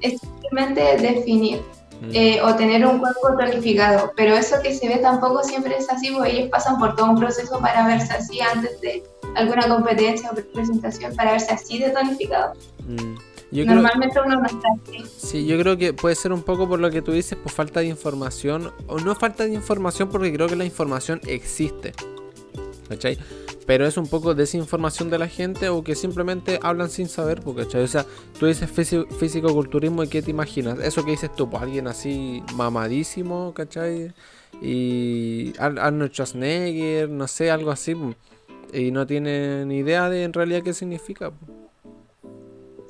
Es 0.02 0.20
simplemente 0.20 0.80
definir. 0.98 1.62
Mm. 2.00 2.10
Eh, 2.14 2.40
o 2.42 2.54
tener 2.56 2.86
un 2.86 2.98
cuerpo 2.98 3.36
tonificado, 3.38 4.10
pero 4.16 4.34
eso 4.34 4.56
que 4.62 4.74
se 4.74 4.88
ve 4.88 4.96
tampoco 4.96 5.42
siempre 5.42 5.76
es 5.76 5.90
así, 5.90 6.10
porque 6.10 6.30
ellos 6.30 6.48
pasan 6.48 6.78
por 6.78 6.96
todo 6.96 7.10
un 7.10 7.18
proceso 7.18 7.60
para 7.60 7.86
verse 7.86 8.14
así 8.14 8.40
antes 8.40 8.80
de 8.80 9.02
alguna 9.36 9.68
competencia 9.68 10.30
o 10.30 10.52
presentación, 10.54 11.14
para 11.14 11.32
verse 11.32 11.52
así 11.52 11.78
de 11.78 11.90
tonificado. 11.90 12.54
Mm. 12.86 13.16
Normalmente 13.52 14.20
uno 14.24 14.40
no 14.40 14.46
está 14.46 14.68
así. 14.82 15.04
Sí, 15.18 15.46
yo 15.46 15.58
creo 15.58 15.76
que 15.76 15.92
puede 15.92 16.14
ser 16.14 16.32
un 16.32 16.42
poco 16.42 16.68
por 16.68 16.78
lo 16.78 16.90
que 16.90 17.02
tú 17.02 17.12
dices, 17.12 17.36
por 17.36 17.50
falta 17.50 17.80
de 17.80 17.86
información. 17.86 18.72
O 18.86 18.98
no 18.98 19.14
falta 19.14 19.44
de 19.44 19.52
información 19.52 20.08
porque 20.08 20.32
creo 20.32 20.48
que 20.48 20.56
la 20.56 20.64
información 20.64 21.20
existe. 21.26 21.92
¿Cachai? 22.88 23.18
Pero 23.66 23.86
es 23.86 23.96
un 23.96 24.08
poco 24.08 24.34
desinformación 24.34 25.10
de 25.10 25.18
la 25.18 25.28
gente 25.28 25.68
o 25.68 25.84
que 25.84 25.94
simplemente 25.94 26.58
hablan 26.62 26.90
sin 26.90 27.08
saber, 27.08 27.40
¿cachai? 27.56 27.82
O 27.82 27.88
sea, 27.88 28.04
tú 28.38 28.46
dices 28.46 28.68
físico-culturismo 28.70 30.02
y 30.02 30.08
¿qué 30.08 30.22
te 30.22 30.30
imaginas? 30.30 30.78
Eso 30.80 31.04
que 31.04 31.12
dices 31.12 31.32
tú, 31.34 31.48
pues 31.48 31.62
alguien 31.62 31.86
así 31.86 32.42
mamadísimo, 32.56 33.52
¿cachai? 33.54 34.12
Y 34.60 35.52
Arnold 35.58 36.10
Schwarzenegger, 36.10 37.08
no 37.08 37.28
sé, 37.28 37.50
algo 37.50 37.70
así. 37.70 37.94
Pues, 37.94 38.16
y 38.72 38.90
no 38.90 39.06
tiene 39.06 39.64
ni 39.66 39.78
idea 39.78 40.08
de 40.08 40.24
en 40.24 40.32
realidad 40.32 40.62
qué 40.62 40.74
significa. 40.74 41.30
Pues. 41.30 41.59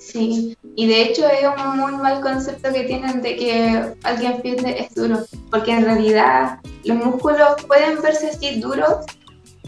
Sí, 0.01 0.57
y 0.77 0.87
de 0.87 1.03
hecho 1.03 1.27
es 1.27 1.47
un 1.47 1.77
muy 1.79 1.93
mal 1.93 2.23
concepto 2.23 2.73
que 2.73 2.85
tienen 2.85 3.21
de 3.21 3.37
que 3.37 3.95
alguien 4.03 4.41
fitness 4.41 4.89
es 4.89 4.95
duro, 4.95 5.19
porque 5.51 5.73
en 5.73 5.85
realidad 5.85 6.59
los 6.85 6.97
músculos 7.05 7.63
pueden 7.69 8.01
verse 8.01 8.29
así 8.29 8.61
duros, 8.61 9.05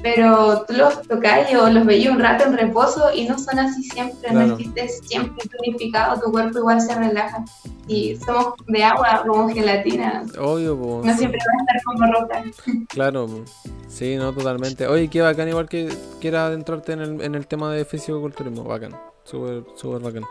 pero 0.03 0.65
tú 0.67 0.73
los 0.73 1.03
tocas 1.03 1.53
o 1.55 1.69
los 1.69 1.85
veías 1.85 2.15
un 2.15 2.19
rato 2.19 2.45
en 2.45 2.57
reposo 2.57 3.13
y 3.15 3.29
no 3.29 3.39
son 3.39 3.59
así 3.59 3.85
siempre, 3.85 4.33
no 4.33 4.41
es 4.41 4.53
que 4.55 4.65
estés 4.65 5.01
siempre 5.07 5.47
tonificado, 5.49 6.19
tu 6.19 6.33
cuerpo 6.33 6.59
igual 6.59 6.81
se 6.81 6.95
relaja. 6.95 7.45
Y 7.87 8.17
somos 8.17 8.55
de 8.69 8.83
agua 8.83 9.25
como 9.27 9.49
gelatina. 9.51 10.25
Obvio, 10.41 11.03
No 11.05 11.17
siempre 11.17 11.39
va 11.39 11.53
a 11.59 11.77
estar 11.77 11.83
como 11.85 12.13
roca. 12.13 12.43
Claro, 12.89 13.45
sí, 13.87 14.17
no, 14.17 14.33
totalmente. 14.33 14.87
Oye, 14.87 15.09
qué 15.09 15.21
bacán, 15.21 15.49
igual 15.49 15.69
que 15.69 15.93
quiera 16.21 16.47
adentrarte 16.47 16.93
en 16.93 17.01
el, 17.01 17.21
en 17.21 17.35
el 17.35 17.47
tema 17.47 17.71
de 17.73 17.85
fisicoculturismo, 17.85 18.65
bacán, 18.65 18.97
súper, 19.25 19.65
súper 19.77 20.01
bacán. 20.01 20.25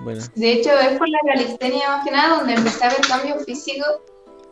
Bueno. 0.00 0.22
De 0.34 0.52
hecho, 0.52 0.70
es 0.70 0.98
por 0.98 1.08
la 1.08 1.18
calistenia 1.26 1.88
más 1.88 2.04
que 2.04 2.10
nada 2.10 2.38
donde 2.38 2.54
empecé 2.54 2.84
a 2.84 2.88
ver 2.88 3.00
cambio 3.06 3.38
físico. 3.40 3.84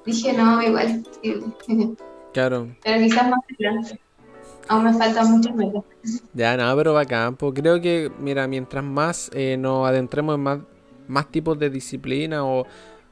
Dije, 0.04 0.32
no, 0.32 0.62
igual. 0.62 1.02
Claro. 2.32 2.68
Pero 2.84 3.02
quizás 3.02 3.28
más 3.28 3.40
adelante. 3.58 4.00
Aún 4.68 4.84
me 4.84 4.94
faltan 4.94 5.32
muchas 5.32 5.52
metas. 5.56 5.82
Ya, 6.32 6.56
nada, 6.56 6.76
pero 6.76 6.94
va 6.94 7.04
campo. 7.04 7.52
Creo 7.52 7.80
que, 7.80 8.08
mira, 8.20 8.46
mientras 8.46 8.84
más 8.84 9.30
eh, 9.34 9.56
nos 9.58 9.88
adentremos 9.88 10.36
en 10.36 10.40
más, 10.40 10.60
más 11.08 11.26
tipos 11.28 11.58
de 11.58 11.70
disciplina 11.70 12.44
o, 12.44 12.66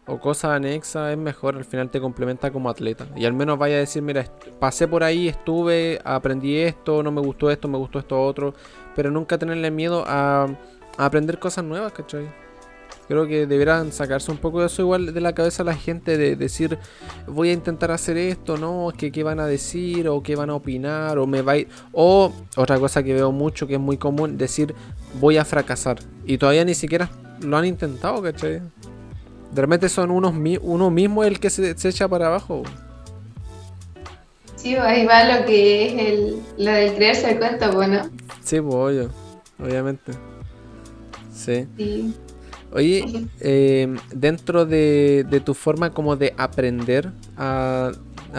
o 0.07 0.21
cosas 0.21 0.53
anexas, 0.53 1.11
es 1.11 1.19
mejor. 1.19 1.57
Al 1.57 1.65
final 1.65 1.91
te 1.91 2.01
complementa 2.01 2.53
como 2.53 2.71
atleta. 2.71 3.09
Y 3.17 3.25
al 3.25 3.33
menos 3.33 3.59
vaya 3.59 3.75
a 3.75 3.79
decir, 3.79 4.03
mira, 4.03 4.25
pasé 4.61 4.87
por 4.87 5.03
ahí, 5.03 5.27
estuve, 5.27 6.01
aprendí 6.05 6.57
esto, 6.59 7.03
no 7.03 7.11
me 7.11 7.21
gustó 7.21 7.51
esto, 7.51 7.67
me 7.67 7.79
gustó 7.79 7.99
esto 7.99 8.23
otro. 8.23 8.55
Pero 8.99 9.13
nunca 9.13 9.39
tenerle 9.39 9.71
miedo 9.71 10.03
a, 10.09 10.49
aprender 10.97 11.39
cosas 11.39 11.63
nuevas, 11.63 11.93
¿cachai? 11.93 12.27
Creo 13.07 13.29
que 13.29 13.47
deberán 13.47 13.93
sacarse 13.93 14.33
un 14.33 14.39
poco 14.39 14.59
de 14.59 14.67
eso 14.67 14.83
igual 14.83 15.15
de 15.15 15.21
la 15.21 15.33
cabeza 15.35 15.63
a 15.63 15.67
la 15.67 15.77
gente 15.77 16.19
de 16.19 16.35
decir 16.35 16.81
voy 17.29 17.51
a 17.51 17.53
intentar 17.53 17.93
hacer 17.93 18.17
esto, 18.17 18.57
no, 18.57 18.93
que 18.99 19.13
qué 19.13 19.23
van 19.23 19.39
a 19.39 19.47
decir 19.47 20.09
o 20.09 20.21
qué 20.21 20.35
van 20.35 20.51
a 20.51 20.57
opinar 20.57 21.17
o 21.19 21.29
me 21.29 21.43
va 21.43 21.53
a 21.53 21.57
ir... 21.59 21.69
O 21.93 22.33
otra 22.57 22.77
cosa 22.81 23.05
que 23.05 23.15
veo 23.15 23.31
mucho 23.31 23.69
que 23.69 23.75
es 23.75 23.81
muy 23.81 23.99
común, 23.99 24.37
decir 24.37 24.75
voy 25.21 25.37
a 25.37 25.45
fracasar. 25.45 26.01
Y 26.27 26.37
todavía 26.37 26.65
ni 26.65 26.75
siquiera 26.75 27.09
lo 27.41 27.57
han 27.57 27.67
intentado, 27.67 28.21
¿cachai? 28.21 28.63
De 29.53 29.63
repente 29.63 29.89
son 29.89 30.11
unos, 30.11 30.35
uno 30.61 30.91
mismo 30.91 31.23
el 31.23 31.39
que 31.39 31.51
se, 31.51 31.71
echa 31.71 32.09
para 32.09 32.27
abajo. 32.27 32.65
Sí, 34.57 34.75
ahí 34.75 35.07
va 35.07 35.23
lo 35.23 35.47
que 35.47 35.87
es 35.87 35.93
el, 35.95 36.43
lo 36.59 36.73
del 36.73 36.95
creerse 36.97 37.31
el 37.31 37.39
cuento, 37.39 37.71
bueno. 37.71 38.11
Sí, 38.49 38.63
pues, 38.63 39.09
obviamente. 39.59 40.13
Sí. 41.31 41.67
sí. 41.77 42.15
Oye, 42.73 43.27
eh, 43.41 43.95
dentro 44.11 44.65
de, 44.65 45.43
tu 45.45 45.53
forma 45.53 45.91
como 45.91 46.17
de 46.17 46.33
aprender 46.39 47.11
a, 47.37 47.93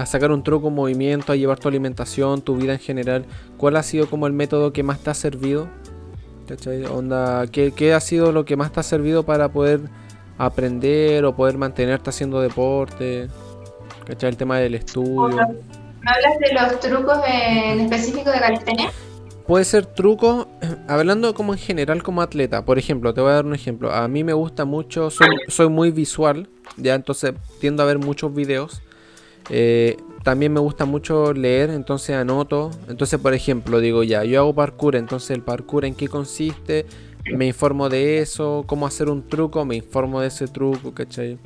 sacar 0.08 0.32
un 0.32 0.44
truco, 0.44 0.72
movimiento, 0.72 1.32
a 1.32 1.36
llevar 1.36 1.60
tu 1.60 1.68
alimentación, 1.68 2.42
tu 2.42 2.56
vida 2.56 2.74
en 2.74 2.80
general, 2.80 3.26
¿cuál 3.58 3.76
ha 3.76 3.84
sido 3.84 4.10
como 4.10 4.26
el 4.26 4.34
método 4.34 4.74
que 4.74 4.82
más 4.82 4.98
te 5.00 5.12
ha 5.12 5.14
servido? 5.14 5.68
Onda, 6.92 7.46
¿qué, 7.46 7.94
ha 7.94 8.00
sido 8.00 8.32
lo 8.32 8.46
que 8.46 8.56
más 8.56 8.72
te 8.72 8.80
ha 8.80 8.84
servido 8.84 9.22
para 9.22 9.50
poder 9.50 9.82
aprender 10.40 11.24
o 11.24 11.36
poder 11.36 11.60
mantenerte 11.60 12.10
haciendo 12.10 12.42
deporte? 12.42 13.28
¿Cachai? 14.08 14.32
El 14.32 14.38
tema 14.38 14.58
del 14.58 14.74
estudio. 14.74 15.40
¿Hablas 15.40 16.40
de 16.40 16.54
los 16.54 16.80
trucos 16.80 17.20
en 17.28 17.82
específico 17.82 18.32
de 18.32 18.40
calistenia? 18.40 18.92
Puede 19.50 19.66
ser 19.66 19.88
truco, 19.88 20.48
hablando 20.88 21.34
como 21.34 21.54
en 21.54 21.60
general 21.60 22.04
como 22.04 22.22
atleta, 22.22 22.64
por 22.66 22.78
ejemplo, 22.78 23.16
te 23.16 23.22
voy 23.22 23.32
a 23.32 23.34
dar 23.34 23.48
un 23.48 23.56
ejemplo, 23.56 23.92
a 23.92 24.08
mí 24.08 24.24
me 24.24 24.34
gusta 24.34 24.64
mucho, 24.64 25.10
soy, 25.10 25.70
muy 25.70 25.90
visual, 25.90 26.48
ya 26.78 26.94
entonces 26.94 27.34
tiendo 27.60 27.82
a 27.82 27.88
ver 27.88 27.98
muchos 27.98 28.32
videos, 28.32 28.84
eh, 29.50 29.98
también 30.24 30.54
me 30.54 30.60
gusta 30.60 30.86
mucho 30.86 31.34
leer, 31.34 31.72
entonces 31.72 32.16
anoto, 32.16 32.70
entonces 32.90 33.20
por 33.20 33.34
ejemplo 33.34 33.80
digo 33.80 34.04
ya, 34.04 34.24
yo 34.24 34.40
hago 34.40 34.54
parkour, 34.54 34.96
entonces 34.96 35.32
el 35.32 35.42
parkour 35.42 35.84
en 35.84 35.96
qué 35.96 36.08
consiste, 36.08 36.86
me 37.36 37.48
informo 37.48 37.90
de 37.90 38.20
eso, 38.20 38.66
cómo 38.68 38.86
hacer 38.86 39.10
un 39.10 39.28
truco, 39.28 39.66
me 39.66 39.78
informo 39.78 40.22
de 40.22 40.28
ese 40.28 40.48
truco, 40.48 40.94
¿cachai? 40.94 41.40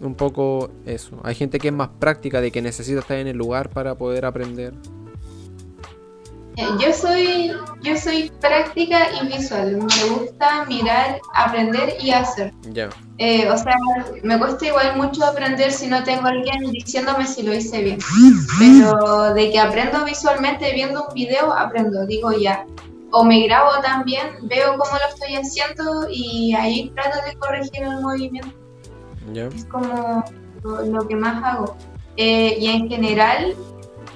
Un 0.00 0.16
poco 0.16 0.70
eso. 0.86 1.20
Hay 1.22 1.36
gente 1.36 1.60
que 1.60 1.68
es 1.68 1.74
más 1.74 1.88
práctica, 2.00 2.40
de 2.40 2.50
que 2.50 2.60
necesita 2.60 2.98
estar 2.98 3.16
en 3.16 3.28
el 3.28 3.36
lugar 3.36 3.70
para 3.70 3.94
poder 3.94 4.24
aprender. 4.24 4.74
Yo 6.56 6.92
soy, 6.92 7.52
yo 7.82 7.96
soy 7.96 8.30
práctica 8.40 9.08
y 9.20 9.26
visual. 9.26 9.76
Me 9.76 10.14
gusta 10.14 10.64
mirar, 10.66 11.20
aprender 11.34 11.94
y 12.00 12.12
hacer. 12.12 12.52
Eh, 13.18 13.48
o 13.50 13.56
sea, 13.56 13.76
me 14.22 14.38
cuesta 14.38 14.66
igual 14.66 14.96
mucho 14.96 15.24
aprender 15.24 15.72
si 15.72 15.88
no 15.88 16.04
tengo 16.04 16.26
alguien 16.26 16.70
diciéndome 16.70 17.26
si 17.26 17.42
lo 17.42 17.54
hice 17.54 17.82
bien. 17.82 17.98
Pero 18.58 19.34
de 19.34 19.50
que 19.50 19.58
aprendo 19.58 20.04
visualmente 20.04 20.72
viendo 20.74 21.06
un 21.08 21.14
video, 21.14 21.52
aprendo. 21.52 22.06
Digo 22.06 22.30
ya. 22.32 22.64
O 23.10 23.24
me 23.24 23.44
grabo 23.46 23.70
también, 23.82 24.26
veo 24.42 24.76
cómo 24.76 24.92
lo 24.92 25.08
estoy 25.08 25.36
haciendo 25.36 26.08
y 26.10 26.54
ahí 26.54 26.90
trato 26.94 27.18
de 27.26 27.36
corregir 27.36 27.82
el 27.82 28.00
movimiento. 28.00 28.52
Es 29.34 29.64
como 29.66 30.24
lo, 30.62 31.08
que 31.08 31.16
más 31.16 31.42
hago. 31.44 31.76
Eh, 32.16 32.56
y 32.60 32.68
en 32.68 32.88
general, 32.88 33.54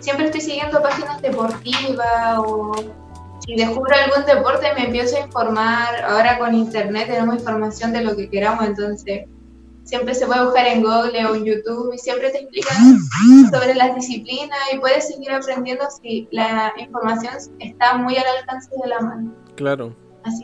siempre 0.01 0.27
estoy 0.27 0.41
siguiendo 0.41 0.83
páginas 0.83 1.21
deportivas 1.23 2.39
o 2.39 2.75
si 3.45 3.57
descubro 3.57 3.95
algún 3.95 4.27
deporte 4.27 4.67
me 4.75 4.87
empiezo 4.87 5.17
a 5.17 5.21
informar. 5.21 6.05
Ahora 6.05 6.39
con 6.39 6.55
internet 6.55 7.07
tenemos 7.09 7.37
información 7.37 7.93
de 7.93 8.03
lo 8.03 8.17
que 8.17 8.29
queramos, 8.29 8.67
entonces 8.67 9.27
siempre 9.85 10.15
se 10.15 10.27
puede 10.27 10.45
buscar 10.45 10.67
en 10.67 10.83
Google 10.83 11.25
o 11.27 11.35
en 11.35 11.45
YouTube 11.45 11.95
y 11.95 11.99
siempre 11.99 12.31
te 12.31 12.41
explican 12.41 12.99
sobre 13.51 13.75
las 13.75 13.95
disciplinas 13.95 14.59
y 14.73 14.79
puedes 14.79 15.09
seguir 15.09 15.31
aprendiendo 15.31 15.87
si 16.03 16.29
la 16.31 16.75
información 16.79 17.35
está 17.59 17.97
muy 17.97 18.17
al 18.17 18.27
alcance 18.39 18.71
de 18.83 18.89
la 18.89 19.01
mano. 19.01 19.35
Claro. 19.57 19.97
Así, 20.25 20.43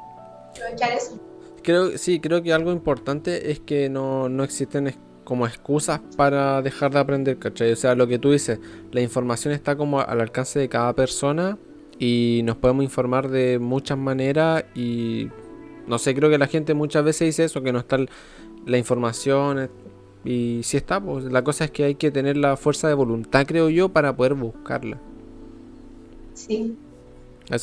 aprovechar 0.51 0.93
eso. 0.93 1.21
Creo, 1.63 1.99
sí, 1.99 2.21
creo 2.21 2.43
que 2.43 2.53
algo 2.53 2.73
importante 2.73 3.51
es 3.51 3.61
que 3.61 3.89
no, 3.91 4.29
no 4.29 4.45
existen 4.45 4.87
como 5.25 5.47
excusas 5.47 6.01
para 6.17 6.63
dejar 6.63 6.93
de 6.93 6.99
aprender, 6.99 7.39
¿cachai? 7.39 7.73
O 7.73 7.77
sea, 7.77 7.95
lo 7.95 8.07
que 8.07 8.19
tú 8.19 8.33
dices, 8.33 8.61
la 8.93 9.01
información 9.01 9.53
está 9.53 9.77
como 9.77 10.01
al 10.01 10.21
alcance 10.21 10.59
de 10.59 10.69
cada 10.69 10.93
persona 10.93 11.59
y 11.99 12.43
nos 12.45 12.57
podemos 12.57 12.85
informar 12.85 13.29
de 13.29 13.59
muchas 13.59 13.99
maneras 13.99 14.65
y 14.75 15.29
no 15.87 15.99
sé, 15.99 16.15
creo 16.15 16.31
que 16.31 16.39
la 16.39 16.47
gente 16.47 16.75
muchas 16.75 17.05
veces 17.05 17.27
dice 17.27 17.45
eso, 17.45 17.63
que 17.63 17.73
no 17.73 17.79
está 17.79 17.99
la 18.67 18.79
información 18.79 19.65
eh, 19.65 19.69
y 20.25 20.63
si 20.63 20.77
está, 20.77 21.01
pues 21.01 21.25
la 21.25 21.45
cosa 21.45 21.65
es 21.65 21.71
que 21.71 21.85
hay 21.85 21.95
que 21.95 22.11
tener 22.11 22.37
la 22.37 22.57
fuerza 22.57 22.89
de 22.89 22.95
voluntad, 22.95 23.45
creo 23.47 23.69
yo, 23.69 23.91
para 23.91 24.17
poder 24.17 24.35
buscarla. 24.35 24.99
Sí. 26.33 26.77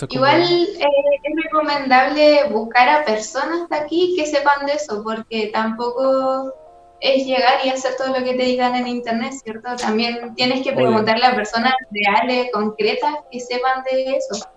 Igual 0.09 0.41
eh, 0.41 0.67
es 0.79 1.43
recomendable 1.43 2.49
buscar 2.51 2.87
a 2.87 3.03
personas 3.03 3.67
de 3.67 3.75
aquí 3.75 4.13
que 4.15 4.27
sepan 4.27 4.67
de 4.67 4.73
eso, 4.73 5.01
porque 5.03 5.49
tampoco 5.51 6.53
es 7.01 7.25
llegar 7.25 7.65
y 7.65 7.69
hacer 7.69 7.95
todo 7.97 8.09
lo 8.09 8.23
que 8.23 8.35
te 8.35 8.43
digan 8.43 8.75
en 8.75 8.87
internet, 8.87 9.33
¿cierto? 9.43 9.75
También 9.75 10.35
tienes 10.35 10.61
que 10.61 10.71
preguntarle 10.71 11.25
a 11.25 11.35
personas 11.35 11.73
reales, 11.91 12.49
concretas, 12.53 13.15
que 13.31 13.39
sepan 13.39 13.83
de 13.83 14.15
eso. 14.15 14.47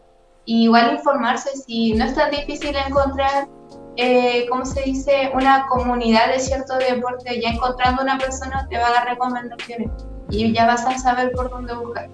igual 0.47 0.93
informarse 0.93 1.57
si 1.57 1.95
no 1.95 2.05
es 2.05 2.15
tan 2.15 2.31
difícil 2.31 2.77
encontrar, 2.77 3.49
eh, 3.97 4.47
¿cómo 4.51 4.67
se 4.67 4.83
dice?, 4.83 5.31
una 5.33 5.67
comunidad 5.67 6.29
de 6.29 6.39
cierto 6.39 6.77
deporte. 6.77 7.41
Ya 7.41 7.49
encontrando 7.49 8.03
una 8.03 8.19
persona 8.19 8.67
te 8.69 8.77
va 8.77 8.89
a 8.89 8.93
dar 8.93 9.07
recomendaciones 9.07 9.91
y 10.29 10.53
ya 10.53 10.67
vas 10.67 10.85
a 10.85 10.99
saber 10.99 11.33
por 11.33 11.49
dónde 11.49 11.75
buscar. 11.75 12.11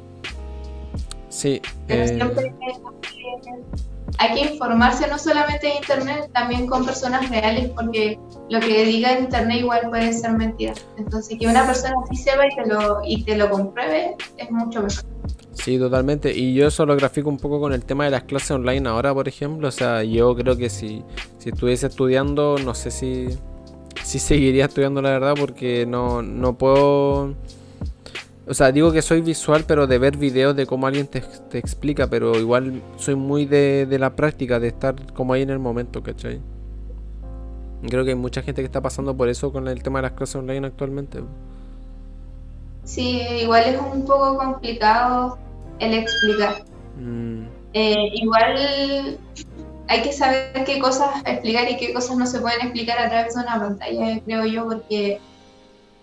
Sí. 1.29 1.61
Pero 1.89 2.03
eh, 2.05 2.09
siempre 2.09 2.55
hay 4.19 4.35
que 4.35 4.53
informarse 4.53 5.07
no 5.09 5.19
solamente 5.19 5.69
en 5.69 5.77
internet, 5.77 6.31
también 6.33 6.67
con 6.67 6.85
personas 6.85 7.29
reales, 7.31 7.71
porque 7.71 8.19
lo 8.49 8.61
que 8.61 8.85
diga 8.85 9.13
en 9.13 9.25
internet 9.25 9.59
igual 9.61 9.89
puede 9.89 10.13
ser 10.13 10.33
mentira. 10.33 10.75
Entonces, 10.99 11.39
que 11.39 11.47
una 11.47 11.67
persona 11.67 11.95
sí 12.11 12.17
sepa 12.17 12.47
y 12.47 12.55
te 12.55 12.67
lo, 12.67 13.01
y 13.05 13.25
te 13.25 13.37
lo 13.37 13.51
compruebe 13.51 14.17
es 14.37 14.51
mucho 14.51 14.83
mejor. 14.83 15.05
Sí, 15.53 15.79
totalmente. 15.79 16.35
Y 16.35 16.55
yo 16.55 16.69
eso 16.69 16.87
lo 16.87 16.97
grafico 16.97 17.29
un 17.29 17.37
poco 17.37 17.61
con 17.61 17.73
el 17.73 17.85
tema 17.85 18.05
de 18.05 18.11
las 18.11 18.23
clases 18.25 18.53
online 18.53 18.89
ahora, 18.89 19.13
por 19.13 19.29
ejemplo. 19.29 19.69
O 19.69 19.73
sea, 19.73 20.03
yo 20.03 20.35
creo 20.35 20.57
que 20.57 20.71
si, 20.71 21.05
si 21.39 21.51
estuviese 21.51 21.89
estudiando, 21.89 22.57
no 22.65 22.75
sé 22.75 22.91
si, 22.91 23.29
si 24.03 24.19
seguiría 24.21 24.67
estudiando 24.67 25.03
la 25.03 25.11
verdad, 25.11 25.35
porque 25.39 25.87
no, 25.87 26.23
no 26.23 26.57
puedo 26.57 27.35
o 28.51 28.55
sea, 28.55 28.73
digo 28.73 28.91
que 28.91 29.01
soy 29.01 29.21
visual, 29.21 29.63
pero 29.65 29.87
de 29.87 29.97
ver 29.99 30.17
videos 30.17 30.57
de 30.57 30.67
cómo 30.67 30.89
alguien 30.89 31.07
te, 31.07 31.23
explica, 31.57 32.09
pero 32.09 32.37
igual 32.37 32.83
soy 32.97 33.15
muy 33.15 33.47
de, 33.47 33.87
la 33.97 34.17
práctica, 34.17 34.59
de 34.59 34.67
estar 34.67 34.97
como 35.13 35.35
ahí 35.35 35.43
en 35.43 35.51
el 35.51 35.61
momento, 35.61 36.03
¿cachai? 36.03 36.41
Creo 37.89 38.05
que 38.05 38.11
hay 38.11 38.17
mucha 38.17 38.43
gente 38.43 38.61
que 38.61 38.67
está 38.67 38.81
pasando 38.81 39.17
por 39.17 39.29
eso 39.29 39.53
con 39.53 39.69
el 39.69 39.85
tema 39.85 40.01
de 40.01 40.03
las 40.03 40.13
clases 40.13 40.35
online 40.35 40.67
actualmente. 40.67 41.21
Sí, 42.83 43.21
igual 43.41 43.63
es 43.67 43.81
un 43.81 44.05
poco 44.05 44.37
complicado 44.37 45.39
el 45.79 45.95
explicar. 45.95 46.65
Mm. 46.97 47.45
Eh, 47.73 48.11
igual 48.15 49.17
hay 49.87 50.03
que 50.03 50.13
saber 50.13 50.65
qué 50.67 50.81
cosas 50.81 51.23
explicar 51.25 51.71
y 51.71 51.77
qué 51.77 51.93
cosas 51.95 52.17
no 52.17 52.27
se 52.27 52.41
pueden 52.41 52.63
explicar 52.63 52.99
a 52.99 53.09
través 53.09 53.33
de 53.33 53.43
una 53.43 53.61
pantalla, 53.61 54.21
creo 54.25 54.45
yo, 54.45 54.65
porque 54.67 55.21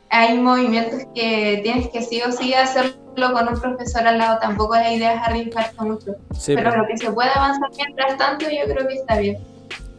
hay 0.10 0.38
movimientos 0.38 1.02
que 1.14 1.60
tienes 1.64 1.90
que 1.90 2.02
sí 2.02 2.22
o 2.22 2.32
sí 2.32 2.54
hacerlo 2.54 2.96
con 3.16 3.48
un 3.48 3.60
profesor 3.60 4.08
al 4.08 4.18
lado, 4.18 4.40
tampoco 4.40 4.76
la 4.76 4.94
idea 4.94 5.16
es 5.16 5.22
arriesgarse 5.22 5.82
mucho. 5.82 6.16
Pero 6.46 6.64
pues. 6.64 6.78
lo 6.78 6.88
que 6.88 6.98
se 6.98 7.12
puede 7.12 7.30
avanzar 7.30 7.70
mientras 7.76 8.18
tanto 8.18 8.46
yo 8.46 8.72
creo 8.72 8.88
que 8.88 8.96
está 8.96 9.18
bien. 9.18 9.38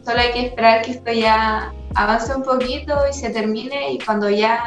Solo 0.05 0.19
hay 0.19 0.31
que 0.31 0.47
esperar 0.47 0.81
que 0.81 0.91
esto 0.91 1.11
ya 1.11 1.73
avance 1.95 2.33
un 2.33 2.43
poquito 2.43 2.95
y 3.09 3.13
se 3.13 3.29
termine 3.29 3.93
y 3.93 3.99
cuando 3.99 4.29
ya 4.29 4.63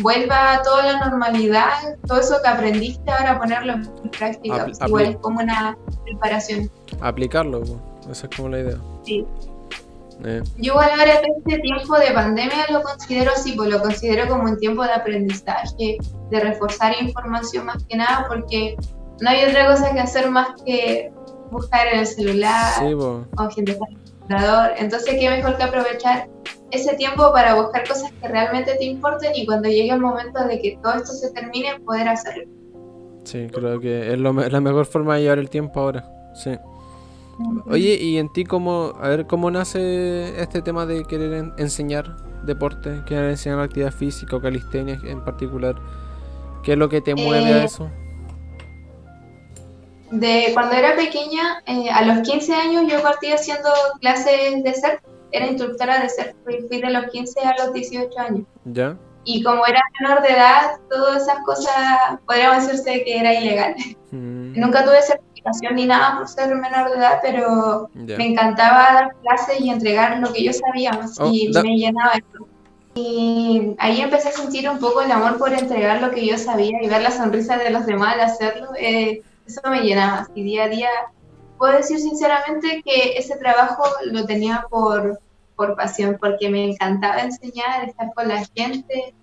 vuelva 0.00 0.54
a 0.54 0.62
toda 0.62 0.92
la 0.92 1.08
normalidad, 1.08 1.96
todo 2.06 2.20
eso 2.20 2.36
que 2.42 2.48
aprendiste 2.48 3.10
ahora 3.10 3.38
ponerlo 3.38 3.74
en 3.74 4.10
práctica, 4.10 4.66
igual 4.86 5.06
es 5.06 5.16
como 5.18 5.40
una 5.40 5.76
preparación. 6.04 6.70
Aplicarlo, 7.00 7.62
esa 8.10 8.26
es 8.26 8.36
como 8.36 8.48
la 8.48 8.60
idea. 8.60 8.78
Sí. 9.02 9.26
Eh. 10.24 10.42
Yo 10.56 10.72
igual 10.72 10.90
ahora 10.90 11.14
este 11.14 11.58
tiempo 11.58 11.98
de 11.98 12.12
pandemia 12.12 12.66
lo 12.70 12.82
considero 12.82 13.32
así, 13.32 13.52
pues 13.52 13.70
lo 13.70 13.80
considero 13.80 14.28
como 14.28 14.44
un 14.44 14.58
tiempo 14.58 14.84
de 14.84 14.92
aprendizaje, 14.92 15.98
de 16.30 16.40
reforzar 16.40 16.94
información 17.00 17.66
más 17.66 17.82
que 17.84 17.96
nada, 17.96 18.26
porque 18.28 18.76
no 19.20 19.30
hay 19.30 19.44
otra 19.44 19.66
cosa 19.66 19.92
que 19.92 20.00
hacer 20.00 20.30
más 20.30 20.48
que 20.64 21.12
buscar 21.50 21.86
en 21.88 22.00
el 22.00 22.06
celular 22.06 22.72
o 22.82 23.50
gente 23.50 23.72
en 23.72 23.78
el 23.78 23.98
computador. 23.98 24.70
Entonces, 24.78 25.14
qué 25.18 25.30
mejor 25.30 25.56
que 25.56 25.62
aprovechar 25.62 26.28
ese 26.70 26.96
tiempo 26.96 27.32
para 27.32 27.54
buscar 27.54 27.86
cosas 27.86 28.10
que 28.12 28.28
realmente 28.28 28.74
te 28.76 28.84
importen 28.84 29.32
y 29.34 29.46
cuando 29.46 29.68
llegue 29.68 29.90
el 29.90 30.00
momento 30.00 30.44
de 30.44 30.60
que 30.60 30.78
todo 30.82 30.94
esto 30.94 31.12
se 31.12 31.30
termine, 31.32 31.78
poder 31.80 32.08
hacerlo. 32.08 32.44
Sí, 33.24 33.46
creo 33.52 33.80
que 33.80 34.12
es 34.12 34.18
la 34.18 34.60
mejor 34.60 34.84
forma 34.86 35.16
de 35.16 35.22
llevar 35.22 35.38
el 35.38 35.48
tiempo 35.48 35.80
ahora. 35.80 36.04
Sí. 36.34 36.58
Oye, 37.66 37.94
¿y 37.94 38.18
en 38.18 38.32
ti 38.32 38.44
cómo, 38.44 38.92
a 39.00 39.08
ver, 39.08 39.26
cómo 39.26 39.50
nace 39.50 40.40
este 40.40 40.62
tema 40.62 40.86
de 40.86 41.04
querer 41.04 41.52
enseñar 41.58 42.16
deporte, 42.44 43.02
querer 43.06 43.30
enseñar 43.30 43.60
actividad 43.60 43.92
física 43.92 44.36
o 44.36 44.40
calistenia 44.40 44.98
en 45.04 45.24
particular? 45.24 45.74
¿Qué 46.62 46.72
es 46.72 46.78
lo 46.78 46.88
que 46.88 47.00
te 47.00 47.14
mueve 47.14 47.52
a 47.52 47.62
eh, 47.62 47.64
eso? 47.64 47.90
De 50.10 50.50
cuando 50.54 50.76
era 50.76 50.94
pequeña, 50.94 51.62
eh, 51.66 51.90
a 51.90 52.04
los 52.04 52.28
15 52.28 52.54
años 52.54 52.84
yo 52.88 53.02
partí 53.02 53.32
haciendo 53.32 53.68
clases 54.00 54.62
de 54.62 54.74
surf, 54.74 55.00
era 55.32 55.46
instructora 55.46 56.00
de 56.00 56.08
surf, 56.08 56.34
fui 56.44 56.80
de 56.80 56.90
los 56.90 57.06
15 57.06 57.40
a 57.40 57.64
los 57.64 57.74
18 57.74 58.18
años. 58.20 58.46
¿Ya? 58.64 58.96
Y 59.24 59.42
como 59.42 59.66
era 59.66 59.80
menor 60.00 60.22
de 60.22 60.28
edad, 60.28 60.78
todas 60.90 61.22
esas 61.22 61.38
cosas 61.44 61.74
podríamos 62.26 62.66
decirse 62.66 63.02
que 63.04 63.18
era 63.18 63.34
ilegal. 63.34 63.74
Mm. 64.10 64.60
Nunca 64.60 64.84
tuve 64.84 65.00
ni 65.72 65.86
nada 65.86 66.18
por 66.18 66.28
ser 66.28 66.54
menor 66.54 66.90
de 66.90 66.96
edad, 66.96 67.18
pero 67.22 67.90
me 67.94 68.26
encantaba 68.26 68.94
dar 68.94 69.16
clases 69.22 69.60
y 69.60 69.70
entregar 69.70 70.18
lo 70.18 70.32
que 70.32 70.44
yo 70.44 70.52
sabía 70.52 70.98
oh, 71.18 71.30
y 71.30 71.50
me 71.62 71.76
llenaba. 71.76 72.12
Y 72.94 73.74
ahí 73.78 74.00
empecé 74.00 74.28
a 74.28 74.32
sentir 74.32 74.68
un 74.70 74.78
poco 74.78 75.02
el 75.02 75.10
amor 75.10 75.36
por 75.36 75.52
entregar 75.52 76.00
lo 76.00 76.10
que 76.10 76.26
yo 76.26 76.38
sabía 76.38 76.80
y 76.80 76.88
ver 76.88 77.02
la 77.02 77.10
sonrisa 77.10 77.56
de 77.56 77.70
los 77.70 77.86
demás 77.86 78.14
al 78.14 78.20
hacerlo. 78.20 78.68
Eh, 78.78 79.22
eso 79.46 79.60
me 79.68 79.80
llenaba. 79.80 80.28
Y 80.34 80.44
día 80.44 80.64
a 80.64 80.68
día 80.68 80.88
puedo 81.58 81.76
decir 81.76 81.98
sinceramente 81.98 82.82
que 82.84 83.16
ese 83.16 83.36
trabajo 83.36 83.84
lo 84.06 84.24
tenía 84.26 84.66
por, 84.70 85.20
por 85.56 85.76
pasión, 85.76 86.16
porque 86.20 86.48
me 86.48 86.64
encantaba 86.64 87.20
enseñar, 87.20 87.88
estar 87.88 88.12
con 88.14 88.28
la 88.28 88.44
gente 88.54 89.14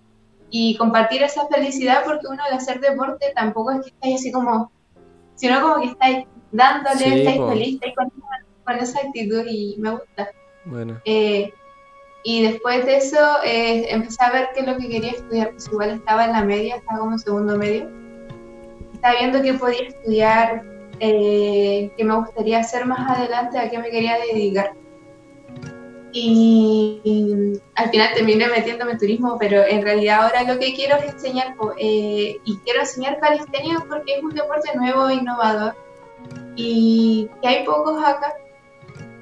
y 0.50 0.76
compartir 0.78 1.24
esa 1.24 1.48
felicidad, 1.48 2.04
porque 2.06 2.28
uno 2.28 2.44
al 2.44 2.54
hacer 2.54 2.82
deporte 2.82 3.32
tampoco 3.34 3.72
es 3.72 3.82
que 3.84 3.90
estáis 3.90 4.16
así 4.16 4.32
como, 4.32 4.72
sino 5.36 5.62
como 5.62 5.82
que 5.82 5.90
estáis 5.90 6.26
dándole, 6.52 7.20
estáis 7.20 7.42
feliz, 7.50 7.74
estáis 7.76 7.96
con, 7.96 8.12
esa 8.80 9.00
actitud 9.00 9.46
y 9.48 9.76
me 9.80 9.92
gusta. 9.92 10.30
Bueno. 10.66 11.02
Eh, 11.04 11.52
y 12.24 12.44
después 12.44 12.86
de 12.86 12.98
eso 12.98 13.18
eh, 13.44 13.88
empecé 13.90 14.24
a 14.24 14.32
ver 14.32 14.50
qué 14.54 14.62
es 14.62 14.68
lo 14.68 14.78
que 14.78 14.88
quería 14.88 15.12
estudiar, 15.12 15.52
pues 15.52 15.68
igual 15.68 15.90
estaba 15.92 16.26
en 16.26 16.32
la 16.34 16.44
media, 16.44 16.76
estaba 16.76 17.00
como 17.00 17.18
segundo 17.18 17.58
medio. 17.58 17.90
Estaba 18.94 19.16
viendo 19.20 19.42
qué 19.42 19.56
podía 19.56 19.88
estudiar, 19.88 20.64
eh, 21.00 21.92
qué 21.98 22.04
me 22.04 22.16
gustaría 22.16 22.60
hacer 22.60 22.86
más 22.86 23.18
adelante, 23.18 23.58
a 23.58 23.70
qué 23.70 23.80
me 23.80 23.90
quería 23.90 24.18
dedicar. 24.32 24.74
Y, 26.14 27.60
al 27.76 27.90
final 27.90 28.14
terminé 28.14 28.48
metiéndome 28.48 28.92
en 28.92 28.98
turismo, 28.98 29.38
pero 29.40 29.64
en 29.64 29.82
realidad 29.82 30.24
ahora 30.24 30.44
lo 30.44 30.60
que 30.60 30.74
quiero 30.74 30.98
es 30.98 31.14
enseñar, 31.14 31.56
eh, 31.78 32.38
y 32.44 32.58
quiero 32.60 32.82
enseñar 32.82 33.20
calistenia 33.20 33.84
porque 33.88 34.16
es 34.16 34.24
un 34.24 34.34
deporte 34.34 34.76
nuevo 34.76 35.10
e 35.10 35.16
innovador 35.16 35.76
y 36.56 37.30
que 37.42 37.48
hay 37.48 37.66
pocos 37.66 38.04
acá. 38.04 38.34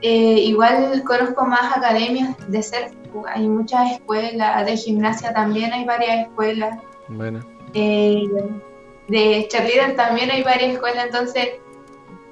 Eh, 0.01 0.39
igual 0.45 1.03
conozco 1.05 1.45
más 1.45 1.75
academias 1.75 2.35
de 2.47 2.63
surf, 2.63 2.93
hay 3.27 3.47
muchas 3.47 3.91
escuelas, 3.91 4.65
de 4.65 4.77
gimnasia 4.77 5.33
también 5.33 5.73
hay 5.73 5.85
varias 5.85 6.27
escuelas. 6.27 6.79
Bueno. 7.09 7.39
Eh, 7.73 8.23
de 9.09 9.47
cheerleader 9.49 9.95
también 9.95 10.31
hay 10.31 10.43
varias 10.43 10.73
escuelas, 10.73 11.05
entonces 11.05 11.49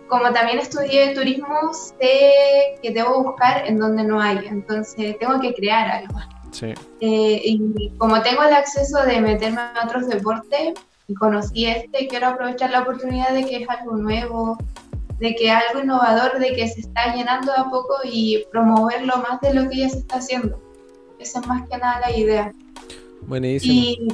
como 0.08 0.32
también 0.32 0.60
estudié 0.60 1.14
turismo, 1.14 1.74
sé 1.74 2.80
que 2.82 2.92
debo 2.92 3.24
buscar 3.24 3.66
en 3.66 3.78
donde 3.78 4.04
no 4.04 4.22
hay, 4.22 4.40
entonces 4.48 5.18
tengo 5.20 5.40
que 5.40 5.54
crear 5.54 5.90
algo. 5.90 6.20
Sí. 6.52 6.74
Eh, 7.02 7.42
y 7.44 7.92
como 7.98 8.22
tengo 8.22 8.44
el 8.44 8.54
acceso 8.54 9.04
de 9.04 9.22
meterme 9.22 9.60
a 9.60 9.86
otros 9.86 10.08
deportes 10.08 10.74
y 11.08 11.14
conocí 11.14 11.66
este, 11.66 12.08
quiero 12.08 12.28
aprovechar 12.28 12.72
la 12.72 12.82
oportunidad 12.82 13.34
de 13.34 13.46
que 13.46 13.58
es 13.58 13.70
algo 13.70 13.98
nuevo, 13.98 14.58
de 15.20 15.36
que 15.36 15.48
es 15.48 15.54
algo 15.54 15.84
innovador, 15.84 16.40
de 16.40 16.54
que 16.54 16.68
se 16.68 16.82
está 16.82 17.14
llenando 17.16 17.52
a 17.54 17.70
poco 17.70 17.96
y 18.04 18.46
promoverlo 18.52 19.18
más 19.18 19.42
de 19.42 19.54
lo 19.54 19.70
que 19.70 19.78
ya 19.78 19.90
se 19.90 20.00
está 20.00 20.18
haciendo. 20.18 20.60
Esa 21.20 21.40
es 21.40 21.48
más 21.48 21.68
que 21.68 21.78
nada 21.78 22.00
la 22.00 22.16
idea. 22.16 22.54
Buenísimo. 23.22 23.74
Y 23.74 24.08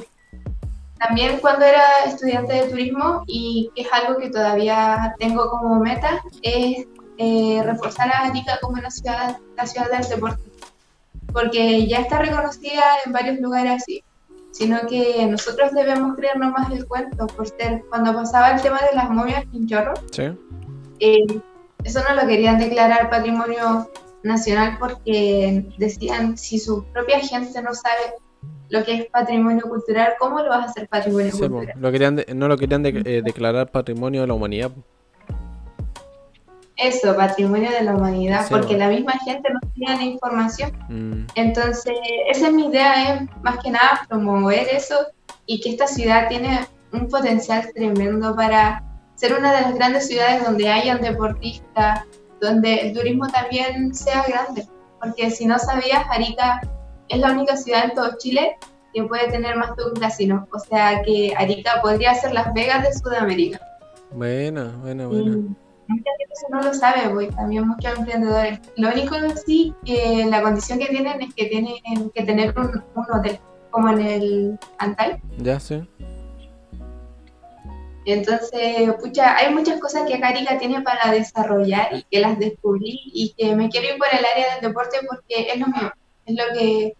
también 1.08 1.40
cuando 1.40 1.66
era 1.66 1.84
estudiante 2.06 2.54
de 2.54 2.70
turismo, 2.70 3.24
y 3.28 3.70
que 3.76 3.82
es 3.82 3.88
algo 3.92 4.20
que 4.20 4.30
todavía 4.30 5.16
tengo 5.20 5.50
como 5.50 5.80
meta, 5.80 6.22
es 6.42 6.86
eh, 7.18 7.62
reforzar 7.64 8.10
a 8.10 8.28
Arica 8.28 8.60
como 8.62 8.78
una 8.78 8.90
ciudad, 8.90 9.38
la 9.58 9.66
ciudad 9.66 9.92
del 9.92 10.08
deporte. 10.08 10.44
Porque 11.32 11.88
ya 11.88 12.00
está 12.00 12.20
reconocida 12.20 12.84
en 13.06 13.12
varios 13.12 13.40
lugares 13.40 13.82
así, 13.82 14.04
sino 14.52 14.82
que 14.88 15.26
nosotros 15.26 15.72
debemos 15.74 16.16
creernos 16.16 16.52
más 16.52 16.72
el 16.72 16.88
cuento, 16.88 17.28
por 17.28 17.48
ser, 17.48 17.84
cuando 17.90 18.14
pasaba 18.14 18.52
el 18.52 18.62
tema 18.62 18.80
de 18.80 18.96
las 18.96 19.10
momias 19.10 19.46
en 19.54 19.68
Chorro, 19.68 19.94
eh, 21.00 21.26
eso 21.84 22.02
no 22.08 22.16
lo 22.16 22.28
querían 22.28 22.60
declarar 22.60 23.10
patrimonio 23.10 23.90
nacional 24.24 24.78
porque 24.80 25.66
decían 25.78 26.38
si 26.38 26.60
su 26.60 26.86
propia 26.86 27.20
gente 27.20 27.62
no 27.62 27.74
sabe 27.74 28.14
lo 28.74 28.84
que 28.84 28.96
es 28.96 29.06
patrimonio 29.06 29.62
cultural, 29.70 30.14
¿cómo 30.18 30.40
lo 30.40 30.50
vas 30.50 30.66
a 30.66 30.70
hacer 30.72 30.88
patrimonio 30.88 31.32
cultural? 31.32 31.76
Lo 31.80 31.92
querían 31.92 32.26
no 32.34 32.48
lo 32.48 32.58
querían 32.58 32.84
eh, 32.84 33.22
declarar 33.24 33.70
patrimonio 33.70 34.22
de 34.22 34.28
la 34.28 34.34
humanidad. 34.34 34.72
Eso, 36.76 37.16
patrimonio 37.16 37.70
de 37.70 37.84
la 37.84 37.96
humanidad, 37.96 38.48
porque 38.50 38.76
la 38.76 38.90
misma 38.90 39.14
gente 39.20 39.48
no 39.54 39.60
tenía 39.60 39.96
la 39.96 40.02
información. 40.02 40.72
Mm. 40.90 41.28
Entonces, 41.36 41.96
esa 42.32 42.48
es 42.48 42.54
mi 42.54 42.66
idea, 42.66 43.14
es 43.14 43.30
más 43.44 43.60
que 43.64 43.70
nada 43.70 44.08
promover 44.10 44.68
eso 44.68 45.06
y 45.46 45.62
que 45.62 45.70
esta 45.70 45.86
ciudad 45.86 46.28
tiene 46.28 46.68
un 46.92 47.08
potencial 47.10 47.70
tremendo 47.76 48.36
para 48.36 48.84
ser 49.14 49.38
una 49.38 49.54
de 49.54 49.62
las 49.62 49.76
grandes 49.76 50.08
ciudades 50.08 50.44
donde 50.44 50.68
hayan 50.68 51.00
deportistas, 51.00 52.06
donde 52.42 52.74
el 52.88 52.94
turismo 52.94 53.28
también 53.28 53.94
sea 53.94 54.24
grande. 54.28 54.68
Porque 55.00 55.30
si 55.30 55.46
no 55.46 55.60
sabías, 55.60 56.06
Arica 56.10 56.60
es 57.10 57.20
la 57.20 57.32
única 57.32 57.56
ciudad 57.58 57.86
en 57.86 57.94
todo 57.94 58.18
Chile 58.18 58.58
que 58.94 59.04
puede 59.04 59.30
tener 59.30 59.56
más 59.58 59.76
de 59.76 59.86
un 59.86 59.94
casino. 59.94 60.48
O 60.52 60.60
sea 60.60 61.02
que 61.04 61.34
Arica 61.38 61.82
podría 61.82 62.14
ser 62.14 62.34
Las 62.34 62.54
Vegas 62.54 62.84
de 62.84 62.94
Sudamérica. 62.94 63.60
Buena, 64.12 64.76
buena, 64.82 65.08
buena. 65.08 65.38
mucha 65.88 66.12
gente 66.18 66.34
no 66.50 66.62
lo 66.62 66.74
sabe, 66.74 67.10
pues 67.10 67.36
también 67.36 67.68
muchos 67.68 67.98
emprendedores. 67.98 68.60
Lo 68.78 68.90
único 68.90 69.16
que 69.20 69.36
sí, 69.38 69.74
que 69.84 70.26
la 70.30 70.42
condición 70.42 70.80
que 70.80 70.88
tienen 70.88 71.22
es 71.22 71.34
que 71.34 71.46
tienen 71.46 72.10
que 72.14 72.24
tener 72.24 72.54
un, 72.58 72.84
hotel, 73.12 73.40
como 73.72 73.90
en 73.90 74.02
el 74.02 74.60
Antal. 74.78 75.20
Ya 75.40 75.60
sé. 75.60 75.88
Entonces, 78.06 78.94
pucha, 79.02 79.38
hay 79.38 79.54
muchas 79.54 79.80
cosas 79.80 80.04
que 80.06 80.16
Arica 80.16 80.58
tiene 80.60 80.82
para 80.82 81.12
desarrollar 81.12 81.88
y 81.94 82.04
que 82.04 82.20
las 82.20 82.38
descubrí 82.38 83.00
y 83.06 83.34
que 83.38 83.56
me 83.56 83.70
quiero 83.70 83.94
ir 83.94 83.98
por 83.98 84.08
el 84.12 84.26
área 84.26 84.56
del 84.56 84.70
deporte 84.70 84.98
porque 85.10 85.52
es 85.54 85.60
lo 85.60 85.68
mío 85.68 85.92
es 86.26 86.36
lo 86.36 86.44
que 86.58 86.94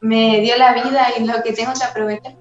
me 0.00 0.40
dio 0.40 0.56
la 0.56 0.74
vida 0.74 1.06
y 1.18 1.26
lo 1.26 1.42
que 1.42 1.52
tengo 1.52 1.72
que 1.78 1.84
aprovechar. 1.84 2.34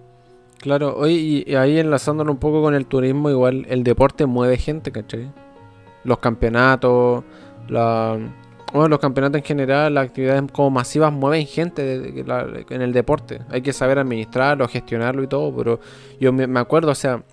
Claro, 0.60 0.95
hoy 0.98 1.44
y 1.45 1.56
ahí 1.56 1.80
enlazándolo 1.80 2.31
un 2.31 2.39
poco 2.39 2.61
con 2.61 2.73
el 2.73 2.88
turismo, 2.88 3.30
igual 3.30 3.65
el 3.69 3.84
deporte 3.84 4.26
mueve 4.26 4.57
gente, 4.57 4.91
¿cachai? 4.91 5.31
Los 6.03 6.18
campeonatos, 6.19 7.23
bueno, 7.69 8.89
los 8.89 8.99
campeonatos 8.99 9.39
en 9.39 9.45
general, 9.45 9.94
las 9.94 10.07
actividades 10.07 10.52
como 10.52 10.72
masivas 10.72 11.14
mueven 11.14 11.45
gente 11.45 12.23
en 12.69 12.81
el 12.81 12.91
deporte. 12.91 13.39
Hay 13.49 13.61
que 13.61 13.72
saber 13.72 13.99
administrarlo, 13.99 14.68
gestionarlo 14.68 15.23
y 15.23 15.27
todo, 15.27 15.56
pero 15.56 15.80
yo 16.19 16.34
me, 16.34 16.60
acuerdo, 16.60 16.91
o 16.91 16.95
sea, 16.95 17.23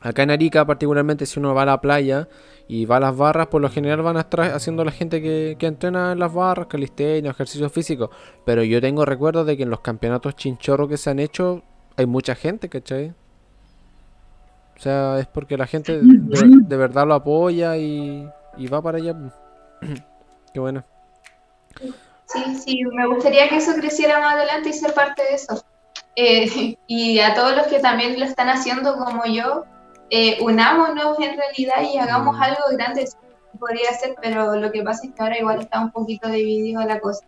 Acá 0.00 0.22
en 0.22 0.30
Arica, 0.30 0.64
particularmente, 0.64 1.26
si 1.26 1.38
uno 1.38 1.54
va 1.54 1.62
a 1.62 1.66
la 1.66 1.80
playa 1.80 2.28
y 2.68 2.86
va 2.86 2.96
a 2.96 3.00
las 3.00 3.16
barras, 3.16 3.48
por 3.48 3.60
lo 3.60 3.68
general 3.68 4.02
van 4.02 4.16
a 4.16 4.20
estar 4.20 4.40
haciendo 4.40 4.84
la 4.84 4.92
gente 4.92 5.20
que, 5.20 5.56
que 5.58 5.66
entrena 5.66 6.12
en 6.12 6.18
las 6.18 6.32
barras, 6.32 6.68
calistenia, 6.68 7.32
ejercicio 7.32 7.68
físico. 7.68 8.10
Pero 8.46 8.62
yo 8.62 8.80
tengo 8.80 9.04
recuerdos 9.04 9.46
de 9.46 9.56
que 9.56 9.64
en 9.64 9.70
los 9.70 9.80
campeonatos 9.80 10.36
chinchorros 10.36 10.88
que 10.88 10.96
se 10.96 11.10
han 11.10 11.18
hecho, 11.18 11.62
hay 11.96 12.06
mucha 12.06 12.34
gente, 12.34 12.68
¿cachai? 12.68 13.12
O 14.80 14.82
sea, 14.82 15.18
es 15.18 15.26
porque 15.26 15.58
la 15.58 15.66
gente 15.66 16.00
de, 16.02 16.76
verdad 16.76 17.06
lo 17.06 17.12
apoya 17.12 17.76
y, 17.76 18.26
y 18.56 18.66
va 18.68 18.80
para 18.80 18.96
allá. 18.96 19.14
Qué 20.54 20.60
bueno. 20.60 20.82
Sí, 22.24 22.54
sí, 22.54 22.82
me 22.84 23.06
gustaría 23.06 23.48
que 23.48 23.56
eso 23.56 23.72
creciera 23.74 24.20
más 24.20 24.36
adelante 24.36 24.70
y 24.70 24.72
ser 24.72 24.94
parte 24.94 25.22
de 25.22 25.34
eso. 25.34 25.64
Eh, 26.16 26.76
y 26.86 27.18
a 27.20 27.34
todos 27.34 27.56
los 27.56 27.66
que 27.66 27.80
también 27.80 28.18
lo 28.18 28.24
están 28.24 28.48
haciendo 28.48 28.96
como 28.96 29.26
yo, 29.26 29.64
eh, 30.10 30.38
unámonos 30.42 31.18
en 31.20 31.36
realidad 31.36 31.82
y 31.82 31.98
hagamos 31.98 32.36
mm. 32.36 32.42
algo 32.42 32.62
grande. 32.72 33.08
Podría 33.58 33.92
ser, 33.92 34.14
pero 34.20 34.56
lo 34.56 34.72
que 34.72 34.82
pasa 34.82 35.06
es 35.06 35.14
que 35.14 35.22
ahora 35.22 35.38
igual 35.38 35.60
está 35.60 35.80
un 35.80 35.90
poquito 35.92 36.28
dividido 36.28 36.82
la 36.84 37.00
cosa. 37.00 37.26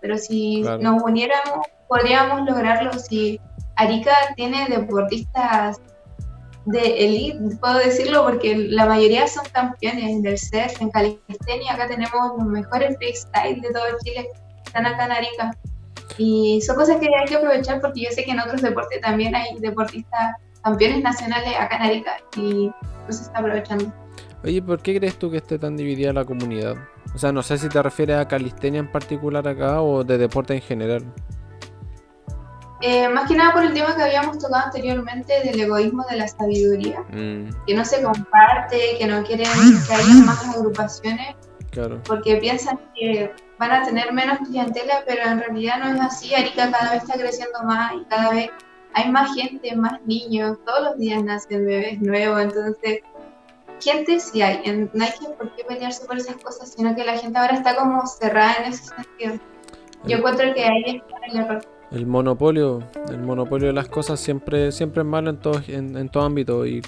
Pero 0.00 0.16
si 0.16 0.62
nos 0.62 1.02
uniéramos, 1.02 1.66
podríamos 1.88 2.46
lograrlo. 2.46 2.92
Si 2.98 3.40
Arica 3.76 4.12
tiene 4.36 4.66
deportistas 4.68 5.80
de 6.66 7.04
elite, 7.04 7.56
puedo 7.56 7.78
decirlo, 7.78 8.24
porque 8.24 8.56
la 8.56 8.86
mayoría 8.86 9.26
son 9.26 9.44
campeones 9.52 10.22
del 10.22 10.38
surf, 10.38 10.80
en 10.80 10.90
calistenia, 10.90 11.72
acá 11.72 11.88
tenemos 11.88 12.38
los 12.38 12.46
mejores 12.46 12.96
freestyle 12.96 13.60
de 13.60 13.70
todo 13.70 13.84
Chile, 14.04 14.28
están 14.64 14.86
acá 14.86 15.06
en 15.06 15.12
Arica. 15.12 15.56
Y 16.18 16.60
son 16.62 16.76
cosas 16.76 16.96
que 16.98 17.06
hay 17.06 17.26
que 17.26 17.36
aprovechar 17.36 17.80
porque 17.80 18.02
yo 18.02 18.10
sé 18.10 18.24
que 18.24 18.32
en 18.32 18.40
otros 18.40 18.60
deportes 18.60 19.00
también 19.00 19.34
hay 19.34 19.58
deportistas 19.60 20.36
campeones 20.64 21.02
nacionales 21.02 21.54
acá 21.58 21.76
en 21.76 21.82
Arica 21.82 22.16
y 22.36 22.66
no 22.66 23.12
se 23.12 23.22
está 23.22 23.38
aprovechando. 23.38 23.92
Oye, 24.42 24.62
¿por 24.62 24.80
qué 24.80 24.98
crees 24.98 25.18
tú 25.18 25.30
que 25.30 25.36
esté 25.36 25.58
tan 25.58 25.76
dividida 25.76 26.12
la 26.12 26.24
comunidad? 26.24 26.76
O 27.14 27.18
sea, 27.18 27.32
no 27.32 27.42
sé 27.42 27.58
si 27.58 27.68
te 27.68 27.82
refieres 27.82 28.16
a 28.16 28.28
calistenia 28.28 28.80
en 28.80 28.90
particular 28.90 29.46
acá 29.46 29.82
o 29.82 30.02
de 30.02 30.16
deporte 30.16 30.54
en 30.54 30.62
general. 30.62 31.04
Eh, 32.82 33.08
más 33.10 33.28
que 33.28 33.36
nada 33.36 33.52
por 33.52 33.62
el 33.62 33.74
tema 33.74 33.94
que 33.94 34.02
habíamos 34.02 34.38
tocado 34.38 34.64
anteriormente 34.64 35.34
del 35.44 35.60
egoísmo 35.60 36.02
de 36.08 36.16
la 36.16 36.28
sabiduría, 36.28 37.00
mm. 37.10 37.66
que 37.66 37.74
no 37.74 37.84
se 37.84 38.02
comparte, 38.02 38.96
que 38.98 39.06
no 39.06 39.22
quieren 39.22 39.46
que 39.86 39.94
haya 39.94 40.14
más 40.24 40.56
agrupaciones, 40.56 41.36
porque 42.06 42.36
piensan 42.36 42.80
que 42.94 43.34
van 43.58 43.72
a 43.72 43.82
tener 43.82 44.12
menos 44.14 44.38
clientela, 44.38 45.02
pero 45.06 45.22
en 45.22 45.40
realidad 45.40 45.78
no 45.78 45.94
es 45.94 46.00
así. 46.00 46.34
Arica 46.34 46.70
cada 46.70 46.92
vez 46.92 47.02
está 47.02 47.18
creciendo 47.18 47.62
más 47.64 47.92
y 47.94 48.04
cada 48.06 48.30
vez 48.30 48.50
hay 48.94 49.10
más 49.10 49.34
gente, 49.34 49.74
más 49.76 50.00
niños, 50.04 50.58
todos 50.64 50.82
los 50.82 50.98
días 50.98 51.22
nacen 51.22 51.66
bebés 51.66 52.00
nuevos, 52.00 52.42
entonces 52.42 53.00
gente 53.80 54.20
sí 54.20 54.42
hay, 54.42 54.88
no 54.92 55.04
hay 55.04 55.10
que 55.10 55.28
por 55.38 55.54
qué 55.54 55.64
pelearse 55.64 56.06
por 56.06 56.16
esas 56.16 56.36
cosas, 56.36 56.72
sino 56.76 56.94
que 56.94 57.04
la 57.04 57.16
gente 57.16 57.38
ahora 57.38 57.54
está 57.54 57.76
como 57.76 58.06
cerrada 58.06 58.56
en 58.64 58.72
ese 58.72 58.84
sentido. 58.84 59.40
Yo 60.04 60.18
encuentro 60.18 60.52
que 60.54 60.64
ahí 60.64 60.96
está 60.96 61.16
el 61.30 61.38
error. 61.38 61.66
El 61.90 62.06
monopolio, 62.06 62.82
el 63.08 63.18
monopolio 63.18 63.68
de 63.68 63.72
las 63.72 63.88
cosas 63.88 64.20
siempre, 64.20 64.70
siempre 64.70 65.02
es 65.02 65.06
malo 65.06 65.30
en 65.30 65.38
todo, 65.38 65.60
en, 65.66 66.08
todo 66.08 66.24
ámbito 66.24 66.64
y 66.64 66.82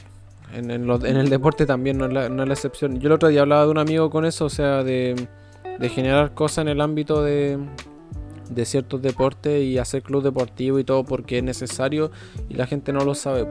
en, 0.55 0.71
en, 0.71 0.91
el 0.91 1.29
deporte 1.29 1.67
también 1.67 1.99
no 1.99 2.07
es, 2.07 2.13
la, 2.13 2.29
no 2.29 2.43
es, 2.43 2.49
la, 2.49 2.55
excepción. 2.55 3.01
Yo 3.01 3.09
el 3.09 3.13
otro 3.15 3.29
día 3.29 3.41
hablaba 3.41 3.65
de 3.65 3.71
un 3.71 3.79
amigo 3.79 4.11
con 4.11 4.25
eso, 4.25 4.45
o 4.45 4.51
sea, 4.51 4.85
de, 4.85 5.27
de 5.79 5.89
generar 5.89 6.35
cosas 6.35 6.59
en 6.59 6.69
el 6.69 6.81
ámbito 6.81 7.23
de, 7.23 7.59
de 8.55 8.65
ciertos 8.65 9.03
deportes 9.03 9.63
y 9.63 9.79
hacer 9.79 10.03
club 10.03 10.23
deportivo 10.23 10.79
y 10.79 10.85
todo 10.85 11.05
porque 11.05 11.39
es 11.39 11.45
necesario 11.45 12.11
y 12.49 12.55
la 12.55 12.67
gente 12.67 12.93
no 12.93 13.05
lo 13.05 13.15
sabe. 13.15 13.47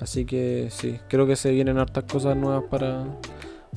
Así 0.00 0.24
que 0.24 0.68
sí, 0.70 0.98
creo 1.08 1.26
que 1.26 1.36
se 1.36 1.50
vienen 1.50 1.78
hartas 1.78 2.04
cosas 2.04 2.36
nuevas 2.36 2.64
para, 2.70 3.04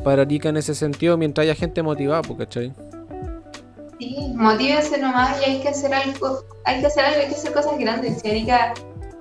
para 0.04 0.22
Arica 0.22 0.50
en 0.50 0.58
ese 0.58 0.74
sentido 0.74 1.18
mientras 1.18 1.44
haya 1.44 1.56
gente 1.56 1.84
motivada, 1.84 2.22
¿cachai? 2.38 2.74
Sí, 4.00 4.34
motívese 4.36 4.98
nomás 4.98 5.42
y 5.42 5.52
hay 5.52 5.62
que 5.62 5.70
hacer 5.70 5.94
algo, 5.94 6.44
hay 6.66 6.80
que 6.80 6.88
hacer 6.88 7.06
algo, 7.06 7.20
hay 7.22 7.28
que 7.28 7.36
hacer 7.36 7.54
cosas 7.54 7.78
grandes. 7.78 8.22
Si 8.22 8.30
Erika 8.30 8.74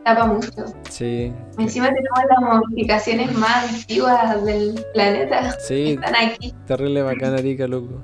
tapa 0.04 0.26
mucho. 0.26 0.50
Sí. 0.88 1.32
Encima 1.58 1.88
tenemos 1.88 2.18
las 2.28 2.40
modificaciones 2.40 3.32
más 3.36 3.72
antiguas 3.72 4.44
del 4.44 4.84
planeta. 4.94 5.56
Sí. 5.60 5.92
Están 5.92 6.14
aquí. 6.16 6.54
Terrible 6.66 7.02
bacana, 7.02 7.38
Erika, 7.38 7.66
loco. 7.66 8.00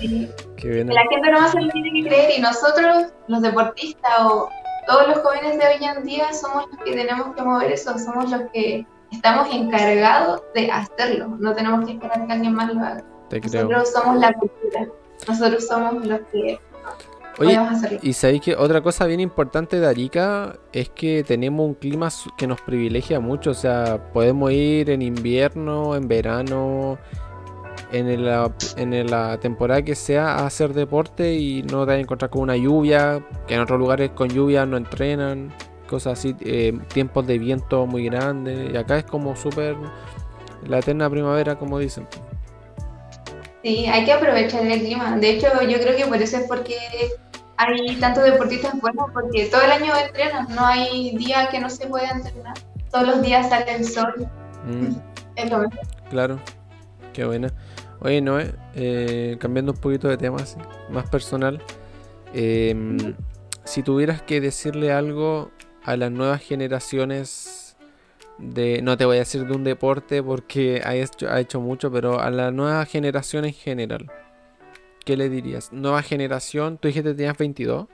sí. 0.00 0.28
La 0.62 1.02
gente 1.10 1.30
nomás 1.30 1.52
se 1.52 1.60
lo 1.60 1.68
tiene 1.70 1.92
que 1.92 2.08
creer 2.08 2.38
y 2.38 2.40
nosotros, 2.40 3.12
los 3.28 3.42
deportistas 3.42 4.12
o 4.20 4.48
todos 4.86 5.08
los 5.08 5.18
jóvenes 5.18 5.58
de 5.58 5.66
hoy 5.66 5.84
en 5.84 6.04
día, 6.04 6.32
somos 6.32 6.66
los 6.70 6.80
que 6.84 6.92
tenemos 6.92 7.34
que 7.34 7.42
mover 7.42 7.72
eso, 7.72 7.98
somos 7.98 8.30
los 8.30 8.42
que 8.52 8.86
estamos 9.10 9.48
encargados 9.52 10.42
de 10.54 10.70
hacerlo. 10.70 11.36
No 11.38 11.54
tenemos 11.54 11.84
que 11.86 11.92
esperar 11.92 12.26
que 12.26 12.32
alguien 12.32 12.54
más 12.54 12.72
lo 12.72 12.80
haga. 12.80 13.04
Nosotros 13.30 13.92
somos 13.92 14.16
la 14.18 14.32
cultura. 14.34 14.86
Nosotros 15.26 15.66
somos 15.66 16.06
los 16.06 16.20
que 16.32 16.58
Oye, 17.38 17.58
y 18.02 18.12
sabéis 18.12 18.42
que 18.42 18.54
otra 18.54 18.82
cosa 18.82 19.06
bien 19.06 19.20
importante 19.20 19.80
de 19.80 19.86
Arica 19.86 20.56
es 20.72 20.90
que 20.90 21.24
tenemos 21.24 21.66
un 21.66 21.74
clima 21.74 22.10
que 22.36 22.46
nos 22.46 22.60
privilegia 22.60 23.20
mucho. 23.20 23.50
O 23.50 23.54
sea, 23.54 24.12
podemos 24.12 24.52
ir 24.52 24.90
en 24.90 25.00
invierno, 25.00 25.96
en 25.96 26.08
verano, 26.08 26.98
en 27.92 28.24
la, 28.24 28.52
en 28.76 29.10
la 29.10 29.38
temporada 29.38 29.82
que 29.82 29.94
sea 29.94 30.34
a 30.34 30.46
hacer 30.46 30.72
deporte 30.72 31.34
y 31.34 31.62
no 31.62 31.80
te 31.80 31.86
vas 31.86 31.96
a 31.96 31.98
encontrar 31.98 32.30
con 32.30 32.42
una 32.42 32.56
lluvia, 32.56 33.22
que 33.46 33.54
en 33.54 33.60
otros 33.60 33.78
lugares 33.78 34.10
con 34.10 34.28
lluvia 34.28 34.66
no 34.66 34.76
entrenan, 34.76 35.52
cosas 35.86 36.18
así, 36.18 36.34
eh, 36.40 36.78
tiempos 36.92 37.26
de 37.26 37.38
viento 37.38 37.86
muy 37.86 38.06
grandes. 38.06 38.72
Y 38.72 38.76
acá 38.76 38.98
es 38.98 39.04
como 39.04 39.36
súper 39.36 39.76
la 40.66 40.78
eterna 40.78 41.08
primavera, 41.10 41.58
como 41.58 41.78
dicen. 41.78 42.06
Sí, 43.62 43.86
hay 43.86 44.04
que 44.04 44.12
aprovechar 44.12 44.66
el 44.66 44.80
clima. 44.80 45.16
De 45.18 45.30
hecho, 45.30 45.48
yo 45.68 45.78
creo 45.78 45.96
que 45.96 46.06
por 46.06 46.16
eso 46.16 46.38
es 46.38 46.48
porque 46.48 46.76
hay 47.56 47.96
tantos 47.96 48.24
deportistas 48.24 48.72
buenos, 48.80 49.10
porque 49.12 49.46
todo 49.46 49.62
el 49.62 49.70
año 49.70 49.92
entrenan, 50.04 50.46
no 50.54 50.66
hay 50.66 51.16
día 51.16 51.48
que 51.50 51.60
no 51.60 51.70
se 51.70 51.86
pueda 51.86 52.10
entrenar. 52.10 52.54
Todos 52.90 53.06
los 53.06 53.22
días 53.22 53.48
sale 53.48 53.76
el 53.76 53.84
sol. 53.84 54.28
Mm. 54.66 54.96
Es 55.34 55.50
lo 55.50 55.60
mejor. 55.60 55.78
Claro, 56.10 56.38
qué 57.14 57.24
buena. 57.24 57.48
Oye, 58.04 58.20
Noé, 58.20 58.52
eh, 58.74 59.36
cambiando 59.38 59.72
un 59.72 59.78
poquito 59.78 60.08
de 60.08 60.16
tema, 60.16 60.38
más 60.90 61.08
personal. 61.08 61.62
Em, 62.34 63.14
si 63.64 63.84
tuvieras 63.84 64.22
que 64.22 64.40
decirle 64.40 64.92
algo 64.92 65.52
a 65.84 65.96
las 65.96 66.10
nuevas 66.10 66.42
generaciones 66.42 67.76
de, 68.38 68.82
no 68.82 68.96
te 68.96 69.04
voy 69.04 69.16
a 69.16 69.20
decir 69.20 69.46
de 69.46 69.54
un 69.54 69.62
deporte 69.62 70.20
porque 70.20 70.82
ha 70.84 70.96
hecho, 70.96 71.30
ha 71.30 71.38
hecho 71.38 71.60
mucho, 71.60 71.92
pero 71.92 72.18
a 72.18 72.30
la 72.30 72.50
nueva 72.50 72.84
generación 72.86 73.44
en 73.44 73.52
general, 73.52 74.10
¿qué 75.04 75.16
le 75.16 75.28
dirías? 75.28 75.72
Nueva 75.72 76.02
generación, 76.02 76.78
tú 76.78 76.88
dijiste 76.88 77.10
que 77.10 77.16
tenías 77.16 77.38
22. 77.38 77.86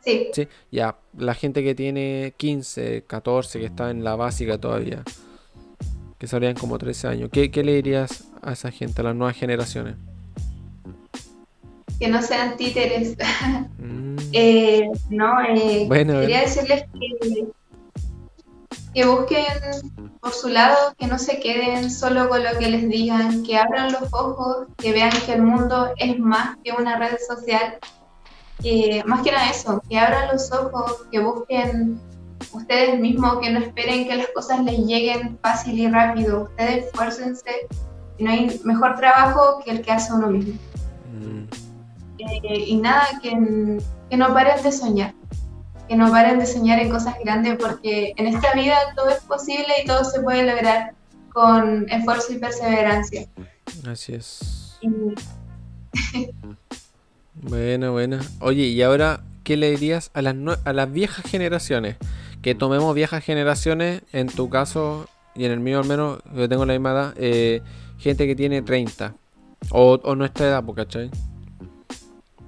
Sí. 0.00 0.28
Sí, 0.32 0.48
ya, 0.70 0.96
la 1.18 1.34
gente 1.34 1.62
que 1.62 1.74
tiene 1.74 2.32
15, 2.38 3.04
14, 3.06 3.58
que 3.58 3.66
está 3.66 3.90
en 3.90 4.02
la 4.02 4.16
básica 4.16 4.58
todavía, 4.58 5.02
que 6.18 6.26
serían 6.26 6.54
como 6.54 6.78
13 6.78 7.08
años, 7.08 7.30
¿qué, 7.32 7.48
le 7.48 7.74
dirías 7.74 8.24
a 8.42 8.52
esa 8.52 8.70
gente, 8.70 9.00
a 9.00 9.04
las 9.04 9.14
nuevas 9.14 9.36
generaciones? 9.36 9.96
Que 11.98 12.08
no 12.08 12.22
sean 12.22 12.56
títeres. 12.56 13.16
Mm. 13.78 14.16
eh, 14.32 14.88
no, 15.10 15.42
eh, 15.42 15.86
quería 15.88 16.40
decirles 16.40 16.84
que 16.92 17.46
que 18.96 19.04
busquen 19.04 19.44
por 20.20 20.32
su 20.32 20.48
lado, 20.48 20.94
que 20.98 21.06
no 21.06 21.18
se 21.18 21.38
queden 21.38 21.90
solo 21.90 22.30
con 22.30 22.42
lo 22.42 22.58
que 22.58 22.70
les 22.70 22.88
digan, 22.88 23.42
que 23.42 23.58
abran 23.58 23.92
los 23.92 24.04
ojos, 24.10 24.68
que 24.78 24.90
vean 24.90 25.10
que 25.26 25.34
el 25.34 25.42
mundo 25.42 25.90
es 25.98 26.18
más 26.18 26.56
que 26.64 26.72
una 26.72 26.98
red 26.98 27.18
social, 27.28 27.76
que 28.62 29.02
más 29.04 29.20
que 29.20 29.32
nada 29.32 29.50
eso, 29.50 29.82
que 29.86 29.98
abran 29.98 30.28
los 30.32 30.50
ojos, 30.50 31.04
que 31.12 31.18
busquen 31.18 32.00
ustedes 32.56 32.98
mismos, 32.98 33.38
que 33.40 33.50
no 33.50 33.60
esperen 33.60 34.08
que 34.08 34.16
las 34.16 34.28
cosas 34.34 34.62
les 34.64 34.78
lleguen 34.78 35.38
fácil 35.42 35.78
y 35.78 35.88
rápido, 35.88 36.44
ustedes 36.44 36.86
esfuércense, 36.86 37.68
no 38.18 38.30
hay 38.30 38.60
mejor 38.64 38.96
trabajo 38.96 39.62
que 39.64 39.72
el 39.72 39.82
que 39.82 39.92
hace 39.92 40.12
uno 40.12 40.28
mismo. 40.28 40.54
Mm. 41.12 41.44
Eh, 42.18 42.64
y 42.66 42.76
nada, 42.76 43.06
que, 43.22 43.30
que 44.10 44.16
no 44.16 44.32
paren 44.32 44.62
de 44.62 44.72
soñar 44.72 45.14
que 45.88 45.96
no 45.96 46.10
paren 46.10 46.38
de 46.38 46.46
soñar 46.46 46.80
en 46.80 46.90
cosas 46.90 47.14
grandes 47.22 47.56
porque 47.58 48.12
en 48.16 48.26
esta 48.26 48.52
vida 48.54 48.76
todo 48.96 49.10
es 49.10 49.20
posible 49.20 49.72
y 49.82 49.86
todo 49.86 50.04
se 50.04 50.20
puede 50.20 50.44
lograr 50.44 50.94
con 51.32 51.88
esfuerzo 51.90 52.32
y 52.32 52.38
perseverancia. 52.38 53.28
Así 53.86 54.14
es. 54.14 54.78
bueno, 57.34 57.92
bueno. 57.92 58.18
Oye, 58.40 58.64
y 58.64 58.82
ahora, 58.82 59.20
¿qué 59.44 59.56
le 59.56 59.70
dirías 59.70 60.10
a 60.14 60.22
las, 60.22 60.34
a 60.64 60.72
las 60.72 60.90
viejas 60.90 61.24
generaciones? 61.26 61.96
Que 62.46 62.54
tomemos 62.54 62.94
viejas 62.94 63.24
generaciones, 63.24 64.02
en 64.12 64.28
tu 64.28 64.48
caso 64.48 65.08
y 65.34 65.46
en 65.46 65.50
el 65.50 65.58
mío 65.58 65.80
al 65.80 65.84
menos, 65.84 66.20
yo 66.32 66.48
tengo 66.48 66.64
la 66.64 66.74
misma 66.74 66.92
edad, 66.92 67.14
eh, 67.16 67.60
gente 67.98 68.24
que 68.24 68.36
tiene 68.36 68.62
30 68.62 69.16
o, 69.72 69.98
o 70.00 70.14
nuestra 70.14 70.46
edad, 70.46 70.64
¿cachai? 70.76 71.10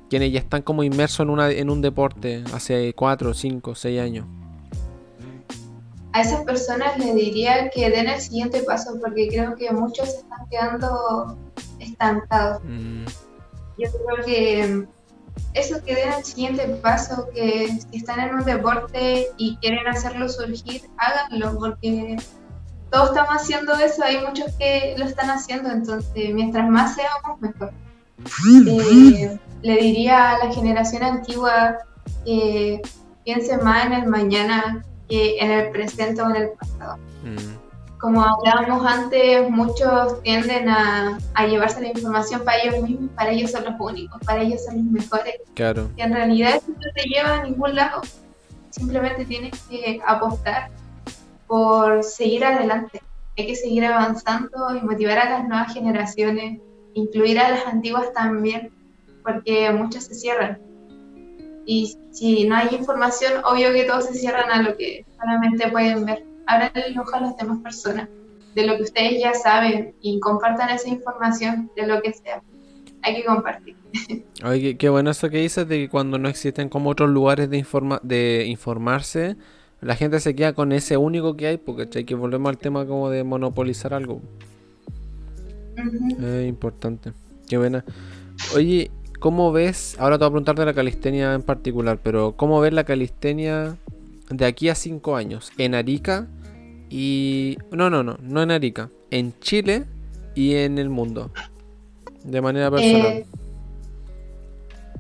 quienes 0.09 0.33
ya 0.33 0.39
están 0.39 0.63
como 0.63 0.85
inmersos 0.85 1.19
en, 1.19 1.31
una, 1.31 1.51
en 1.51 1.69
un 1.69 1.83
deporte 1.83 2.45
hace 2.55 2.95
4, 2.95 3.35
5, 3.35 3.75
6 3.75 4.01
años. 4.01 4.27
a 6.13 6.21
esas 6.21 6.45
personas 6.45 6.97
les 6.97 7.17
diría 7.17 7.69
que 7.69 7.91
den 7.91 8.07
el 8.07 8.21
siguiente 8.21 8.63
paso 8.63 9.01
porque 9.01 9.27
creo 9.27 9.57
que 9.57 9.73
muchos 9.73 10.13
se 10.13 10.19
están 10.19 10.47
quedando 10.49 11.37
estancados. 11.81 12.63
Mm. 12.63 13.05
Yo 13.79 13.89
creo 13.91 14.25
que 14.25 14.87
eso 15.55 15.83
que 15.85 15.95
den 15.95 16.13
el 16.13 16.25
siguiente 16.25 16.67
paso, 16.83 17.29
que 17.35 17.69
si 17.69 17.99
están 17.99 18.21
en 18.21 18.35
un 18.35 18.45
deporte 18.45 19.29
y 19.37 19.57
quieren 19.57 19.87
hacerlo 19.87 20.29
surgir, 20.29 20.83
háganlo 20.97 21.59
porque 21.59 22.17
todos 22.91 23.11
estamos 23.11 23.43
haciendo 23.43 23.75
eso, 23.75 24.03
hay 24.03 24.25
muchos 24.27 24.53
que 24.59 24.95
lo 24.97 25.05
están 25.05 25.31
haciendo, 25.31 25.71
entonces 25.71 26.35
mientras 26.35 26.69
más 26.69 26.95
seamos, 26.95 27.41
mejor. 27.41 27.73
Eh, 28.67 29.39
le 29.63 29.77
diría 29.77 30.33
a 30.33 30.47
la 30.47 30.53
generación 30.53 31.03
antigua 31.03 31.79
que 32.25 32.81
piense 33.25 33.59
más 33.59 33.87
en 33.87 33.93
el 33.93 34.07
mañana 34.07 34.85
que 35.09 35.39
en 35.39 35.51
el 35.51 35.71
presente 35.71 36.21
o 36.23 36.31
en 36.31 36.37
el 36.37 36.49
pasado. 36.51 36.97
Mm. 37.23 37.68
Como 37.99 38.23
hablábamos 38.23 38.87
antes, 38.87 39.51
muchos 39.51 40.23
tienden 40.23 40.69
a, 40.69 41.19
a, 41.35 41.47
llevarse 41.47 41.81
la 41.81 41.89
información 41.89 42.45
para 42.45 42.63
ellos 42.63 42.83
mismos, 42.83 43.11
para 43.17 43.31
ellos 43.31 43.51
son 43.51 43.65
los 43.65 43.75
únicos, 43.79 44.21
para 44.25 44.43
ellos 44.43 44.65
son 44.65 44.77
los 44.77 44.85
mejores. 44.85 45.35
Claro. 45.55 45.91
Y 45.97 46.03
en 46.03 46.15
realidad 46.15 46.57
eso 46.57 46.71
no 46.71 46.93
te 46.95 47.09
lleva 47.09 47.39
a 47.39 47.43
ningún 47.43 47.75
lado. 47.75 48.03
Simplemente 48.71 49.25
tienes 49.25 49.61
que 49.69 50.01
apostar 50.07 50.71
por 51.49 52.05
seguir 52.05 52.45
adelante. 52.45 53.03
Hay 53.37 53.47
que 53.47 53.57
seguir 53.57 53.85
avanzando 53.85 54.77
y 54.77 54.81
motivar 54.81 55.19
a 55.19 55.31
las 55.31 55.49
nuevas 55.49 55.73
generaciones, 55.73 56.61
incluir 56.95 57.41
a 57.41 57.51
las 57.51 57.67
antiguas 57.67 58.13
también, 58.13 58.71
porque 59.25 59.71
muchas 59.73 60.05
se 60.05 60.15
cierran. 60.15 60.61
Y 61.67 61.99
si 62.13 62.47
no 62.47 62.57
hay 62.57 62.69
información, 62.75 63.45
obvio 63.45 63.73
que 63.73 63.85
todos 63.85 64.07
se 64.07 64.15
cierran 64.15 64.51
a 64.51 64.63
lo 64.63 64.77
que 64.77 65.05
solamente 65.19 65.69
pueden 65.69 66.05
ver. 66.05 66.28
Abran 66.49 66.73
el 66.75 66.99
ojo 66.99 67.15
a 67.15 67.21
las 67.21 67.37
demás 67.37 67.59
personas 67.59 68.09
de 68.55 68.67
lo 68.67 68.77
que 68.77 68.85
ustedes 68.85 69.21
ya 69.21 69.35
saben 69.35 69.95
y 70.01 70.19
compartan 70.19 70.71
esa 70.71 70.89
información 70.89 71.71
de 71.77 71.87
lo 71.87 72.01
que 72.01 72.15
sea. 72.15 72.43
Hay 73.03 73.17
que 73.17 73.25
compartir. 73.25 73.77
Oye, 74.45 74.79
qué, 74.79 74.89
bueno 74.89 75.11
eso 75.11 75.29
que 75.29 75.43
dices 75.43 75.69
de 75.69 75.77
que 75.77 75.89
cuando 75.91 76.19
no 76.19 76.27
existen 76.27 76.71
como 76.71 76.89
otros 76.89 77.11
lugares 77.11 77.51
de, 77.51 77.59
informa 77.59 78.01
de 78.03 78.47
informarse, 78.49 79.37
la 79.83 79.95
gente 79.95 80.21
se 80.21 80.35
queda 80.35 80.55
con 80.55 80.73
ese 80.73 80.97
único 80.97 81.37
que 81.37 81.49
hay, 81.49 81.57
porque 81.59 81.87
hay 81.95 82.05
que 82.05 82.15
volvemos 82.15 82.49
al 82.49 82.57
tema 82.57 82.87
como 82.87 83.11
de 83.11 83.25
monopolizar 83.25 83.93
algo. 83.93 84.23
Es 85.77 86.49
importante. 86.49 87.13
Qué 87.47 87.59
buena. 87.59 87.85
Oye, 88.55 88.91
¿cómo 89.21 89.53
ves? 89.53 89.97
Ahora 89.99 90.17
te 90.17 90.25
voy 90.25 90.29
a 90.29 90.31
preguntar 90.31 90.57
de 90.57 90.65
la 90.65 90.73
calistenia 90.73 91.35
en 91.35 91.43
particular, 91.43 92.01
pero 92.03 92.33
¿cómo 92.33 92.59
ves 92.61 92.73
la 92.73 92.85
calistenia 92.85 93.77
de 94.31 94.47
aquí 94.47 94.71
a 94.71 94.75
cinco 94.75 95.15
años? 95.15 95.53
En 95.59 95.75
Arica 95.75 96.27
y. 96.91 97.59
No, 97.71 97.91
no, 97.91 98.03
no, 98.03 98.17
no 98.21 98.43
en 98.43 98.51
Arica. 98.51 98.91
En 99.11 99.39
Chile 99.41 99.85
y 100.35 100.57
en 100.57 100.79
el 100.79 100.89
mundo. 100.89 101.31
De 102.25 102.41
manera 102.41 102.71
personal. 102.71 103.07
Eh, 103.07 103.27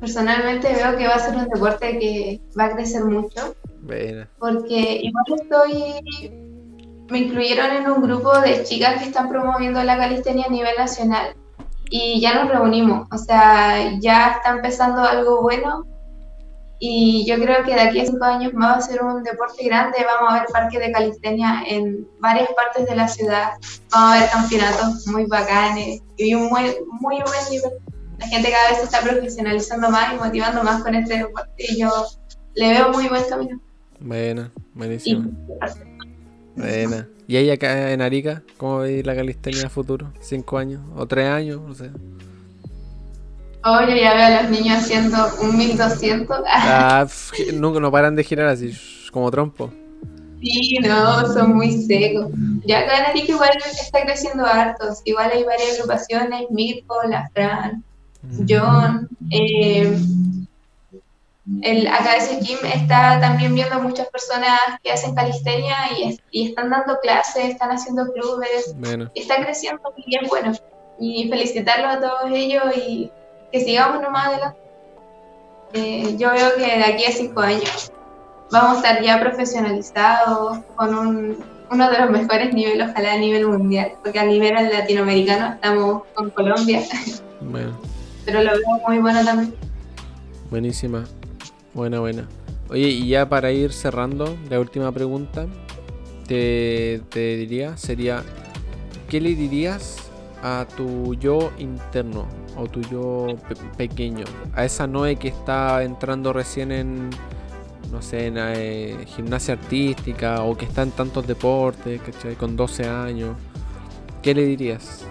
personalmente 0.00 0.72
veo 0.72 0.96
que 0.96 1.06
va 1.06 1.14
a 1.14 1.18
ser 1.18 1.36
un 1.36 1.48
deporte 1.48 1.98
que 1.98 2.40
va 2.58 2.66
a 2.66 2.72
crecer 2.72 3.04
mucho 3.04 3.54
porque 4.38 5.00
igual 5.02 5.24
estoy, 5.40 6.30
me 7.10 7.18
incluyeron 7.18 7.70
en 7.72 7.90
un 7.90 8.02
grupo 8.02 8.38
de 8.40 8.62
chicas 8.64 8.98
que 8.98 9.08
están 9.08 9.28
promoviendo 9.28 9.82
la 9.82 9.96
calistenia 9.96 10.46
a 10.46 10.50
nivel 10.50 10.74
nacional 10.76 11.34
y 11.90 12.20
ya 12.20 12.34
nos 12.34 12.52
reunimos, 12.52 13.08
o 13.10 13.16
sea, 13.16 13.98
ya 13.98 14.32
está 14.32 14.50
empezando 14.50 15.02
algo 15.02 15.40
bueno 15.42 15.86
y 16.80 17.26
yo 17.26 17.36
creo 17.36 17.64
que 17.64 17.74
de 17.74 17.80
aquí 17.80 18.00
a 18.00 18.06
cinco 18.06 18.24
años 18.24 18.54
más 18.54 18.70
va 18.70 18.76
a 18.76 18.80
ser 18.80 19.02
un 19.02 19.22
deporte 19.22 19.64
grande, 19.64 19.98
vamos 20.04 20.32
a 20.32 20.40
ver 20.40 20.48
parques 20.52 20.80
de 20.80 20.92
calistenia 20.92 21.62
en 21.66 22.06
varias 22.20 22.48
partes 22.52 22.86
de 22.86 22.94
la 22.94 23.08
ciudad, 23.08 23.50
vamos 23.90 24.16
a 24.16 24.20
ver 24.20 24.30
campeonatos 24.30 25.06
muy 25.08 25.26
bacanes 25.26 26.02
y 26.16 26.34
un 26.34 26.48
muy, 26.48 26.76
muy 27.00 27.16
buen 27.16 27.50
nivel. 27.50 27.72
La 28.18 28.26
gente 28.26 28.50
cada 28.50 28.70
vez 28.70 28.78
se 28.78 28.84
está 28.84 29.00
profesionalizando 29.00 29.90
más 29.90 30.14
y 30.14 30.16
motivando 30.16 30.62
más 30.62 30.82
con 30.82 30.94
este 30.94 31.18
deporte 31.18 31.52
y 31.58 31.80
yo 31.80 31.90
le 32.54 32.68
veo 32.70 32.90
muy 32.90 33.08
buen 33.08 33.24
camino. 33.28 33.60
Buena, 34.00 34.50
buenísima. 34.74 35.28
Buena. 36.54 37.08
¿Y 37.26 37.36
ahí 37.36 37.50
acá 37.50 37.92
en 37.92 38.00
Arica, 38.00 38.42
cómo 38.56 38.78
veis 38.78 39.04
la 39.04 39.14
calistenia 39.14 39.66
a 39.66 39.68
futuro? 39.68 40.12
¿Cinco 40.20 40.58
años? 40.58 40.80
¿O 40.96 41.06
tres 41.06 41.28
años? 41.28 41.60
No 41.60 41.74
sé. 41.74 41.90
Oye, 43.64 44.00
ya 44.00 44.14
veo 44.14 44.26
a 44.26 44.42
los 44.42 44.50
niños 44.50 44.78
haciendo 44.78 45.16
un 45.40 45.56
1200. 45.56 46.40
Ah, 46.46 47.06
nunca 47.54 47.80
no 47.80 47.90
paran 47.90 48.16
de 48.16 48.24
girar 48.24 48.46
así, 48.46 48.72
como 49.12 49.30
trompo. 49.30 49.72
Sí, 50.40 50.78
no, 50.82 51.32
son 51.32 51.56
muy 51.56 51.72
secos. 51.82 52.30
Ya 52.64 52.80
acá 52.80 52.98
en 52.98 53.04
Arica 53.06 53.32
igual 53.32 53.50
está 53.64 54.02
creciendo 54.02 54.46
hartos. 54.46 55.00
Igual 55.04 55.30
hay 55.32 55.44
varias 55.44 55.74
agrupaciones, 55.74 56.46
Mirko, 56.50 57.02
La 57.08 57.28
Fran, 57.34 57.82
mm. 58.22 58.46
John, 58.48 59.08
eh, 59.30 59.98
el 61.62 61.86
ese 61.86 62.40
Gym 62.40 62.58
está 62.72 63.18
también 63.20 63.54
viendo 63.54 63.80
muchas 63.80 64.08
personas 64.08 64.58
que 64.82 64.92
hacen 64.92 65.14
calistenia 65.14 65.76
y, 65.98 66.18
y 66.30 66.48
están 66.48 66.70
dando 66.70 66.98
clases, 67.00 67.46
están 67.46 67.70
haciendo 67.70 68.12
clubes, 68.12 68.74
está 69.14 69.42
creciendo 69.42 69.82
y 69.96 70.16
es 70.16 70.28
bueno. 70.28 70.52
Y 71.00 71.28
felicitarlos 71.28 71.96
a 71.96 72.00
todos 72.00 72.30
ellos 72.32 72.64
y 72.76 73.10
que 73.52 73.60
sigamos 73.60 74.02
nomás 74.02 74.28
adelante. 74.28 74.58
Eh, 75.74 76.16
yo 76.18 76.30
veo 76.32 76.54
que 76.56 76.62
de 76.62 76.84
aquí 76.84 77.04
a 77.04 77.12
cinco 77.12 77.40
años 77.40 77.92
vamos 78.50 78.76
a 78.76 78.76
estar 78.76 79.02
ya 79.02 79.20
profesionalizados 79.20 80.58
con 80.76 80.94
un, 80.94 81.44
uno 81.70 81.90
de 81.90 81.98
los 81.98 82.10
mejores 82.10 82.54
niveles, 82.54 82.88
ojalá 82.90 83.14
a 83.14 83.18
nivel 83.18 83.46
mundial, 83.46 83.92
porque 84.02 84.18
a 84.18 84.24
nivel 84.24 84.54
latinoamericano 84.54 85.54
estamos 85.54 86.02
con 86.14 86.30
Colombia. 86.30 86.82
Pero 88.24 88.42
lo 88.42 88.50
veo 88.50 88.80
muy 88.86 88.98
bueno 88.98 89.24
también. 89.24 89.54
Buenísima. 90.50 91.04
Buena, 91.74 92.00
buena. 92.00 92.26
Oye, 92.70 92.88
y 92.88 93.08
ya 93.08 93.28
para 93.28 93.50
ir 93.52 93.72
cerrando, 93.72 94.36
la 94.50 94.60
última 94.60 94.92
pregunta 94.92 95.46
te, 96.26 97.00
diría 97.14 97.76
sería, 97.76 98.22
¿qué 99.08 99.20
le 99.20 99.34
dirías 99.34 99.96
a 100.42 100.66
tu 100.76 101.14
yo 101.14 101.50
interno 101.58 102.26
o 102.58 102.66
tu 102.66 102.82
yo 102.82 103.26
pequeño? 103.76 104.24
A 104.54 104.64
esa 104.64 104.86
Noé 104.86 105.16
que 105.16 105.28
está 105.28 105.82
entrando 105.82 106.32
recién 106.32 106.72
en, 106.72 107.10
no 107.92 108.02
sé, 108.02 108.26
en 108.26 108.34
eh, 108.38 108.96
gimnasia 109.06 109.54
artística 109.54 110.42
o 110.42 110.56
que 110.56 110.64
está 110.66 110.82
en 110.82 110.90
tantos 110.90 111.26
deportes, 111.26 112.00
¿cachai? 112.02 112.34
Con 112.34 112.56
12 112.56 112.86
años. 112.86 113.36
¿Qué 114.22 114.34
le 114.34 114.44
dirías? 114.44 115.04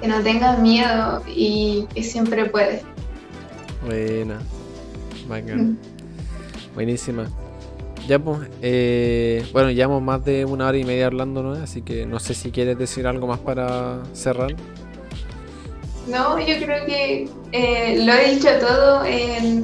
Que 0.00 0.08
no 0.08 0.22
tengas 0.22 0.58
miedo 0.60 1.22
y 1.26 1.86
que 1.94 2.02
siempre 2.02 2.46
puedes. 2.46 2.82
Buena. 3.84 4.38
Mm. 5.28 5.76
Buenísima. 6.74 7.26
Ya 8.06 8.18
pues, 8.18 8.48
eh, 8.62 9.44
bueno, 9.52 9.70
llevamos 9.70 10.02
más 10.02 10.24
de 10.24 10.44
una 10.44 10.68
hora 10.68 10.78
y 10.78 10.84
media 10.84 11.06
hablando, 11.06 11.42
¿no? 11.42 11.52
Así 11.52 11.82
que 11.82 12.06
no 12.06 12.20
sé 12.20 12.34
si 12.34 12.52
quieres 12.52 12.78
decir 12.78 13.06
algo 13.06 13.26
más 13.26 13.40
para 13.40 14.04
cerrar. 14.12 14.54
No, 16.06 16.38
yo 16.38 16.56
creo 16.64 16.86
que 16.86 17.28
eh, 17.52 18.04
lo 18.04 18.12
he 18.12 18.34
dicho 18.34 18.48
todo. 18.60 19.02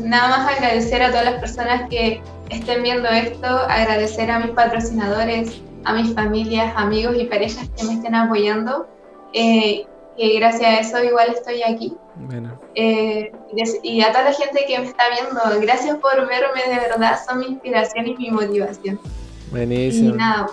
nada 0.05 0.28
más 0.28 0.56
agradecer 0.56 1.02
a 1.02 1.10
todas 1.10 1.24
las 1.24 1.40
personas 1.40 1.89
que 1.89 2.20
estén 2.51 2.82
viendo 2.82 3.09
esto, 3.09 3.47
agradecer 3.47 4.31
a 4.31 4.40
mis 4.40 4.51
patrocinadores, 4.51 5.60
a 5.85 5.94
mis 5.94 6.14
familias, 6.14 6.73
amigos 6.77 7.16
y 7.16 7.24
parejas 7.24 7.69
que 7.77 7.85
me 7.85 7.94
estén 7.94 8.14
apoyando. 8.14 8.89
Eh, 9.32 9.86
que 10.16 10.39
gracias 10.39 10.62
a 10.62 10.81
eso 10.81 11.05
igual 11.05 11.28
estoy 11.35 11.62
aquí. 11.62 11.94
Bueno. 12.16 12.60
Eh, 12.74 13.32
y 13.82 14.02
a 14.02 14.12
toda 14.12 14.24
la 14.24 14.32
gente 14.32 14.64
que 14.66 14.78
me 14.78 14.86
está 14.86 15.05
viendo, 15.10 15.40
gracias 15.60 15.97
por 15.97 16.14
verme, 16.27 16.62
de 16.69 16.89
verdad, 16.89 17.19
son 17.27 17.39
mi 17.39 17.47
inspiración 17.47 18.06
y 18.06 18.16
mi 18.16 18.31
motivación. 18.31 19.01
Buenísimo. 19.51 20.14
Y 20.14 20.19
nada, 20.19 20.48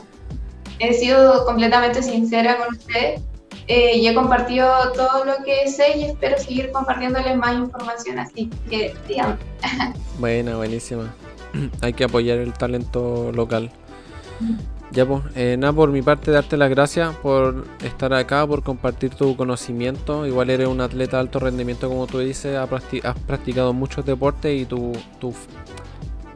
he 0.80 0.94
sido 0.94 1.45
completamente 1.45 2.02
sincera 2.02 2.57
con 2.57 2.76
ustedes 2.76 3.22
eh, 3.69 3.97
y 3.97 4.07
he 4.07 4.15
compartido 4.15 4.67
todo 4.93 5.25
lo 5.25 5.43
que 5.45 5.69
sé 5.69 5.95
y 5.99 6.05
espero 6.05 6.39
seguir 6.39 6.71
compartiéndoles 6.71 7.37
más 7.37 7.55
información, 7.55 8.17
así 8.17 8.49
que 8.67 8.95
digamos. 9.07 9.37
Buena, 10.17 10.55
buenísima. 10.55 11.13
Hay 11.81 11.93
que 11.93 12.05
apoyar 12.05 12.39
el 12.39 12.51
talento 12.51 13.31
local. 13.31 13.71
Ya 14.91 15.05
pues, 15.05 15.21
eh, 15.35 15.55
nada, 15.59 15.71
por 15.71 15.91
mi 15.91 16.01
parte 16.01 16.31
darte 16.31 16.57
las 16.57 16.71
gracias 16.71 17.15
por 17.17 17.67
estar 17.83 18.11
acá, 18.11 18.47
por 18.47 18.63
compartir 18.63 19.13
tu 19.13 19.35
conocimiento. 19.35 20.25
Igual 20.25 20.49
eres 20.49 20.67
un 20.67 20.81
atleta 20.81 21.17
de 21.17 21.21
alto 21.21 21.37
rendimiento, 21.37 21.89
como 21.89 22.07
tú 22.07 22.17
dices, 22.17 22.57
has, 22.57 23.19
practicado 23.27 23.71
muchos 23.73 24.03
deportes 24.03 24.59
y 24.59 24.65
tu, 24.65 24.93
tu, 25.19 25.31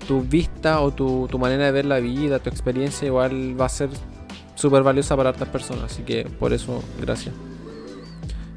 tu 0.07 0.21
vista 0.21 0.81
o 0.81 0.91
tu, 0.91 1.27
tu, 1.31 1.39
manera 1.39 1.65
de 1.65 1.71
ver 1.71 1.85
la 1.85 1.97
vida, 1.97 2.37
tu 2.37 2.51
experiencia, 2.51 3.07
igual 3.07 3.59
va 3.59 3.65
a 3.65 3.69
ser 3.69 3.89
súper 4.63 4.81
valiosa 4.81 5.17
para 5.17 5.31
otras 5.31 5.49
personas. 5.49 5.91
Así 5.91 6.03
que 6.03 6.23
por 6.39 6.53
eso, 6.53 6.81
gracias. 6.97 7.35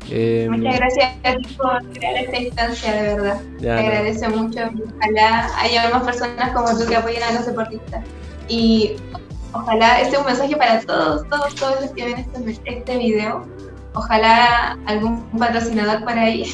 Eh, 0.08 0.46
Muchas 0.48 0.76
gracias 0.76 1.14
a 1.24 1.34
ti 1.34 1.56
por 1.56 1.82
crear 1.90 2.16
esta 2.16 2.38
instancia, 2.38 2.92
de 2.94 3.02
verdad. 3.02 3.40
Te 3.60 3.70
agradezco 3.72 4.30
mucho. 4.30 4.60
Ojalá 4.96 5.50
haya 5.58 5.90
más 5.90 6.04
personas 6.04 6.52
como 6.52 6.78
tú 6.78 6.86
que 6.86 6.94
apoyen 6.94 7.22
a 7.24 7.32
los 7.32 7.46
deportistas. 7.46 8.04
Y 8.48 8.94
ojalá 9.52 10.00
este 10.00 10.14
es 10.14 10.20
un 10.20 10.26
mensaje 10.26 10.56
para 10.56 10.80
todos, 10.82 11.28
todos, 11.28 11.54
todos 11.56 11.80
los 11.80 11.90
que 11.90 12.04
ven 12.04 12.18
este, 12.18 12.78
este 12.78 12.98
video. 12.98 13.44
Ojalá 13.94 14.78
algún 14.86 15.24
patrocinador 15.36 16.04
por 16.04 16.16
ahí 16.16 16.44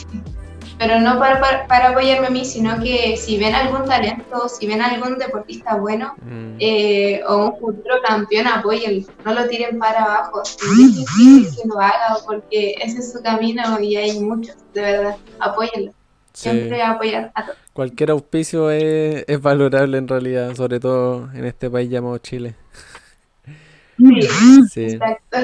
pero 0.83 0.99
no 0.99 1.17
para, 1.21 1.67
para, 1.69 1.91
apoyarme 1.91 2.27
a 2.27 2.31
mí, 2.31 2.45
sino 2.45 2.83
que 2.83 3.17
si 3.17 3.39
ven 3.39 3.55
algún 3.55 3.85
talento, 3.85 4.49
si 4.49 4.67
ven 4.67 4.83
algún 4.83 5.17
deportista 5.17 5.77
bueno 5.77 6.15
mm. 6.21 6.57
eh, 6.59 7.21
o 7.29 7.51
un 7.51 7.59
futuro 7.61 7.95
campeón, 8.05 8.49
apóyenlo, 8.49 9.07
no 9.25 9.33
lo 9.33 9.49
tiren 9.49 9.79
para 9.79 10.03
abajo, 10.03 10.43
es 10.43 10.97
difícil 10.97 11.47
que 11.55 11.69
lo 11.69 11.79
haga 11.79 12.17
porque 12.27 12.75
ese 12.83 12.99
es 12.99 13.13
su 13.13 13.23
camino 13.23 13.79
y 13.79 13.95
hay 13.95 14.19
muchos, 14.19 14.57
de 14.75 14.81
verdad, 14.81 15.17
apóyenlo. 15.39 15.93
Siempre 16.33 16.83
apoyar 16.83 17.31
a 17.35 17.45
todos. 17.45 17.59
Cualquier 17.75 18.11
auspicio 18.11 18.71
es, 18.71 19.25
es, 19.29 19.41
valorable 19.41 19.99
en 19.99 20.09
realidad, 20.09 20.55
sobre 20.57 20.81
todo 20.81 21.31
en 21.33 21.45
este 21.45 21.71
país 21.71 21.91
llamado 21.91 22.19
Chile. 22.19 22.57
Sí, 23.99 24.63
sí. 24.73 24.85
exacto. 24.85 25.39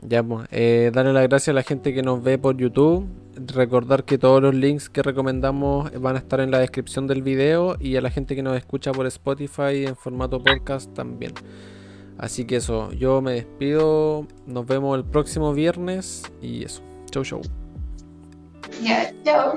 Ya, 0.00 0.22
pues, 0.22 0.48
eh, 0.50 0.90
darle 0.94 1.12
las 1.12 1.28
gracias 1.28 1.48
a 1.48 1.52
la 1.52 1.62
gente 1.62 1.92
que 1.92 2.02
nos 2.02 2.22
ve 2.22 2.38
por 2.38 2.56
YouTube 2.56 3.06
recordar 3.36 4.04
que 4.04 4.18
todos 4.18 4.42
los 4.42 4.54
links 4.54 4.88
que 4.88 5.02
recomendamos 5.02 5.90
van 6.00 6.16
a 6.16 6.18
estar 6.18 6.40
en 6.40 6.50
la 6.50 6.58
descripción 6.58 7.06
del 7.06 7.22
video 7.22 7.76
y 7.80 7.96
a 7.96 8.00
la 8.00 8.10
gente 8.10 8.34
que 8.34 8.42
nos 8.42 8.56
escucha 8.56 8.92
por 8.92 9.06
Spotify 9.06 9.86
en 9.86 9.96
formato 9.96 10.42
podcast 10.42 10.92
también. 10.94 11.32
Así 12.18 12.44
que 12.44 12.56
eso, 12.56 12.92
yo 12.92 13.20
me 13.20 13.32
despido, 13.32 14.26
nos 14.46 14.66
vemos 14.66 14.96
el 14.96 15.04
próximo 15.04 15.52
viernes 15.52 16.22
y 16.40 16.64
eso, 16.64 16.82
chau 17.10 17.24
chau. 17.24 17.42
Ya, 18.82 19.12
chau. 19.24 19.54